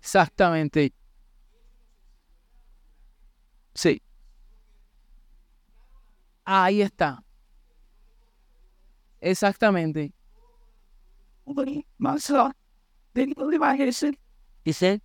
Exactamente. 0.00 0.92
Sí. 3.74 4.02
Ahí 6.44 6.82
está. 6.82 7.24
Exactamente. 9.20 10.12
Dice. 14.64 15.00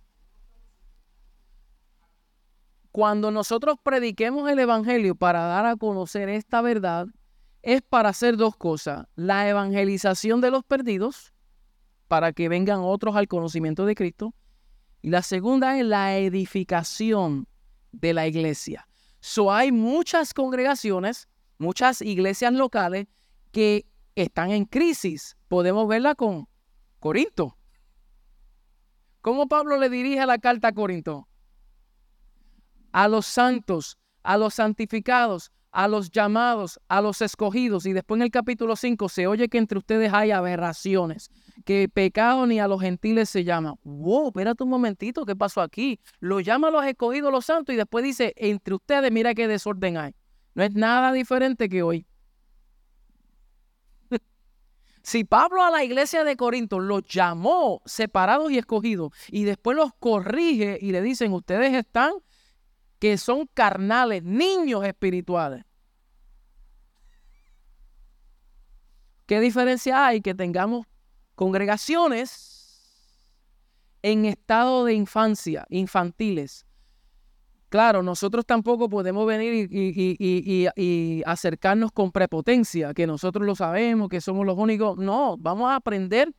Cuando 2.92 3.30
nosotros 3.30 3.76
prediquemos 3.82 4.50
el 4.50 4.58
Evangelio 4.58 5.14
para 5.14 5.42
dar 5.42 5.64
a 5.64 5.76
conocer 5.76 6.28
esta 6.28 6.60
verdad, 6.60 7.06
es 7.62 7.82
para 7.82 8.10
hacer 8.10 8.36
dos 8.36 8.56
cosas. 8.56 9.06
La 9.14 9.48
evangelización 9.48 10.40
de 10.40 10.50
los 10.50 10.64
perdidos, 10.64 11.32
para 12.08 12.32
que 12.32 12.48
vengan 12.48 12.80
otros 12.80 13.16
al 13.16 13.28
conocimiento 13.28 13.86
de 13.86 13.94
Cristo. 13.94 14.34
Y 15.02 15.10
la 15.10 15.22
segunda 15.22 15.78
es 15.78 15.84
la 15.84 16.18
edificación 16.18 17.46
de 17.92 18.12
la 18.14 18.26
iglesia. 18.26 18.86
So 19.20 19.52
hay 19.52 19.72
muchas 19.72 20.34
congregaciones, 20.34 21.28
muchas 21.58 22.00
iglesias 22.02 22.52
locales 22.52 23.06
que 23.52 23.86
están 24.14 24.50
en 24.50 24.64
crisis. 24.64 25.36
Podemos 25.48 25.86
verla 25.88 26.14
con 26.14 26.48
Corinto. 26.98 27.56
¿Cómo 29.20 29.48
Pablo 29.48 29.76
le 29.76 29.90
dirige 29.90 30.24
la 30.24 30.38
carta 30.38 30.68
a 30.68 30.72
Corinto? 30.72 31.28
A 32.92 33.06
los 33.08 33.26
santos, 33.26 33.98
a 34.22 34.36
los 34.36 34.54
santificados, 34.54 35.52
a 35.72 35.88
los 35.88 36.10
llamados, 36.10 36.80
a 36.88 37.00
los 37.00 37.22
escogidos. 37.22 37.86
Y 37.86 37.92
después 37.92 38.18
en 38.18 38.22
el 38.22 38.30
capítulo 38.30 38.76
5 38.76 39.08
se 39.08 39.26
oye 39.26 39.48
que 39.48 39.58
entre 39.58 39.78
ustedes 39.78 40.12
hay 40.12 40.30
aberraciones, 40.30 41.30
que 41.64 41.88
pecado 41.88 42.46
ni 42.46 42.60
a 42.60 42.68
los 42.68 42.80
gentiles 42.80 43.28
se 43.28 43.44
llama. 43.44 43.74
Wow, 43.84 44.28
espérate 44.28 44.64
un 44.64 44.70
momentito, 44.70 45.24
¿qué 45.24 45.36
pasó 45.36 45.60
aquí? 45.60 46.00
Lo 46.18 46.40
llama 46.40 46.68
a 46.68 46.70
los 46.70 46.84
escogidos, 46.84 47.32
los 47.32 47.46
santos, 47.46 47.74
y 47.74 47.76
después 47.76 48.04
dice, 48.04 48.32
entre 48.36 48.74
ustedes, 48.74 49.10
mira 49.12 49.34
qué 49.34 49.48
desorden 49.48 49.96
hay. 49.96 50.14
No 50.54 50.64
es 50.64 50.74
nada 50.74 51.12
diferente 51.12 51.68
que 51.68 51.82
hoy. 51.82 52.06
Si 55.02 55.24
Pablo 55.24 55.64
a 55.64 55.70
la 55.70 55.82
iglesia 55.82 56.24
de 56.24 56.36
Corinto 56.36 56.78
los 56.78 57.02
llamó 57.04 57.80
separados 57.86 58.52
y 58.52 58.58
escogidos 58.58 59.12
y 59.28 59.44
después 59.44 59.74
los 59.74 59.94
corrige 59.98 60.78
y 60.78 60.92
le 60.92 61.00
dicen, 61.00 61.32
ustedes 61.32 61.72
están 61.72 62.12
que 63.00 63.18
son 63.18 63.48
carnales, 63.52 64.22
niños 64.22 64.84
espirituales. 64.84 65.64
¿Qué 69.26 69.40
diferencia 69.40 70.06
hay 70.06 70.20
que 70.20 70.34
tengamos 70.34 70.86
congregaciones 71.34 73.18
en 74.02 74.26
estado 74.26 74.84
de 74.84 74.94
infancia, 74.94 75.66
infantiles? 75.70 76.66
Claro, 77.70 78.02
nosotros 78.02 78.44
tampoco 78.44 78.88
podemos 78.88 79.26
venir 79.26 79.68
y, 79.70 81.22
acercarnos 81.24 81.92
con 81.92 82.12
prepotencia, 82.12 82.92
que 82.92 83.06
nosotros 83.06 83.46
lo 83.46 83.54
sabemos, 83.54 84.08
que 84.08 84.20
somos 84.20 84.44
los 84.44 84.58
únicos. 84.58 84.98
No, 84.98 85.36
vamos 85.38 85.70
a 85.70 85.76
aprender, 85.76 86.34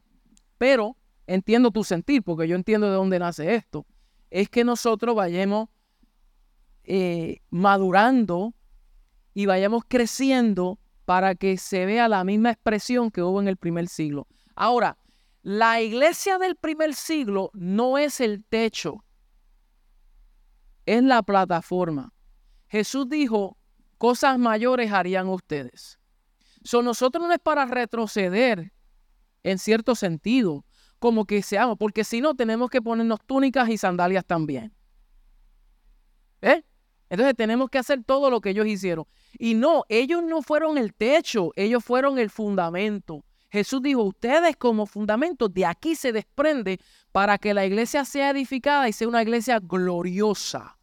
pero 0.57 0.95
entiendo 1.25 1.71
tu 1.71 1.83
sentir, 1.83 2.21
porque 2.21 2.47
yo 2.47 2.55
entiendo 2.55 2.87
de 2.87 2.95
dónde 2.95 3.17
nace 3.17 3.55
esto. 3.55 3.85
Es 4.29 4.49
que 4.49 4.63
nosotros 4.63 5.15
vayamos 5.15 5.69
eh, 6.83 7.41
madurando 7.49 8.53
y 9.33 9.45
vayamos 9.45 9.83
creciendo 9.87 10.79
para 11.05 11.35
que 11.35 11.57
se 11.57 11.85
vea 11.85 12.07
la 12.07 12.23
misma 12.23 12.51
expresión 12.51 13.11
que 13.11 13.21
hubo 13.21 13.41
en 13.41 13.47
el 13.47 13.57
primer 13.57 13.87
siglo. 13.87 14.27
Ahora, 14.55 14.97
la 15.41 15.81
iglesia 15.81 16.37
del 16.37 16.55
primer 16.55 16.93
siglo 16.93 17.51
no 17.53 17.97
es 17.97 18.19
el 18.19 18.43
techo 18.45 19.03
es 20.85 21.03
la 21.03 21.23
plataforma. 21.23 22.13
Jesús 22.67 23.07
dijo, 23.09 23.57
cosas 23.97 24.37
mayores 24.37 24.91
harían 24.91 25.27
ustedes. 25.27 25.99
So, 26.63 26.81
nosotros 26.81 27.25
no 27.25 27.33
es 27.33 27.39
para 27.39 27.65
retroceder 27.65 28.71
en 29.43 29.57
cierto 29.57 29.95
sentido, 29.95 30.65
como 30.99 31.25
que 31.25 31.41
seamos, 31.41 31.77
porque 31.77 32.03
si 32.03 32.21
no 32.21 32.35
tenemos 32.35 32.69
que 32.69 32.81
ponernos 32.81 33.19
túnicas 33.25 33.69
y 33.69 33.77
sandalias 33.77 34.25
también. 34.25 34.73
¿Eh? 36.41 36.63
Entonces 37.11 37.35
tenemos 37.35 37.69
que 37.69 37.77
hacer 37.77 38.05
todo 38.05 38.29
lo 38.29 38.39
que 38.39 38.51
ellos 38.51 38.65
hicieron. 38.65 39.05
Y 39.37 39.53
no, 39.53 39.83
ellos 39.89 40.23
no 40.23 40.41
fueron 40.41 40.77
el 40.77 40.93
techo, 40.93 41.51
ellos 41.57 41.83
fueron 41.83 42.17
el 42.17 42.29
fundamento. 42.29 43.25
Jesús 43.49 43.81
dijo, 43.81 44.01
ustedes 44.03 44.55
como 44.55 44.85
fundamento, 44.85 45.49
de 45.49 45.65
aquí 45.65 45.95
se 45.95 46.13
desprende 46.13 46.79
para 47.11 47.37
que 47.37 47.53
la 47.53 47.65
iglesia 47.65 48.05
sea 48.05 48.29
edificada 48.29 48.87
y 48.87 48.93
sea 48.93 49.09
una 49.09 49.21
iglesia 49.21 49.59
gloriosa. 49.59 50.77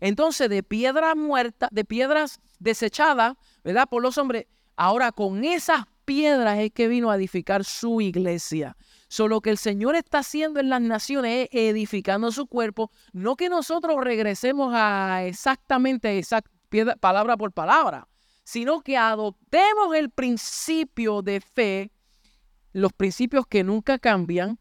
Entonces, 0.00 0.48
de 0.48 0.62
piedras 0.62 1.16
muertas, 1.16 1.68
de 1.72 1.84
piedras 1.84 2.38
desechadas, 2.60 3.34
¿verdad? 3.64 3.88
Por 3.90 4.02
los 4.02 4.16
hombres, 4.18 4.46
ahora 4.76 5.10
con 5.10 5.44
esas 5.44 5.82
piedras 6.04 6.60
es 6.60 6.70
que 6.70 6.86
vino 6.86 7.10
a 7.10 7.16
edificar 7.16 7.64
su 7.64 8.00
iglesia. 8.00 8.76
Solo 9.12 9.42
que 9.42 9.50
el 9.50 9.58
Señor 9.58 9.94
está 9.94 10.20
haciendo 10.20 10.58
en 10.58 10.70
las 10.70 10.80
naciones 10.80 11.46
es 11.52 11.70
edificando 11.70 12.32
su 12.32 12.46
cuerpo, 12.46 12.90
no 13.12 13.36
que 13.36 13.50
nosotros 13.50 14.02
regresemos 14.02 14.72
a 14.74 15.24
exactamente 15.26 16.18
palabra 16.98 17.36
por 17.36 17.52
palabra, 17.52 18.08
sino 18.42 18.80
que 18.80 18.96
adoptemos 18.96 19.94
el 19.94 20.08
principio 20.08 21.20
de 21.20 21.42
fe 21.42 21.90
los 22.72 22.94
principios 22.94 23.46
que 23.46 23.62
nunca 23.62 23.98
cambian 23.98 24.58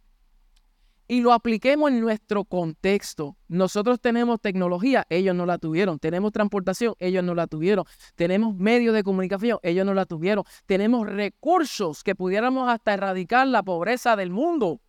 y 1.12 1.20
lo 1.20 1.34
apliquemos 1.34 1.92
en 1.92 2.00
nuestro 2.00 2.46
contexto. 2.46 3.36
Nosotros 3.50 4.00
tenemos 4.00 4.40
tecnología, 4.40 5.06
ellos 5.10 5.36
no 5.36 5.46
la 5.46 5.58
tuvieron. 5.58 6.00
Tenemos 6.00 6.32
transportación, 6.32 6.96
ellos 7.00 7.22
no 7.22 7.36
la 7.36 7.48
tuvieron. 7.48 7.84
Tenemos 8.16 8.56
medios 8.56 8.96
de 8.96 9.04
comunicación, 9.04 9.60
ellos 9.62 9.86
no 9.86 9.94
la 9.94 10.06
tuvieron. 10.06 10.46
Tenemos 10.68 11.06
recursos 11.06 12.06
que 12.06 12.16
pudiéramos 12.16 12.70
hasta 12.70 12.94
erradicar 12.94 13.46
la 13.48 13.62
pobreza 13.62 14.16
del 14.16 14.30
mundo. 14.30 14.80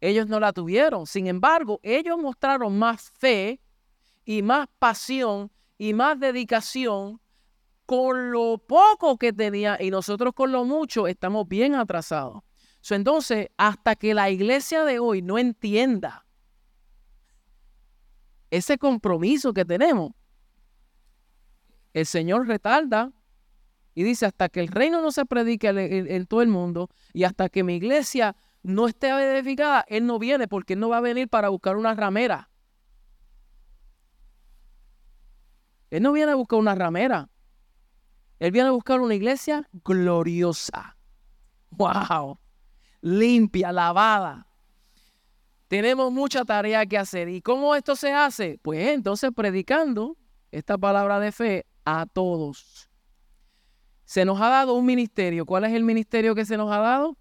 Ellos 0.00 0.28
no 0.28 0.40
la 0.40 0.54
tuvieron. 0.54 1.06
Sin 1.06 1.26
embargo, 1.26 1.78
ellos 1.82 2.16
mostraron 2.16 2.78
más 2.78 3.12
fe 3.18 3.60
y 4.24 4.40
más 4.40 4.68
pasión 4.78 5.52
y 5.76 5.92
más 5.92 6.18
dedicación 6.18 7.20
con 7.84 8.32
lo 8.32 8.56
poco 8.66 9.18
que 9.18 9.34
tenía 9.34 9.76
y 9.78 9.90
nosotros 9.90 10.32
con 10.32 10.52
lo 10.52 10.64
mucho 10.64 11.06
estamos 11.06 11.46
bien 11.46 11.74
atrasados. 11.74 12.43
Entonces, 12.90 13.48
hasta 13.56 13.96
que 13.96 14.12
la 14.12 14.30
iglesia 14.30 14.84
de 14.84 14.98
hoy 14.98 15.22
no 15.22 15.38
entienda 15.38 16.26
ese 18.50 18.76
compromiso 18.76 19.54
que 19.54 19.64
tenemos, 19.64 20.12
el 21.94 22.04
Señor 22.04 22.46
retarda 22.46 23.12
y 23.94 24.02
dice, 24.02 24.26
hasta 24.26 24.48
que 24.48 24.60
el 24.60 24.68
reino 24.68 25.00
no 25.00 25.12
se 25.12 25.24
predique 25.24 25.68
en, 25.68 26.26
todo 26.26 26.42
el 26.42 26.48
mundo 26.48 26.90
y 27.12 27.24
hasta 27.24 27.48
que 27.48 27.62
mi 27.62 27.76
iglesia 27.76 28.36
no 28.62 28.86
esté 28.86 29.08
edificada, 29.08 29.84
Él 29.88 30.04
no 30.04 30.18
viene 30.18 30.48
porque 30.48 30.74
Él 30.74 30.80
no 30.80 30.88
va 30.90 30.98
a 30.98 31.00
venir 31.00 31.28
para 31.28 31.48
buscar 31.48 31.76
una 31.76 31.94
ramera. 31.94 32.50
Él 35.90 36.02
no 36.02 36.12
viene 36.12 36.32
a 36.32 36.34
buscar 36.34 36.58
una 36.58 36.74
ramera. 36.74 37.30
Él 38.40 38.50
viene 38.50 38.68
a 38.68 38.72
buscar 38.72 39.00
una 39.00 39.14
iglesia 39.14 39.68
gloriosa. 39.84 40.96
¡Wow! 41.70 42.38
Limpia, 43.04 43.70
lavada. 43.70 44.46
Tenemos 45.68 46.10
mucha 46.10 46.42
tarea 46.46 46.86
que 46.86 46.96
hacer. 46.96 47.28
¿Y 47.28 47.42
cómo 47.42 47.74
esto 47.74 47.96
se 47.96 48.14
hace? 48.14 48.58
Pues 48.62 48.88
entonces 48.88 49.30
predicando 49.36 50.16
esta 50.50 50.78
palabra 50.78 51.20
de 51.20 51.30
fe 51.30 51.66
a 51.84 52.06
todos. 52.06 52.88
Se 54.06 54.24
nos 54.24 54.40
ha 54.40 54.48
dado 54.48 54.72
un 54.72 54.86
ministerio. 54.86 55.44
¿Cuál 55.44 55.64
es 55.64 55.74
el 55.74 55.84
ministerio 55.84 56.34
que 56.34 56.46
se 56.46 56.56
nos 56.56 56.72
ha 56.72 56.78
dado? 56.78 57.18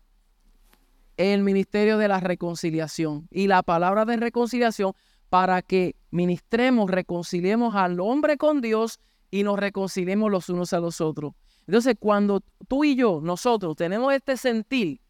El 1.17 1.43
ministerio 1.43 1.97
de 1.97 2.07
la 2.07 2.21
reconciliación. 2.21 3.27
Y 3.29 3.47
la 3.47 3.61
palabra 3.61 4.05
de 4.05 4.15
reconciliación 4.15 4.93
para 5.29 5.61
que 5.61 5.97
ministremos, 6.11 6.89
reconciliemos 6.89 7.75
al 7.75 7.99
hombre 7.99 8.37
con 8.37 8.61
Dios 8.61 9.01
y 9.29 9.43
nos 9.43 9.59
reconciliemos 9.59 10.31
los 10.31 10.47
unos 10.47 10.71
a 10.71 10.79
los 10.79 11.01
otros. 11.01 11.33
Entonces, 11.67 11.97
cuando 11.99 12.41
tú 12.69 12.85
y 12.85 12.95
yo, 12.95 13.19
nosotros, 13.21 13.75
tenemos 13.75 14.13
este 14.13 14.37
sentir, 14.37 15.01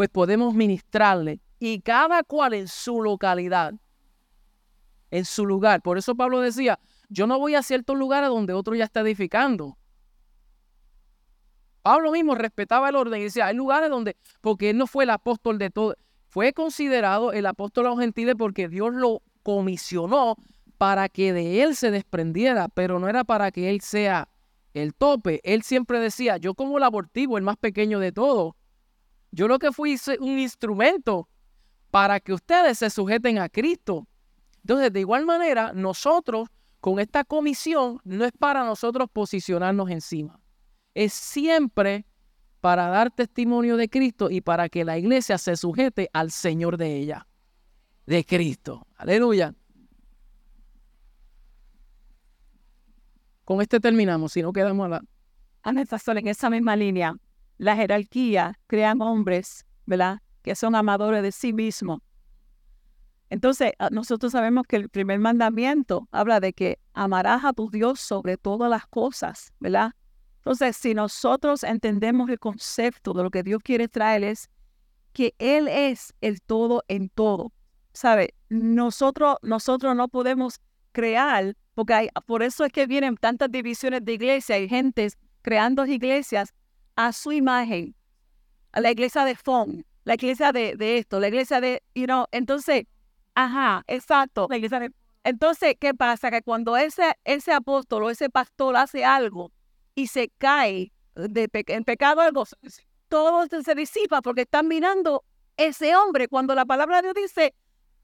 pues 0.00 0.08
podemos 0.08 0.54
ministrarle 0.54 1.40
y 1.58 1.82
cada 1.82 2.22
cual 2.22 2.54
en 2.54 2.68
su 2.68 3.02
localidad, 3.02 3.74
en 5.10 5.26
su 5.26 5.44
lugar. 5.44 5.82
Por 5.82 5.98
eso 5.98 6.14
Pablo 6.14 6.40
decía, 6.40 6.78
yo 7.10 7.26
no 7.26 7.38
voy 7.38 7.54
a 7.54 7.62
ciertos 7.62 7.98
lugares 7.98 8.30
donde 8.30 8.54
otro 8.54 8.74
ya 8.74 8.84
está 8.84 9.00
edificando. 9.00 9.76
Pablo 11.82 12.12
mismo 12.12 12.34
respetaba 12.34 12.88
el 12.88 12.96
orden 12.96 13.20
y 13.20 13.24
decía, 13.24 13.48
hay 13.48 13.54
lugares 13.54 13.90
donde, 13.90 14.16
porque 14.40 14.70
él 14.70 14.78
no 14.78 14.86
fue 14.86 15.04
el 15.04 15.10
apóstol 15.10 15.58
de 15.58 15.68
todo, 15.68 15.94
fue 16.28 16.54
considerado 16.54 17.34
el 17.34 17.44
apóstol 17.44 17.84
a 17.84 17.90
los 17.90 18.00
gentiles 18.00 18.36
porque 18.38 18.70
Dios 18.70 18.94
lo 18.94 19.20
comisionó 19.42 20.36
para 20.78 21.10
que 21.10 21.34
de 21.34 21.62
él 21.62 21.76
se 21.76 21.90
desprendiera, 21.90 22.68
pero 22.68 22.98
no 22.98 23.06
era 23.06 23.22
para 23.24 23.50
que 23.50 23.68
él 23.68 23.82
sea 23.82 24.30
el 24.72 24.94
tope. 24.94 25.42
Él 25.44 25.62
siempre 25.62 26.00
decía, 26.00 26.38
yo 26.38 26.54
como 26.54 26.78
el 26.78 26.84
abortivo, 26.84 27.36
el 27.36 27.44
más 27.44 27.58
pequeño 27.58 27.98
de 27.98 28.12
todos, 28.12 28.54
yo 29.32 29.48
lo 29.48 29.58
que 29.58 29.72
fui 29.72 29.96
un 30.18 30.38
instrumento 30.38 31.28
para 31.90 32.20
que 32.20 32.32
ustedes 32.32 32.78
se 32.78 32.90
sujeten 32.90 33.38
a 33.38 33.48
Cristo. 33.48 34.06
Entonces, 34.62 34.92
de 34.92 35.00
igual 35.00 35.24
manera, 35.24 35.72
nosotros 35.72 36.48
con 36.80 36.98
esta 36.98 37.24
comisión 37.24 38.00
no 38.04 38.24
es 38.24 38.32
para 38.32 38.64
nosotros 38.64 39.08
posicionarnos 39.12 39.90
encima. 39.90 40.40
Es 40.94 41.12
siempre 41.12 42.06
para 42.60 42.88
dar 42.88 43.10
testimonio 43.10 43.76
de 43.76 43.88
Cristo 43.88 44.30
y 44.30 44.40
para 44.40 44.68
que 44.68 44.84
la 44.84 44.98
iglesia 44.98 45.38
se 45.38 45.56
sujete 45.56 46.10
al 46.12 46.30
Señor 46.30 46.76
de 46.76 46.96
ella, 46.96 47.26
de 48.06 48.24
Cristo. 48.24 48.86
Aleluya. 48.96 49.54
Con 53.44 53.60
este 53.60 53.80
terminamos, 53.80 54.32
si 54.32 54.42
no 54.42 54.52
quedamos 54.52 54.86
a 54.86 54.88
la... 54.88 55.02
en 56.20 56.28
esa 56.28 56.50
misma 56.50 56.76
línea. 56.76 57.16
La 57.60 57.76
jerarquía 57.76 58.58
crean 58.68 59.02
hombres, 59.02 59.66
¿verdad? 59.84 60.20
Que 60.40 60.54
son 60.54 60.74
amadores 60.74 61.22
de 61.22 61.30
sí 61.30 61.52
mismos. 61.52 62.00
Entonces, 63.28 63.72
ah, 63.78 63.90
nosotros 63.92 64.32
sabemos 64.32 64.64
que 64.66 64.76
el 64.76 64.88
primer 64.88 65.18
mandamiento 65.18 66.08
habla 66.10 66.40
de 66.40 66.54
que 66.54 66.78
amarás 66.94 67.44
a 67.44 67.52
tu 67.52 67.68
Dios 67.68 68.00
sobre 68.00 68.38
todas 68.38 68.70
las 68.70 68.86
cosas, 68.86 69.52
¿verdad? 69.60 69.92
Entonces, 70.36 70.74
si 70.74 70.94
nosotros 70.94 71.62
entendemos 71.62 72.30
el 72.30 72.38
concepto 72.38 73.12
de 73.12 73.24
lo 73.24 73.30
que 73.30 73.42
Dios 73.42 73.62
quiere 73.62 73.88
traer 73.88 74.24
es 74.24 74.48
que 75.12 75.34
Él 75.38 75.68
es 75.68 76.14
el 76.22 76.40
todo 76.40 76.82
en 76.88 77.10
todo, 77.10 77.52
¿sabe? 77.92 78.32
Nosotros, 78.48 79.36
nosotros 79.42 79.94
no 79.94 80.08
podemos 80.08 80.60
crear, 80.92 81.54
porque 81.74 82.08
por 82.24 82.42
eso 82.42 82.64
es 82.64 82.72
que 82.72 82.86
vienen 82.86 83.18
tantas 83.18 83.50
divisiones 83.52 84.02
de 84.02 84.14
iglesia 84.14 84.58
y 84.58 84.66
gentes 84.66 85.18
creando 85.42 85.84
iglesias 85.84 86.54
a 87.06 87.12
su 87.14 87.32
imagen, 87.32 87.94
a 88.72 88.80
la 88.80 88.90
iglesia 88.90 89.24
de 89.24 89.34
Fon, 89.34 89.86
la 90.04 90.14
iglesia 90.14 90.52
de, 90.52 90.76
esto, 90.98 91.18
la 91.18 91.28
iglesia 91.28 91.60
de, 91.60 91.82
you 91.94 92.04
know, 92.04 92.26
entonces, 92.30 92.84
ajá, 93.34 93.82
exacto. 93.86 94.46
La 94.50 94.58
iglesia 94.58 94.80
de, 94.80 94.92
entonces, 95.24 95.76
¿qué 95.80 95.94
pasa? 95.94 96.30
Que 96.30 96.42
cuando 96.42 96.76
ese, 96.76 97.14
ese 97.24 97.52
apóstol 97.52 98.02
o 98.02 98.10
ese 98.10 98.28
pastor 98.28 98.76
hace 98.76 99.02
algo 99.02 99.50
y 99.94 100.08
se 100.08 100.30
cae 100.36 100.92
de 101.14 101.48
en 101.52 101.84
pecado 101.84 102.20
algo, 102.20 102.44
todo 103.08 103.46
se 103.48 103.74
disipa 103.74 104.20
porque 104.20 104.42
están 104.42 104.68
mirando 104.68 105.24
ese 105.56 105.96
hombre 105.96 106.28
cuando 106.28 106.54
la 106.54 106.66
palabra 106.66 106.96
de 106.96 107.12
Dios 107.12 107.14
dice, 107.14 107.54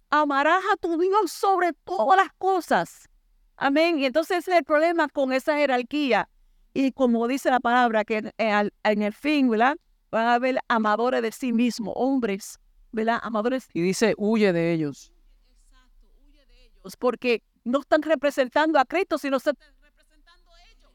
amarás 0.09 0.63
a 0.73 0.77
tu 0.77 0.99
Dios 0.99 1.31
sobre 1.31 1.75
todas 1.85 2.17
las 2.17 2.33
cosas. 2.39 3.11
Amén. 3.57 3.99
Y 3.99 4.07
entonces 4.07 4.39
ese 4.39 4.53
es 4.53 4.59
el 4.59 4.65
problema 4.65 5.09
con 5.09 5.35
esa 5.35 5.57
jerarquía. 5.57 6.31
Y 6.77 6.93
como 6.93 7.27
dice 7.27 7.51
la 7.51 7.59
palabra, 7.59 8.05
que 8.05 8.31
en, 8.37 8.71
en 8.85 9.03
el 9.03 9.15
fin, 9.15 9.49
¿verdad? 9.49 9.79
Van 10.11 10.27
a 10.27 10.35
haber 10.35 10.59
amadores 10.69 11.23
de 11.23 11.33
sí 11.33 11.51
mismos, 11.51 11.95
hombres, 11.97 12.59
¿verdad? 12.93 13.19
Amadores. 13.23 13.67
Y 13.73 13.81
dice, 13.81 14.15
huye 14.19 14.53
de 14.53 14.75
ellos. 14.75 15.11
Exacto, 15.65 16.07
huye 16.29 16.45
de 16.45 16.67
ellos. 16.67 16.97
Porque 16.99 17.43
no 17.65 17.81
están 17.81 18.03
representando 18.03 18.79
a 18.79 18.85
Cristo, 18.85 19.17
sino 19.17 19.39
están 19.39 19.57
representando 19.81 20.53
a 20.53 20.65
ellos. 20.71 20.91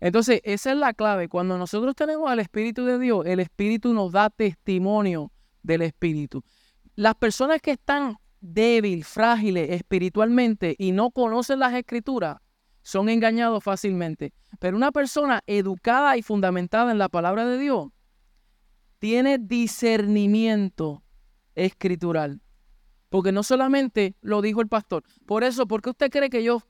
Entonces, 0.00 0.40
esa 0.42 0.72
es 0.72 0.76
la 0.76 0.92
clave. 0.92 1.28
Cuando 1.28 1.56
nosotros 1.56 1.94
tenemos 1.94 2.28
al 2.28 2.40
Espíritu 2.40 2.84
de 2.84 2.98
Dios, 2.98 3.24
el 3.26 3.38
Espíritu 3.38 3.94
nos 3.94 4.10
da 4.10 4.28
testimonio 4.28 5.30
del 5.62 5.82
Espíritu. 5.82 6.42
Las 6.96 7.14
personas 7.14 7.60
que 7.62 7.70
están 7.70 8.16
débiles, 8.40 9.06
frágiles 9.06 9.70
espiritualmente 9.70 10.74
y 10.78 10.90
no 10.90 11.12
conocen 11.12 11.60
las 11.60 11.74
escrituras, 11.74 12.38
son 12.82 13.08
engañados 13.08 13.62
fácilmente. 13.62 14.32
Pero 14.58 14.76
una 14.76 14.92
persona 14.92 15.42
educada 15.46 16.16
y 16.16 16.22
fundamentada 16.22 16.92
en 16.92 16.98
la 16.98 17.08
palabra 17.08 17.46
de 17.46 17.58
Dios 17.58 17.88
tiene 18.98 19.38
discernimiento 19.38 21.02
escritural. 21.54 22.42
Porque 23.08 23.32
no 23.32 23.42
solamente 23.42 24.14
lo 24.20 24.40
dijo 24.40 24.60
el 24.60 24.68
pastor. 24.68 25.04
Por 25.26 25.42
eso, 25.42 25.66
¿por 25.66 25.82
qué 25.82 25.90
usted 25.90 26.10
cree 26.10 26.30
que 26.30 26.44
yo 26.44 26.62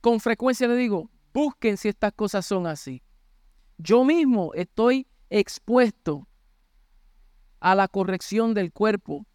con 0.00 0.20
frecuencia 0.20 0.68
le 0.68 0.76
digo, 0.76 1.10
busquen 1.34 1.76
si 1.76 1.88
estas 1.88 2.12
cosas 2.12 2.46
son 2.46 2.66
así? 2.66 3.02
Yo 3.76 4.04
mismo 4.04 4.52
estoy 4.54 5.06
expuesto 5.30 6.26
a 7.60 7.74
la 7.74 7.88
corrección 7.88 8.54
del 8.54 8.72
cuerpo. 8.72 9.26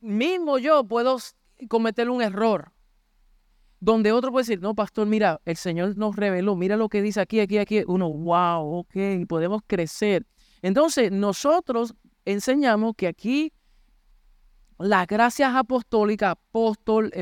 Mismo 0.00 0.58
yo 0.58 0.84
puedo 0.84 1.18
cometer 1.68 2.08
un 2.10 2.22
error 2.22 2.72
donde 3.86 4.10
otro 4.10 4.32
puede 4.32 4.42
decir, 4.42 4.60
no, 4.60 4.74
pastor, 4.74 5.06
mira, 5.06 5.40
el 5.44 5.56
Señor 5.56 5.96
nos 5.96 6.16
reveló, 6.16 6.56
mira 6.56 6.76
lo 6.76 6.88
que 6.88 7.00
dice 7.00 7.20
aquí, 7.20 7.38
aquí, 7.38 7.58
aquí. 7.58 7.84
Uno, 7.86 8.12
wow, 8.12 8.80
ok, 8.80 8.96
podemos 9.28 9.62
crecer. 9.64 10.26
Entonces, 10.60 11.12
nosotros 11.12 11.94
enseñamos 12.24 12.96
que 12.96 13.06
aquí 13.06 13.52
las 14.80 15.06
gracias 15.06 15.54
apostólicas, 15.54 16.32
apóstol, 16.32 17.12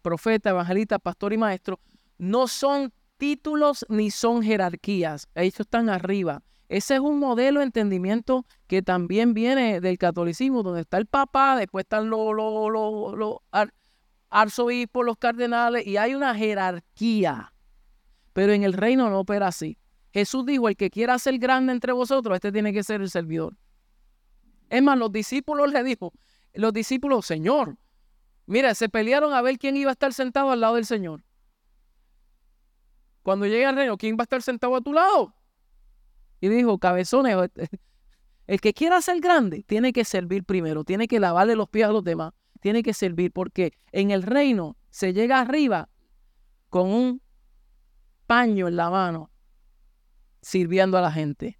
profeta, 0.00 0.50
evangelista, 0.50 1.00
pastor 1.00 1.32
y 1.32 1.38
maestro, 1.38 1.80
no 2.18 2.46
son 2.46 2.92
títulos 3.16 3.84
ni 3.88 4.12
son 4.12 4.44
jerarquías. 4.44 5.26
Ellos 5.34 5.58
están 5.58 5.88
arriba. 5.88 6.44
Ese 6.68 6.94
es 6.94 7.00
un 7.00 7.18
modelo 7.18 7.58
de 7.58 7.66
entendimiento 7.66 8.46
que 8.68 8.80
también 8.80 9.34
viene 9.34 9.80
del 9.80 9.98
catolicismo, 9.98 10.62
donde 10.62 10.82
está 10.82 10.98
el 10.98 11.06
papa, 11.06 11.56
después 11.56 11.82
están 11.82 12.10
los, 12.10 12.32
los, 12.32 13.38
arzobispos, 14.32 15.04
los 15.04 15.18
cardenales, 15.18 15.86
y 15.86 15.98
hay 15.98 16.14
una 16.14 16.34
jerarquía. 16.34 17.52
Pero 18.32 18.52
en 18.52 18.64
el 18.64 18.72
reino 18.72 19.10
no 19.10 19.20
opera 19.20 19.48
así. 19.48 19.78
Jesús 20.12 20.44
dijo, 20.46 20.68
el 20.68 20.76
que 20.76 20.90
quiera 20.90 21.18
ser 21.18 21.38
grande 21.38 21.72
entre 21.72 21.92
vosotros, 21.92 22.34
este 22.34 22.50
tiene 22.50 22.72
que 22.72 22.82
ser 22.82 23.00
el 23.02 23.10
servidor. 23.10 23.56
Es 24.68 24.82
más, 24.82 24.98
los 24.98 25.12
discípulos 25.12 25.70
le 25.70 25.84
dijo, 25.84 26.12
los 26.54 26.72
discípulos, 26.72 27.26
Señor, 27.26 27.76
mira, 28.46 28.74
se 28.74 28.88
pelearon 28.88 29.34
a 29.34 29.42
ver 29.42 29.58
quién 29.58 29.76
iba 29.76 29.90
a 29.90 29.92
estar 29.92 30.12
sentado 30.12 30.50
al 30.50 30.60
lado 30.60 30.76
del 30.76 30.86
Señor. 30.86 31.22
Cuando 33.22 33.46
llegue 33.46 33.66
al 33.66 33.76
reino, 33.76 33.96
¿quién 33.96 34.16
va 34.16 34.22
a 34.22 34.24
estar 34.24 34.42
sentado 34.42 34.74
a 34.74 34.80
tu 34.80 34.92
lado? 34.92 35.34
Y 36.40 36.48
dijo, 36.48 36.78
cabezones, 36.78 37.36
el 38.46 38.60
que 38.60 38.72
quiera 38.72 39.00
ser 39.00 39.20
grande 39.20 39.62
tiene 39.62 39.92
que 39.92 40.04
servir 40.04 40.44
primero, 40.44 40.84
tiene 40.84 41.06
que 41.06 41.20
lavarle 41.20 41.54
los 41.54 41.68
pies 41.68 41.86
a 41.86 41.92
los 41.92 42.02
demás, 42.02 42.32
tiene 42.62 42.84
que 42.84 42.94
servir, 42.94 43.32
porque 43.32 43.74
en 43.90 44.12
el 44.12 44.22
reino 44.22 44.76
se 44.88 45.12
llega 45.12 45.40
arriba 45.40 45.88
con 46.70 46.88
un 46.88 47.20
paño 48.26 48.68
en 48.68 48.76
la 48.76 48.88
mano, 48.88 49.30
sirviendo 50.40 50.96
a 50.96 51.02
la 51.02 51.10
gente. 51.10 51.58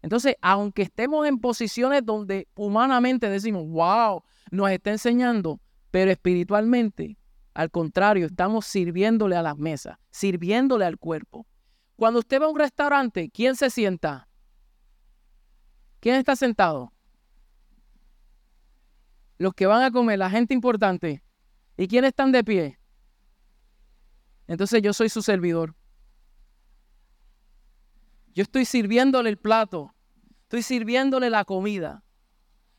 Entonces, 0.00 0.36
aunque 0.40 0.82
estemos 0.82 1.26
en 1.26 1.38
posiciones 1.38 2.04
donde 2.04 2.48
humanamente 2.54 3.28
decimos, 3.28 3.68
wow, 3.68 4.22
nos 4.50 4.70
está 4.70 4.90
enseñando, 4.90 5.60
pero 5.90 6.10
espiritualmente, 6.10 7.18
al 7.52 7.70
contrario, 7.70 8.26
estamos 8.26 8.64
sirviéndole 8.64 9.36
a 9.36 9.42
las 9.42 9.58
mesas, 9.58 9.98
sirviéndole 10.10 10.86
al 10.86 10.96
cuerpo. 10.96 11.46
Cuando 11.94 12.20
usted 12.20 12.40
va 12.40 12.46
a 12.46 12.50
un 12.50 12.58
restaurante, 12.58 13.30
¿quién 13.30 13.54
se 13.54 13.68
sienta? 13.68 14.28
¿Quién 16.00 16.14
está 16.14 16.36
sentado? 16.36 16.92
Los 19.38 19.54
que 19.54 19.66
van 19.66 19.82
a 19.82 19.90
comer, 19.90 20.18
la 20.18 20.30
gente 20.30 20.52
importante. 20.52 21.22
¿Y 21.76 21.86
quiénes 21.86 22.08
están 22.08 22.32
de 22.32 22.44
pie? 22.44 22.78
Entonces 24.48 24.82
yo 24.82 24.92
soy 24.92 25.08
su 25.08 25.22
servidor. 25.22 25.74
Yo 28.34 28.42
estoy 28.42 28.64
sirviéndole 28.64 29.30
el 29.30 29.36
plato. 29.36 29.94
Estoy 30.42 30.62
sirviéndole 30.62 31.30
la 31.30 31.44
comida. 31.44 32.02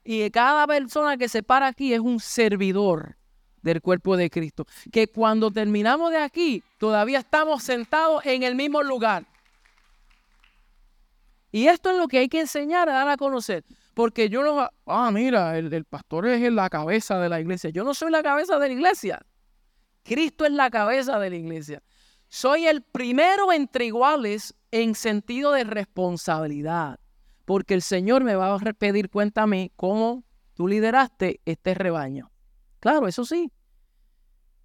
Y 0.04 0.30
cada 0.32 0.66
persona 0.68 1.18
que 1.18 1.30
se 1.30 1.44
para 1.44 1.68
aquí 1.68 1.94
es 1.94 2.00
un 2.00 2.20
servidor 2.20 3.18
del 3.62 3.82
cuerpo 3.82 4.18
de 4.18 4.30
Cristo. 4.30 4.66
Que 4.92 5.08
cuando 5.08 5.52
terminamos 5.52 6.12
de 6.12 6.18
aquí, 6.18 6.64
todavía 6.78 7.20
estamos 7.20 7.64
sentados 7.64 8.26
en 8.26 8.44
el 8.44 8.56
mismo 8.56 8.82
lugar. 8.82 9.26
Y 11.52 11.68
esto 11.68 11.92
es 11.92 11.98
lo 11.98 12.08
que 12.08 12.20
hay 12.20 12.30
que 12.30 12.42
enseñar 12.42 12.90
a 12.90 12.94
dar 12.94 13.10
a 13.10 13.18
conocer. 13.18 13.64
Porque 14.00 14.30
yo 14.30 14.44
no, 14.44 14.70
ah, 14.86 15.12
mira, 15.12 15.58
el, 15.58 15.74
el 15.74 15.84
pastor 15.84 16.26
es 16.26 16.50
la 16.54 16.70
cabeza 16.70 17.20
de 17.20 17.28
la 17.28 17.42
iglesia. 17.42 17.70
Yo 17.70 17.84
no 17.84 17.94
soy 17.94 18.10
la 18.12 18.24
cabeza 18.24 18.58
de 18.58 18.68
la 18.70 18.74
iglesia. 18.74 19.26
Cristo 20.04 20.46
es 20.46 20.54
la 20.54 20.70
cabeza 20.70 21.20
de 21.20 21.30
la 21.30 21.36
iglesia. 21.36 21.84
Soy 22.30 22.66
el 22.66 22.82
primero 22.82 23.52
entre 23.52 23.88
iguales 23.88 24.56
en 24.72 24.96
sentido 24.96 25.52
de 25.52 25.66
responsabilidad. 25.66 27.02
Porque 27.44 27.74
el 27.74 27.82
Señor 27.82 28.24
me 28.24 28.36
va 28.36 28.56
a 28.56 28.60
pedir 28.72 29.10
cuenta 29.10 29.42
a 29.42 29.48
mí 29.48 29.74
cómo 29.76 30.24
tú 30.54 30.70
lideraste 30.70 31.42
este 31.44 31.74
rebaño. 31.74 32.32
Claro, 32.80 33.06
eso 33.06 33.26
sí. 33.26 33.52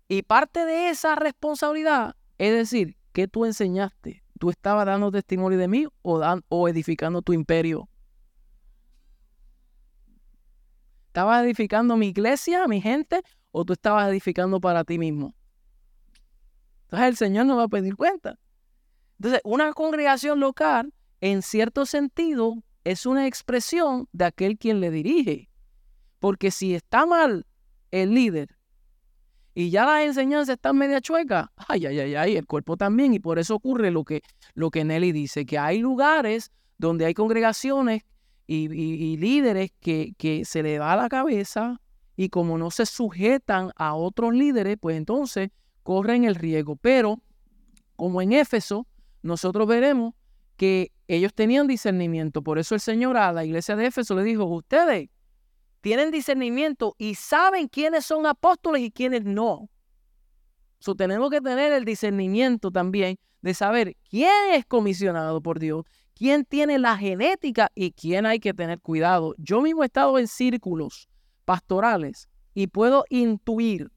Y 0.06 0.22
parte 0.22 0.64
de 0.64 0.90
esa 0.90 1.16
responsabilidad 1.16 2.14
es 2.38 2.52
decir, 2.52 2.96
¿qué 3.12 3.26
tú 3.26 3.46
enseñaste? 3.46 4.22
¿Tú 4.38 4.50
estabas 4.50 4.86
dando 4.86 5.10
testimonio 5.10 5.58
de 5.58 5.66
mí 5.66 5.88
o, 6.02 6.22
o 6.50 6.68
edificando 6.68 7.20
tu 7.20 7.32
imperio? 7.32 7.88
¿Estabas 11.14 11.44
edificando 11.44 11.96
mi 11.96 12.08
iglesia, 12.08 12.66
mi 12.66 12.80
gente, 12.80 13.22
o 13.52 13.64
tú 13.64 13.74
estabas 13.74 14.08
edificando 14.08 14.60
para 14.60 14.82
ti 14.82 14.98
mismo? 14.98 15.32
Entonces 16.86 17.08
el 17.08 17.16
Señor 17.16 17.46
nos 17.46 17.56
va 17.56 17.62
a 17.62 17.68
pedir 17.68 17.94
cuenta. 17.94 18.36
Entonces, 19.20 19.40
una 19.44 19.72
congregación 19.74 20.40
local, 20.40 20.92
en 21.20 21.42
cierto 21.42 21.86
sentido, 21.86 22.64
es 22.82 23.06
una 23.06 23.28
expresión 23.28 24.08
de 24.10 24.24
aquel 24.24 24.58
quien 24.58 24.80
le 24.80 24.90
dirige. 24.90 25.48
Porque 26.18 26.50
si 26.50 26.74
está 26.74 27.06
mal 27.06 27.46
el 27.92 28.12
líder 28.12 28.48
y 29.54 29.70
ya 29.70 29.86
las 29.86 30.02
enseñanzas 30.02 30.56
están 30.56 30.76
media 30.76 31.00
chuecas, 31.00 31.46
ay, 31.68 31.86
ay, 31.86 32.00
ay, 32.00 32.14
ay, 32.16 32.36
el 32.38 32.46
cuerpo 32.46 32.76
también. 32.76 33.14
Y 33.14 33.20
por 33.20 33.38
eso 33.38 33.54
ocurre 33.54 33.92
lo 33.92 34.02
que, 34.02 34.22
lo 34.54 34.68
que 34.72 34.84
Nelly 34.84 35.12
dice, 35.12 35.46
que 35.46 35.60
hay 35.60 35.78
lugares 35.78 36.50
donde 36.76 37.04
hay 37.04 37.14
congregaciones 37.14 38.02
y, 38.46 39.16
líderes 39.16 39.72
que, 39.80 40.42
se 40.44 40.62
le 40.62 40.78
va 40.78 40.96
la 40.96 41.08
cabeza 41.08 41.80
y 42.16 42.28
como 42.28 42.58
no 42.58 42.70
se 42.70 42.86
sujetan 42.86 43.72
a 43.76 43.94
otros 43.94 44.34
líderes, 44.34 44.76
pues 44.80 44.96
entonces 44.96 45.50
corren 45.82 46.24
el 46.24 46.34
riesgo. 46.34 46.76
Pero 46.76 47.20
como 47.96 48.22
en 48.22 48.32
Éfeso, 48.32 48.86
nosotros 49.22 49.66
veremos 49.66 50.14
que 50.56 50.92
ellos 51.08 51.34
tenían 51.34 51.66
discernimiento. 51.66 52.42
Por 52.42 52.58
eso 52.58 52.74
el 52.74 52.80
Señor 52.80 53.16
a 53.16 53.32
la 53.32 53.44
iglesia 53.44 53.76
de 53.76 53.86
Éfeso 53.86 54.14
le 54.14 54.22
dijo, 54.22 54.44
ustedes 54.44 55.08
tienen 55.80 56.10
discernimiento 56.10 56.94
y 56.98 57.14
saben 57.14 57.68
quiénes 57.68 58.06
son 58.06 58.26
apóstoles 58.26 58.82
y 58.82 58.90
quiénes 58.90 59.24
no. 59.24 59.68
So, 60.78 60.94
tenemos 60.94 61.30
que 61.30 61.40
tener 61.40 61.72
el 61.72 61.84
discernimiento 61.84 62.70
también 62.70 63.18
de 63.40 63.54
saber 63.54 63.96
quién 64.08 64.52
es 64.52 64.64
comisionado 64.64 65.42
por 65.42 65.58
Dios, 65.58 65.84
quién 66.14 66.44
tiene 66.44 66.78
la 66.78 66.96
genética 66.96 67.70
y 67.74 67.92
quién 67.92 68.26
hay 68.26 68.40
que 68.40 68.54
tener 68.54 68.80
cuidado. 68.80 69.34
Yo 69.38 69.60
mismo 69.60 69.82
he 69.82 69.86
estado 69.86 70.18
en 70.18 70.28
círculos 70.28 71.08
pastorales 71.44 72.28
y 72.54 72.68
puedo 72.68 73.04
intuir 73.10 73.90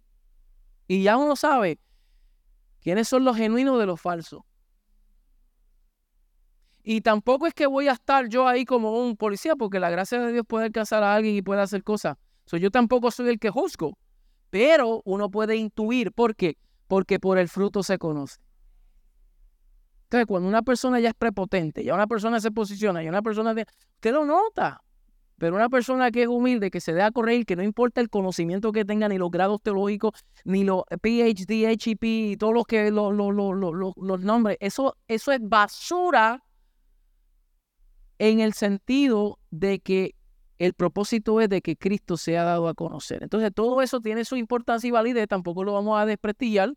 Y 0.87 1.03
ya 1.03 1.17
uno 1.17 1.35
sabe 1.35 1.79
quiénes 2.81 3.07
son 3.07 3.23
los 3.23 3.37
genuinos 3.37 3.79
de 3.79 3.85
los 3.85 3.99
falsos. 3.99 4.41
Y 6.83 7.01
tampoco 7.01 7.47
es 7.47 7.53
que 7.53 7.67
voy 7.67 7.89
a 7.89 7.91
estar 7.91 8.29
yo 8.29 8.47
ahí 8.47 8.63
como 8.63 9.03
un 9.03 9.17
policía, 9.17 9.57
porque 9.57 9.77
la 9.77 9.89
gracia 9.89 10.21
de 10.21 10.31
Dios 10.31 10.45
puede 10.47 10.67
alcanzar 10.67 11.03
a 11.03 11.13
alguien 11.13 11.35
y 11.35 11.41
puede 11.41 11.59
hacer 11.61 11.83
cosas. 11.83 12.15
yo 12.49 12.71
tampoco 12.71 13.11
soy 13.11 13.27
el 13.27 13.39
que 13.39 13.49
juzgo, 13.49 13.97
pero 14.49 15.01
uno 15.03 15.29
puede 15.29 15.57
intuir. 15.57 16.13
¿Por 16.13 16.33
qué? 16.37 16.57
Porque 16.87 17.19
por 17.19 17.37
el 17.37 17.49
fruto 17.49 17.83
se 17.83 17.97
conoce. 17.97 18.39
Entonces, 20.07 20.25
cuando 20.25 20.47
una 20.47 20.61
persona 20.61 21.01
ya 21.01 21.09
es 21.09 21.15
prepotente, 21.15 21.83
ya 21.83 21.93
una 21.93 22.07
persona 22.07 22.39
se 22.39 22.49
posiciona, 22.49 23.03
ya 23.03 23.09
una 23.09 23.21
persona... 23.21 23.53
De, 23.53 23.65
usted 23.95 24.13
lo 24.13 24.23
nota. 24.23 24.81
Pero 25.37 25.57
una 25.57 25.67
persona 25.67 26.11
que 26.11 26.23
es 26.23 26.27
humilde, 26.29 26.71
que 26.71 26.79
se 26.79 26.93
deja 26.93 27.11
correr, 27.11 27.45
que 27.45 27.57
no 27.57 27.61
importa 27.61 27.99
el 27.99 28.09
conocimiento 28.09 28.71
que 28.71 28.85
tenga, 28.85 29.09
ni 29.09 29.17
los 29.17 29.29
grados 29.29 29.61
teológicos, 29.61 30.13
ni 30.45 30.63
los 30.63 30.83
PhD, 31.01 31.65
HEP, 31.69 32.03
y 32.03 32.37
todos 32.37 32.53
los 32.53 32.65
que 32.65 32.89
los, 32.89 33.13
los 33.13 34.19
nombres, 34.21 34.57
eso, 34.61 34.95
eso 35.09 35.31
es 35.33 35.39
basura 35.41 36.41
en 38.17 38.39
el 38.39 38.53
sentido 38.53 39.39
de 39.51 39.79
que 39.79 40.15
el 40.57 40.73
propósito 40.73 41.41
es 41.41 41.49
de 41.49 41.61
que 41.61 41.75
Cristo 41.75 42.15
se 42.15 42.37
ha 42.37 42.43
dado 42.43 42.69
a 42.69 42.73
conocer. 42.73 43.23
Entonces, 43.23 43.51
todo 43.53 43.81
eso 43.81 43.99
tiene 43.99 44.23
su 44.23 44.37
importancia 44.37 44.87
y 44.87 44.91
validez, 44.91 45.27
tampoco 45.27 45.65
lo 45.65 45.73
vamos 45.73 45.99
a 45.99 46.05
desprestigiar, 46.05 46.73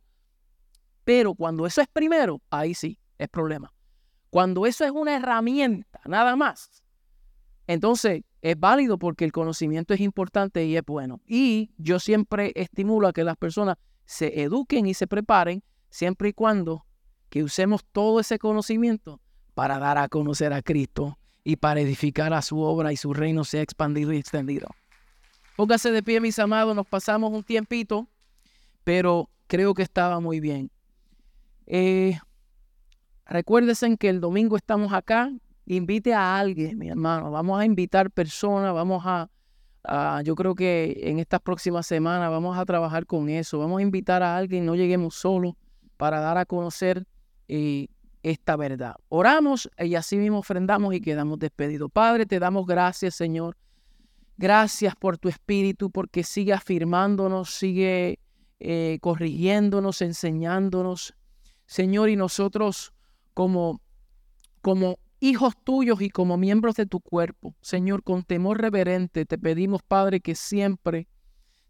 pero 1.05 1.35
cuando 1.35 1.65
eso 1.65 1.81
es 1.81 1.89
primero, 1.89 2.43
ahí 2.51 2.75
sí, 2.75 2.99
es 3.21 3.29
problema. 3.29 3.73
Cuando 4.31 4.67
eso 4.67 4.85
es 4.85 4.91
una 4.91 5.17
herramienta, 5.17 6.01
nada 6.07 6.37
más, 6.37 6.83
entonces 7.67 8.23
es 8.43 8.59
válido 8.59 8.99
porque 8.99 9.25
el 9.25 9.33
conocimiento 9.33 9.93
es 9.95 10.01
importante 10.01 10.65
y 10.65 10.77
es 10.77 10.85
bueno. 10.85 11.21
Y 11.27 11.73
yo 11.77 11.99
siempre 11.99 12.53
estimulo 12.55 13.09
a 13.09 13.13
que 13.13 13.25
las 13.25 13.37
personas 13.37 13.77
se 14.07 14.43
eduquen 14.43 14.87
y 14.87 14.95
se 14.95 15.07
preparen 15.07 15.63
siempre 15.91 16.31
y 16.31 16.33
cuando 16.33 16.87
que 17.29 17.45
usemos 17.45 17.85
todo 17.93 18.21
ese 18.21 18.39
conocimiento 18.39 19.21
para 19.55 19.79
dar 19.79 19.99
a 19.99 20.09
conocer 20.09 20.53
a 20.53 20.63
Cristo 20.63 21.19
y 21.45 21.57
para 21.57 21.81
edificar 21.81 22.33
a 22.33 22.43
su 22.43 22.61
obra 22.61 22.93
y 22.93 22.97
su 22.97 23.13
reino 23.13 23.45
sea 23.45 23.63
expandido 23.63 24.13
y 24.13 24.17
extendido. 24.17 24.69
Póngase 25.57 25.91
de 25.91 26.03
pie, 26.03 26.21
mis 26.21 26.39
amados, 26.39 26.75
nos 26.75 26.87
pasamos 26.87 27.33
un 27.33 27.45
tiempito, 27.45 28.09
pero 28.83 29.29
creo 29.47 29.75
que 29.75 29.83
estaba 29.83 30.19
muy 30.21 30.41
bien. 30.41 30.71
Eh, 31.67 32.19
recuérdense 33.31 33.97
que 33.97 34.09
el 34.09 34.21
domingo 34.21 34.57
estamos 34.57 34.93
acá. 34.93 35.33
Invite 35.67 36.13
a 36.13 36.39
alguien, 36.39 36.77
mi 36.77 36.89
hermano. 36.89 37.31
Vamos 37.31 37.61
a 37.61 37.65
invitar 37.65 38.11
personas, 38.11 38.75
vamos 38.75 39.03
a, 39.07 39.31
yo 40.25 40.35
creo 40.35 40.55
que 40.55 41.01
en 41.05 41.21
estas 41.21 41.41
próximas 41.41 41.87
semanas 41.87 42.29
vamos 42.29 42.59
a 42.59 42.65
trabajar 42.67 43.07
con 43.07 43.29
eso. 43.29 43.59
Vamos 43.59 43.79
a 43.79 43.83
invitar 43.83 44.23
a 44.23 44.37
alguien, 44.37 44.67
no 44.67 44.75
lleguemos 44.75 45.15
solos 45.15 45.55
para 45.97 46.21
dar 46.21 46.39
a 46.39 46.45
conocer 46.45 47.07
eh, 47.47 47.87
esta 48.23 48.57
verdad. 48.57 48.97
Oramos 49.09 49.71
y 49.79 49.95
así 49.95 50.17
mismo 50.17 50.39
ofrendamos 50.39 50.93
y 50.95 51.01
quedamos 51.01 51.39
despedidos. 51.39 51.91
Padre, 51.93 52.27
te 52.27 52.39
damos 52.41 52.67
gracias, 52.67 53.15
Señor. 53.15 53.57
Gracias 54.37 54.97
por 54.97 55.19
tu 55.19 55.29
espíritu, 55.29 55.91
porque 55.91 56.25
sigue 56.25 56.55
afirmándonos, 56.55 57.51
sigue 57.51 58.19
eh, 58.59 58.99
corrigiéndonos, 59.01 60.03
enseñándonos. 60.03 61.15
Señor, 61.67 62.09
y 62.09 62.17
nosotros 62.17 62.93
como, 63.41 63.81
como 64.61 64.99
hijos 65.19 65.55
tuyos 65.65 66.03
y 66.03 66.11
como 66.11 66.37
miembros 66.37 66.75
de 66.75 66.85
tu 66.85 67.01
cuerpo, 67.01 67.55
Señor, 67.63 68.03
con 68.03 68.23
temor 68.23 68.61
reverente, 68.61 69.25
te 69.25 69.39
pedimos, 69.39 69.81
Padre, 69.83 70.21
que 70.21 70.35
siempre, 70.35 71.09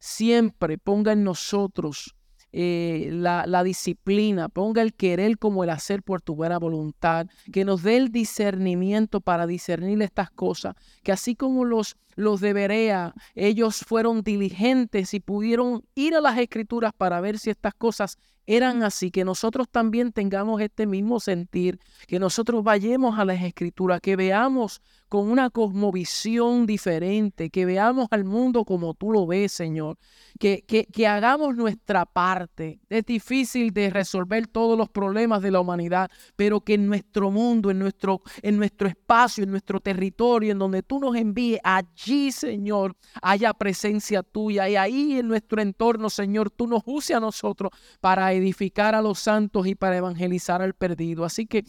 siempre 0.01 0.79
ponga 0.79 1.13
en 1.13 1.23
nosotros 1.23 2.17
eh, 2.51 3.11
la, 3.13 3.47
la, 3.47 3.63
disciplina, 3.63 4.49
ponga 4.49 4.83
el 4.83 4.95
querer 4.95 5.39
como 5.39 5.63
el 5.63 5.71
hacer 5.71 6.03
por 6.03 6.23
tu 6.23 6.35
buena 6.35 6.59
voluntad, 6.59 7.29
que 7.53 7.65
nos 7.65 7.85
dé 7.85 7.99
el 7.99 8.11
discernimiento 8.11 9.21
para 9.21 9.47
discernir 9.47 10.03
estas 10.03 10.29
cosas, 10.33 10.75
que 11.05 11.13
así 11.13 11.37
como 11.37 11.65
los, 11.65 11.95
los 12.17 12.41
de 12.41 12.53
Berea, 12.53 13.15
ellos 13.37 13.85
fueron 13.87 14.23
diligentes 14.23 15.15
y 15.15 15.21
pudieron 15.21 15.85
ir 15.95 16.17
a 16.17 16.21
las 16.21 16.37
escrituras 16.37 16.93
para 16.97 17.21
ver 17.21 17.39
si 17.39 17.49
estas 17.49 17.75
cosas 17.75 18.19
eran 18.47 18.83
así, 18.83 19.11
que 19.11 19.25
nosotros 19.25 19.69
también 19.71 20.13
tengamos 20.13 20.61
este 20.61 20.87
mismo 20.87 21.21
sentir, 21.21 21.79
que 22.07 22.19
nosotros 22.19 22.65
vayamos 22.65 23.19
a 23.19 23.25
las 23.25 23.43
escrituras, 23.43 24.01
que 24.01 24.17
veamos 24.17 24.83
con 25.09 25.29
una 25.29 25.51
cosmovisión 25.51 26.67
diferente, 26.67 27.51
que 27.51 27.65
veamos 27.67 28.07
al 28.13 28.25
mundo 28.25 28.65
como 28.65 28.95
tú 28.95 29.11
lo 29.11 29.27
ves, 29.27 29.51
Señor, 29.51 29.99
que, 30.39 30.63
que, 30.67 30.87
que, 30.87 31.07
hagamos 31.09 31.57
nuestra 31.57 32.07
parte. 32.07 32.81
Es 32.89 33.05
difícil 33.05 33.73
de 33.73 33.91
resolver 33.91 34.47
todos 34.47 34.79
los 34.79 34.89
problemas 34.89 35.43
de 35.43 35.51
la 35.51 35.59
humanidad, 35.59 36.09
pero 36.37 36.61
que 36.61 36.75
en 36.75 36.87
nuestro 36.87 37.33
mundo, 37.33 37.73
en 37.73 37.81
nuestro, 37.81 38.21
en 38.41 38.57
nuestro 38.57 38.87
espacio, 38.87 39.43
en 39.43 39.51
nuestro 39.51 39.81
territorio, 39.81 40.53
en 40.53 40.61
donde 40.61 40.85
tú 40.85 41.01
nos 41.01 41.17
envíes, 41.17 41.59
allí, 41.65 42.31
Señor, 42.31 42.95
haya 43.21 43.53
presencia 43.53 44.23
tuya 44.23 44.69
y 44.69 44.77
ahí 44.77 45.19
en 45.19 45.27
nuestro 45.27 45.61
entorno, 45.61 46.09
Señor, 46.09 46.51
tú 46.51 46.69
nos 46.69 46.83
uses 46.87 47.17
a 47.17 47.21
nosotros 47.21 47.73
para 48.01 48.30
edificar 48.33 48.95
a 48.95 49.03
los 49.03 49.19
santos 49.19 49.67
y 49.67 49.75
para 49.75 49.97
evangelizar 49.97 50.63
al 50.63 50.75
perdido. 50.75 51.25
Así 51.25 51.47
que 51.47 51.65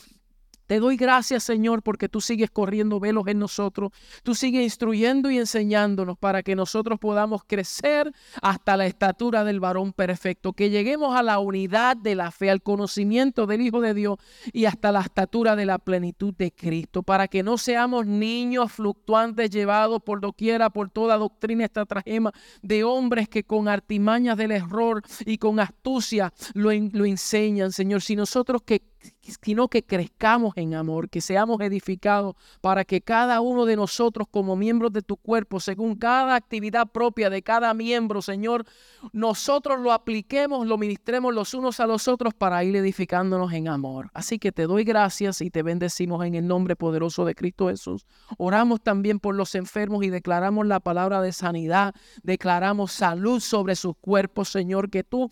te 0.71 0.79
doy 0.79 0.95
gracias, 0.95 1.43
Señor, 1.43 1.83
porque 1.83 2.07
tú 2.07 2.21
sigues 2.21 2.49
corriendo 2.49 3.01
velos 3.01 3.27
en 3.27 3.39
nosotros. 3.39 3.91
Tú 4.23 4.35
sigues 4.35 4.63
instruyendo 4.63 5.29
y 5.29 5.37
enseñándonos 5.37 6.17
para 6.17 6.43
que 6.43 6.55
nosotros 6.55 6.97
podamos 6.97 7.41
crecer 7.45 8.09
hasta 8.41 8.77
la 8.77 8.85
estatura 8.85 9.43
del 9.43 9.59
varón 9.59 9.91
perfecto. 9.91 10.53
Que 10.53 10.69
lleguemos 10.69 11.13
a 11.13 11.23
la 11.23 11.39
unidad 11.39 11.97
de 11.97 12.15
la 12.15 12.31
fe, 12.31 12.49
al 12.49 12.61
conocimiento 12.61 13.47
del 13.47 13.59
Hijo 13.59 13.81
de 13.81 13.93
Dios 13.93 14.17
y 14.53 14.63
hasta 14.63 14.93
la 14.93 15.01
estatura 15.01 15.57
de 15.57 15.65
la 15.65 15.77
plenitud 15.77 16.33
de 16.37 16.53
Cristo. 16.53 17.03
Para 17.03 17.27
que 17.27 17.43
no 17.43 17.57
seamos 17.57 18.05
niños 18.05 18.71
fluctuantes 18.71 19.49
llevados 19.49 20.01
por 20.01 20.21
doquiera, 20.21 20.69
por 20.69 20.89
toda 20.89 21.17
doctrina 21.17 21.65
estratagema 21.65 22.31
de 22.61 22.85
hombres 22.85 23.27
que 23.27 23.43
con 23.43 23.67
artimañas 23.67 24.37
del 24.37 24.51
error 24.51 25.01
y 25.25 25.37
con 25.37 25.59
astucia 25.59 26.31
lo, 26.53 26.69
lo 26.71 27.03
enseñan, 27.03 27.73
Señor. 27.73 28.01
Si 28.01 28.15
nosotros 28.15 28.61
que 28.61 28.83
sino 29.21 29.67
que 29.67 29.83
crezcamos 29.83 30.53
en 30.55 30.73
amor, 30.73 31.09
que 31.09 31.21
seamos 31.21 31.61
edificados 31.61 32.35
para 32.59 32.83
que 32.85 33.01
cada 33.01 33.41
uno 33.41 33.65
de 33.65 33.75
nosotros 33.75 34.27
como 34.29 34.55
miembros 34.55 34.91
de 34.93 35.01
tu 35.01 35.17
cuerpo, 35.17 35.59
según 35.59 35.95
cada 35.95 36.35
actividad 36.35 36.87
propia 36.87 37.29
de 37.29 37.41
cada 37.41 37.73
miembro, 37.73 38.21
Señor, 38.21 38.65
nosotros 39.13 39.79
lo 39.79 39.91
apliquemos, 39.91 40.67
lo 40.67 40.77
ministremos 40.77 41.33
los 41.33 41.53
unos 41.53 41.79
a 41.79 41.87
los 41.87 42.07
otros 42.07 42.33
para 42.33 42.63
ir 42.63 42.75
edificándonos 42.75 43.53
en 43.53 43.67
amor. 43.67 44.09
Así 44.13 44.39
que 44.39 44.51
te 44.51 44.63
doy 44.63 44.83
gracias 44.83 45.41
y 45.41 45.49
te 45.49 45.63
bendecimos 45.63 46.25
en 46.25 46.35
el 46.35 46.47
nombre 46.47 46.75
poderoso 46.75 47.25
de 47.25 47.35
Cristo 47.35 47.67
Jesús. 47.67 48.05
Oramos 48.37 48.81
también 48.81 49.19
por 49.19 49.35
los 49.35 49.55
enfermos 49.55 50.03
y 50.03 50.09
declaramos 50.09 50.65
la 50.65 50.79
palabra 50.79 51.21
de 51.21 51.31
sanidad, 51.31 51.93
declaramos 52.23 52.91
salud 52.91 53.39
sobre 53.39 53.75
sus 53.75 53.95
cuerpos, 53.97 54.49
Señor, 54.49 54.89
que 54.89 55.03
tú 55.03 55.29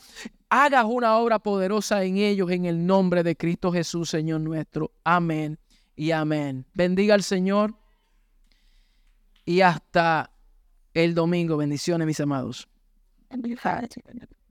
hagas 0.50 0.86
una 0.86 1.16
obra 1.18 1.40
poderosa 1.40 2.04
en 2.04 2.18
ellos 2.18 2.50
en 2.52 2.66
el 2.66 2.86
nombre 2.86 3.24
de 3.24 3.36
Cristo 3.36 3.72
Jesús, 3.80 4.10
Señor 4.10 4.42
nuestro. 4.42 4.92
Amén 5.04 5.58
y 5.96 6.12
amén. 6.12 6.66
Bendiga 6.74 7.14
al 7.14 7.24
Señor 7.24 7.76
y 9.46 9.62
hasta 9.62 10.32
el 10.94 11.16
domingo. 11.16 11.56
Bendiciones, 11.56 12.06
mis 12.06 12.20
amados. 12.20 12.68